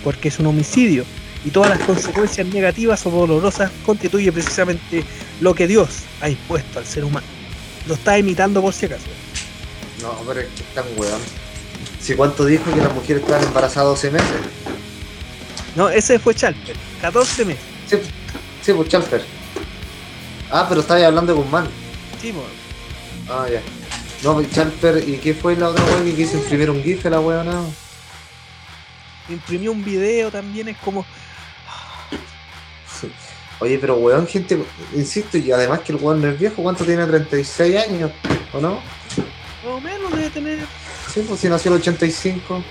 porque 0.02 0.30
es 0.30 0.40
un 0.40 0.46
homicidio 0.46 1.04
y 1.44 1.50
todas 1.50 1.70
las 1.70 1.80
consecuencias 1.80 2.48
negativas 2.48 3.06
o 3.06 3.12
dolorosas 3.12 3.70
constituye 3.86 4.32
precisamente 4.32 5.04
lo 5.42 5.54
que 5.54 5.68
Dios 5.68 5.90
ha 6.22 6.30
impuesto 6.30 6.80
al 6.80 6.86
ser 6.86 7.04
humano. 7.04 7.28
Lo 7.88 7.96
está 7.96 8.18
imitando 8.18 8.62
por 8.62 8.74
si 8.74 8.86
acaso. 8.86 9.04
No, 10.02 10.14
pero 10.26 10.40
es 10.40 10.48
que 10.48 10.62
están 10.62 10.86
weón. 10.96 11.20
Si 12.00 12.16
cuánto 12.16 12.46
dijo 12.46 12.72
que 12.74 12.80
las 12.80 12.94
mujeres 12.94 13.22
estaban 13.24 13.44
embarazadas 13.44 13.90
12 13.90 14.12
meses. 14.12 14.30
No, 15.76 15.90
ese 15.90 16.20
fue 16.20 16.34
Chalper, 16.36 16.76
14 17.02 17.46
meses. 17.46 17.64
Sí, 17.90 17.98
sí 18.62 18.74
pues 18.74 18.88
Chalper. 18.88 19.24
Ah, 20.50 20.68
pero 20.70 20.80
estaba 20.80 21.06
hablando 21.06 21.34
de 21.34 21.40
Guzmán. 21.42 21.68
Sí, 22.22 22.32
po. 22.32 22.46
Ah, 23.30 23.48
ya. 23.52 23.62
No, 24.24 24.36
pues 24.36 24.50
Chalper, 24.52 25.04
¿y 25.08 25.18
qué 25.18 25.34
fue 25.34 25.56
la 25.58 25.70
otra 25.70 25.84
weón 25.84 26.06
que 26.06 26.16
quiso 26.16 26.38
imprimir 26.38 26.70
un 26.70 26.82
GIF 26.82 27.06
a 27.06 27.10
la 27.10 27.20
weón? 27.20 27.46
No. 27.46 27.74
imprimió 29.30 29.74
un 29.74 29.84
video 29.84 30.32
también, 30.32 30.70
es 30.70 30.78
como, 30.78 31.02
Oye, 33.60 33.78
pero 33.80 33.98
weón, 33.98 34.26
gente, 34.26 34.64
insisto, 34.96 35.38
y 35.38 35.52
además 35.52 35.82
que 35.82 35.92
el 35.92 35.98
weón 35.98 36.22
no 36.22 36.30
es 36.30 36.40
viejo, 36.40 36.64
¿cuánto 36.64 36.86
tiene? 36.86 37.06
36 37.06 37.76
años, 37.78 38.12
¿o 38.54 38.62
no? 38.62 38.76
más 38.76 38.82
o 39.66 39.80
menos 39.80 40.12
debe 40.12 40.30
tener 40.30 40.60
Sí, 41.14 41.24
pues 41.28 41.40
si 41.42 41.48
nació 41.48 41.72
el 41.74 41.80
85. 41.80 42.64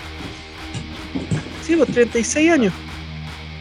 Sí, 1.64 1.76
pues 1.76 1.90
36 1.92 2.50
años. 2.50 2.72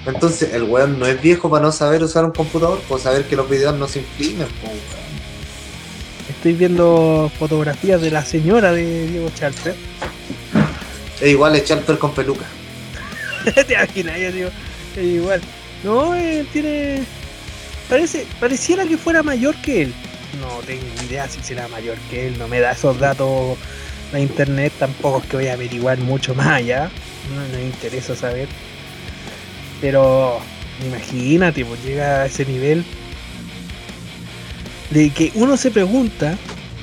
Entonces, 0.06 0.54
el 0.54 0.64
weón 0.64 0.98
no 0.98 1.06
es 1.06 1.22
viejo 1.22 1.50
para 1.50 1.64
no 1.66 1.72
saber 1.72 2.04
usar 2.04 2.26
un 2.26 2.32
computador, 2.32 2.80
por 2.90 3.00
saber 3.00 3.28
que 3.28 3.36
los 3.36 3.48
videos 3.50 3.76
no 3.78 3.88
se 3.88 4.00
imprimen, 4.00 4.48
po, 4.48 4.68
weón. 4.68 5.11
Estoy 6.42 6.54
viendo 6.54 7.32
fotografías 7.38 8.02
de 8.02 8.10
la 8.10 8.26
señora 8.26 8.72
de 8.72 9.06
Diego 9.06 9.30
Chalper. 9.36 9.76
Es 11.22 11.30
igual 11.30 11.56
echar 11.56 11.82
per 11.82 12.00
con 12.00 12.16
peluca. 12.16 12.46
Te 13.68 13.74
imaginas, 13.76 14.20
yo 14.20 14.32
digo, 14.32 14.50
es 14.98 15.04
igual. 15.04 15.42
No, 15.84 16.16
eh, 16.16 16.44
tiene. 16.52 17.04
Parece, 17.88 18.26
pareciera 18.40 18.88
que 18.88 18.98
fuera 18.98 19.22
mayor 19.22 19.54
que 19.58 19.84
él. 19.84 19.94
No 20.42 20.48
tengo 20.66 20.82
idea 21.08 21.30
si 21.30 21.44
será 21.44 21.68
mayor 21.68 22.00
que 22.10 22.30
él, 22.30 22.40
no 22.40 22.48
me 22.48 22.60
da 22.60 22.72
esos 22.72 22.98
datos 22.98 23.56
la 24.12 24.20
internet, 24.20 24.74
tampoco 24.80 25.20
es 25.20 25.26
que 25.28 25.38
voy 25.38 25.48
a 25.48 25.54
averiguar 25.54 26.00
mucho 26.00 26.34
más 26.34 26.48
allá. 26.48 26.90
No, 27.36 27.48
no 27.50 27.56
me 27.56 27.66
interesa 27.66 28.16
saber. 28.16 28.48
Pero 29.80 30.40
imagínate, 30.84 31.64
pues 31.66 31.86
llega 31.86 32.24
a 32.24 32.26
ese 32.26 32.46
nivel 32.46 32.84
de 34.92 35.10
que 35.10 35.32
uno 35.36 35.58
se 35.58 35.72
pregunta, 35.72 36.38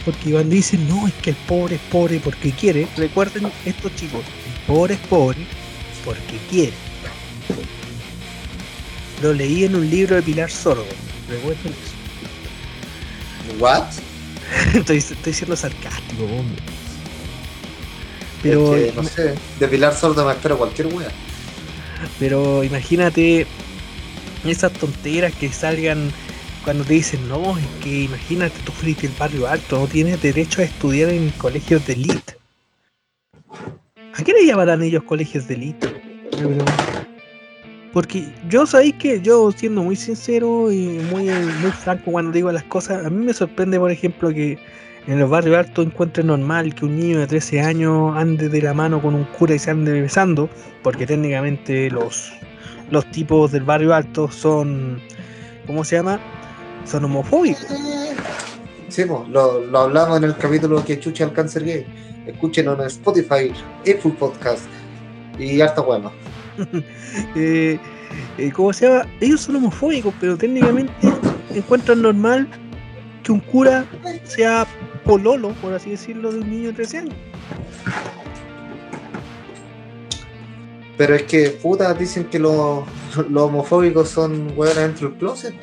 porque 0.04 0.32
cuando 0.32 0.54
dicen, 0.54 0.88
no, 0.88 1.06
es 1.06 1.14
que 1.14 1.30
el 1.30 1.36
pobre 1.36 1.76
es 1.76 1.82
pobre 1.90 2.20
porque 2.20 2.50
quiere, 2.52 2.88
recuerden 2.96 3.50
estos 3.64 3.94
chicos, 3.94 4.22
el 4.46 4.66
pobre 4.66 4.94
es 4.94 5.00
pobre 5.00 5.46
porque 6.04 6.38
quiere. 6.50 6.72
Lo 9.22 9.32
leí 9.32 9.64
en 9.64 9.74
un 9.74 9.88
libro 9.90 10.16
de 10.16 10.22
Pilar 10.22 10.50
Sordo, 10.50 10.86
recuerden 11.28 11.72
eso. 11.72 11.98
¿What? 13.58 13.84
estoy, 14.74 14.98
estoy 14.98 15.32
siendo 15.32 15.56
sarcástico, 15.56 16.24
hombre. 16.24 16.62
Pero, 18.42 18.74
Es 18.76 18.92
que, 18.92 18.96
no 18.96 19.04
sé, 19.04 19.34
de 19.58 19.68
Pilar 19.68 19.94
Sordo 19.94 20.24
me 20.24 20.32
espero 20.32 20.56
cualquier 20.56 20.86
wea. 20.94 21.10
pero 22.18 22.62
imagínate 22.62 23.46
esas 24.44 24.72
tonteras 24.72 25.34
que 25.34 25.52
salgan 25.52 26.12
cuando 26.64 26.84
te 26.84 26.94
dicen, 26.94 27.28
no, 27.28 27.56
es 27.56 27.66
que 27.82 28.02
imagínate, 28.04 28.58
tú 28.64 28.72
fuiste 28.72 29.06
el 29.06 29.12
barrio 29.18 29.46
alto, 29.46 29.78
no 29.78 29.86
tienes 29.86 30.20
derecho 30.22 30.60
a 30.60 30.64
estudiar 30.64 31.10
en 31.10 31.30
colegios 31.30 31.86
de 31.86 31.92
elite. 31.94 32.36
¿A 34.14 34.24
qué 34.24 34.32
le 34.32 34.46
llamarán 34.46 34.82
ellos 34.82 35.02
colegios 35.04 35.46
de 35.48 35.54
elite? 35.54 35.88
Porque 37.92 38.28
yo 38.48 38.66
sabéis 38.66 38.94
que 38.94 39.20
yo 39.20 39.50
siendo 39.52 39.82
muy 39.82 39.96
sincero 39.96 40.70
y 40.70 40.98
muy, 41.10 41.24
muy 41.24 41.70
franco 41.70 42.12
cuando 42.12 42.32
digo 42.32 42.52
las 42.52 42.64
cosas, 42.64 43.06
a 43.06 43.10
mí 43.10 43.24
me 43.24 43.32
sorprende 43.32 43.78
por 43.78 43.90
ejemplo 43.90 44.30
que 44.30 44.58
en 45.06 45.18
los 45.18 45.30
barrios 45.30 45.56
altos 45.56 45.86
encuentre 45.86 46.22
normal 46.22 46.74
que 46.74 46.84
un 46.84 46.98
niño 46.98 47.20
de 47.20 47.26
13 47.26 47.62
años 47.62 48.14
ande 48.14 48.48
de 48.50 48.60
la 48.60 48.74
mano 48.74 49.00
con 49.00 49.14
un 49.14 49.24
cura 49.24 49.54
y 49.54 49.58
se 49.58 49.70
ande 49.70 50.02
besando, 50.02 50.50
porque 50.82 51.06
técnicamente 51.06 51.90
los, 51.90 52.30
los 52.90 53.10
tipos 53.10 53.50
del 53.52 53.62
barrio 53.62 53.94
alto 53.94 54.30
son, 54.30 55.00
¿cómo 55.66 55.82
se 55.82 55.96
llama? 55.96 56.20
Son 56.84 57.04
homofóbicos. 57.04 57.66
Sí, 58.88 59.04
lo, 59.04 59.60
lo 59.64 59.78
hablamos 59.78 60.18
en 60.18 60.24
el 60.24 60.36
capítulo 60.36 60.84
que 60.84 60.98
chucha 60.98 61.24
el 61.24 61.32
cáncer 61.32 61.64
gay. 61.64 61.86
Escúchenos 62.26 62.78
en 62.78 62.86
Spotify, 62.86 63.52
Apple 63.80 64.14
Podcast 64.18 64.66
y 65.38 65.60
harta 65.60 65.80
bueno. 65.80 66.12
Eh, 67.36 67.78
eh, 68.36 68.52
¿Cómo 68.52 68.72
se 68.72 68.86
llama? 68.86 69.06
Ellos 69.20 69.42
son 69.42 69.56
homofóbicos, 69.56 70.12
pero 70.20 70.36
técnicamente 70.36 70.92
encuentran 71.54 72.02
normal 72.02 72.48
que 73.22 73.32
un 73.32 73.40
cura 73.40 73.86
sea 74.24 74.66
pololo, 75.04 75.50
por 75.62 75.72
así 75.72 75.90
decirlo, 75.90 76.32
de 76.32 76.40
un 76.40 76.50
niño 76.50 76.68
de 76.68 76.74
13 76.74 76.98
años. 76.98 77.14
Pero 80.96 81.14
es 81.14 81.22
que, 81.24 81.50
puta, 81.50 81.94
dicen 81.94 82.24
que 82.24 82.38
los, 82.38 82.84
los 83.30 83.42
homofóbicos 83.42 84.08
son 84.08 84.52
hueones 84.56 84.76
dentro 84.76 85.08
del 85.10 85.18
closet. 85.18 85.54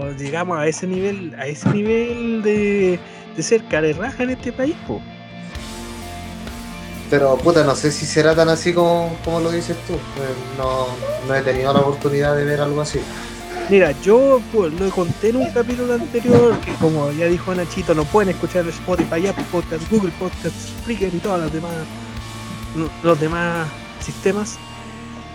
Pero 0.00 0.16
llegamos 0.16 0.58
a 0.58 0.66
ese 0.66 0.86
nivel, 0.86 1.34
a 1.38 1.46
ese 1.46 1.68
nivel 1.70 2.42
de, 2.42 2.98
de 3.36 3.42
ser 3.42 3.62
raja 3.70 4.22
en 4.22 4.30
este 4.30 4.52
país, 4.52 4.74
po. 4.86 5.00
Pero, 7.10 7.36
puta, 7.36 7.64
no 7.64 7.74
sé 7.74 7.90
si 7.90 8.06
será 8.06 8.34
tan 8.34 8.48
así 8.48 8.72
como, 8.72 9.16
como 9.24 9.40
lo 9.40 9.50
dices 9.50 9.76
tú. 9.86 9.94
Eh, 9.94 9.98
No, 10.56 10.86
no 11.26 11.34
he 11.34 11.42
tenido 11.42 11.72
la 11.72 11.80
oportunidad 11.80 12.36
de 12.36 12.44
ver 12.44 12.60
algo 12.60 12.80
así. 12.80 13.00
Mira, 13.68 13.92
yo 14.02 14.40
pues, 14.52 14.72
lo 14.72 14.90
conté 14.90 15.28
en 15.30 15.36
un 15.36 15.50
capítulo 15.50 15.94
anterior 15.94 16.58
que 16.60 16.72
como 16.74 17.10
ya 17.12 17.26
dijo 17.26 17.54
Nachito, 17.54 17.94
no 17.94 18.04
pueden 18.04 18.30
escuchar 18.30 18.66
Spotify, 18.68 19.26
Apple 19.28 19.44
Podcast, 19.50 19.88
Google 19.90 20.12
Podcast, 20.18 20.56
Spreaker 20.80 21.14
y 21.14 21.18
todos 21.18 21.40
los 21.40 21.52
demás 21.52 21.72
los 23.02 23.20
demás 23.20 23.68
sistemas. 24.00 24.58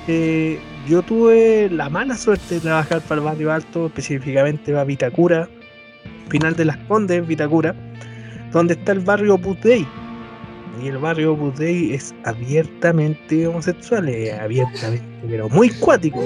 Eh, 0.07 0.59
yo 0.88 1.01
tuve 1.01 1.69
la 1.71 1.89
mala 1.89 2.15
suerte 2.15 2.55
de 2.55 2.61
trabajar 2.61 3.01
para 3.01 3.19
el 3.21 3.25
barrio 3.25 3.51
alto, 3.51 3.88
específicamente 3.88 4.71
para 4.71 4.83
Vitacura, 4.83 5.49
final 6.29 6.55
de 6.55 6.65
las 6.65 6.77
Condes, 6.88 7.25
Vitacura, 7.25 7.75
donde 8.51 8.73
está 8.75 8.91
el 8.91 8.99
barrio 8.99 9.39
Dei. 9.61 9.86
Y 10.83 10.88
el 10.88 10.97
barrio 10.97 11.38
Dei 11.57 11.93
es 11.93 12.13
abiertamente 12.25 13.47
homosexual, 13.47 14.09
es 14.09 14.33
abiertamente, 14.33 15.05
pero 15.27 15.49
muy 15.49 15.69
cuático. 15.69 16.21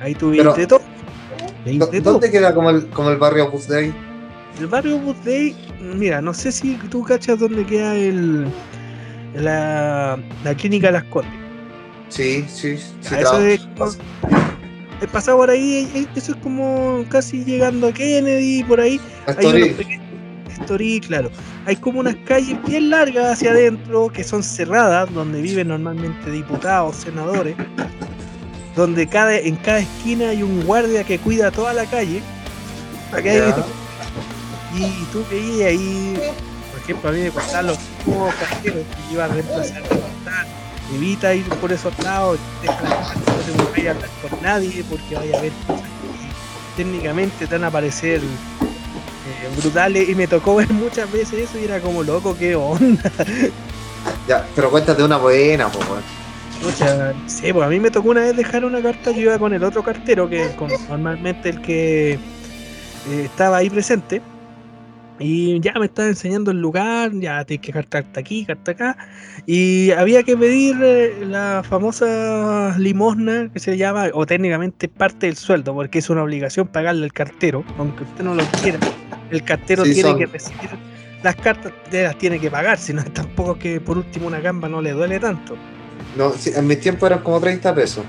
Ahí 0.00 0.14
tuviste 0.14 0.66
todo. 0.66 0.80
Ahí 1.64 1.78
¿Dó- 1.78 1.86
de 1.86 2.00
todo. 2.00 2.12
¿Dónde 2.14 2.30
queda 2.30 2.54
como 2.54 2.70
el, 2.70 2.86
como 2.88 3.10
el 3.10 3.16
barrio 3.18 3.50
Dei? 3.68 3.92
El 4.58 4.66
barrio 4.66 5.00
Dei, 5.24 5.54
mira, 5.80 6.20
no 6.20 6.34
sé 6.34 6.50
si 6.50 6.74
tú 6.90 7.04
cachas 7.04 7.38
dónde 7.38 7.64
queda 7.64 7.94
el 7.94 8.46
la, 9.34 10.18
la 10.44 10.54
clínica 10.54 10.90
Las 10.90 11.04
Condes. 11.04 11.32
Sí, 12.08 12.44
sí, 12.48 12.76
sí. 12.78 13.14
Eso 13.14 13.38
es 15.00 15.06
pasado 15.12 15.38
por 15.38 15.50
ahí, 15.50 15.88
eh, 15.94 16.06
eso 16.16 16.32
es 16.32 16.38
como 16.38 17.04
casi 17.08 17.44
llegando 17.44 17.88
a 17.88 17.92
Kennedy, 17.92 18.64
por 18.64 18.80
ahí. 18.80 19.00
Hay 19.26 19.34
Estoril. 19.34 19.76
Estoril, 20.50 21.00
claro. 21.06 21.30
Hay 21.66 21.76
como 21.76 22.00
unas 22.00 22.16
calles 22.26 22.58
bien 22.66 22.90
largas 22.90 23.34
hacia 23.34 23.52
adentro 23.52 24.08
que 24.08 24.24
son 24.24 24.42
cerradas, 24.42 25.12
donde 25.12 25.40
viven 25.40 25.68
normalmente 25.68 26.30
diputados, 26.30 26.96
senadores, 26.96 27.54
donde 28.74 29.06
cada, 29.06 29.36
en 29.36 29.56
cada 29.56 29.80
esquina 29.80 30.30
hay 30.30 30.42
un 30.42 30.64
guardia 30.64 31.04
que 31.04 31.18
cuida 31.18 31.50
toda 31.50 31.72
la 31.72 31.86
calle. 31.86 32.20
Para 33.10 33.22
que 33.22 33.36
Ya. 33.36 33.56
y 34.76 35.06
tú 35.12 35.24
veías 35.30 35.68
ahí, 35.68 36.14
por 36.72 36.80
ejemplo, 36.82 37.10
a 37.10 37.12
mí 37.12 37.20
me 37.20 37.30
costaban 37.30 37.66
los 37.68 37.78
nuevos 38.04 38.34
carteros 38.34 38.84
que 38.84 39.12
iba 39.14 39.24
a 39.24 39.28
reemplazar. 39.28 39.82
Evita 40.94 41.34
ir 41.34 41.48
por 41.48 41.72
esos 41.72 41.96
lados, 42.02 42.38
deja 42.62 42.82
la 42.82 42.96
casa, 42.96 43.14
no 43.56 43.64
te 43.64 43.70
vayas 43.70 43.86
a 43.86 43.90
hablar 43.96 44.10
con 44.22 44.42
nadie 44.42 44.84
porque 44.88 45.14
vaya 45.14 45.36
a 45.36 45.38
haber 45.38 45.52
cosas 45.66 45.82
que 45.82 46.82
técnicamente 46.82 47.46
te 47.46 47.54
van 47.54 47.64
a 47.64 47.66
aparecer 47.66 48.20
eh, 48.20 49.60
brutales 49.60 50.08
y 50.08 50.14
me 50.14 50.26
tocó 50.26 50.56
ver 50.56 50.70
muchas 50.72 51.10
veces 51.12 51.50
eso 51.50 51.58
y 51.58 51.64
era 51.64 51.80
como 51.80 52.02
loco, 52.02 52.36
qué 52.38 52.54
onda. 52.54 53.10
Ya, 54.26 54.46
pero 54.54 54.70
cuéntate 54.70 55.02
una 55.02 55.16
buena, 55.16 55.68
po, 55.68 55.78
weón. 55.80 56.02
Pucha, 56.62 57.14
sí, 57.26 57.52
pues 57.52 57.66
a 57.66 57.68
mí 57.68 57.80
me 57.80 57.90
tocó 57.90 58.10
una 58.10 58.22
vez 58.22 58.36
dejar 58.36 58.64
una 58.64 58.82
carta, 58.82 59.10
yo 59.10 59.20
iba 59.22 59.38
con 59.38 59.52
el 59.52 59.62
otro 59.62 59.82
cartero, 59.82 60.28
que 60.28 60.44
es 60.44 60.56
normalmente 60.88 61.48
el 61.48 61.60
que 61.60 62.12
eh, 62.12 62.18
estaba 63.24 63.58
ahí 63.58 63.70
presente, 63.70 64.20
y 65.18 65.60
ya 65.60 65.72
me 65.78 65.86
estaba 65.86 66.08
enseñando 66.08 66.50
el 66.50 66.60
lugar, 66.60 67.10
ya 67.14 67.44
tienes 67.44 67.64
que 67.66 67.72
cartarte 67.72 68.20
aquí, 68.20 68.44
carta 68.44 68.72
acá, 68.72 68.96
y 69.46 69.90
había 69.92 70.22
que 70.22 70.36
pedir 70.36 70.76
eh, 70.82 71.24
la 71.26 71.62
famosa 71.68 72.74
limosna 72.78 73.50
que 73.52 73.58
se 73.60 73.76
llama, 73.76 74.06
o 74.14 74.26
técnicamente 74.26 74.88
parte 74.88 75.26
del 75.26 75.36
sueldo, 75.36 75.74
porque 75.74 75.98
es 75.98 76.08
una 76.10 76.22
obligación 76.22 76.68
pagarle 76.68 77.04
al 77.04 77.12
cartero, 77.12 77.64
aunque 77.78 78.04
usted 78.04 78.24
no 78.24 78.34
lo 78.34 78.44
quiera, 78.62 78.78
el 79.30 79.42
cartero 79.42 79.84
Sí, 79.84 79.94
tiene 79.94 80.10
son- 80.10 80.18
que 80.18 80.26
recibir 80.26 80.70
las 81.22 81.34
cartas, 81.34 81.72
las 81.90 82.16
tiene 82.16 82.38
que 82.38 82.48
pagar, 82.50 82.78
si 82.78 82.92
no 82.92 83.02
tampoco 83.12 83.58
que 83.58 83.80
por 83.80 83.98
último 83.98 84.28
una 84.28 84.38
gamba 84.40 84.68
no 84.68 84.80
le 84.80 84.92
duele 84.92 85.18
tanto. 85.18 85.56
No, 86.16 86.32
en 86.46 86.66
mis 86.66 86.80
tiempos 86.80 87.08
eran 87.10 87.22
como 87.24 87.40
30 87.40 87.74
pesos. 87.74 88.04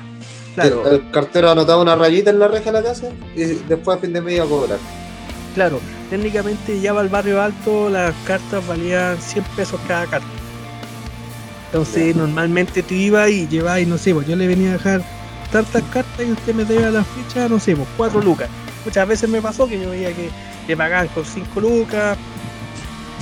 Claro, 0.56 0.88
El, 0.88 0.94
el 0.96 1.12
cartero 1.12 1.50
anotaba 1.52 1.82
una 1.82 1.96
rayita 1.96 2.30
en 2.30 2.40
la 2.40 2.48
reja 2.48 2.66
de 2.66 2.72
la 2.72 2.84
casa 2.84 3.10
y 3.36 3.46
después 3.68 3.98
a 3.98 4.00
fin 4.00 4.14
de 4.14 4.22
mes 4.22 4.36
iba 4.36 4.46
a 4.46 4.48
cobrar. 4.48 4.78
Claro. 5.54 5.80
Técnicamente 6.10 6.80
ya 6.80 6.94
va 6.94 7.02
al 7.02 7.10
barrio 7.10 7.42
alto, 7.42 7.90
las 7.90 8.16
cartas 8.26 8.66
valían 8.68 9.22
100 9.22 9.44
pesos 9.56 9.80
cada 9.88 10.06
carta. 10.08 10.28
Entonces 11.68 12.16
normalmente 12.16 12.82
tú 12.82 12.96
ibas 12.96 13.30
y 13.30 13.48
llevabas, 13.48 13.86
no 13.86 13.98
sé, 13.98 14.14
pues 14.14 14.28
yo 14.28 14.36
le 14.36 14.48
venía 14.48 14.70
a 14.70 14.74
dejar 14.74 15.04
tantas 15.52 15.84
cartas 15.94 16.26
y 16.26 16.32
usted 16.32 16.56
me 16.56 16.66
debía 16.66 16.90
la 16.90 17.04
ficha, 17.04 17.48
no 17.48 17.60
sé, 17.60 17.76
pues 17.76 17.88
4 17.96 18.22
lucas. 18.22 18.50
Muchas 18.86 19.08
veces 19.08 19.30
me 19.30 19.42
pasó 19.42 19.68
que 19.68 19.80
yo 19.80 19.92
veía 19.92 20.12
que 20.14 20.30
le 20.68 20.78
pagaban 20.78 21.08
con 21.10 21.24
5 21.24 21.62
lucas. 21.62 22.18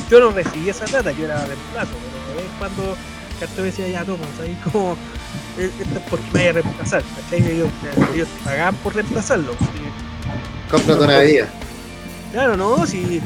Yo 0.10 0.22
no 0.22 0.32
recibí 0.32 0.70
esa 0.70 0.86
plata, 0.86 1.12
yo 1.12 1.26
era 1.26 1.46
reemplazo, 1.46 1.92
pero 1.92 2.28
de 2.30 2.36
vez 2.36 2.52
en 2.52 2.58
cuando 2.58 2.84
el 3.32 3.40
cartero 3.40 3.64
decía, 3.64 3.88
ya 3.90 4.06
toma, 4.06 4.24
ahí 4.42 4.58
como, 4.64 4.94
eh, 5.58 5.70
esto 5.82 6.00
es 6.00 6.06
porque 6.10 6.26
me 6.32 6.40
vaya 6.40 6.50
a 6.50 6.54
reemplazar, 6.54 7.04
¿cachai? 7.04 7.52
Ellos, 7.52 7.70
ellos 8.14 8.28
te 8.30 8.44
pagaban 8.46 8.76
por 8.76 8.96
reemplazarlo. 8.96 9.52
¿sí? 9.52 9.68
Cómprate 10.72 11.04
una 11.04 11.18
bebida. 11.18 11.50
Claro, 12.38 12.56
no, 12.56 12.86
si 12.86 13.20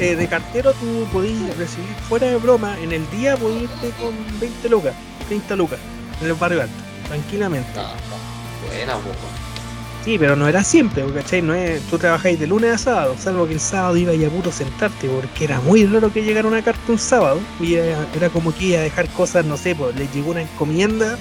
eh, 0.00 0.16
de 0.16 0.26
cartero 0.26 0.72
tú 0.72 1.06
podías 1.12 1.56
recibir 1.56 1.88
fuera 2.08 2.26
de 2.26 2.38
broma, 2.38 2.76
en 2.80 2.90
el 2.90 3.08
día 3.12 3.36
podías 3.36 3.62
irte 3.62 3.90
con 4.02 4.12
20 4.40 4.68
lucas, 4.68 4.94
30 5.28 5.54
lucas. 5.54 5.78
en 6.20 6.26
el 6.26 6.34
barrio 6.34 6.62
alto, 6.62 6.74
tranquilamente. 7.06 7.70
No, 7.76 7.82
no. 7.84 8.66
Buena, 8.66 8.94
po, 8.94 9.10
weón. 9.10 10.04
Sí, 10.04 10.18
pero 10.18 10.34
no 10.34 10.48
era 10.48 10.64
siempre, 10.64 11.04
¿cachai? 11.14 11.40
No 11.40 11.54
es, 11.54 11.80
tú 11.82 11.98
trabajáis 11.98 12.40
de 12.40 12.48
lunes 12.48 12.74
a 12.74 12.78
sábado, 12.78 13.14
salvo 13.16 13.46
que 13.46 13.52
el 13.52 13.60
sábado 13.60 13.96
iba 13.96 14.12
a 14.12 14.30
puro 14.30 14.50
sentarte, 14.50 15.08
porque 15.08 15.44
era 15.44 15.60
muy 15.60 15.86
raro 15.86 16.12
que 16.12 16.24
llegara 16.24 16.48
una 16.48 16.60
carta 16.60 16.80
un 16.88 16.98
sábado, 16.98 17.38
y 17.60 17.74
era, 17.74 18.08
era 18.16 18.28
como 18.28 18.52
que 18.52 18.64
iba 18.64 18.80
a 18.80 18.82
dejar 18.82 19.08
cosas, 19.10 19.44
no 19.44 19.56
sé, 19.56 19.76
pues 19.76 19.94
le 19.94 20.08
llegó 20.08 20.32
una 20.32 20.42
encomienda 20.42 21.16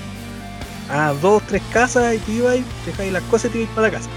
a 0.90 1.14
dos, 1.22 1.44
tres 1.46 1.62
casas, 1.72 2.16
y 2.16 2.18
tú 2.18 2.32
ibas, 2.32 2.58
dejáis 2.84 3.14
las 3.14 3.22
cosas 3.26 3.52
y 3.52 3.54
te 3.54 3.60
ibas 3.60 3.76
para 3.76 3.88
la 3.90 3.94
casa. 3.94 4.10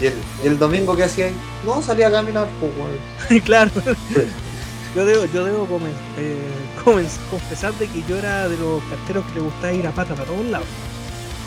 ¿Y 0.00 0.06
el, 0.06 0.14
y 0.44 0.46
el 0.46 0.58
domingo 0.58 0.94
qué 0.96 1.04
hacía 1.04 1.26
ahí? 1.26 1.34
No, 1.64 1.82
salía 1.82 2.08
a 2.08 2.12
caminar, 2.12 2.48
pues, 2.60 3.42
claro. 3.44 3.70
Yo 4.94 5.04
debo, 5.04 5.26
yo 5.26 5.44
debo 5.44 5.68
comen- 5.68 5.92
eh, 6.16 6.38
comen- 6.82 7.06
confesar 7.30 7.74
de 7.74 7.86
que 7.88 8.02
yo 8.08 8.16
era 8.16 8.48
de 8.48 8.56
los 8.56 8.82
carteros 8.84 9.24
que 9.26 9.34
le 9.34 9.40
gustaba 9.42 9.72
ir 9.72 9.86
a 9.86 9.90
pata 9.92 10.14
para 10.14 10.26
todos 10.26 10.46
lados. 10.46 10.66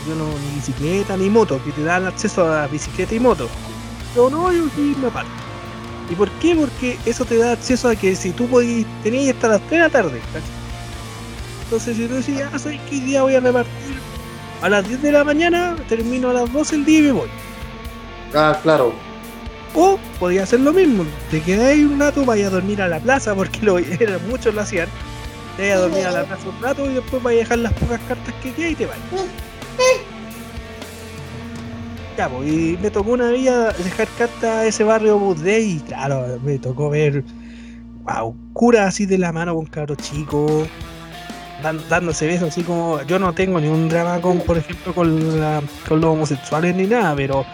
Yo 0.08 0.14
no, 0.14 0.26
ni 0.26 0.54
bicicleta 0.54 1.16
ni 1.16 1.28
moto, 1.28 1.60
que 1.64 1.72
te 1.72 1.82
dan 1.82 2.06
acceso 2.06 2.46
a 2.50 2.68
bicicleta 2.68 3.14
y 3.16 3.20
moto. 3.20 3.48
Yo 4.14 4.30
no, 4.30 4.52
yo 4.52 4.64
sí 4.76 4.94
me 5.00 5.08
a 5.08 5.10
pata. 5.10 5.28
¿Y 6.08 6.14
por 6.14 6.30
qué? 6.38 6.54
Porque 6.54 6.98
eso 7.04 7.24
te 7.24 7.36
da 7.36 7.52
acceso 7.52 7.88
a 7.88 7.96
que 7.96 8.14
si 8.14 8.30
tú 8.30 8.46
podías, 8.46 8.86
tenías 9.02 9.34
hasta 9.34 9.48
las 9.48 9.60
3 9.62 9.70
de 9.72 9.78
la 9.78 9.90
tarde. 9.90 10.20
¿cachai? 10.32 10.48
Entonces 11.64 11.96
si 11.96 12.06
tú 12.06 12.14
decías, 12.14 12.48
ah, 12.54 12.58
¿sabes 12.60 12.80
qué 12.88 13.00
día 13.00 13.22
voy 13.22 13.34
a 13.34 13.40
repartir? 13.40 14.00
A 14.62 14.68
las 14.68 14.86
10 14.86 15.02
de 15.02 15.12
la 15.12 15.24
mañana, 15.24 15.76
termino 15.88 16.30
a 16.30 16.32
las 16.34 16.52
12 16.52 16.76
el 16.76 16.84
día 16.84 16.98
y 17.00 17.02
me 17.02 17.12
voy. 17.12 17.28
Ah, 18.34 18.58
claro. 18.62 18.92
O 19.74 19.98
podía 20.20 20.42
hacer 20.42 20.60
lo 20.60 20.72
mismo, 20.72 21.04
te 21.30 21.40
quedáis 21.40 21.84
un 21.86 21.98
rato, 21.98 22.24
vaya 22.24 22.48
a 22.48 22.50
dormir 22.50 22.82
a 22.82 22.88
la 22.88 22.98
plaza, 23.00 23.34
porque 23.36 23.60
lo, 23.62 23.78
muchos 24.28 24.54
lo 24.54 24.60
hacían. 24.60 24.88
Te 25.56 25.62
vayas 25.62 25.76
a 25.78 25.80
dormir 25.80 26.06
a 26.06 26.10
la 26.12 26.24
plaza 26.24 26.48
un 26.48 26.62
rato 26.62 26.90
y 26.90 26.94
después 26.94 27.22
vayas 27.22 27.38
a 27.40 27.42
dejar 27.42 27.58
las 27.58 27.72
pocas 27.74 28.00
cartas 28.08 28.34
que 28.42 28.52
quedan 28.52 28.70
y 28.72 28.74
te 28.74 28.86
vas. 28.86 28.96
Ya, 32.16 32.28
pues, 32.28 32.46
y 32.50 32.78
me 32.82 32.90
tocó 32.90 33.12
una 33.12 33.30
vez 33.30 33.44
dejar 33.82 34.06
cartas 34.18 34.44
a 34.44 34.66
ese 34.66 34.84
barrio 34.84 35.18
Budday 35.18 35.76
y 35.76 35.80
claro, 35.80 36.38
me 36.44 36.58
tocó 36.58 36.90
ver 36.90 37.24
wow, 38.04 38.36
cura 38.52 38.86
así 38.86 39.06
de 39.06 39.16
la 39.16 39.32
mano 39.32 39.54
con 39.54 39.64
cabros 39.66 39.96
chicos, 39.98 40.66
dan- 41.62 41.80
dándose 41.88 42.26
besos 42.26 42.48
así 42.50 42.62
como. 42.64 43.00
Yo 43.02 43.18
no 43.18 43.32
tengo 43.32 43.58
ni 43.60 43.68
un 43.68 43.88
drama 43.88 44.20
con, 44.20 44.40
por 44.40 44.58
ejemplo, 44.58 44.92
con 44.94 45.40
los 45.40 46.04
homosexuales 46.04 46.74
ni 46.76 46.84
nada, 46.86 47.14
pero 47.16 47.46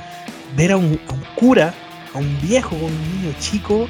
ver 0.59 0.73
a 0.73 0.77
un, 0.77 1.01
a 1.09 1.13
un 1.15 1.23
cura, 1.37 1.73
a 2.15 2.19
un 2.19 2.39
viejo 2.43 2.71
con 2.71 2.85
un 2.85 3.13
niño 3.23 3.35
chico, 3.41 3.89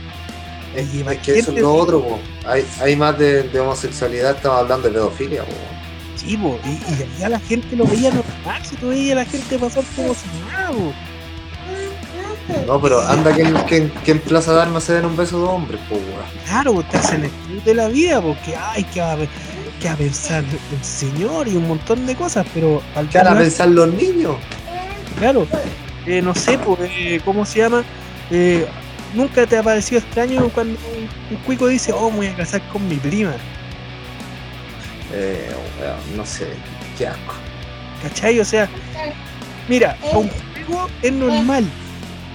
Es, 0.77 0.95
Y 0.95 1.01
es 1.01 1.19
que 1.19 1.39
eso 1.41 1.51
es 1.53 1.59
lo 1.61 1.75
otro, 1.75 2.01
po. 2.03 2.19
Hay, 2.47 2.64
hay 2.81 2.95
más 2.95 3.19
de, 3.19 3.43
de 3.45 3.59
homosexualidad, 3.61 4.37
estamos 4.37 4.59
hablando 4.61 4.87
de 4.89 4.95
pedofilia, 4.95 5.43
po. 5.45 5.53
sí, 6.16 6.37
po, 6.37 6.59
y, 6.64 6.69
y 6.93 7.03
allá 7.16 7.29
la 7.31 7.41
gente 7.41 7.75
lo 7.75 7.85
veía 7.87 8.11
normal, 8.11 8.62
si 8.64 8.77
tú 8.77 8.89
veías 8.91 9.16
a 9.16 9.21
la 9.21 9.25
gente 9.25 9.59
pasar 9.59 9.83
como 9.97 10.14
si 10.14 10.27
nada, 10.53 10.71
po. 10.71 10.93
No, 12.66 12.81
pero 12.81 13.01
anda 13.07 13.35
que, 13.35 13.43
en- 13.43 13.64
que, 13.66 13.77
en- 13.77 13.91
que 13.91 14.11
en 14.12 14.21
Plaza 14.21 14.55
de 14.55 14.62
Armas 14.62 14.85
se 14.85 14.95
den 14.95 15.05
un 15.07 15.16
beso 15.16 15.39
de 15.41 15.45
hombres, 15.49 15.81
po, 15.89 15.97
weón. 15.97 16.29
Claro, 16.47 16.83
te 16.91 16.97
hacen 16.99 17.25
el 17.25 17.64
de 17.64 17.75
la 17.75 17.89
vida, 17.89 18.21
porque 18.23 18.55
ay, 18.57 18.85
que 18.85 19.01
va, 19.01 19.16
que 19.81 19.89
va 19.89 19.93
a 19.95 19.97
pensar 19.97 20.45
el 20.45 20.85
señor 20.85 21.47
y 21.49 21.57
un 21.57 21.66
montón 21.69 22.07
de 22.07 22.14
cosas, 22.14 22.47
pero 22.55 22.83
al 22.95 23.09
¿Qué 23.09 23.19
van 23.19 23.29
a 23.29 23.39
pensar 23.39 23.69
los 23.69 23.89
niños? 23.93 24.37
Claro, 25.19 25.47
eh, 26.09 26.22
no 26.22 26.34
sé, 26.34 26.59
pues, 26.59 26.78
eh, 26.82 27.20
¿cómo 27.24 27.44
se 27.44 27.59
llama? 27.61 27.84
Eh, 28.30 28.66
Nunca 29.14 29.46
te 29.46 29.56
ha 29.56 29.62
parecido 29.62 30.00
extraño 30.00 30.50
cuando 30.50 30.78
un, 30.94 31.09
un 31.34 31.42
cuico 31.44 31.66
dice, 31.66 31.92
oh, 31.92 32.11
me 32.11 32.16
voy 32.18 32.26
a 32.26 32.36
casar 32.36 32.61
con 32.68 32.86
mi 32.86 32.96
prima, 32.96 33.34
Eh, 35.12 35.50
weón, 35.80 36.16
no 36.16 36.26
sé, 36.26 36.48
qué 36.98 37.06
asco. 37.06 37.34
¿cachai? 38.02 38.38
O 38.40 38.44
sea, 38.44 38.68
mira, 39.66 39.96
a 40.12 40.18
un 40.18 40.28
juego 40.66 40.88
es 41.02 41.12
normal. 41.12 41.64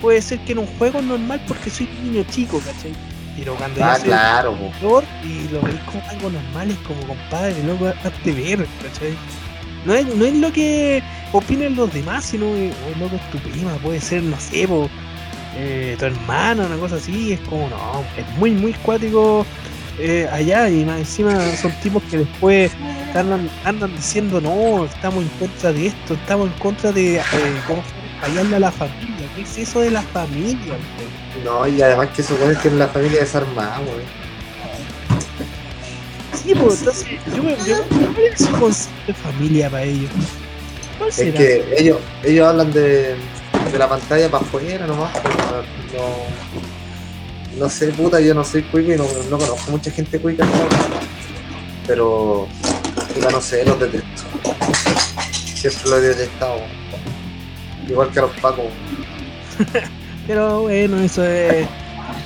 Puede 0.02 0.22
ser 0.22 0.40
que 0.40 0.54
en 0.54 0.60
un 0.60 0.68
juego 0.78 1.00
es 1.00 1.06
normal 1.06 1.42
porque 1.48 1.70
soy 1.70 1.88
un 2.00 2.12
niño 2.12 2.26
chico, 2.30 2.60
¿cachai? 2.60 2.92
Pero 3.38 3.56
cuando 3.56 3.80
ya 3.80 3.92
Ah, 3.94 3.96
soy 3.96 4.10
claro, 4.10 4.54
mayor 4.54 5.04
y 5.24 5.48
lo 5.50 5.62
veis 5.62 5.80
como 5.82 6.04
algo 6.10 6.30
normal, 6.32 6.72
es 6.72 6.78
como 6.80 7.02
compadre, 7.08 7.64
loco, 7.64 7.88
hazte 8.04 8.32
ver, 8.32 8.68
¿cachai? 8.82 9.16
No 9.86 9.94
es, 9.94 10.06
no 10.16 10.26
es 10.26 10.36
lo 10.36 10.52
que 10.52 11.04
opinen 11.32 11.76
los 11.76 11.94
demás, 11.94 12.26
sino 12.26 12.46
oh, 12.46 13.00
loco, 13.00 13.16
es 13.16 13.32
tu 13.32 13.38
prima, 13.40 13.74
puede 13.76 14.00
ser, 14.00 14.24
no 14.24 14.40
sé, 14.40 14.68
eh, 15.56 15.96
tu 16.00 16.06
hermana, 16.06 16.66
una 16.66 16.78
cosa 16.78 16.96
así, 16.96 17.34
es 17.34 17.40
como, 17.42 17.70
no, 17.70 18.04
es 18.18 18.28
muy, 18.38 18.52
muy 18.52 18.74
cuático 18.74 19.46
eh, 20.00 20.28
allá 20.32 20.70
y 20.70 20.84
más 20.86 21.00
encima 21.00 21.40
son 21.56 21.72
tipos 21.84 22.02
que 22.04 22.20
después 22.20 22.72
andan, 23.14 23.50
andan 23.64 23.96
diciendo, 23.96 24.42
no, 24.42 24.86
estamos 24.86 25.24
en 25.24 25.30
contra 25.40 25.74
de 25.74 25.88
esto, 25.88 26.16
estamos 26.16 26.48
en 26.48 26.60
contra 26.60 26.92
de, 26.92 27.18
eh, 27.18 27.22
¿cómo 27.68 27.84
fallarle 28.22 28.56
a 28.56 28.60
la 28.60 28.72
familia, 28.72 29.30
¿qué 29.36 29.42
es 29.42 29.58
eso 29.58 29.82
de 29.82 29.92
la 29.92 30.02
familia? 30.02 30.74
weón? 30.74 31.44
No, 31.44 31.68
y 31.68 31.82
además 31.82 32.10
que 32.16 32.24
supone 32.24 32.56
que 32.56 32.70
en 32.70 32.80
la 32.80 32.88
familia 32.88 33.20
desarmada, 33.20 33.80
weón. 33.82 34.23
Sí, 36.44 36.54
pues 36.56 36.80
entonces 36.80 37.08
yo 37.36 37.44
me 37.44 37.56
yo, 37.66 37.84
¿cuál 37.90 38.26
es 38.34 38.40
su 38.46 38.52
concepto 38.60 39.08
de 39.08 39.14
familia 39.14 39.70
para 39.70 39.84
ellos? 39.84 40.12
¿Cuál 40.98 41.10
Es 41.10 41.16
será? 41.16 41.38
que 41.38 41.64
ellos, 41.78 41.98
ellos 42.24 42.48
hablan 42.48 42.72
de, 42.74 43.16
de 43.72 43.78
la 43.80 43.88
pantalla 43.88 44.30
para 44.30 44.44
afuera 44.44 44.86
nomás, 44.86 45.12
pero 45.22 45.64
no, 47.58 47.60
no 47.64 47.70
sé, 47.70 47.88
puta, 47.90 48.20
yo 48.20 48.34
no 48.34 48.44
soy 48.44 48.64
cuico 48.64 48.92
y 48.94 48.98
no, 48.98 49.06
no 49.30 49.38
conozco 49.38 49.72
mucha 49.72 49.90
gente 49.92 50.20
cuica, 50.20 50.46
pero 51.88 52.48
puta, 53.14 53.30
no 53.32 53.42
sé, 53.42 53.64
los 53.66 53.80
detesto. 53.80 54.24
Siempre 55.56 55.90
los 55.90 56.00
he 56.00 56.02
detestado, 56.10 56.58
igual 57.88 58.10
que 58.12 58.20
a 58.20 58.24
los 58.24 58.32
pacos. 58.42 58.66
Pero 60.28 60.62
bueno, 60.64 61.00
eso 61.02 61.24
es 61.24 61.68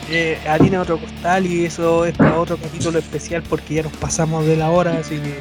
eh, 0.09 0.37
harina 0.47 0.81
otro 0.81 0.99
costal 0.99 1.45
y 1.45 1.65
eso 1.65 2.05
es 2.05 2.15
para 2.17 2.39
otro 2.39 2.57
capítulo 2.57 2.99
especial 2.99 3.43
porque 3.49 3.75
ya 3.75 3.83
nos 3.83 3.93
pasamos 3.93 4.45
de 4.45 4.57
la 4.57 4.69
hora, 4.69 4.97
así 4.99 5.17
que 5.17 5.39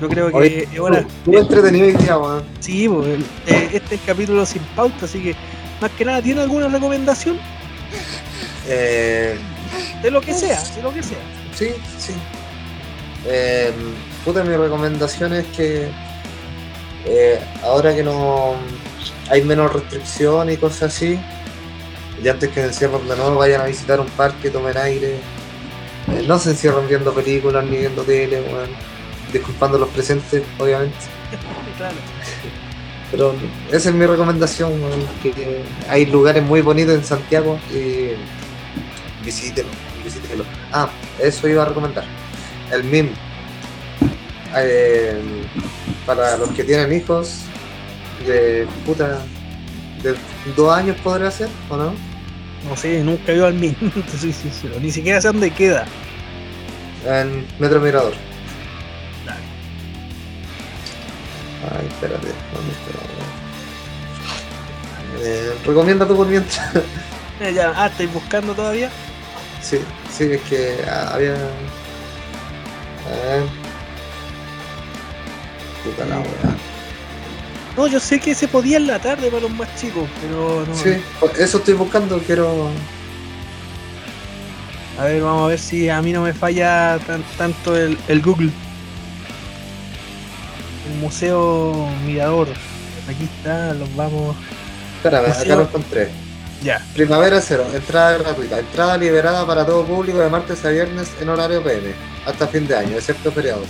yo 0.00 0.08
creo 0.08 0.30
que 0.30 0.36
Oye, 0.36 0.68
es 0.72 0.78
hora. 0.80 0.98
Estuvo 1.00 1.38
entretenido 1.38 1.86
hoy 1.86 1.92
día, 1.92 2.18
weón. 2.18 2.42
Sí, 2.60 2.88
pues, 2.88 3.08
eh, 3.46 3.70
este 3.72 3.94
es 3.94 4.00
el 4.00 4.06
capítulo 4.06 4.44
sin 4.44 4.62
pauta, 4.76 5.04
así 5.04 5.20
que 5.22 5.36
más 5.80 5.90
que 5.92 6.04
nada, 6.04 6.22
¿tiene 6.22 6.42
alguna 6.42 6.68
recomendación? 6.68 7.38
Eh, 8.68 9.36
De 10.02 10.10
lo 10.10 10.20
que 10.20 10.34
sea, 10.34 10.62
de 10.76 10.82
lo 10.82 10.92
que 10.92 11.02
sea. 11.02 11.18
Sí, 11.54 11.70
sí. 11.98 12.12
Eh, 13.26 13.72
puta, 14.24 14.42
mi 14.44 14.56
recomendación 14.56 15.32
es 15.32 15.46
que 15.56 15.88
eh, 17.04 17.40
ahora 17.62 17.94
que 17.94 18.02
no 18.02 18.54
hay 19.30 19.42
menos 19.42 19.72
restricciones 19.72 20.56
y 20.56 20.58
cosas 20.58 20.94
así, 20.94 21.18
y 22.22 22.28
antes 22.28 22.50
que 22.50 22.60
se 22.60 22.66
encierren 22.66 23.08
de 23.08 23.16
nuevo, 23.16 23.36
vayan 23.36 23.62
a 23.62 23.64
visitar 23.64 23.98
un 23.98 24.06
parque, 24.06 24.50
tomen 24.50 24.76
aire. 24.76 25.16
Eh, 26.08 26.24
no 26.26 26.38
se 26.38 26.50
encierren 26.50 26.86
viendo 26.88 27.12
películas 27.12 27.64
ni 27.64 27.78
viendo 27.78 28.02
tele, 28.02 28.40
weón. 28.42 28.70
Disculpando 29.32 29.78
los 29.78 29.88
presentes, 29.90 30.42
obviamente. 30.58 30.96
Claro. 31.78 31.96
Pero 33.10 33.34
esa 33.72 33.88
es 33.88 33.94
mi 33.94 34.06
recomendación, 34.06 34.80
weón, 34.80 35.04
que, 35.22 35.32
que 35.32 35.62
hay 35.88 36.06
lugares 36.06 36.44
muy 36.44 36.60
bonitos 36.60 36.94
en 36.94 37.04
Santiago 37.04 37.58
y 37.72 38.10
visítenlo, 39.24 39.72
visítenlo. 40.04 40.44
Ah, 40.70 40.88
eso 41.18 41.48
iba 41.48 41.62
a 41.62 41.66
recomendar. 41.66 42.04
El 42.70 42.84
MIM. 42.84 43.08
Eh, 44.56 45.20
para 46.06 46.36
los 46.36 46.50
que 46.50 46.62
tienen 46.62 46.92
hijos 46.92 47.40
de 48.26 48.66
puta 48.84 49.22
de 50.02 50.14
dos 50.54 50.76
años 50.76 50.96
podría 51.02 51.30
ser, 51.30 51.48
¿o 51.70 51.76
no? 51.76 52.11
No 52.68 52.76
sé, 52.76 53.02
nunca 53.02 53.32
ido 53.32 53.46
al 53.46 53.54
mismo, 53.54 53.90
soy 54.20 54.32
sincero. 54.32 54.74
Ni 54.80 54.90
siquiera 54.90 55.20
sé 55.20 55.28
dónde 55.28 55.50
queda. 55.50 55.86
En 57.06 57.46
Metro 57.58 57.80
Mirador. 57.80 58.14
Ay, 61.70 61.86
espérate, 61.86 62.26
¿dónde 62.52 62.72
está? 62.72 63.12
Eh, 65.24 65.54
recomienda 65.64 66.06
tú 66.06 66.16
por 66.16 66.26
mientras. 66.26 66.60
Eh, 67.40 67.52
ya, 67.54 67.72
ah, 67.74 67.86
¿estáis 67.86 68.12
buscando 68.12 68.54
todavía? 68.54 68.90
Sí, 69.60 69.80
sí, 70.12 70.24
es 70.32 70.40
que 70.42 70.76
ah, 70.88 71.10
había. 71.14 71.34
A 71.34 71.38
ver. 73.26 73.44
Puta 75.82 76.04
la 76.06 76.18
weá. 76.18 76.61
No, 77.76 77.86
yo 77.86 77.98
sé 78.00 78.20
que 78.20 78.34
se 78.34 78.48
podía 78.48 78.76
en 78.76 78.86
la 78.86 78.98
tarde 78.98 79.28
para 79.30 79.42
los 79.42 79.50
más 79.52 79.68
chicos, 79.80 80.08
pero 80.20 80.64
no. 80.66 80.74
Sí, 80.74 80.96
pues 81.20 81.38
eso 81.38 81.58
estoy 81.58 81.74
buscando, 81.74 82.18
quiero. 82.18 82.68
A 84.98 85.04
ver, 85.04 85.22
vamos 85.22 85.44
a 85.44 85.48
ver 85.48 85.58
si 85.58 85.88
a 85.88 86.02
mí 86.02 86.12
no 86.12 86.22
me 86.22 86.34
falla 86.34 86.98
tan- 87.06 87.24
tanto 87.38 87.74
el, 87.76 87.96
el 88.08 88.20
Google. 88.20 88.50
El 90.92 90.98
Museo 91.00 91.88
Mirador. 92.04 92.48
Aquí 93.08 93.24
está, 93.24 93.72
los 93.74 93.94
vamos. 93.96 94.36
Espérame, 94.96 95.28
Museo- 95.28 95.42
acá 95.42 95.56
lo 95.56 95.62
encontré. 95.62 96.08
Ya. 96.62 96.80
Primavera 96.94 97.40
cero, 97.40 97.66
entrada 97.74 98.18
gratuita. 98.18 98.58
Entrada 98.58 98.96
liberada 98.98 99.46
para 99.46 99.64
todo 99.66 99.84
público 99.84 100.18
de 100.18 100.28
martes 100.28 100.64
a 100.64 100.68
viernes 100.68 101.08
en 101.20 101.28
horario 101.28 101.62
PM. 101.62 101.92
Hasta 102.26 102.46
fin 102.46 102.68
de 102.68 102.76
año, 102.76 102.96
excepto 102.96 103.32
feriados. 103.32 103.66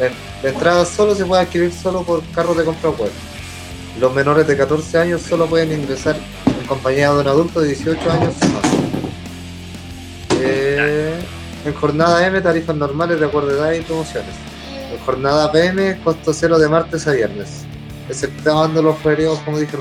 La, 0.00 0.48
entrada 0.48 0.84
solo 0.86 1.14
se 1.14 1.26
puede 1.26 1.42
adquirir 1.42 1.72
solo 1.72 2.02
por 2.02 2.24
carros 2.32 2.56
de 2.56 2.64
compra 2.64 2.90
web. 2.90 3.10
Los 3.98 4.14
menores 4.14 4.46
de 4.46 4.56
14 4.56 4.98
años 4.98 5.20
solo 5.20 5.46
pueden 5.46 5.72
ingresar 5.78 6.16
en 6.46 6.66
compañía 6.66 7.12
de 7.12 7.20
un 7.20 7.28
adulto 7.28 7.60
de 7.60 7.68
18 7.68 8.10
años 8.10 8.34
o. 8.42 8.80
Eh, 10.42 11.20
en 11.66 11.74
jornada 11.74 12.26
M, 12.26 12.40
tarifas 12.40 12.74
normales 12.74 13.20
de 13.20 13.26
acuerdo 13.26 13.50
a 13.50 13.52
edad 13.52 13.72
y 13.72 13.82
promociones. 13.82 14.34
En 14.90 14.98
jornada 15.04 15.52
PM, 15.52 16.00
costo 16.02 16.32
cero 16.32 16.58
de 16.58 16.68
martes 16.68 17.06
a 17.06 17.12
viernes, 17.12 17.64
exceptuando 18.08 18.80
los 18.80 18.96
feriados, 18.98 19.38
como 19.40 19.58
dije. 19.58 19.76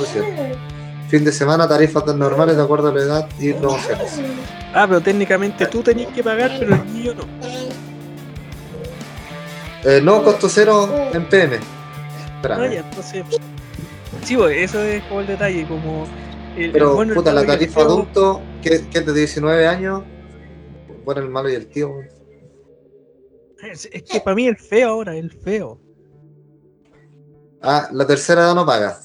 Fin 1.07 1.23
de 1.23 1.31
semana, 1.31 1.67
tarifas 1.67 2.05
normales 2.13 2.57
de 2.57 2.61
acuerdo 2.61 2.89
a 2.89 2.93
la 2.93 3.01
edad 3.01 3.29
y 3.39 3.53
promociones. 3.53 4.19
Ah, 4.73 4.85
pero 4.85 4.99
técnicamente 5.01 5.65
tú 5.67 5.81
tenías 5.81 6.11
que 6.11 6.21
pagar, 6.21 6.51
pero 6.59 6.75
el 6.75 6.93
niño 6.93 7.13
no. 7.15 7.88
Eh, 9.85 10.01
no, 10.03 10.23
costo 10.23 10.49
cero 10.49 10.89
en 11.13 11.27
PM. 11.29 11.59
Espérame. 12.35 12.73
ya, 12.73 12.79
entonces. 12.79 13.25
Sí, 14.23 14.35
pues, 14.35 14.57
eso 14.57 14.81
es 14.81 15.03
como 15.03 15.21
el 15.21 15.27
detalle, 15.27 15.67
como. 15.67 16.05
El, 16.55 16.65
el 16.65 16.71
Pero, 16.71 17.01
el 17.01 17.13
puta, 17.13 17.31
la 17.31 17.45
tarifa 17.45 17.81
adulto, 17.81 18.41
que, 18.61 18.87
que 18.89 18.99
es 18.99 19.05
de 19.05 19.13
19 19.13 19.67
años, 19.67 20.03
bueno, 21.05 21.21
el 21.21 21.29
malo 21.29 21.49
y 21.49 21.53
el 21.55 21.67
tío. 21.67 21.93
Es, 23.63 23.89
es 23.91 24.03
que 24.03 24.19
para 24.21 24.35
mí 24.35 24.47
el 24.47 24.57
feo 24.57 24.89
ahora, 24.89 25.15
el 25.15 25.31
feo. 25.31 25.79
Ah, 27.61 27.89
la 27.91 28.05
tercera 28.07 28.41
edad 28.41 28.55
no 28.55 28.65
paga. 28.65 28.99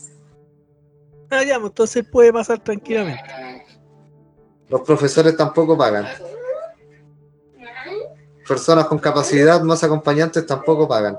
Ah, 1.31 1.43
ya, 1.43 1.59
pues, 1.59 1.71
entonces 1.71 2.05
puede 2.11 2.33
pasar 2.33 2.63
tranquilamente. 2.63 3.23
Los 4.69 4.81
profesores 4.83 5.37
tampoco 5.37 5.77
pagan. 5.77 6.07
Personas 8.47 8.87
con 8.87 8.99
capacidad 8.99 9.61
más 9.63 9.83
acompañantes 9.85 10.47
tampoco 10.47 10.87
pagan. 10.87 11.17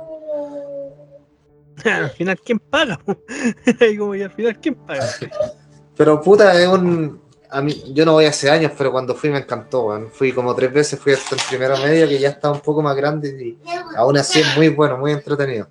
al 1.85 2.09
final, 2.11 2.39
¿quién 2.43 2.59
paga? 2.59 2.99
como, 3.97 4.15
y 4.15 4.23
al 4.23 4.31
final, 4.31 4.59
¿quién 4.59 4.75
paga? 4.75 5.05
Pero 5.97 6.21
puta, 6.21 6.59
es 6.59 6.67
un. 6.67 7.23
A 7.49 7.61
mí, 7.61 7.93
yo 7.93 8.05
no 8.05 8.13
voy 8.13 8.25
hace 8.25 8.49
años, 8.49 8.73
pero 8.77 8.91
cuando 8.91 9.15
fui 9.15 9.29
me 9.29 9.37
encantó. 9.37 10.09
Fui 10.11 10.33
como 10.33 10.53
tres 10.53 10.73
veces, 10.73 10.99
fui 10.99 11.13
hasta 11.13 11.35
en 11.35 11.41
primera 11.47 11.77
media, 11.77 12.05
que 12.05 12.19
ya 12.19 12.29
está 12.29 12.51
un 12.51 12.59
poco 12.59 12.81
más 12.81 12.97
grande 12.97 13.29
y 13.29 13.57
aún 13.95 14.17
así 14.17 14.41
es 14.41 14.57
muy 14.57 14.67
bueno, 14.69 14.97
muy 14.97 15.13
entretenido. 15.13 15.69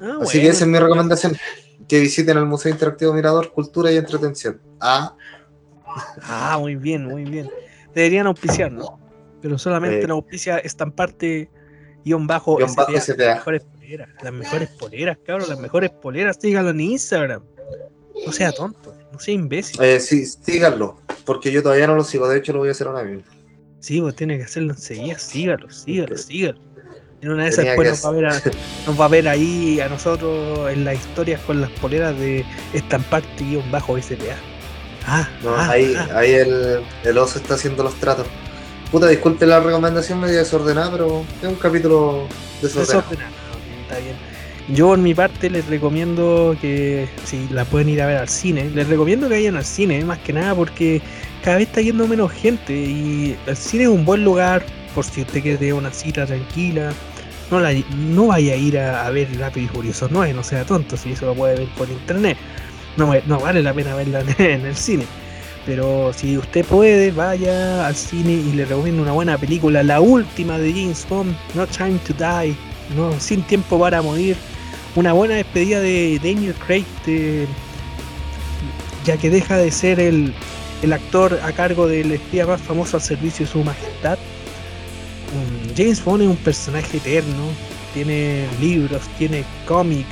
Ah, 0.00 0.18
Así 0.20 0.40
que 0.40 0.48
esa 0.48 0.64
es 0.64 0.70
mi 0.70 0.78
recomendación. 0.78 1.36
Que 1.88 1.98
visiten 1.98 2.38
el 2.38 2.46
Museo 2.46 2.70
Interactivo 2.70 3.12
Mirador, 3.12 3.50
Cultura 3.50 3.90
y 3.90 3.96
Entretención. 3.96 4.60
Ah, 4.78 5.16
Ah, 6.22 6.56
muy 6.58 6.76
bien, 6.76 7.06
muy 7.06 7.24
bien. 7.24 7.50
Deberían 7.94 8.26
auspiciar, 8.26 8.72
¿no? 8.72 8.98
Pero 9.42 9.58
solamente 9.58 10.02
Eh. 10.02 10.06
no 10.06 10.14
auspicia 10.14 10.58
estamparte 10.58 11.50
guion 12.04 12.26
bajo, 12.26 12.56
Guión 12.56 12.74
bajo 12.74 12.92
SPA. 12.98 13.14
Las 13.16 13.36
mejores 13.36 13.62
poleras, 13.64 14.08
las 14.22 14.32
mejores 14.32 14.68
poleras, 14.70 15.18
cabrón, 15.26 15.48
las 15.48 15.58
mejores 15.58 15.90
poleras, 15.90 16.38
síganlo 16.40 16.70
en 16.70 16.80
Instagram. 16.80 17.42
No 18.24 18.32
sea 18.32 18.52
tonto, 18.52 18.94
no 19.12 19.18
sea 19.18 19.34
imbécil. 19.34 19.80
eh, 19.82 19.98
sí, 20.00 20.24
síganlo, 20.26 21.00
porque 21.24 21.50
yo 21.50 21.62
todavía 21.62 21.86
no 21.86 21.94
lo 21.96 22.04
sigo, 22.04 22.28
de 22.28 22.38
hecho 22.38 22.52
lo 22.52 22.60
voy 22.60 22.68
a 22.68 22.72
hacer 22.72 22.86
ahora 22.86 23.02
mismo. 23.02 23.24
Sí, 23.80 23.98
vos 24.00 24.14
tiene 24.14 24.38
que 24.38 24.44
hacerlo 24.44 24.74
enseguida, 24.74 25.18
sígalo, 25.18 25.68
sígalo, 25.70 26.16
sígalo. 26.16 26.58
En 27.20 27.30
una 27.30 27.44
de 27.44 27.50
esas 27.50 27.64
después 27.64 27.88
nos 27.88 28.04
va, 28.04 28.08
a 28.08 28.12
ver 28.12 28.26
a, 28.26 28.42
nos 28.86 29.00
va 29.00 29.04
a 29.04 29.08
ver 29.08 29.28
ahí 29.28 29.80
a 29.80 29.88
nosotros 29.88 30.70
en 30.70 30.84
las 30.84 30.94
historias 30.96 31.40
con 31.42 31.60
las 31.60 31.70
poleras 31.70 32.16
de 32.18 32.44
estamparte 32.72 33.44
guion 33.44 33.68
bajo 33.70 34.00
SPA. 34.00 34.36
Ah, 35.06 35.28
No, 35.42 35.54
ah, 35.54 35.70
ahí 35.70 35.94
ah. 35.96 36.08
ahí 36.14 36.32
el, 36.32 36.80
el 37.04 37.18
oso 37.18 37.38
está 37.38 37.54
haciendo 37.54 37.82
los 37.82 37.94
tratos. 37.96 38.26
Puta, 38.92 39.08
disculpe 39.08 39.46
la 39.46 39.58
recomendación 39.58 40.20
medio 40.20 40.36
desordenada, 40.36 40.92
pero 40.92 41.24
es 41.42 41.48
un 41.48 41.54
capítulo 41.54 42.28
desordenado. 42.60 43.00
Desordenado, 43.08 43.32
está 43.80 43.98
bien. 43.98 44.16
Yo 44.68 44.88
por 44.88 44.98
mi 44.98 45.14
parte 45.14 45.48
les 45.48 45.66
recomiendo 45.66 46.54
que 46.60 47.08
si 47.24 47.48
la 47.48 47.64
pueden 47.64 47.88
ir 47.88 48.02
a 48.02 48.06
ver 48.06 48.18
al 48.18 48.28
cine, 48.28 48.70
les 48.74 48.86
recomiendo 48.86 49.28
que 49.28 49.36
vayan 49.36 49.56
al 49.56 49.64
cine, 49.64 50.04
más 50.04 50.18
que 50.18 50.34
nada 50.34 50.54
porque 50.54 51.00
cada 51.42 51.56
vez 51.56 51.68
está 51.68 51.80
yendo 51.80 52.06
menos 52.06 52.30
gente 52.32 52.74
y 52.74 53.34
el 53.46 53.56
cine 53.56 53.84
es 53.84 53.88
un 53.88 54.04
buen 54.04 54.24
lugar 54.24 54.62
por 54.94 55.06
si 55.06 55.22
usted 55.22 55.40
quiere 55.40 55.72
una 55.72 55.90
cita 55.90 56.26
tranquila. 56.26 56.92
No, 57.50 57.60
la, 57.60 57.72
no 57.96 58.26
vaya 58.26 58.52
a 58.52 58.56
ir 58.56 58.78
a, 58.78 59.08
ver 59.08 59.28
Rápido 59.38 59.66
y 59.66 59.68
Furioso 59.68 60.08
9, 60.10 60.34
no 60.34 60.44
sea 60.44 60.64
tonto, 60.66 60.98
si 60.98 61.12
eso 61.12 61.24
lo 61.24 61.34
puede 61.34 61.56
ver 61.56 61.68
por 61.78 61.88
internet. 61.88 62.36
No, 62.98 63.10
no 63.26 63.40
vale 63.40 63.62
la 63.62 63.72
pena 63.72 63.94
verla 63.94 64.22
en 64.38 64.66
el 64.66 64.76
cine. 64.76 65.06
Pero 65.64 66.12
si 66.12 66.36
usted 66.36 66.64
puede, 66.64 67.12
vaya 67.12 67.86
al 67.86 67.94
cine 67.94 68.32
y 68.32 68.52
le 68.52 68.64
recomiendo 68.64 69.00
una 69.02 69.12
buena 69.12 69.38
película, 69.38 69.82
la 69.84 70.00
última 70.00 70.58
de 70.58 70.72
James 70.72 71.06
Bond, 71.08 71.36
No 71.54 71.66
Time 71.68 71.98
to 72.06 72.12
Die, 72.14 72.56
no, 72.96 73.18
Sin 73.20 73.42
Tiempo 73.42 73.78
para 73.78 74.02
Morir. 74.02 74.36
Una 74.96 75.12
buena 75.12 75.36
despedida 75.36 75.80
de 75.80 76.18
Daniel 76.22 76.54
Craig, 76.66 76.84
de- 77.06 77.46
ya 79.04 79.16
que 79.16 79.30
deja 79.30 79.56
de 79.56 79.70
ser 79.70 80.00
el, 80.00 80.34
el 80.82 80.92
actor 80.92 81.38
a 81.44 81.52
cargo 81.52 81.86
del 81.86 82.12
espía 82.12 82.44
más 82.46 82.60
famoso 82.60 82.96
al 82.96 83.02
servicio 83.02 83.46
de 83.46 83.52
su 83.52 83.62
majestad. 83.64 84.18
Um, 85.34 85.74
James 85.76 86.04
Bond 86.04 86.22
es 86.24 86.28
un 86.28 86.36
personaje 86.36 86.96
eterno, 86.98 87.44
tiene 87.94 88.46
libros, 88.60 89.00
tiene 89.16 89.44
cómic, 89.66 90.06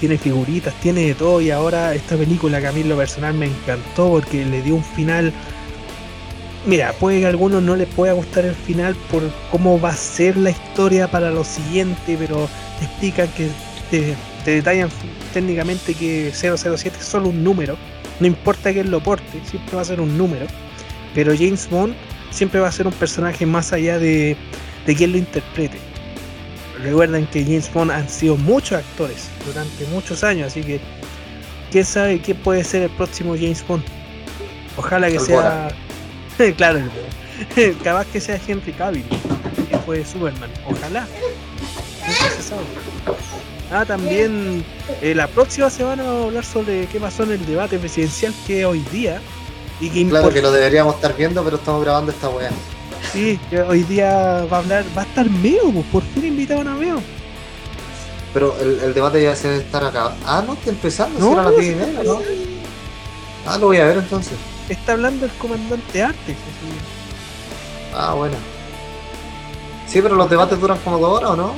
tiene 0.00 0.18
figuritas, 0.18 0.74
tiene 0.80 1.06
de 1.06 1.14
todo 1.14 1.40
y 1.40 1.50
ahora 1.50 1.94
esta 1.94 2.16
película 2.16 2.60
que 2.60 2.66
a 2.66 2.72
mí 2.72 2.80
en 2.82 2.88
lo 2.88 2.96
personal 2.96 3.34
me 3.34 3.46
encantó 3.46 4.08
porque 4.08 4.44
le 4.44 4.62
dio 4.62 4.74
un 4.74 4.84
final. 4.84 5.32
Mira, 6.66 6.92
puede 6.92 7.20
que 7.20 7.26
a 7.26 7.28
algunos 7.28 7.62
no 7.62 7.76
les 7.76 7.88
pueda 7.88 8.12
gustar 8.12 8.44
el 8.44 8.54
final 8.54 8.94
por 9.10 9.22
cómo 9.50 9.80
va 9.80 9.90
a 9.90 9.96
ser 9.96 10.36
la 10.36 10.50
historia 10.50 11.08
para 11.10 11.30
lo 11.30 11.44
siguiente, 11.44 12.16
pero 12.18 12.48
te 12.78 12.84
explican 12.84 13.28
que 13.28 13.48
te, 13.90 14.16
detallan 14.44 14.88
técnicamente 15.32 15.94
que 15.94 16.32
007 16.32 16.96
es 16.98 17.04
solo 17.04 17.28
un 17.28 17.44
número, 17.44 17.76
no 18.20 18.26
importa 18.26 18.72
quién 18.72 18.90
lo 18.90 19.02
porte, 19.02 19.40
siempre 19.44 19.76
va 19.76 19.82
a 19.82 19.84
ser 19.84 20.00
un 20.00 20.16
número, 20.16 20.46
pero 21.14 21.34
James 21.36 21.68
Bond 21.70 21.94
siempre 22.30 22.60
va 22.60 22.68
a 22.68 22.72
ser 22.72 22.86
un 22.86 22.92
personaje 22.92 23.46
más 23.46 23.72
allá 23.72 23.98
de, 23.98 24.36
de 24.86 24.94
quien 24.94 25.12
lo 25.12 25.18
interprete. 25.18 25.87
Recuerden 26.82 27.26
que 27.26 27.42
James 27.44 27.72
Bond 27.72 27.90
han 27.90 28.08
sido 28.08 28.36
muchos 28.36 28.78
actores 28.78 29.28
durante 29.46 29.84
muchos 29.86 30.22
años, 30.24 30.48
así 30.48 30.62
que 30.62 30.80
quién 31.72 31.84
sabe 31.84 32.20
qué 32.20 32.34
puede 32.34 32.62
ser 32.64 32.82
el 32.82 32.90
próximo 32.90 33.34
James 33.34 33.64
Bond. 33.66 33.82
Ojalá 34.76 35.10
que 35.10 35.18
sea. 35.18 35.68
claro, 36.56 36.80
el- 37.56 37.78
capaz 37.82 38.06
que 38.06 38.20
sea 38.20 38.40
Henry 38.46 38.72
Cavill, 38.72 39.04
que 39.70 39.76
fue 39.78 40.04
Superman. 40.04 40.50
Ojalá. 40.66 41.06
Nunca 42.06 42.30
se 42.36 42.42
sabe. 42.42 42.62
Ah, 43.70 43.84
también 43.84 44.64
eh, 45.02 45.14
la 45.14 45.26
próxima 45.26 45.68
semana 45.68 46.02
vamos 46.04 46.22
a 46.22 46.26
hablar 46.28 46.44
sobre 46.44 46.86
qué 46.86 46.98
pasó 46.98 47.24
en 47.24 47.32
el 47.32 47.44
debate 47.44 47.78
presidencial 47.78 48.32
que 48.46 48.60
es 48.60 48.66
hoy 48.66 48.80
día. 48.92 49.20
Y 49.80 49.90
que 49.90 50.08
Claro 50.08 50.30
que 50.30 50.40
lo 50.42 50.50
deberíamos 50.50 50.94
estar 50.96 51.14
viendo, 51.16 51.44
pero 51.44 51.56
estamos 51.56 51.82
grabando 51.84 52.10
esta 52.10 52.28
weá. 52.30 52.50
Sí, 53.12 53.38
hoy 53.68 53.82
día 53.84 54.44
va 54.52 54.58
a 54.58 54.60
hablar, 54.60 54.84
va 54.96 55.02
a 55.02 55.04
estar 55.04 55.28
Meo, 55.30 55.70
pues, 55.72 55.86
por 55.86 56.02
fin 56.02 56.26
invitaron 56.26 56.68
a 56.68 56.74
Meo. 56.74 57.00
Pero 58.34 58.56
el, 58.60 58.80
el 58.80 58.94
debate 58.94 59.22
ya 59.22 59.34
se 59.34 59.48
debe 59.48 59.62
estar 59.64 59.82
acá. 59.84 60.12
Ah, 60.26 60.42
no, 60.46 60.52
está 60.54 60.70
empezando, 60.70 61.18
No, 61.18 61.26
si 61.28 61.32
era 61.32 61.42
las 61.44 61.52
no, 61.52 61.58
10 61.58 61.62
y 61.62 61.72
sí, 61.72 61.76
media, 61.86 62.02
¿no? 62.04 62.20
Ah, 63.46 63.58
lo 63.58 63.66
voy 63.66 63.78
a 63.78 63.86
ver 63.86 63.96
entonces. 63.98 64.34
Está 64.68 64.92
hablando 64.92 65.24
el 65.24 65.32
comandante 65.32 66.02
Artes. 66.02 66.36
así. 66.36 67.94
Ah, 67.94 68.12
bueno. 68.14 68.36
Sí, 69.86 70.02
pero 70.02 70.14
los 70.16 70.28
debates 70.28 70.60
duran 70.60 70.78
como 70.84 70.98
dos 70.98 71.16
horas, 71.18 71.30
¿o 71.30 71.36
no? 71.36 71.54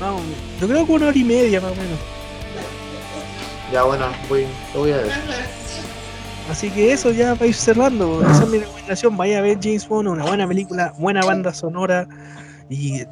Vamos, 0.00 0.22
yo 0.60 0.66
creo 0.68 0.86
que 0.86 0.92
una 0.92 1.08
hora 1.08 1.18
y 1.18 1.24
media 1.24 1.60
más 1.60 1.72
o 1.72 1.74
menos. 1.74 1.98
Ya, 3.70 3.82
bueno, 3.82 4.06
voy, 4.30 4.46
lo 4.72 4.80
voy 4.80 4.92
a 4.92 4.96
ver. 4.96 5.12
Así 6.48 6.70
que 6.70 6.92
eso 6.92 7.10
ya 7.10 7.34
para 7.34 7.46
ir 7.46 7.54
cerrando. 7.54 8.22
Esa 8.22 8.44
es 8.44 8.48
mi 8.48 8.58
recomendación. 8.58 9.16
Vaya 9.16 9.38
a 9.38 9.42
ver 9.42 9.58
James 9.62 9.86
Bond, 9.86 10.08
una 10.08 10.24
buena 10.24 10.48
película, 10.48 10.94
buena 10.98 11.20
banda 11.24 11.52
sonora 11.52 12.08
y 12.70 13.02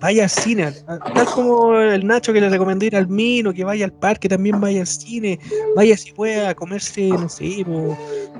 vaya 0.00 0.24
al 0.24 0.30
cine. 0.30 0.72
Tal 0.86 1.26
como 1.26 1.78
el 1.78 2.06
Nacho 2.06 2.32
que 2.32 2.40
le 2.40 2.48
recomendó 2.48 2.86
ir 2.86 2.96
al 2.96 3.06
Mino, 3.08 3.52
que 3.52 3.64
vaya 3.64 3.84
al 3.84 3.92
parque, 3.92 4.28
también 4.28 4.60
vaya 4.60 4.80
al 4.80 4.86
cine. 4.86 5.38
Vaya 5.76 5.96
si 5.96 6.12
puede 6.12 6.46
a 6.46 6.54
comerse, 6.54 7.08
no 7.08 7.28
sé, 7.28 7.64
un 7.66 7.96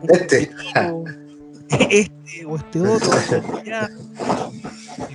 Este. 0.08 0.50
este 1.90 2.46
o 2.46 2.56
este 2.56 2.80
otro. 2.80 3.10
ya. 3.64 3.90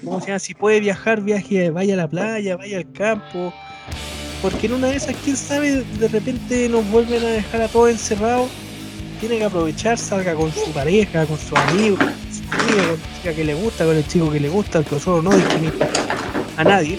¿Cómo 0.03 0.19
se 0.21 0.27
llama? 0.27 0.39
Si 0.39 0.53
puede 0.53 0.79
viajar, 0.81 1.21
viaje, 1.21 1.71
vaya 1.71 1.95
a 1.95 1.97
la 1.97 2.07
playa, 2.07 2.57
vaya 2.57 2.77
al 2.77 2.91
campo. 2.91 3.51
Porque 4.43 4.67
en 4.67 4.73
una 4.73 4.87
de 4.87 4.97
esas, 4.97 5.15
quién 5.23 5.35
sabe, 5.35 5.83
de 5.83 6.07
repente 6.07 6.69
nos 6.69 6.89
vuelven 6.91 7.23
a 7.23 7.27
dejar 7.27 7.61
a 7.63 7.67
todos 7.67 7.89
encerrados 7.89 8.49
tiene 9.21 9.37
que 9.37 9.45
aprovechar, 9.45 9.99
salga 9.99 10.33
con 10.33 10.51
su 10.51 10.71
pareja, 10.71 11.27
con 11.27 11.37
sus 11.37 11.53
amigos, 11.53 11.99
con 11.99 12.09
su 12.09 12.43
amiga, 12.51 12.87
con 12.87 12.99
la 12.99 13.17
chica 13.17 13.33
que 13.35 13.43
le 13.45 13.53
gusta, 13.53 13.85
con 13.85 13.95
el 13.95 14.07
chico 14.07 14.31
que 14.31 14.39
le 14.39 14.49
gusta, 14.49 14.83
que 14.83 14.95
nosotros 14.95 15.23
no 15.23 15.29
discriminamos 15.29 15.87
a 16.57 16.63
nadie. 16.63 16.97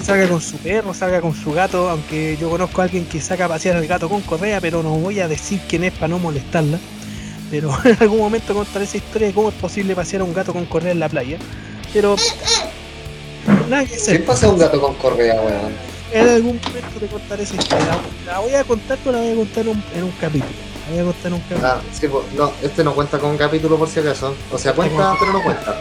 Salga 0.00 0.28
con 0.28 0.40
su 0.40 0.56
perro, 0.58 0.94
salga 0.94 1.20
con 1.20 1.34
su 1.34 1.52
gato, 1.52 1.90
aunque 1.90 2.36
yo 2.40 2.48
conozco 2.48 2.80
a 2.80 2.84
alguien 2.84 3.04
que 3.04 3.20
saca 3.20 3.46
a 3.46 3.48
pasear 3.48 3.76
al 3.76 3.86
gato 3.88 4.08
con 4.08 4.22
correa, 4.22 4.60
pero 4.60 4.82
no 4.84 4.90
voy 4.90 5.18
a 5.18 5.26
decir 5.26 5.60
quién 5.68 5.82
es 5.82 5.92
para 5.92 6.08
no 6.08 6.20
molestarla. 6.20 6.78
Pero 7.50 7.76
en 7.84 7.96
algún 7.98 8.18
momento 8.18 8.54
contaré 8.54 8.84
esa 8.84 8.98
historia 8.98 9.28
de 9.28 9.34
cómo 9.34 9.48
es 9.48 9.56
posible 9.56 9.96
pasear 9.96 10.22
a 10.22 10.24
un 10.24 10.32
gato 10.32 10.52
con 10.52 10.66
correa 10.66 10.92
en 10.92 11.00
la 11.00 11.08
playa. 11.08 11.38
Pero 11.92 12.14
Nada 13.68 13.84
que 13.84 13.96
¿Qué 13.96 14.18
pasa 14.20 14.48
un 14.48 14.58
gato 14.58 14.80
con 14.80 14.94
correa, 14.94 15.34
weón? 15.40 15.72
En 16.12 16.28
algún 16.28 16.60
momento 16.64 17.00
te 17.00 17.06
contaré 17.06 17.42
esa 17.42 17.56
historia. 17.56 17.98
La, 18.24 18.38
voy 18.38 18.54
a 18.54 18.62
contar, 18.62 18.98
pero 19.02 19.16
la 19.16 19.22
voy 19.22 19.32
a 19.32 19.36
contar 19.36 19.66
en 19.66 20.04
un 20.04 20.12
capítulo. 20.20 20.67
A 20.88 21.02
un 21.02 21.12
capítulo. 21.12 21.66
Ah, 21.66 21.80
sí, 21.92 22.08
pues, 22.08 22.24
no, 22.32 22.52
este 22.62 22.82
no 22.82 22.94
cuenta 22.94 23.18
con 23.18 23.36
capítulo 23.36 23.76
por 23.76 23.88
si 23.88 24.00
acaso. 24.00 24.34
O 24.50 24.56
sea, 24.56 24.72
cuenta, 24.72 25.14
pero 25.20 25.32
no 25.32 25.42
cuenta. 25.42 25.76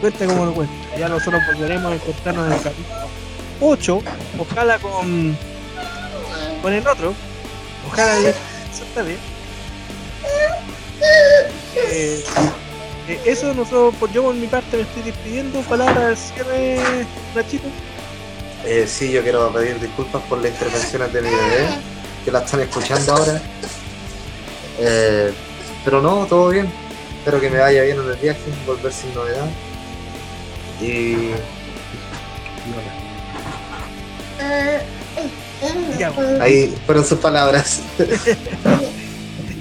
Cuenta 0.00 0.26
como 0.26 0.44
lo 0.46 0.54
cuenta. 0.54 0.74
Ya 0.98 1.08
nosotros 1.08 1.40
volveremos 1.52 1.92
a 1.92 1.94
encontrarnos 1.94 2.46
en 2.46 2.52
el 2.52 2.62
capítulo 2.62 2.96
8. 3.60 4.02
Ojalá 4.38 4.78
con. 4.78 5.36
con 6.62 6.72
el 6.72 6.86
otro. 6.86 7.14
Ojalá 7.88 8.16
bien. 8.18 8.34
Eh, 11.76 12.24
eh, 13.08 13.20
eso 13.24 13.54
nosotros, 13.54 13.94
por 13.96 14.12
yo 14.12 14.22
por 14.22 14.34
mi 14.34 14.46
parte 14.46 14.76
me 14.76 14.82
estoy 14.82 15.02
despidiendo. 15.02 15.60
Palabra 15.62 16.08
al 16.08 16.16
cierre, 16.16 16.78
Nachito. 17.34 17.68
Eh, 18.66 18.86
sí, 18.86 19.10
yo 19.10 19.22
quiero 19.22 19.50
pedir 19.52 19.80
disculpas 19.80 20.22
por 20.24 20.38
las 20.38 20.50
intervenciones 20.50 21.12
de 21.12 21.22
mi 21.22 21.30
bebé, 21.30 21.68
que 22.24 22.30
la 22.30 22.40
están 22.40 22.60
escuchando 22.60 23.14
ahora. 23.14 23.40
Eh, 24.80 25.30
pero 25.84 26.00
no, 26.00 26.26
todo 26.26 26.48
bien. 26.48 26.68
Espero 27.18 27.40
que 27.40 27.50
me 27.50 27.58
vaya 27.58 27.82
bien 27.82 27.98
en 27.98 28.08
el 28.08 28.16
viaje, 28.16 28.40
volver 28.66 28.92
sin 28.92 29.14
novedad. 29.14 29.46
Y. 30.80 30.86
y 30.86 31.32
bueno, 36.00 36.42
ahí 36.42 36.74
fueron 36.86 37.04
sus 37.04 37.18
palabras. 37.18 37.80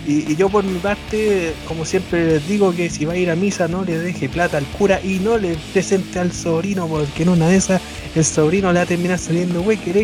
Y, 0.07 0.31
y 0.31 0.35
yo 0.35 0.49
por 0.49 0.63
mi 0.63 0.79
parte, 0.79 1.53
como 1.67 1.85
siempre 1.85 2.25
les 2.25 2.47
digo, 2.47 2.73
que 2.73 2.89
si 2.89 3.05
va 3.05 3.13
a 3.13 3.17
ir 3.17 3.29
a 3.29 3.35
misa 3.35 3.67
no 3.67 3.83
le 3.83 3.99
deje 3.99 4.27
plata 4.27 4.57
al 4.57 4.65
cura 4.65 4.99
y 5.03 5.19
no 5.19 5.37
le 5.37 5.55
presente 5.71 6.17
al 6.17 6.31
sobrino, 6.31 6.87
porque 6.87 7.21
en 7.21 7.29
una 7.29 7.47
de 7.47 7.57
esas 7.57 7.79
el 8.15 8.25
sobrino 8.25 8.73
le 8.73 8.79
va 8.79 8.83
a 8.83 8.87
terminar 8.87 9.19
saliendo 9.19 9.61
güey 9.61 9.77
que 9.77 10.03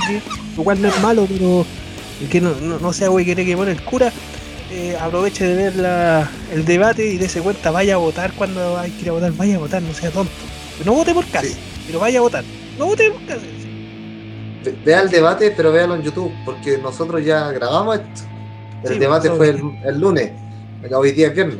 igual 0.55 0.79
no 0.79 0.89
es 0.89 1.01
malo, 1.01 1.27
pero 1.27 1.65
que 2.29 2.39
no, 2.39 2.53
no, 2.61 2.77
no 2.77 2.93
sea 2.93 3.07
güey 3.07 3.25
que 3.25 3.57
pone 3.57 3.71
el 3.71 3.81
cura. 3.81 4.13
Eh, 4.71 4.97
aproveche 4.99 5.45
de 5.45 5.55
ver 5.55 5.75
la, 5.75 6.29
el 6.53 6.65
debate 6.65 7.05
y 7.05 7.17
dése 7.17 7.41
cuenta, 7.41 7.71
vaya 7.71 7.95
a 7.95 7.97
votar 7.97 8.33
cuando 8.33 8.77
hay 8.77 8.91
que 8.91 9.03
ir 9.03 9.09
a 9.09 9.13
votar, 9.13 9.31
vaya 9.33 9.55
a 9.55 9.59
votar, 9.59 9.81
no 9.81 9.93
sea 9.93 10.11
tonto. 10.11 10.31
No 10.85 10.93
vote 10.93 11.13
por 11.13 11.25
casa, 11.27 11.47
Sí. 11.47 11.55
pero 11.87 11.99
vaya 11.99 12.19
a 12.19 12.21
votar. 12.21 12.43
No 12.77 12.85
vote 12.87 13.09
por 13.11 13.25
casa. 13.25 13.41
Ve- 14.63 14.75
Vea 14.83 15.01
el 15.01 15.09
debate, 15.09 15.53
pero 15.55 15.71
véalo 15.71 15.95
en 15.95 16.01
YouTube, 16.01 16.31
porque 16.43 16.77
nosotros 16.79 17.23
ya 17.23 17.51
grabamos 17.51 17.97
esto. 17.97 18.21
El 18.83 18.93
Sí, 18.93 18.99
debate 18.99 19.29
nosotros- 19.29 19.59
fue 19.61 19.79
el, 19.83 19.95
el 19.95 20.01
lunes, 20.01 20.31
hoy 20.91 21.11
día 21.11 21.27
es 21.27 21.33
viernes. 21.35 21.57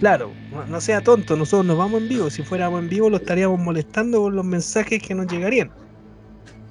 Claro, 0.00 0.32
no, 0.68 0.80
sea 0.80 1.00
tonto, 1.02 1.36
nosotros 1.36 1.64
nos 1.66 1.78
vamos 1.78 2.02
en 2.02 2.08
vivo. 2.08 2.28
Si 2.30 2.42
fuéramos 2.42 2.80
en 2.82 2.88
vivo 2.88 3.08
lo 3.08 3.16
estaríamos 3.18 3.58
molestando 3.60 4.22
con 4.22 4.34
los 4.36 4.44
mensajes 4.44 5.02
que 5.02 5.14
nos 5.14 5.26
llegarían. 5.26 5.70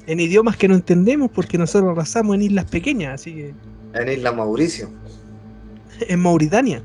En 0.05 0.19
idiomas 0.19 0.57
que 0.57 0.67
no 0.67 0.75
entendemos 0.75 1.31
porque 1.31 1.57
nosotros 1.57 1.91
arrasamos 1.91 2.35
en 2.35 2.41
islas 2.43 2.65
pequeñas, 2.65 3.13
así 3.21 3.33
que 3.33 3.53
En 3.93 4.09
Isla 4.09 4.31
Mauricio, 4.33 4.89
en 6.01 6.19
Mauritania. 6.19 6.83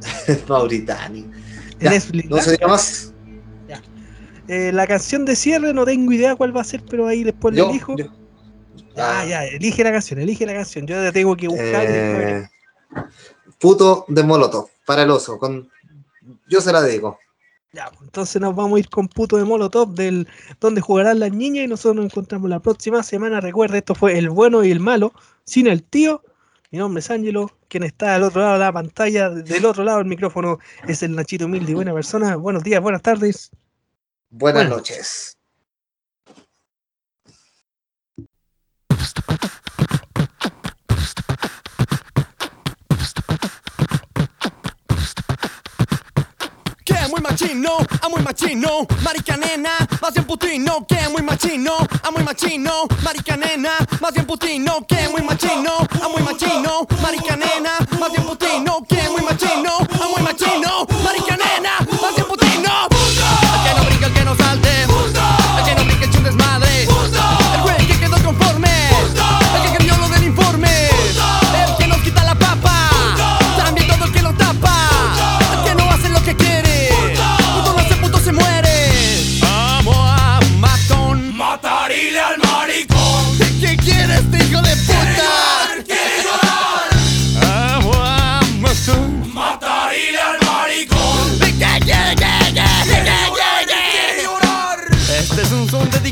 Mauritania. 0.48 1.24
En 1.80 1.92
Ya, 1.92 2.26
No 2.28 2.38
se 2.38 2.50
diga 2.52 2.68
más. 2.68 3.14
Eh, 4.48 4.72
la 4.72 4.84
canción 4.88 5.24
de 5.24 5.36
cierre 5.36 5.72
no 5.72 5.84
tengo 5.84 6.10
idea 6.10 6.34
cuál 6.34 6.56
va 6.56 6.62
a 6.62 6.64
ser, 6.64 6.82
pero 6.90 7.06
ahí 7.06 7.22
después 7.22 7.54
le 7.54 7.62
elijo. 7.62 7.96
yo- 7.96 8.06
Ah, 8.96 9.24
ya, 9.24 9.44
elige 9.44 9.84
la 9.84 9.92
canción, 9.92 10.18
elige 10.20 10.44
la 10.44 10.52
canción. 10.54 10.86
Yo 10.88 11.00
ya 11.00 11.12
tengo 11.12 11.36
que 11.36 11.46
buscar. 11.46 11.84
Eh, 11.86 12.48
puto 13.60 14.04
de 14.08 14.22
Molotov, 14.24 14.68
para 14.84 15.04
el 15.04 15.10
oso. 15.10 15.38
Con... 15.38 15.70
Yo 16.48 16.60
se 16.60 16.72
la 16.72 16.82
dedico. 16.82 17.16
Ya, 17.72 17.88
pues, 17.90 18.02
entonces 18.02 18.42
nos 18.42 18.56
vamos 18.56 18.76
a 18.76 18.80
ir 18.80 18.88
con 18.88 19.06
puto 19.06 19.36
de 19.36 19.44
Molotov 19.44 19.94
del 19.94 20.26
donde 20.60 20.80
jugarán 20.80 21.20
las 21.20 21.32
niñas 21.32 21.66
y 21.66 21.68
nosotros 21.68 21.96
nos 21.96 22.06
encontramos 22.06 22.50
la 22.50 22.58
próxima 22.58 23.02
semana. 23.04 23.40
Recuerda, 23.40 23.78
esto 23.78 23.94
fue 23.94 24.18
el 24.18 24.28
bueno 24.30 24.64
y 24.64 24.72
el 24.72 24.80
malo, 24.80 25.12
sin 25.44 25.68
el 25.68 25.84
tío. 25.84 26.22
Mi 26.72 26.78
nombre 26.78 27.00
es 27.00 27.10
Ángelo, 27.10 27.50
quien 27.68 27.82
está 27.82 28.14
al 28.14 28.22
otro 28.22 28.40
lado 28.42 28.52
de 28.54 28.58
la 28.60 28.72
pantalla, 28.72 29.28
del 29.30 29.64
otro 29.64 29.82
lado 29.84 29.98
del 29.98 30.06
micrófono 30.06 30.58
es 30.86 31.02
el 31.02 31.14
Nachito 31.16 31.46
humilde 31.46 31.72
y 31.72 31.74
buena 31.74 31.92
persona. 31.92 32.36
Buenos 32.36 32.62
días, 32.62 32.80
buenas 32.80 33.02
tardes. 33.02 33.50
Buenas 34.30 34.64
Bueno. 34.64 34.76
noches. 34.76 35.36
Muy 47.20 47.30
machino, 47.30 47.76
a 48.00 48.08
muy 48.08 48.22
machino, 48.22 48.86
marica 49.02 49.36
nena, 49.36 49.72
más 50.00 50.14
bien 50.14 50.24
putino, 50.24 50.86
que 50.86 51.08
muy 51.10 51.22
machino, 51.22 51.76
a 52.02 52.10
muy 52.10 52.22
machino, 52.22 52.86
marica 53.02 53.36
nena, 53.36 53.72
más 54.00 54.14
bien 54.14 54.26
putino, 54.26 54.86
que 54.86 55.08
muy 55.08 55.22
machino, 55.22 55.86
a 56.02 56.08
muy 56.08 56.22
machino, 56.22 56.86
marica 57.02 57.36
nena, 57.36 57.72
más 57.98 58.10
bien 58.10 58.24
putino, 58.24 58.82
que 58.88 59.08
muy 59.10 59.22
machino, 59.22 59.78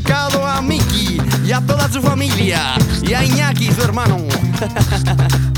a 0.06 0.62
Mickey 0.62 1.20
y 1.44 1.52
a 1.52 1.60
toda 1.60 1.90
su 1.90 2.00
familia 2.00 2.74
y 3.02 3.14
a 3.14 3.24
Iñaki, 3.24 3.72
su 3.72 3.82
hermano. 3.82 4.18